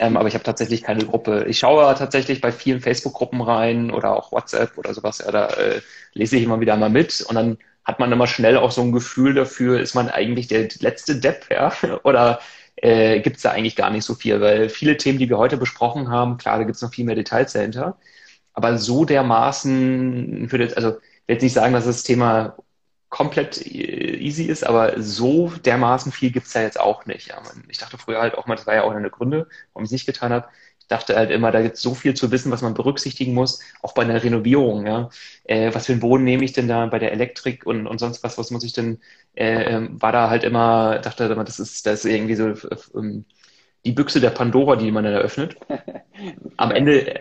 Ähm, 0.00 0.16
aber 0.16 0.28
ich 0.28 0.34
habe 0.34 0.44
tatsächlich 0.44 0.82
keine 0.82 1.04
Gruppe. 1.06 1.46
Ich 1.48 1.58
schaue 1.60 1.94
tatsächlich 1.94 2.40
bei 2.40 2.52
vielen 2.52 2.80
Facebook-Gruppen 2.80 3.40
rein 3.40 3.90
oder 3.92 4.16
auch 4.16 4.32
WhatsApp 4.32 4.76
oder 4.76 4.92
sowas. 4.92 5.18
Ja, 5.24 5.30
da 5.30 5.46
äh, 5.48 5.80
lese 6.12 6.36
ich 6.36 6.42
immer 6.42 6.60
wieder 6.60 6.76
mal 6.76 6.90
mit 6.90 7.22
und 7.28 7.36
dann 7.36 7.58
hat 7.84 8.00
man 8.00 8.10
immer 8.12 8.26
schnell 8.26 8.56
auch 8.58 8.72
so 8.72 8.82
ein 8.82 8.92
Gefühl 8.92 9.34
dafür, 9.34 9.80
ist 9.80 9.94
man 9.94 10.08
eigentlich 10.08 10.48
der 10.48 10.68
letzte 10.80 11.20
Depp, 11.20 11.46
ja? 11.50 11.72
Oder 12.02 12.40
äh, 12.76 13.20
gibt 13.20 13.36
es 13.36 13.42
da 13.42 13.52
eigentlich 13.52 13.76
gar 13.76 13.90
nicht 13.90 14.04
so 14.04 14.14
viel? 14.14 14.40
Weil 14.40 14.68
viele 14.68 14.96
Themen, 14.96 15.18
die 15.20 15.28
wir 15.28 15.38
heute 15.38 15.56
besprochen 15.56 16.10
haben, 16.10 16.36
klar, 16.36 16.58
da 16.58 16.64
gibt 16.64 16.76
es 16.76 16.82
noch 16.82 16.92
viel 16.92 17.04
mehr 17.04 17.14
Details 17.14 17.52
dahinter. 17.52 17.96
Aber 18.56 18.78
so 18.78 19.04
dermaßen, 19.04 20.46
ich 20.46 20.52
würde 20.52 20.76
also 20.76 20.90
ich 20.98 21.28
will 21.28 21.36
jetzt 21.36 21.42
nicht 21.44 21.54
sagen, 21.54 21.74
dass 21.74 21.86
das 21.86 22.04
Thema 22.04 22.56
komplett 23.10 23.58
äh, 23.66 24.16
easy 24.18 24.44
ist, 24.46 24.64
aber 24.66 25.00
so 25.02 25.50
dermaßen 25.50 26.12
viel 26.12 26.30
gibt's 26.32 26.52
da 26.54 26.62
jetzt 26.62 26.80
auch 26.80 27.06
nicht. 27.06 27.32
Ich 27.70 27.78
dachte 27.78 27.98
früher 27.98 28.20
halt 28.20 28.36
auch 28.36 28.46
mal, 28.46 28.56
das 28.56 28.66
war 28.66 28.74
ja 28.74 28.84
auch 28.84 28.92
eine 28.92 29.10
Gründe, 29.10 29.48
warum 29.72 29.84
ich 29.84 29.88
es 29.88 29.92
nicht 29.92 30.06
getan 30.06 30.32
habe. 30.32 30.48
Ich 30.80 30.88
dachte 30.88 31.16
halt 31.16 31.30
immer, 31.32 31.50
da 31.52 31.62
gibt 31.62 31.76
es 31.76 31.82
so 31.82 31.94
viel 31.94 32.14
zu 32.14 32.30
wissen, 32.30 32.52
was 32.52 32.62
man 32.62 32.74
berücksichtigen 32.74 33.34
muss, 33.34 33.60
auch 33.82 33.94
bei 33.94 34.02
einer 34.04 34.22
Renovierung. 34.22 34.86
Ja. 34.86 35.10
Äh, 35.44 35.74
was 35.74 35.86
für 35.86 35.92
einen 35.92 36.00
Boden 36.00 36.24
nehme 36.24 36.44
ich 36.44 36.52
denn 36.52 36.68
da 36.68 36.86
bei 36.86 36.98
der 37.00 37.12
Elektrik 37.12 37.66
und, 37.66 37.86
und 37.88 37.98
sonst 37.98 38.22
was, 38.22 38.38
was 38.38 38.50
muss 38.52 38.64
ich 38.64 38.72
denn, 38.72 39.00
äh, 39.34 39.74
ähm, 39.74 40.00
war 40.02 40.12
da 40.12 40.30
halt 40.30 40.44
immer, 40.44 40.98
dachte 41.00 41.24
immer, 41.24 41.44
das 41.44 41.58
ist, 41.60 41.86
das 41.86 42.04
ist 42.04 42.10
irgendwie 42.12 42.36
so, 42.36 42.54
ähm, 42.94 43.24
die 43.86 43.92
Büchse 43.92 44.20
der 44.20 44.30
Pandora, 44.30 44.74
die 44.74 44.90
man 44.90 45.04
dann 45.04 45.12
eröffnet. 45.14 45.56
Am 46.56 46.72
Ende 46.72 47.20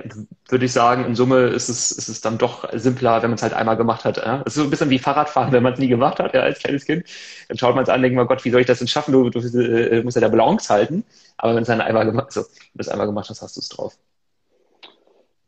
würde 0.49 0.65
ich 0.65 0.71
sagen, 0.73 1.05
in 1.05 1.15
Summe 1.15 1.43
ist 1.47 1.69
es, 1.69 1.91
ist 1.91 2.07
es 2.07 2.21
dann 2.21 2.39
doch 2.39 2.67
simpler, 2.73 3.21
wenn 3.21 3.29
man 3.29 3.35
es 3.35 3.43
halt 3.43 3.53
einmal 3.53 3.77
gemacht 3.77 4.03
hat. 4.03 4.17
Ja? 4.17 4.41
Es 4.45 4.53
ist 4.53 4.55
so 4.55 4.63
ein 4.63 4.71
bisschen 4.71 4.89
wie 4.89 4.97
Fahrradfahren, 4.97 5.51
wenn 5.53 5.61
man 5.61 5.73
es 5.73 5.79
nie 5.79 5.87
gemacht 5.87 6.19
hat, 6.19 6.33
ja, 6.33 6.41
als 6.41 6.59
kleines 6.59 6.85
Kind. 6.85 7.05
Dann 7.47 7.57
schaut 7.59 7.75
man 7.75 7.83
es 7.83 7.89
an, 7.89 8.01
denkt 8.01 8.15
man, 8.15 8.25
Gott, 8.27 8.43
wie 8.45 8.49
soll 8.49 8.61
ich 8.61 8.67
das 8.67 8.79
denn 8.79 8.87
schaffen? 8.87 9.11
Du, 9.11 9.29
du 9.29 9.39
äh, 9.39 10.01
musst 10.01 10.15
ja 10.15 10.21
der 10.21 10.29
Balance 10.29 10.73
halten. 10.73 11.05
Aber 11.37 11.53
wenn 11.55 11.61
es 11.61 11.67
dann 11.67 11.81
einmal 11.81 12.05
gemacht, 12.05 12.31
so, 12.31 12.41
wenn 12.41 12.47
du 12.73 12.81
es 12.81 12.89
einmal 12.89 13.05
gemacht 13.05 13.29
hast, 13.29 13.41
hast 13.43 13.57
du 13.57 13.61
es 13.61 13.69
drauf. 13.69 13.95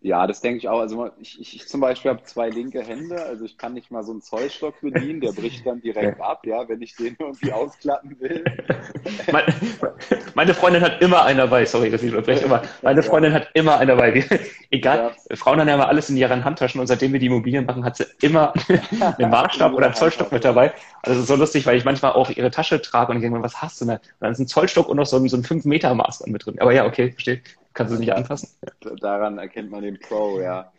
Ja, 0.01 0.27
das 0.27 0.41
denke 0.41 0.59
ich 0.59 0.69
auch. 0.69 0.79
Also 0.79 1.09
ich, 1.19 1.41
ich, 1.41 1.55
ich 1.55 1.67
zum 1.67 1.81
Beispiel 1.81 2.11
habe 2.11 2.21
zwei 2.23 2.49
linke 2.49 2.83
Hände, 2.83 3.19
also 3.23 3.45
ich 3.45 3.57
kann 3.57 3.73
nicht 3.73 3.89
mal 3.89 4.03
so 4.03 4.11
einen 4.11 4.21
Zollstock 4.21 4.79
bedienen, 4.81 5.21
der 5.21 5.31
bricht 5.31 5.65
dann 5.65 5.81
direkt 5.81 6.21
ab, 6.21 6.45
ja, 6.45 6.69
wenn 6.69 6.81
ich 6.81 6.95
den 6.95 7.15
irgendwie 7.17 7.51
ausklappen 7.51 8.15
will. 8.19 8.45
Meine, 9.31 9.53
meine 10.35 10.53
Freundin 10.53 10.81
hat 10.81 11.01
immer 11.01 11.23
einen 11.25 11.39
dabei, 11.39 11.65
sorry, 11.65 11.89
dass 11.89 12.03
ich 12.03 12.11
unterbreche, 12.11 12.45
immer. 12.45 12.61
Meine 12.81 13.03
Freundin 13.03 13.31
ja. 13.33 13.39
hat 13.39 13.49
immer 13.53 13.77
einen 13.77 13.89
dabei. 13.89 14.23
Egal, 14.69 15.13
ja. 15.29 15.35
Frauen 15.35 15.59
haben 15.59 15.67
ja 15.67 15.73
immer 15.75 15.87
alles 15.87 16.09
in 16.09 16.17
ihren 16.17 16.45
Handtaschen 16.45 16.79
und 16.79 16.87
seitdem 16.87 17.11
wir 17.11 17.19
die 17.19 17.25
Immobilien 17.25 17.65
machen, 17.65 17.83
hat 17.83 17.97
sie 17.97 18.05
immer 18.21 18.53
einen 19.17 19.31
Maßstab 19.31 19.73
oder 19.73 19.87
einen 19.87 19.95
Zollstock 19.95 20.31
mit 20.31 20.45
dabei. 20.45 20.73
Also 21.01 21.23
so 21.23 21.35
lustig, 21.35 21.65
weil 21.65 21.77
ich 21.77 21.85
manchmal 21.85 22.13
auch 22.13 22.29
ihre 22.29 22.51
Tasche 22.51 22.81
trage 22.81 23.11
und 23.11 23.17
ich 23.17 23.23
denke 23.23 23.37
mir, 23.37 23.43
was 23.43 23.61
hast 23.61 23.81
du 23.81 23.85
denn? 23.85 23.95
Und 23.95 24.01
dann 24.19 24.31
ist 24.31 24.39
ein 24.39 24.47
Zollstock 24.47 24.87
und 24.87 24.97
noch 24.97 25.05
so 25.05 25.17
ein, 25.17 25.27
so 25.27 25.37
ein 25.37 25.43
5-Meter-Maß 25.43 26.25
mit 26.27 26.45
drin. 26.45 26.59
Aber 26.59 26.73
ja, 26.73 26.85
okay, 26.85 27.11
verstehe. 27.11 27.41
Kannst 27.73 27.93
du 27.93 27.99
nicht 27.99 28.13
anfassen? 28.13 28.49
Daran 28.99 29.37
erkennt 29.37 29.71
man 29.71 29.83
den 29.83 29.99
Pro, 29.99 30.39
ja. 30.41 30.71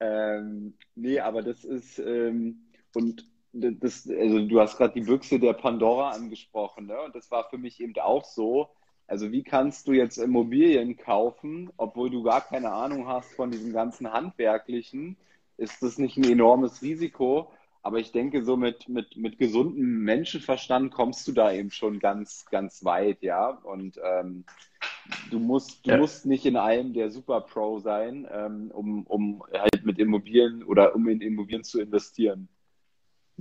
Ähm, 0.00 0.74
nee, 0.94 1.20
aber 1.20 1.42
das 1.42 1.64
ist, 1.64 1.98
ähm, 1.98 2.66
und 2.94 3.26
das, 3.52 4.08
also 4.08 4.46
du 4.46 4.60
hast 4.60 4.76
gerade 4.76 4.94
die 4.94 5.06
Büchse 5.06 5.38
der 5.38 5.54
Pandora 5.54 6.10
angesprochen, 6.10 6.86
ne? 6.86 7.00
Und 7.02 7.14
das 7.14 7.30
war 7.30 7.48
für 7.50 7.58
mich 7.58 7.80
eben 7.80 7.94
auch 7.98 8.24
so. 8.24 8.68
Also 9.06 9.32
wie 9.32 9.42
kannst 9.42 9.88
du 9.88 9.92
jetzt 9.92 10.18
Immobilien 10.18 10.96
kaufen, 10.96 11.70
obwohl 11.76 12.10
du 12.10 12.22
gar 12.22 12.42
keine 12.42 12.70
Ahnung 12.70 13.08
hast 13.08 13.32
von 13.34 13.50
diesem 13.50 13.72
ganzen 13.72 14.12
Handwerklichen? 14.12 15.16
Ist 15.56 15.82
das 15.82 15.98
nicht 15.98 16.16
ein 16.16 16.24
enormes 16.24 16.80
Risiko? 16.80 17.50
Aber 17.82 17.98
ich 17.98 18.12
denke, 18.12 18.44
so 18.44 18.56
mit, 18.56 18.88
mit, 18.88 19.16
mit 19.16 19.38
gesundem 19.38 20.04
Menschenverstand 20.04 20.92
kommst 20.92 21.26
du 21.26 21.32
da 21.32 21.52
eben 21.52 21.70
schon 21.70 21.98
ganz, 21.98 22.46
ganz 22.50 22.84
weit, 22.84 23.22
ja. 23.22 23.48
Und 23.48 23.98
ähm, 24.02 24.44
du 25.30 25.38
musst, 25.38 25.86
du 25.86 25.90
ja. 25.90 25.96
musst 25.96 26.26
nicht 26.26 26.46
in 26.46 26.56
allem 26.56 26.92
der 26.92 27.10
Super 27.10 27.40
Pro 27.40 27.78
sein, 27.78 28.26
ähm, 28.30 28.70
um, 28.72 29.06
um 29.06 29.44
halt 29.52 29.84
mit 29.84 29.98
Immobilien 29.98 30.62
oder 30.62 30.94
um 30.94 31.08
in 31.08 31.20
Immobilien 31.20 31.64
zu 31.64 31.80
investieren. 31.80 32.48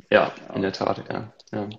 Ja, 0.09 0.31
ja. 0.47 0.55
in 0.55 0.61
der 0.61 0.73
Tat, 0.73 1.03
ja. 1.09 1.33
ja. 1.51 1.69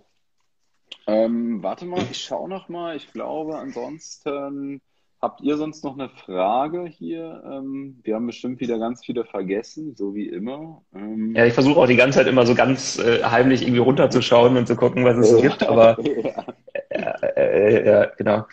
Ähm, 1.07 1.63
warte 1.63 1.87
mal, 1.87 2.03
ich 2.11 2.23
schaue 2.23 2.49
noch 2.49 2.69
mal. 2.69 2.97
Ich 2.97 3.13
glaube, 3.13 3.59
ansonsten 3.59 4.81
Habt 5.23 5.43
ihr 5.43 5.59
sonst 5.59 5.85
noch 5.85 5.93
eine 5.99 6.09
Frage 6.09 6.87
hier? 6.87 7.43
Ähm, 7.45 8.01
wir 8.03 8.15
haben 8.15 8.27
bestimmt 8.27 8.59
wieder 8.61 8.79
ganz 8.79 9.05
viele 9.05 9.27
vergessen, 9.27 9.95
so 9.95 10.15
wie 10.15 10.27
immer. 10.27 10.83
Ähm, 10.95 11.35
ja, 11.37 11.45
ich 11.45 11.53
versuche 11.53 11.79
auch 11.79 11.87
die 11.87 11.97
ganze 11.97 12.19
Zeit 12.19 12.27
immer 12.27 12.47
so 12.47 12.55
ganz 12.55 12.99
äh, 12.99 13.23
heimlich 13.23 13.61
irgendwie 13.61 13.83
runterzuschauen 13.83 14.57
und 14.57 14.67
zu 14.67 14.77
gucken, 14.77 15.05
was 15.05 15.19
es 15.19 15.29
so 15.29 15.41
gibt, 15.43 15.63
aber 15.63 15.99
ja, 16.03 17.11
äh, 17.21 17.77
äh, 17.77 17.87
ja 17.87 18.07
genau. 18.17 18.47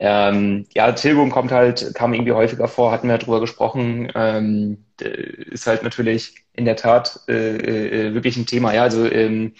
Ähm, 0.00 0.66
ja, 0.74 0.92
Tilgung 0.92 1.30
kommt 1.30 1.52
halt, 1.52 1.94
kam 1.94 2.14
irgendwie 2.14 2.32
häufiger 2.32 2.68
vor, 2.68 2.90
hatten 2.90 3.08
wir 3.08 3.18
darüber 3.18 3.40
gesprochen, 3.40 4.10
ähm, 4.14 4.84
ist 5.00 5.66
halt 5.66 5.82
natürlich 5.82 6.34
in 6.52 6.64
der 6.64 6.76
Tat 6.76 7.20
äh, 7.28 8.08
äh, 8.08 8.14
wirklich 8.14 8.36
ein 8.36 8.46
Thema. 8.46 8.74
Ja, 8.74 8.82
also 8.82 9.06
ähm, 9.10 9.54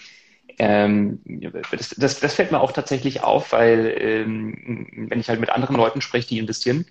ähm, 0.59 1.19
das, 1.71 1.89
das, 1.97 2.19
das 2.19 2.33
fällt 2.35 2.51
mir 2.51 2.61
auch 2.61 2.71
tatsächlich 2.71 3.23
auf, 3.23 3.51
weil 3.51 3.95
ähm, 3.99 4.87
wenn 5.09 5.19
ich 5.19 5.29
halt 5.29 5.39
mit 5.39 5.49
anderen 5.49 5.75
Leuten 5.75 6.01
spreche, 6.01 6.27
die 6.29 6.39
investieren, 6.39 6.85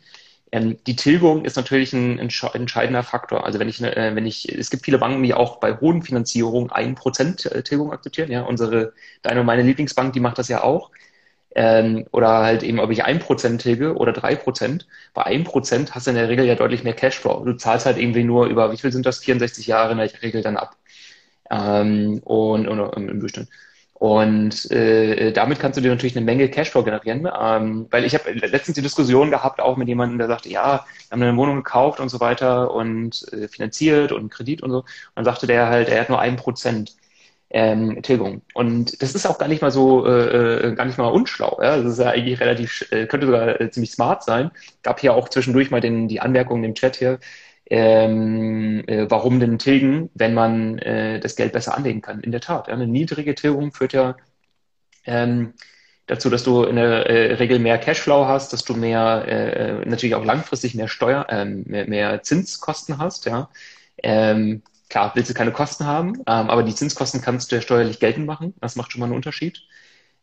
ähm, 0.53 0.79
die 0.87 0.97
Tilgung 0.97 1.45
ist 1.45 1.57
natürlich 1.57 1.93
ein 1.93 2.19
entscheidender 2.19 3.03
Faktor. 3.03 3.45
Also 3.45 3.59
wenn 3.59 3.69
ich, 3.69 3.83
äh, 3.83 4.15
wenn 4.15 4.27
ich, 4.27 4.49
es 4.49 4.71
gibt 4.71 4.85
viele 4.85 4.99
Banken, 4.99 5.23
die 5.23 5.35
auch 5.35 5.57
bei 5.61 5.77
hohen 5.81 6.03
Finanzierungen 6.03 6.71
ein 6.71 6.95
Prozent 6.95 7.47
äh, 7.47 7.62
Tilgung 7.62 7.93
akzeptieren. 7.93 8.31
Ja, 8.31 8.43
unsere, 8.43 8.93
deine 9.23 9.41
und 9.41 9.47
meine 9.47 9.62
Lieblingsbank, 9.62 10.12
die 10.12 10.21
macht 10.21 10.39
das 10.39 10.49
ja 10.49 10.62
auch. 10.62 10.91
Ähm, 11.55 12.06
oder 12.12 12.43
halt 12.43 12.62
eben, 12.64 12.81
ob 12.81 12.90
ich 12.90 13.05
ein 13.05 13.20
Prozent 13.20 13.62
tilge 13.62 13.94
oder 13.97 14.12
drei 14.12 14.35
Prozent. 14.36 14.86
Bei 15.14 15.24
einem 15.24 15.44
Prozent 15.44 15.94
hast 15.94 16.06
du 16.06 16.10
in 16.10 16.16
der 16.16 16.28
Regel 16.28 16.44
ja 16.47 16.56
deutlich 16.56 16.82
mehr 16.85 16.94
Cashflow. 16.94 17.44
Du 17.44 17.52
zahlst 17.55 17.86
halt 17.86 17.98
irgendwie 17.98 18.24
nur 18.24 18.47
über, 18.47 18.72
wie 18.72 18.76
viel 18.76 18.93
sind 18.93 19.06
das? 19.06 19.18
64 19.20 19.66
Jahre 19.66 19.93
in 19.93 19.98
der 19.98 20.10
Regel 20.22 20.43
dann 20.43 20.56
ab 20.56 20.76
ähm, 21.51 22.20
und, 22.24 22.68
und 22.68 22.97
im 23.09 23.20
Durchschnitt. 23.20 23.48
Und 23.94 24.70
äh, 24.70 25.32
damit 25.32 25.60
kannst 25.60 25.78
du 25.78 25.81
dir 25.81 25.90
natürlich 25.90 26.16
eine 26.16 26.24
Menge 26.26 26.51
Cashflow 26.51 26.82
generieren, 26.82 27.28
ähm, 27.40 27.86
weil 27.90 28.05
ich 28.05 28.14
habe 28.14 28.32
letztens 28.32 28.74
die 28.74 28.82
Diskussion 28.82 29.31
gehabt, 29.31 29.60
auch 29.60 29.76
mit 29.76 29.89
jemandem, 29.89 30.18
der 30.18 30.26
sagte, 30.26 30.48
ja, 30.51 30.85
wir 30.85 31.10
haben 31.10 31.22
eine 31.22 31.36
Wohnung 31.36 31.56
gekauft 31.56 32.01
und 32.01 32.09
so 32.10 32.20
weiter 32.20 32.72
und 32.72 33.24
äh, 33.32 33.48
finanziert 33.48 34.12
und 34.12 34.31
Kredit 34.31 34.62
und 34.62 34.70
so. 34.72 34.78
Und 34.78 34.86
dann 35.14 35.24
sagte 35.24 35.47
der 35.47 35.68
halt, 35.68 35.89
er 35.89 36.01
hat 36.01 36.09
nur 36.10 36.20
ein 36.20 36.36
Prozent 36.36 36.97
ähm, 37.55 38.02
Tilgung. 38.02 38.43
Und 38.52 39.01
das 39.01 39.14
ist 39.14 39.26
auch 39.26 39.39
gar 39.39 39.47
nicht 39.47 39.62
mal 39.62 39.70
so, 39.70 40.05
äh, 40.05 40.70
äh, 40.70 40.74
gar 40.74 40.86
nicht 40.86 40.98
mal 40.98 41.06
unschlau. 41.06 41.60
Ja? 41.62 41.76
Das 41.76 41.93
ist 41.93 41.98
ja 42.01 42.10
eigentlich 42.10 42.40
relativ, 42.40 42.85
äh, 42.90 43.06
könnte 43.06 43.26
sogar 43.26 43.60
äh, 43.60 43.70
ziemlich 43.70 43.93
smart 43.93 44.24
sein. 44.24 44.51
Gab 44.82 44.98
hier 44.98 45.14
auch 45.14 45.28
zwischendurch 45.28 45.70
mal 45.70 45.81
den, 45.81 46.09
die 46.09 46.20
Anmerkungen 46.20 46.64
im 46.64 46.74
Chat 46.74 46.97
hier, 46.97 47.20
ähm, 47.70 48.82
äh, 48.89 49.06
warum 49.09 49.39
denn 49.39 49.60
tilgen, 49.60 50.10
wenn 50.14 50.35
man 50.35 50.78
äh, 50.78 51.20
das 51.20 51.36
Geld 51.36 51.52
besser 51.52 51.76
anlegen 51.76 52.02
kann. 52.02 52.20
In 52.20 52.32
der 52.32 52.40
Tat, 52.40 52.66
ja, 52.66 52.74
eine 52.74 52.89
niedrige 52.89 53.36
Tilgung 53.36 53.72
führt 53.72 53.93
ja 53.93 54.16
ähm, 55.06 55.55
dazu, 56.06 56.31
dass 56.31 56.43
du 56.43 56.64
in 56.64 56.74
der 56.74 57.09
äh, 57.09 57.35
Regel 57.35 57.60
mehr 57.60 57.78
Cashflow 57.78 58.26
hast, 58.26 58.52
dass 58.52 58.64
du 58.64 58.74
mehr, 58.74 59.24
äh, 59.28 59.89
natürlich 59.89 60.16
auch 60.16 60.24
langfristig 60.24 60.74
mehr 60.74 60.89
Steuer, 60.89 61.26
ähm, 61.31 61.62
mehr, 61.68 61.89
mehr 61.89 62.22
Zinskosten 62.24 62.98
hast. 62.98 63.26
Ja. 63.26 63.48
Ähm, 64.02 64.62
klar, 64.89 65.12
willst 65.15 65.31
du 65.31 65.35
keine 65.35 65.52
Kosten 65.52 65.86
haben, 65.86 66.15
ähm, 66.19 66.51
aber 66.51 66.62
die 66.62 66.74
Zinskosten 66.74 67.20
kannst 67.20 67.51
du 67.51 67.56
ja 67.56 67.62
steuerlich 67.62 68.01
geltend 68.01 68.27
machen. 68.27 68.55
Das 68.61 68.77
macht 68.77 68.93
schon 68.93 69.01
mal 69.01 69.06
einen 69.06 69.15
Unterschied. 69.16 69.62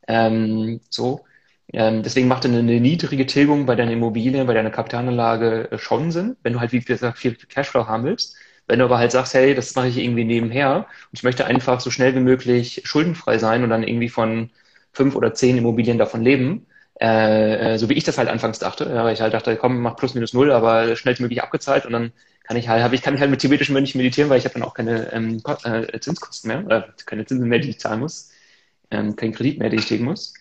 Ähm, 0.08 0.82
so. 0.90 1.26
Ähm, 1.74 2.04
deswegen 2.04 2.28
macht 2.28 2.46
eine, 2.46 2.60
eine 2.60 2.80
niedrige 2.82 3.26
Tilgung 3.26 3.66
bei 3.66 3.76
deiner 3.76 3.92
Immobilie, 3.92 4.44
bei 4.46 4.54
deiner 4.54 4.72
Kapitalanlage 4.72 5.72
äh, 5.72 5.78
schon 5.78 6.12
Sinn, 6.12 6.36
wenn 6.44 6.54
du 6.54 6.60
halt, 6.60 6.74
wie 6.74 6.80
gesagt, 6.82 7.18
viel 7.18 7.36
Cashflow 7.36 7.88
haben 7.88 8.04
willst. 8.04 8.36
Wenn 8.68 8.80
du 8.80 8.86
aber 8.86 8.98
halt 8.98 9.12
sagst, 9.12 9.34
hey, 9.34 9.56
das 9.56 9.76
mache 9.76 9.88
ich 9.88 9.98
irgendwie 9.98 10.26
nebenher 10.26 10.78
und 10.78 10.86
ich 11.14 11.24
möchte 11.24 11.46
einfach 11.46 11.80
so 11.80 11.90
schnell 11.92 12.16
wie 12.16 12.20
möglich 12.20 12.82
schuldenfrei 12.86 13.38
sein 13.38 13.64
und 13.64 13.70
dann 13.70 13.84
irgendwie 13.84 14.10
von 14.10 14.52
fünf 14.94 15.16
oder 15.16 15.34
zehn 15.34 15.58
Immobilien 15.58 15.98
davon 15.98 16.22
leben, 16.22 16.68
äh, 17.00 17.74
äh 17.74 17.78
so 17.78 17.90
wie 17.90 17.94
ich 17.94 18.04
das 18.04 18.18
halt 18.18 18.30
anfangs 18.30 18.60
dachte, 18.60 18.86
ja, 18.86 19.04
weil 19.04 19.14
ich 19.14 19.22
halt 19.22 19.34
dachte, 19.34 19.56
komm, 19.58 19.82
mach 19.82 19.96
plus 19.96 20.14
minus 20.14 20.34
null, 20.34 20.52
aber 20.52 20.96
schnellstmöglich 20.96 21.42
abgezahlt 21.42 21.86
und 21.86 21.94
dann 21.94 22.12
kann 22.52 22.58
ich 22.58 22.68
halt, 22.68 22.84
habe 22.84 22.96
ich, 22.96 23.02
kann 23.02 23.16
ich 23.16 23.22
halt 23.22 23.32
mit 23.32 23.40
tibetischen 23.40 23.72
Mönchen 23.72 23.98
meditieren, 23.98 24.30
weil 24.30 24.38
ich 24.38 24.44
habe 24.44 24.56
dann 24.56 24.64
auch 24.64 24.74
keine 24.74 25.10
ähm, 25.14 25.42
äh, 25.64 26.00
Zinskosten 26.02 26.50
mehr, 26.50 26.66
oder 26.66 26.94
keine 27.06 27.26
Zinsen 27.26 27.48
mehr, 27.48 27.60
die 27.60 27.70
ich 27.70 27.80
zahlen 27.80 28.02
muss, 28.02 28.30
ähm, 28.92 29.16
kein 29.16 29.32
Kredit 29.32 29.58
mehr, 29.58 29.70
den 29.70 29.80
ich 29.80 29.90
legen 29.90 30.04
muss. 30.04 30.34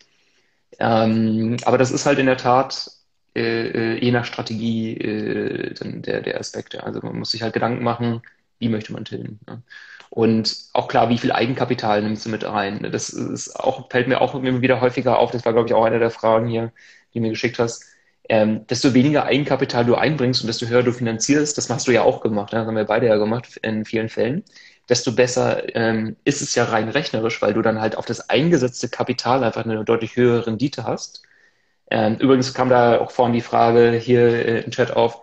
Ähm, 0.80 1.56
aber 1.64 1.78
das 1.78 1.92
ist 1.92 2.06
halt 2.06 2.18
in 2.18 2.26
der 2.26 2.36
Tat 2.36 2.90
äh, 3.36 3.94
äh, 3.94 4.04
je 4.04 4.10
nach 4.10 4.24
Strategie 4.24 4.96
äh, 4.96 5.72
dann 5.74 6.02
der, 6.02 6.20
der 6.22 6.40
Aspekte. 6.40 6.82
Also 6.82 6.98
man 7.00 7.16
muss 7.16 7.30
sich 7.30 7.42
halt 7.42 7.54
Gedanken 7.54 7.84
machen, 7.84 8.22
wie 8.58 8.68
möchte 8.68 8.92
man 8.92 9.04
tilgen. 9.04 9.38
Ne? 9.46 9.62
Und 10.08 10.64
auch 10.72 10.88
klar, 10.88 11.10
wie 11.10 11.18
viel 11.18 11.30
Eigenkapital 11.30 12.02
nimmst 12.02 12.26
du 12.26 12.30
mit 12.30 12.42
rein? 12.42 12.88
Das 12.90 13.10
ist 13.10 13.54
auch, 13.54 13.88
fällt 13.88 14.08
mir 14.08 14.20
auch 14.20 14.34
immer 14.34 14.60
wieder 14.62 14.80
häufiger 14.80 15.20
auf. 15.20 15.30
Das 15.30 15.44
war, 15.44 15.52
glaube 15.52 15.68
ich, 15.68 15.74
auch 15.74 15.84
eine 15.84 16.00
der 16.00 16.10
Fragen 16.10 16.48
hier, 16.48 16.72
die 17.14 17.20
du 17.20 17.22
mir 17.22 17.30
geschickt 17.30 17.60
hast. 17.60 17.84
Ähm, 18.31 18.65
desto 18.69 18.94
weniger 18.94 19.24
Eigenkapital 19.24 19.85
du 19.85 19.97
einbringst 19.97 20.43
und 20.43 20.47
desto 20.47 20.66
höher 20.66 20.85
du 20.85 20.93
finanzierst, 20.93 21.59
das 21.59 21.69
hast 21.69 21.89
du 21.89 21.93
ja 21.93 22.02
auch 22.02 22.20
gemacht, 22.20 22.52
das 22.52 22.65
haben 22.65 22.77
wir 22.77 22.85
beide 22.85 23.09
ja 23.09 23.16
gemacht 23.16 23.59
in 23.62 23.85
vielen 23.85 24.09
Fällen, 24.09 24.44
desto 24.89 25.12
besser 25.12 25.74
ähm, 25.74 26.16
ist 26.24 26.40
es 26.40 26.55
ja 26.55 26.65
rein 26.65 26.89
rechnerisch, 26.89 27.43
weil 27.43 27.55
du 27.55 27.62
dann 27.62 27.81
halt 27.81 27.97
auf 27.97 28.07
das 28.07 28.31
eingesetzte 28.31 28.89
Kapital 28.89 29.43
einfach 29.43 29.65
eine 29.65 29.85
deutlich 29.85 30.15
höhere 30.15 30.47
Rendite 30.47 30.85
hast. 30.85 31.23
Ähm, 31.90 32.16
übrigens 32.20 32.55
kam 32.55 32.69
da 32.69 33.01
auch 33.01 33.11
vorhin 33.11 33.35
die 33.35 33.40
Frage 33.40 33.93
hier 33.93 34.23
äh, 34.23 34.61
im 34.62 34.70
Chat 34.70 34.93
auf, 34.93 35.23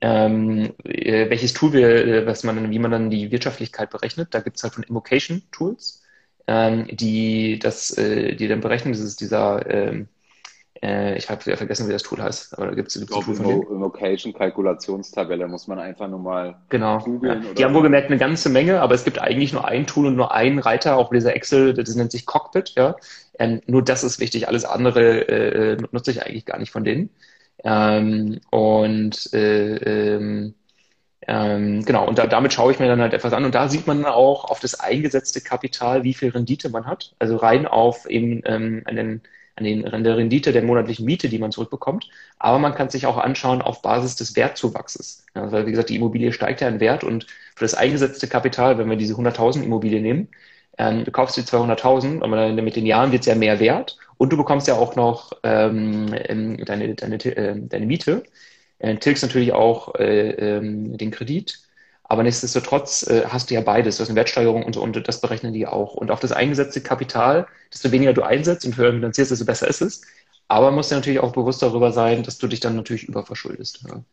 ähm, 0.00 0.74
äh, 0.84 1.30
welches 1.30 1.52
Tool 1.54 1.72
wir, 1.74 1.88
äh, 2.06 2.26
was 2.26 2.42
man, 2.44 2.70
wie 2.70 2.78
man 2.78 2.90
dann 2.90 3.10
die 3.10 3.30
Wirtschaftlichkeit 3.30 3.90
berechnet. 3.90 4.34
Da 4.34 4.40
gibt 4.40 4.56
es 4.56 4.62
halt 4.62 4.74
von 4.74 4.84
Immocation 4.84 5.42
Tools, 5.52 6.02
ähm, 6.46 6.86
die 6.90 7.58
das, 7.58 7.96
äh, 7.98 8.34
die 8.34 8.48
dann 8.48 8.60
berechnen. 8.62 8.92
Das 8.94 9.02
ist 9.02 9.20
dieser 9.20 9.68
ähm, 9.70 10.08
äh, 10.82 11.16
ich 11.16 11.30
habe 11.30 11.56
vergessen, 11.56 11.88
wie 11.88 11.92
das 11.92 12.02
Tool 12.02 12.22
heißt, 12.22 12.56
aber 12.56 12.66
da 12.66 12.74
gibt 12.74 12.88
es 12.88 12.96
ein 12.96 13.06
Tool 13.06 13.22
von 13.22 13.46
denen. 13.46 13.80
Location 13.80 14.32
Kalkulationstabelle 14.32 15.46
muss 15.48 15.66
man 15.66 15.78
einfach 15.78 16.08
nur 16.08 16.18
mal 16.18 16.56
genau. 16.68 16.98
googeln. 16.98 17.42
Ja. 17.42 17.54
Die 17.54 17.64
haben 17.64 17.74
wohl 17.74 17.82
gemerkt 17.82 18.10
eine 18.10 18.18
ganze 18.18 18.48
Menge, 18.48 18.80
aber 18.80 18.94
es 18.94 19.04
gibt 19.04 19.20
eigentlich 19.20 19.52
nur 19.52 19.66
ein 19.66 19.86
Tool 19.86 20.06
und 20.06 20.16
nur 20.16 20.32
einen 20.32 20.58
Reiter, 20.58 20.96
auch 20.96 21.10
dieser 21.10 21.34
Excel, 21.34 21.74
das 21.74 21.94
nennt 21.94 22.12
sich 22.12 22.26
Cockpit, 22.26 22.74
ja. 22.76 22.96
Ähm, 23.38 23.60
nur 23.66 23.82
das 23.82 24.04
ist 24.04 24.20
wichtig, 24.20 24.48
alles 24.48 24.64
andere 24.64 25.28
äh, 25.28 25.76
nutze 25.92 26.10
ich 26.10 26.24
eigentlich 26.24 26.46
gar 26.46 26.58
nicht 26.58 26.70
von 26.70 26.84
denen. 26.84 27.10
Ähm, 27.64 28.40
und 28.50 29.32
äh, 29.32 29.76
ähm, 29.76 30.54
ähm, 31.28 31.84
genau, 31.84 32.06
und 32.06 32.18
da, 32.18 32.26
damit 32.26 32.52
schaue 32.52 32.72
ich 32.72 32.78
mir 32.78 32.86
dann 32.86 33.00
halt 33.00 33.12
etwas 33.12 33.32
an. 33.32 33.44
Und 33.44 33.54
da 33.54 33.68
sieht 33.68 33.86
man 33.86 34.04
auch 34.04 34.44
auf 34.44 34.60
das 34.60 34.78
eingesetzte 34.78 35.40
Kapital, 35.40 36.04
wie 36.04 36.14
viel 36.14 36.30
Rendite 36.30 36.68
man 36.68 36.86
hat. 36.86 37.14
Also 37.18 37.36
rein 37.36 37.66
auf 37.66 38.08
eben 38.08 38.42
ähm, 38.44 38.82
einen 38.84 39.22
an, 39.56 39.64
den, 39.64 39.86
an 39.88 40.04
der 40.04 40.16
Rendite 40.16 40.52
der 40.52 40.62
monatlichen 40.62 41.04
Miete, 41.04 41.28
die 41.28 41.38
man 41.38 41.50
zurückbekommt. 41.50 42.08
Aber 42.38 42.58
man 42.58 42.74
kann 42.74 42.90
sich 42.90 43.06
auch 43.06 43.16
anschauen 43.16 43.62
auf 43.62 43.82
Basis 43.82 44.16
des 44.16 44.36
Wertzuwachses. 44.36 45.24
Ja, 45.34 45.50
weil, 45.50 45.66
wie 45.66 45.70
gesagt, 45.70 45.88
die 45.88 45.96
Immobilie 45.96 46.32
steigt 46.32 46.60
ja 46.60 46.68
in 46.68 46.80
Wert 46.80 47.04
und 47.04 47.26
für 47.54 47.64
das 47.64 47.74
eingesetzte 47.74 48.28
Kapital, 48.28 48.78
wenn 48.78 48.88
wir 48.90 48.96
diese 48.96 49.14
100.000 49.14 49.64
Immobilie 49.64 50.00
nehmen, 50.00 50.28
ähm, 50.78 51.04
du 51.04 51.10
kaufst 51.10 51.38
die 51.38 51.42
200.000, 51.42 52.22
aber 52.22 52.52
mit 52.52 52.76
den 52.76 52.86
Jahren 52.86 53.12
wird 53.12 53.20
es 53.22 53.26
ja 53.26 53.34
mehr 53.34 53.58
wert 53.60 53.96
und 54.18 54.30
du 54.30 54.36
bekommst 54.36 54.68
ja 54.68 54.74
auch 54.74 54.94
noch 54.94 55.32
ähm, 55.42 56.14
ähm 56.26 56.58
deine, 56.64 56.94
deine, 56.94 57.16
äh, 57.24 57.54
deine 57.58 57.86
Miete, 57.86 58.24
äh, 58.78 58.96
tilgst 58.96 59.22
natürlich 59.22 59.52
auch 59.52 59.94
äh, 59.94 60.30
äh, 60.30 60.60
den 60.60 61.10
Kredit 61.10 61.65
aber 62.08 62.22
nichtsdestotrotz 62.22 63.04
äh, 63.08 63.24
hast 63.26 63.50
du 63.50 63.54
ja 63.54 63.60
beides. 63.60 63.96
Du 63.96 64.02
hast 64.02 64.08
eine 64.08 64.16
Wertsteigerung 64.16 64.62
und, 64.62 64.76
und 64.76 65.08
das 65.08 65.20
berechnen 65.20 65.52
die 65.52 65.66
auch. 65.66 65.94
Und 65.94 66.10
auf 66.10 66.20
das 66.20 66.32
eingesetzte 66.32 66.80
Kapital, 66.80 67.46
desto 67.72 67.90
weniger 67.90 68.12
du 68.12 68.22
einsetzt 68.22 68.64
und 68.64 68.76
höher 68.76 68.92
finanzierst, 68.92 69.32
desto 69.32 69.44
besser 69.44 69.66
ist 69.66 69.80
es. 69.82 70.02
Aber 70.46 70.70
musst 70.70 70.92
dir 70.92 70.94
natürlich 70.94 71.18
auch 71.18 71.32
bewusst 71.32 71.62
darüber 71.62 71.90
sein, 71.90 72.22
dass 72.22 72.38
du 72.38 72.46
dich 72.46 72.60
dann 72.60 72.76
natürlich 72.76 73.08
überverschuldest. 73.08 73.84
Ja. 73.88 74.04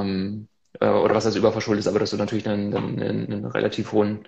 Ähm, 0.00 0.48
äh, 0.80 0.88
oder 0.88 1.14
was 1.14 1.26
heißt 1.26 1.36
überverschuldest, 1.36 1.88
aber 1.88 1.98
dass 1.98 2.10
du 2.10 2.16
natürlich 2.16 2.48
einen, 2.48 2.74
einen, 2.74 3.30
einen 3.30 3.44
relativ 3.44 3.92
hohen 3.92 4.26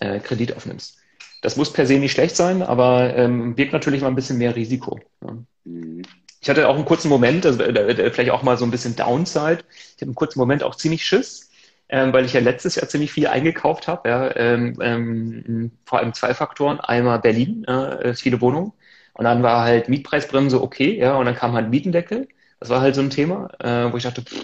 äh, 0.00 0.20
Kredit 0.20 0.54
aufnimmst. 0.54 0.98
Das 1.40 1.56
muss 1.56 1.72
per 1.72 1.86
se 1.86 1.98
nicht 1.98 2.12
schlecht 2.12 2.36
sein, 2.36 2.62
aber 2.62 3.16
ähm, 3.16 3.54
birgt 3.54 3.72
natürlich 3.72 4.02
mal 4.02 4.08
ein 4.08 4.14
bisschen 4.14 4.36
mehr 4.38 4.54
Risiko. 4.54 5.00
Ja. 5.22 5.36
Mhm. 5.64 6.02
Ich 6.42 6.50
hatte 6.50 6.68
auch 6.68 6.74
einen 6.74 6.84
kurzen 6.84 7.08
Moment, 7.08 7.46
also, 7.46 7.62
äh, 7.62 8.10
vielleicht 8.10 8.32
auch 8.32 8.42
mal 8.42 8.58
so 8.58 8.66
ein 8.66 8.70
bisschen 8.70 8.96
Downside. 8.96 9.60
Ich 9.96 10.02
habe 10.02 10.08
einen 10.08 10.14
kurzen 10.14 10.38
Moment 10.38 10.62
auch 10.62 10.74
ziemlich 10.74 11.02
Schiss 11.02 11.48
ähm, 11.94 12.12
weil 12.12 12.24
ich 12.24 12.32
ja 12.32 12.40
letztes 12.40 12.74
Jahr 12.76 12.88
ziemlich 12.88 13.12
viel 13.12 13.28
eingekauft 13.28 13.86
habe. 13.88 14.08
Ja, 14.08 14.36
ähm, 14.36 14.76
ähm, 14.82 15.70
vor 15.86 16.00
allem 16.00 16.12
zwei 16.12 16.34
Faktoren. 16.34 16.80
Einmal 16.80 17.20
Berlin, 17.20 17.64
äh, 17.66 18.14
viele 18.14 18.40
Wohnungen. 18.40 18.72
Und 19.14 19.24
dann 19.24 19.42
war 19.44 19.62
halt 19.62 19.88
Mietpreisbremse 19.88 20.60
okay, 20.60 20.98
ja, 20.98 21.16
und 21.16 21.26
dann 21.26 21.36
kam 21.36 21.52
halt 21.54 21.70
Mietendeckel. 21.70 22.28
Das 22.60 22.68
war 22.70 22.80
halt 22.80 22.96
so 22.96 23.00
ein 23.02 23.10
Thema, 23.10 23.48
äh, 23.60 23.92
wo 23.92 23.96
ich 23.96 24.02
dachte, 24.04 24.22
pff, 24.22 24.34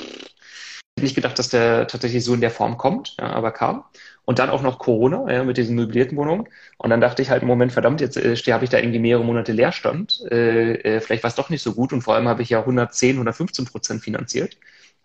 ich 0.96 1.02
nicht 1.02 1.14
gedacht, 1.14 1.38
dass 1.38 1.48
der 1.48 1.86
tatsächlich 1.88 2.24
so 2.24 2.34
in 2.34 2.40
der 2.40 2.50
Form 2.50 2.76
kommt, 2.76 3.16
ja, 3.18 3.28
aber 3.30 3.52
kam. 3.52 3.84
Und 4.24 4.38
dann 4.38 4.50
auch 4.50 4.62
noch 4.62 4.78
Corona, 4.78 5.32
ja, 5.32 5.44
mit 5.44 5.56
diesen 5.56 5.74
möblierten 5.76 6.16
Wohnungen. 6.16 6.48
Und 6.78 6.90
dann 6.90 7.00
dachte 7.00 7.22
ich 7.22 7.30
halt, 7.30 7.42
Moment, 7.42 7.72
verdammt, 7.72 8.00
jetzt 8.00 8.16
äh, 8.16 8.36
habe 8.52 8.64
ich 8.64 8.70
da 8.70 8.78
irgendwie 8.78 8.98
mehrere 9.00 9.24
Monate 9.24 9.52
Leerstand. 9.52 10.20
Äh, 10.30 10.74
äh, 10.74 11.00
vielleicht 11.00 11.22
war 11.24 11.28
es 11.28 11.34
doch 11.34 11.50
nicht 11.50 11.62
so 11.62 11.74
gut. 11.74 11.92
Und 11.92 12.02
vor 12.02 12.14
allem 12.14 12.28
habe 12.28 12.42
ich 12.42 12.50
ja 12.50 12.64
110, 12.64 13.16
115 13.16 13.64
Prozent 13.66 14.02
finanziert. 14.02 14.56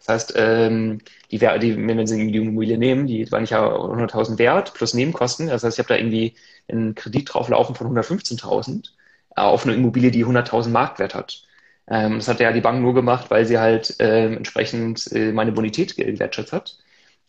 Das 0.06 0.14
heißt, 0.14 0.34
ähm, 0.38 1.00
die, 1.32 1.40
die, 1.40 1.88
wenn 1.88 2.08
Sie 2.08 2.32
die 2.32 2.38
Immobilie 2.38 2.78
nehmen, 2.78 3.08
die 3.08 3.32
waren 3.32 3.46
ja 3.46 3.66
100.000 3.66 4.38
wert 4.38 4.74
plus 4.74 4.94
Nebenkosten. 4.94 5.48
Das 5.48 5.64
heißt, 5.64 5.78
ich 5.78 5.80
habe 5.84 5.94
da 5.94 6.00
irgendwie 6.00 6.36
einen 6.68 6.96
Kredit 6.96 7.34
drauf 7.34 7.50
laufen 7.50 7.76
von 7.76 7.88
115.000 7.98 8.90
äh, 9.36 9.42
auf 9.42 9.66
eine 9.66 9.74
Immobilie, 9.76 10.12
die 10.12 10.26
100.000 10.26 10.70
Marktwert 10.70 11.16
hat. 11.16 11.44
Ähm, 11.88 12.16
das 12.16 12.28
hat 12.28 12.40
ja 12.40 12.52
die 12.52 12.62
Bank 12.62 12.82
nur 12.82 12.94
gemacht, 12.94 13.30
weil 13.32 13.46
sie 13.46 13.58
halt 13.60 14.00
äh, 14.00 14.28
entsprechend 14.34 15.12
äh, 15.12 15.32
meine 15.32 15.52
Bonität 15.52 15.96
gewertschätzt 15.96 16.54
hat. 16.54 16.78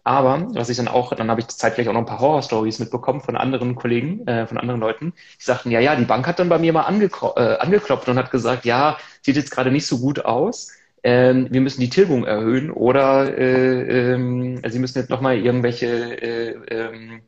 Aber 0.05 0.47
was 0.55 0.69
ich 0.69 0.77
dann 0.77 0.87
auch, 0.89 1.13
dann 1.15 1.31
habe 1.31 1.41
ich 1.41 1.49
zeitgleich 1.49 1.89
auch 1.89 1.93
noch 1.93 2.01
ein 2.01 2.07
paar 2.07 2.21
Horror-Stories 2.21 2.79
mitbekommen 2.79 3.21
von 3.21 3.37
anderen 3.37 3.75
Kollegen, 3.75 4.25
äh, 4.29 4.47
von 4.47 4.57
anderen 4.57 4.81
Leuten, 4.81 5.15
die 5.41 5.45
sagten, 5.45 5.71
ja, 5.73 5.81
ja, 5.81 5.97
die 5.97 6.05
Bank 6.05 6.27
hat 6.29 6.39
dann 6.39 6.49
bei 6.49 6.59
mir 6.59 6.73
mal 6.73 6.83
angeklopft, 6.83 7.39
äh, 7.39 7.57
angeklopft 7.59 8.09
und 8.09 8.17
hat 8.19 8.31
gesagt, 8.31 8.65
ja, 8.65 8.99
sieht 9.23 9.35
jetzt 9.37 9.51
gerade 9.51 9.73
nicht 9.73 9.87
so 9.87 9.99
gut 9.99 10.25
aus 10.25 10.71
ähm, 11.07 11.47
wir 11.53 11.61
müssen 11.61 11.81
die 11.81 11.89
Tilgung 11.89 12.25
erhöhen 12.25 12.73
oder 12.73 13.39
äh, 13.39 14.13
ähm, 14.13 14.61
Sie 14.67 14.81
müssen 14.81 14.99
jetzt 14.99 15.09
nochmal 15.09 15.39
irgendwelche, 15.39 15.87
äh, 15.87 16.57
ähm, 16.69 17.21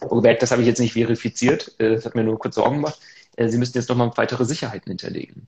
oh, 0.00 0.20
das 0.20 0.50
habe 0.50 0.62
ich 0.62 0.66
jetzt 0.66 0.80
nicht 0.80 0.94
verifiziert, 0.94 1.76
äh, 1.78 1.94
das 1.94 2.04
hat 2.04 2.16
mir 2.16 2.24
nur 2.24 2.40
kurz 2.40 2.56
Sorgen 2.56 2.78
gemacht, 2.78 2.98
äh, 3.36 3.48
Sie 3.48 3.56
müssen 3.56 3.78
jetzt 3.78 3.88
nochmal 3.88 4.10
weitere 4.16 4.44
Sicherheiten 4.44 4.90
hinterlegen. 4.90 5.46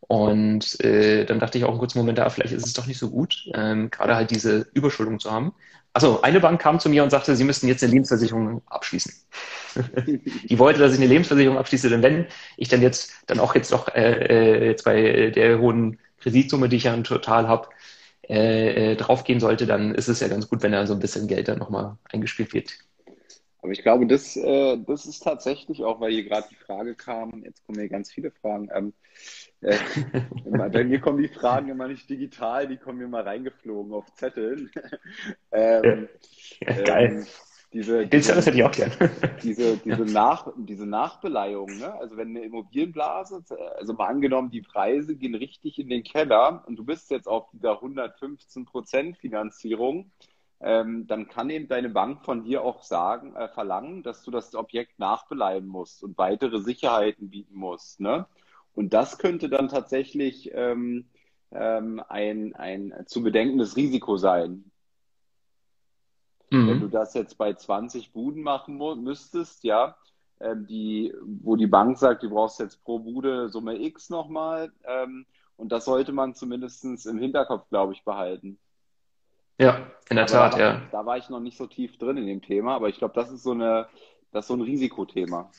Und 0.00 0.80
äh, 0.84 1.24
dann 1.24 1.38
dachte 1.38 1.56
ich 1.56 1.62
auch 1.62 1.70
einen 1.70 1.78
kurzen 1.78 1.98
Moment 1.98 2.18
da, 2.18 2.30
vielleicht 2.30 2.52
ist 2.52 2.66
es 2.66 2.72
doch 2.72 2.86
nicht 2.86 2.98
so 2.98 3.10
gut, 3.10 3.48
ähm, 3.54 3.92
gerade 3.92 4.16
halt 4.16 4.32
diese 4.32 4.66
Überschuldung 4.74 5.20
zu 5.20 5.30
haben. 5.30 5.52
Also 5.92 6.22
eine 6.22 6.40
Bank 6.40 6.60
kam 6.60 6.80
zu 6.80 6.88
mir 6.88 7.04
und 7.04 7.10
sagte, 7.10 7.36
sie 7.36 7.44
müssten 7.44 7.68
jetzt 7.68 7.84
eine 7.84 7.92
Lebensversicherung 7.92 8.62
abschließen. 8.66 9.12
die 10.48 10.58
wollte, 10.58 10.80
dass 10.80 10.94
ich 10.94 10.98
eine 10.98 11.06
Lebensversicherung 11.06 11.58
abschließe, 11.58 11.90
denn 11.90 12.02
wenn 12.02 12.26
ich 12.56 12.68
dann 12.68 12.82
jetzt 12.82 13.12
dann 13.28 13.38
auch 13.38 13.54
jetzt 13.54 13.70
doch 13.70 13.86
äh, 13.94 14.62
äh 14.64 14.66
jetzt 14.66 14.84
bei 14.84 15.30
der 15.30 15.60
hohen 15.60 15.98
Kreditsumme, 16.20 16.68
die 16.68 16.76
ich 16.76 16.84
ja 16.84 16.96
total 16.98 17.48
habe, 17.48 17.68
äh, 18.28 18.92
äh, 18.92 18.96
draufgehen 18.96 19.40
sollte, 19.40 19.66
dann 19.66 19.94
ist 19.94 20.08
es 20.08 20.20
ja 20.20 20.28
ganz 20.28 20.48
gut, 20.48 20.62
wenn 20.62 20.72
da 20.72 20.86
so 20.86 20.94
ein 20.94 21.00
bisschen 21.00 21.26
Geld 21.26 21.48
dann 21.48 21.58
nochmal 21.58 21.96
eingespielt 22.04 22.52
wird. 22.54 22.78
Aber 23.62 23.72
ich 23.72 23.82
glaube, 23.82 24.06
das, 24.06 24.36
äh, 24.36 24.78
das 24.86 25.04
ist 25.04 25.20
tatsächlich 25.20 25.84
auch, 25.84 26.00
weil 26.00 26.12
hier 26.12 26.24
gerade 26.24 26.46
die 26.50 26.56
Frage 26.56 26.94
kam, 26.94 27.42
jetzt 27.44 27.64
kommen 27.66 27.78
hier 27.78 27.88
ganz 27.90 28.10
viele 28.10 28.30
Fragen. 28.30 28.68
Ähm, 28.74 28.94
äh, 29.60 29.76
bei 30.70 30.84
mir 30.84 31.00
kommen 31.00 31.18
die 31.20 31.28
Fragen 31.28 31.68
immer 31.68 31.88
nicht 31.88 32.08
digital, 32.08 32.68
die 32.68 32.78
kommen 32.78 32.98
mir 32.98 33.08
mal 33.08 33.22
reingeflogen 33.22 33.92
auf 33.92 34.14
Zetteln. 34.14 34.70
ähm, 35.52 36.08
ja, 36.60 36.82
geil. 36.82 37.10
Ähm, 37.10 37.26
diese, 37.72 38.06
diese, 38.06 38.34
das 38.34 38.46
hätte 38.46 38.56
ich 38.58 38.64
auch 38.64 38.72
gern. 38.72 38.92
diese, 39.42 39.76
diese, 39.76 40.04
Nach, 40.04 40.52
diese 40.56 40.86
Nachbeleihung, 40.86 41.78
ne? 41.78 41.94
also 41.94 42.16
wenn 42.16 42.30
eine 42.30 42.44
Immobilienblase, 42.44 43.44
also 43.78 43.92
mal 43.92 44.06
angenommen, 44.06 44.50
die 44.50 44.62
Preise 44.62 45.14
gehen 45.14 45.36
richtig 45.36 45.78
in 45.78 45.88
den 45.88 46.02
Keller 46.02 46.64
und 46.66 46.76
du 46.76 46.84
bist 46.84 47.10
jetzt 47.10 47.28
auf 47.28 47.48
dieser 47.52 47.74
115 47.74 48.64
Prozent 48.64 49.18
Finanzierung, 49.18 50.10
ähm, 50.60 51.06
dann 51.06 51.28
kann 51.28 51.48
eben 51.48 51.68
deine 51.68 51.88
Bank 51.88 52.24
von 52.24 52.44
dir 52.44 52.62
auch 52.62 52.82
sagen, 52.82 53.34
äh, 53.34 53.48
verlangen, 53.48 54.02
dass 54.02 54.22
du 54.22 54.30
das 54.30 54.54
Objekt 54.54 54.98
nachbeleihen 54.98 55.66
musst 55.66 56.02
und 56.02 56.18
weitere 56.18 56.60
Sicherheiten 56.60 57.30
bieten 57.30 57.54
musst. 57.54 58.00
Ne? 58.00 58.26
Und 58.74 58.92
das 58.92 59.18
könnte 59.18 59.48
dann 59.48 59.68
tatsächlich 59.68 60.50
ähm, 60.54 61.06
ähm, 61.52 62.02
ein, 62.08 62.54
ein 62.54 62.94
zu 63.06 63.22
bedenkendes 63.22 63.76
Risiko 63.76 64.16
sein. 64.16 64.69
Mhm. 66.50 66.68
Wenn 66.68 66.80
du 66.80 66.88
das 66.88 67.14
jetzt 67.14 67.38
bei 67.38 67.54
20 67.54 68.12
Buden 68.12 68.42
machen 68.42 68.78
müsstest, 69.02 69.64
ja, 69.64 69.96
ähm, 70.40 70.66
die, 70.66 71.14
wo 71.24 71.56
die 71.56 71.66
Bank 71.66 71.98
sagt, 71.98 72.22
du 72.22 72.30
brauchst 72.30 72.60
jetzt 72.60 72.82
pro 72.84 72.98
Bude 72.98 73.48
Summe 73.48 73.80
X 73.80 74.10
nochmal. 74.10 74.72
Ähm, 74.84 75.26
und 75.56 75.70
das 75.70 75.84
sollte 75.84 76.12
man 76.12 76.34
zumindest 76.34 76.84
im 77.06 77.18
Hinterkopf, 77.18 77.68
glaube 77.68 77.92
ich, 77.92 78.02
behalten. 78.04 78.58
Ja, 79.58 79.86
in 80.08 80.16
der 80.16 80.24
aber 80.24 80.32
Tat, 80.32 80.54
da 80.54 80.58
ja. 80.58 80.82
Da 80.90 81.04
war 81.04 81.18
ich 81.18 81.28
noch 81.28 81.40
nicht 81.40 81.58
so 81.58 81.66
tief 81.66 81.98
drin 81.98 82.16
in 82.16 82.26
dem 82.26 82.40
Thema, 82.40 82.74
aber 82.74 82.88
ich 82.88 82.96
glaube, 82.96 83.12
das 83.14 83.30
ist 83.30 83.42
so 83.42 83.50
eine, 83.50 83.86
das 84.32 84.44
ist 84.44 84.48
so 84.48 84.54
ein 84.54 84.62
Risikothema. 84.62 85.50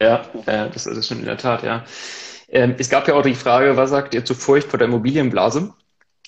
Ja, 0.00 0.20
äh, 0.44 0.68
das, 0.70 0.84
das 0.84 1.06
stimmt 1.06 1.20
in 1.20 1.26
der 1.26 1.38
Tat, 1.38 1.62
ja. 1.62 1.84
Ähm, 2.48 2.76
es 2.78 2.90
gab 2.90 3.08
ja 3.08 3.14
auch 3.14 3.22
die 3.22 3.34
Frage, 3.34 3.78
was 3.78 3.88
sagt 3.88 4.14
ihr 4.14 4.24
zu 4.24 4.34
Furcht 4.34 4.68
vor 4.68 4.78
der 4.78 4.88
Immobilienblase? 4.88 5.72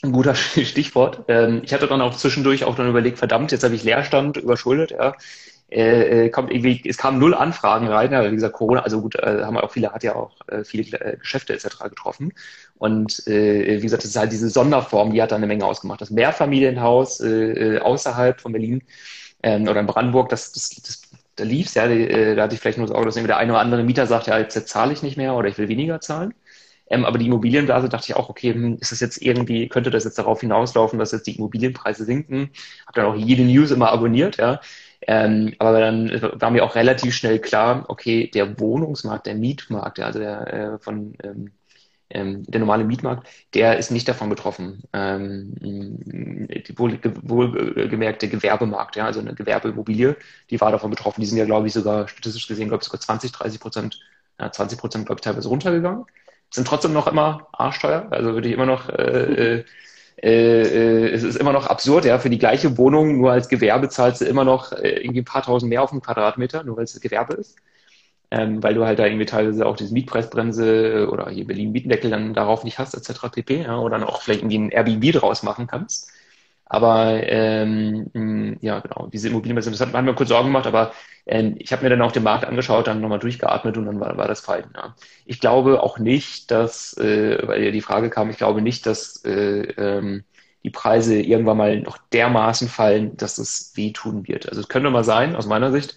Ein 0.03 0.13
guter 0.13 0.35
Stichwort. 0.35 1.25
Ähm, 1.29 1.63
ich 1.65 1.73
hatte 1.73 1.87
dann 1.87 2.01
auch 2.01 2.17
zwischendurch 2.17 2.65
auch 2.65 2.77
dann 2.77 2.89
überlegt, 2.89 3.19
verdammt, 3.19 3.53
jetzt 3.53 3.65
habe 3.65 3.75
ich 3.75 3.83
Leerstand 3.85 4.37
überschuldet, 4.37 4.93
ja. 4.93 5.15
Äh, 5.71 6.27
äh, 6.27 6.31
kommt 6.31 6.51
irgendwie, 6.51 6.81
es 6.89 6.97
kamen 6.97 7.19
null 7.19 7.35
Anfragen 7.35 7.89
rein, 7.89 8.11
ja, 8.11 8.25
wie 8.31 8.35
gesagt, 8.35 8.55
Corona, 8.55 8.81
also 8.81 9.03
gut, 9.03 9.17
äh, 9.17 9.43
haben 9.45 9.53
wir 9.55 9.65
auch 9.65 9.71
viele, 9.71 9.93
hat 9.93 10.03
ja 10.03 10.15
auch 10.15 10.35
viele 10.65 10.85
Geschäfte 11.19 11.53
etc. 11.53 11.91
getroffen. 11.91 12.33
Und 12.77 13.23
wie 13.27 13.81
gesagt, 13.81 14.03
das 14.05 14.11
ist 14.11 14.17
halt 14.17 14.33
diese 14.33 14.49
Sonderform, 14.49 15.13
die 15.13 15.21
hat 15.21 15.33
da 15.33 15.37
eine 15.37 15.47
Menge 15.47 15.67
ausgemacht. 15.67 16.01
Das 16.01 16.11
Mehrfamilienhaus 16.11 17.21
außerhalb 17.21 18.41
von 18.41 18.53
Berlin 18.53 18.83
ähm, 19.43 19.69
oder 19.69 19.81
in 19.81 19.87
Brandenburg, 19.87 20.29
das, 20.31 20.53
das, 20.53 20.71
das 20.71 21.03
da 21.37 21.45
lief's, 21.45 21.75
ja, 21.75 21.87
da 21.87 22.43
hatte 22.43 22.55
ich 22.55 22.61
vielleicht 22.61 22.79
nur 22.79 22.89
Sorge, 22.89 23.07
dass 23.07 23.17
irgendwie 23.17 23.29
der 23.29 23.37
eine 23.39 23.53
oder 23.53 23.61
andere 23.61 23.85
Mieter 23.85 24.07
sagt, 24.07 24.27
ja, 24.27 24.39
jetzt 24.39 24.69
zahle 24.69 24.93
ich 24.93 25.03
nicht 25.03 25.17
mehr 25.17 25.35
oder 25.35 25.49
ich 25.49 25.59
will 25.59 25.69
weniger 25.69 26.01
zahlen. 26.01 26.35
Ähm, 26.91 27.05
aber 27.05 27.19
die 27.19 27.27
Immobilienblase 27.27 27.89
dachte 27.89 28.07
ich 28.09 28.17
auch, 28.17 28.29
okay, 28.29 28.53
hm, 28.55 28.79
ist 28.81 28.93
das 28.93 29.01
jetzt 29.01 29.21
irgendwie, 29.23 29.69
könnte 29.69 29.91
das 29.91 30.05
jetzt 30.05 30.19
darauf 30.19 30.41
hinauslaufen, 30.41 30.99
dass 30.99 31.13
jetzt 31.13 31.27
die 31.27 31.37
Immobilienpreise 31.37 32.05
sinken? 32.05 32.51
Hab 32.87 32.95
dann 32.95 33.07
auch 33.07 33.17
jede 33.17 33.43
News 33.45 33.71
immer 33.71 33.91
abonniert, 33.93 34.39
ja. 34.39 34.61
Ähm, 35.07 35.55
aber 35.59 35.81
dann 35.81 36.11
war 36.41 36.51
mir 36.51 36.65
auch 36.65 36.75
relativ 36.75 37.15
schnell 37.15 37.39
klar, 37.39 37.85
okay, 37.89 38.31
der 38.33 38.59
Wohnungsmarkt, 38.61 39.27
der 39.27 39.37
Mietmarkt, 39.37 40.01
also 40.01 40.19
der 40.19 40.53
äh, 40.53 40.79
von 40.79 41.15
ähm, 41.23 41.53
ähm, 42.11 42.45
der 42.45 42.61
normale 42.61 42.85
Mietmarkt, 42.85 43.29
der 43.55 43.79
ist 43.79 43.91
nicht 43.91 44.09
davon 44.09 44.29
betroffen. 44.31 44.83
Ähm, 44.93 45.55
die 45.61 46.79
wohl, 46.79 46.99
wohlgemerkte 47.23 48.29
Gewerbemarkt, 48.29 48.97
ja, 48.97 49.07
also 49.07 49.21
eine 49.21 49.35
Gewerbeimmobilie, 49.35 50.17
die 50.51 50.61
war 50.61 50.73
davon 50.73 50.91
betroffen. 50.91 51.21
Die 51.21 51.27
sind 51.27 51.39
ja, 51.39 51.45
glaube 51.45 51.67
ich, 51.67 51.73
sogar 51.75 52.09
statistisch 52.09 52.47
gesehen, 52.49 52.69
glaube 52.69 52.83
ich, 52.83 52.87
sogar 52.87 53.01
20, 53.01 53.33
30 53.33 53.61
Prozent, 53.61 54.01
ja, 54.41 54.51
20 54.51 54.79
Prozent, 54.79 55.07
glaube 55.07 55.19
ich, 55.21 55.25
teilweise 55.25 55.49
runtergegangen 55.49 56.07
sind 56.51 56.67
trotzdem 56.67 56.93
noch 56.93 57.07
immer 57.07 57.49
arschteuer. 57.53 58.07
Also 58.11 58.35
würde 58.35 58.49
ich 58.49 58.55
immer 58.55 58.67
noch, 58.67 58.89
äh, 58.89 59.61
äh, 59.61 59.65
äh, 60.23 61.11
es 61.13 61.23
ist 61.23 61.37
immer 61.37 61.53
noch 61.53 61.67
absurd, 61.67 62.05
ja, 62.05 62.19
für 62.19 62.31
die 62.31 62.39
gleiche 62.39 62.77
Wohnung, 62.79 63.19
nur 63.19 63.33
als 63.33 63.49
Gewerbe 63.49 63.89
zahlst 63.89 64.21
du 64.21 64.25
immer 64.27 64.45
noch 64.45 64.73
äh, 64.73 65.01
irgendwie 65.01 65.21
ein 65.21 65.25
paar 65.25 65.43
tausend 65.43 65.71
mehr 65.71 65.83
auf 65.83 65.93
einen 65.93 66.03
Quadratmeter, 66.03 66.65
nur 66.65 66.77
weil 66.77 66.85
es 66.85 67.01
Gewerbe 67.01 67.35
ist. 67.35 67.57
Ähm, 68.31 68.63
weil 68.63 68.75
du 68.75 68.85
halt 68.85 68.99
da 68.99 69.07
irgendwie 69.07 69.25
teilweise 69.27 69.65
auch 69.67 69.77
diese 69.77 69.95
Mietpreisbremse 69.95 71.09
oder 71.11 71.31
hier 71.31 71.47
Berlin 71.47 71.73
Mietendeckel 71.73 72.11
dann 72.11 72.35
darauf 72.35 72.63
nicht 72.65 72.79
hast, 72.79 72.95
etc. 72.95 73.31
pp. 73.31 73.63
Ja, 73.63 73.79
oder 73.79 73.99
dann 73.99 74.07
auch 74.09 74.21
vielleicht 74.23 74.41
irgendwie 74.43 74.59
ein 74.59 74.71
Airbnb 74.71 75.13
draus 75.13 75.43
machen 75.43 75.67
kannst. 75.67 76.11
Aber 76.69 77.23
ähm, 77.25 78.59
ja, 78.61 78.81
genau, 78.81 79.09
diese 79.13 79.29
Immobilien, 79.29 79.57
das 79.57 79.81
hat, 79.81 79.93
hat 79.93 80.05
mir 80.05 80.15
kurz 80.15 80.29
Sorgen 80.29 80.49
gemacht, 80.49 80.67
aber 80.67 80.93
ähm, 81.27 81.55
ich 81.59 81.73
habe 81.73 81.83
mir 81.83 81.91
dann 81.91 82.03
auch 82.03 82.13
den 82.13 82.23
Markt 82.23 82.45
angeschaut, 82.45 82.87
dann 82.87 83.01
nochmal 83.01 83.19
durchgeatmet 83.19 83.77
und 83.79 83.87
dann 83.87 84.01
war, 84.01 84.17
war 84.17 84.29
das 84.29 84.41
fein. 84.41 84.65
Ja. 84.77 84.95
Ich 85.25 85.41
glaube 85.41 85.83
auch 85.83 85.99
nicht, 85.99 86.51
dass, 86.51 86.97
äh, 86.99 87.47
weil 87.47 87.65
ja 87.65 87.71
die 87.71 87.81
Frage 87.81 88.11
kam, 88.11 88.31
ich 88.31 88.37
glaube 88.37 88.61
nicht, 88.63 88.87
dass 88.87 89.25
äh, 89.25 89.63
ähm, 89.79 90.25
die 90.65 90.71
Preise 90.71 91.21
irgendwann 91.21 91.57
mal 91.57 91.81
noch 91.81 91.99
dermaßen 92.13 92.69
fallen, 92.69 93.17
dass 93.17 93.39
es 93.39 93.73
wehtun 93.77 94.27
wird. 94.29 94.49
Also 94.49 94.61
es 94.61 94.69
könnte 94.69 94.91
mal 94.91 95.05
sein, 95.05 95.37
aus 95.37 95.47
meiner 95.47 95.73
Sicht, 95.73 95.95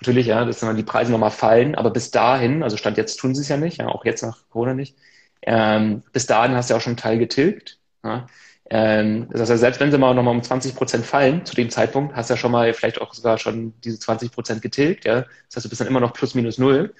natürlich, 0.00 0.26
ja, 0.28 0.44
dass 0.44 0.60
dann 0.60 0.76
die 0.76 0.82
Preise 0.84 1.12
nochmal 1.12 1.30
fallen, 1.30 1.74
aber 1.74 1.90
bis 1.90 2.10
dahin, 2.10 2.62
also 2.62 2.76
Stand 2.76 2.96
jetzt 2.96 3.16
tun 3.16 3.34
sie 3.34 3.42
es 3.42 3.48
ja 3.48 3.56
nicht, 3.56 3.78
ja, 3.78 3.88
auch 3.88 4.04
jetzt 4.04 4.22
nach 4.22 4.38
Corona 4.50 4.74
nicht, 4.74 4.96
ähm, 5.42 6.02
bis 6.12 6.26
dahin 6.26 6.54
hast 6.54 6.70
du 6.70 6.74
ja 6.74 6.78
auch 6.78 6.82
schon 6.82 6.92
einen 6.92 6.96
Teil 6.98 7.18
getilgt. 7.18 7.78
Ja. 8.04 8.26
Ähm, 8.70 9.28
das 9.30 9.48
heißt, 9.48 9.60
selbst 9.60 9.80
wenn 9.80 9.90
sie 9.90 9.98
mal 9.98 10.14
nochmal 10.14 10.34
um 10.34 10.42
20 10.42 10.74
Prozent 10.74 11.06
fallen, 11.06 11.44
zu 11.46 11.54
dem 11.54 11.70
Zeitpunkt, 11.70 12.14
hast 12.14 12.28
du 12.28 12.34
ja 12.34 12.38
schon 12.38 12.52
mal 12.52 12.72
vielleicht 12.74 13.00
auch 13.00 13.14
sogar 13.14 13.38
schon 13.38 13.72
diese 13.80 13.98
20 13.98 14.30
Prozent 14.30 14.62
getilgt, 14.62 15.06
ja. 15.06 15.22
Das 15.22 15.56
heißt, 15.56 15.64
du 15.64 15.68
bist 15.70 15.80
dann 15.80 15.88
immer 15.88 16.00
noch 16.00 16.12
plus 16.12 16.34
minus 16.34 16.58
null, 16.58 16.94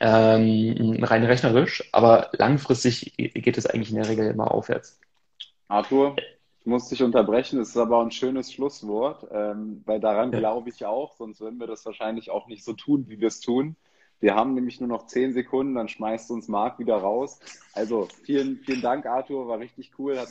ähm, 0.00 0.98
rein 1.02 1.24
rechnerisch, 1.24 1.84
aber 1.92 2.30
langfristig 2.32 3.14
geht 3.16 3.58
es 3.58 3.66
eigentlich 3.66 3.90
in 3.90 3.96
der 3.96 4.08
Regel 4.08 4.30
immer 4.30 4.50
aufwärts. 4.52 4.98
Arthur, 5.68 6.16
ich 6.60 6.66
muss 6.66 6.88
dich 6.88 7.02
unterbrechen, 7.02 7.58
das 7.58 7.70
ist 7.70 7.76
aber 7.76 8.00
ein 8.00 8.10
schönes 8.10 8.50
Schlusswort, 8.50 9.26
ähm, 9.32 9.82
weil 9.84 10.00
daran 10.00 10.32
ja. 10.32 10.38
glaube 10.38 10.70
ich 10.70 10.86
auch, 10.86 11.14
sonst 11.16 11.40
würden 11.40 11.60
wir 11.60 11.66
das 11.66 11.84
wahrscheinlich 11.84 12.30
auch 12.30 12.46
nicht 12.46 12.64
so 12.64 12.72
tun, 12.72 13.04
wie 13.08 13.20
wir 13.20 13.28
es 13.28 13.40
tun. 13.40 13.76
Wir 14.20 14.34
haben 14.34 14.54
nämlich 14.54 14.80
nur 14.80 14.88
noch 14.88 15.06
zehn 15.06 15.34
Sekunden, 15.34 15.74
dann 15.74 15.88
schmeißt 15.88 16.30
uns 16.30 16.48
Marc 16.48 16.78
wieder 16.78 16.96
raus. 16.96 17.40
Also 17.74 18.06
vielen, 18.22 18.58
vielen 18.58 18.80
Dank, 18.80 19.04
Arthur, 19.04 19.48
war 19.48 19.58
richtig 19.58 19.92
cool. 19.98 20.18
Hat 20.18 20.30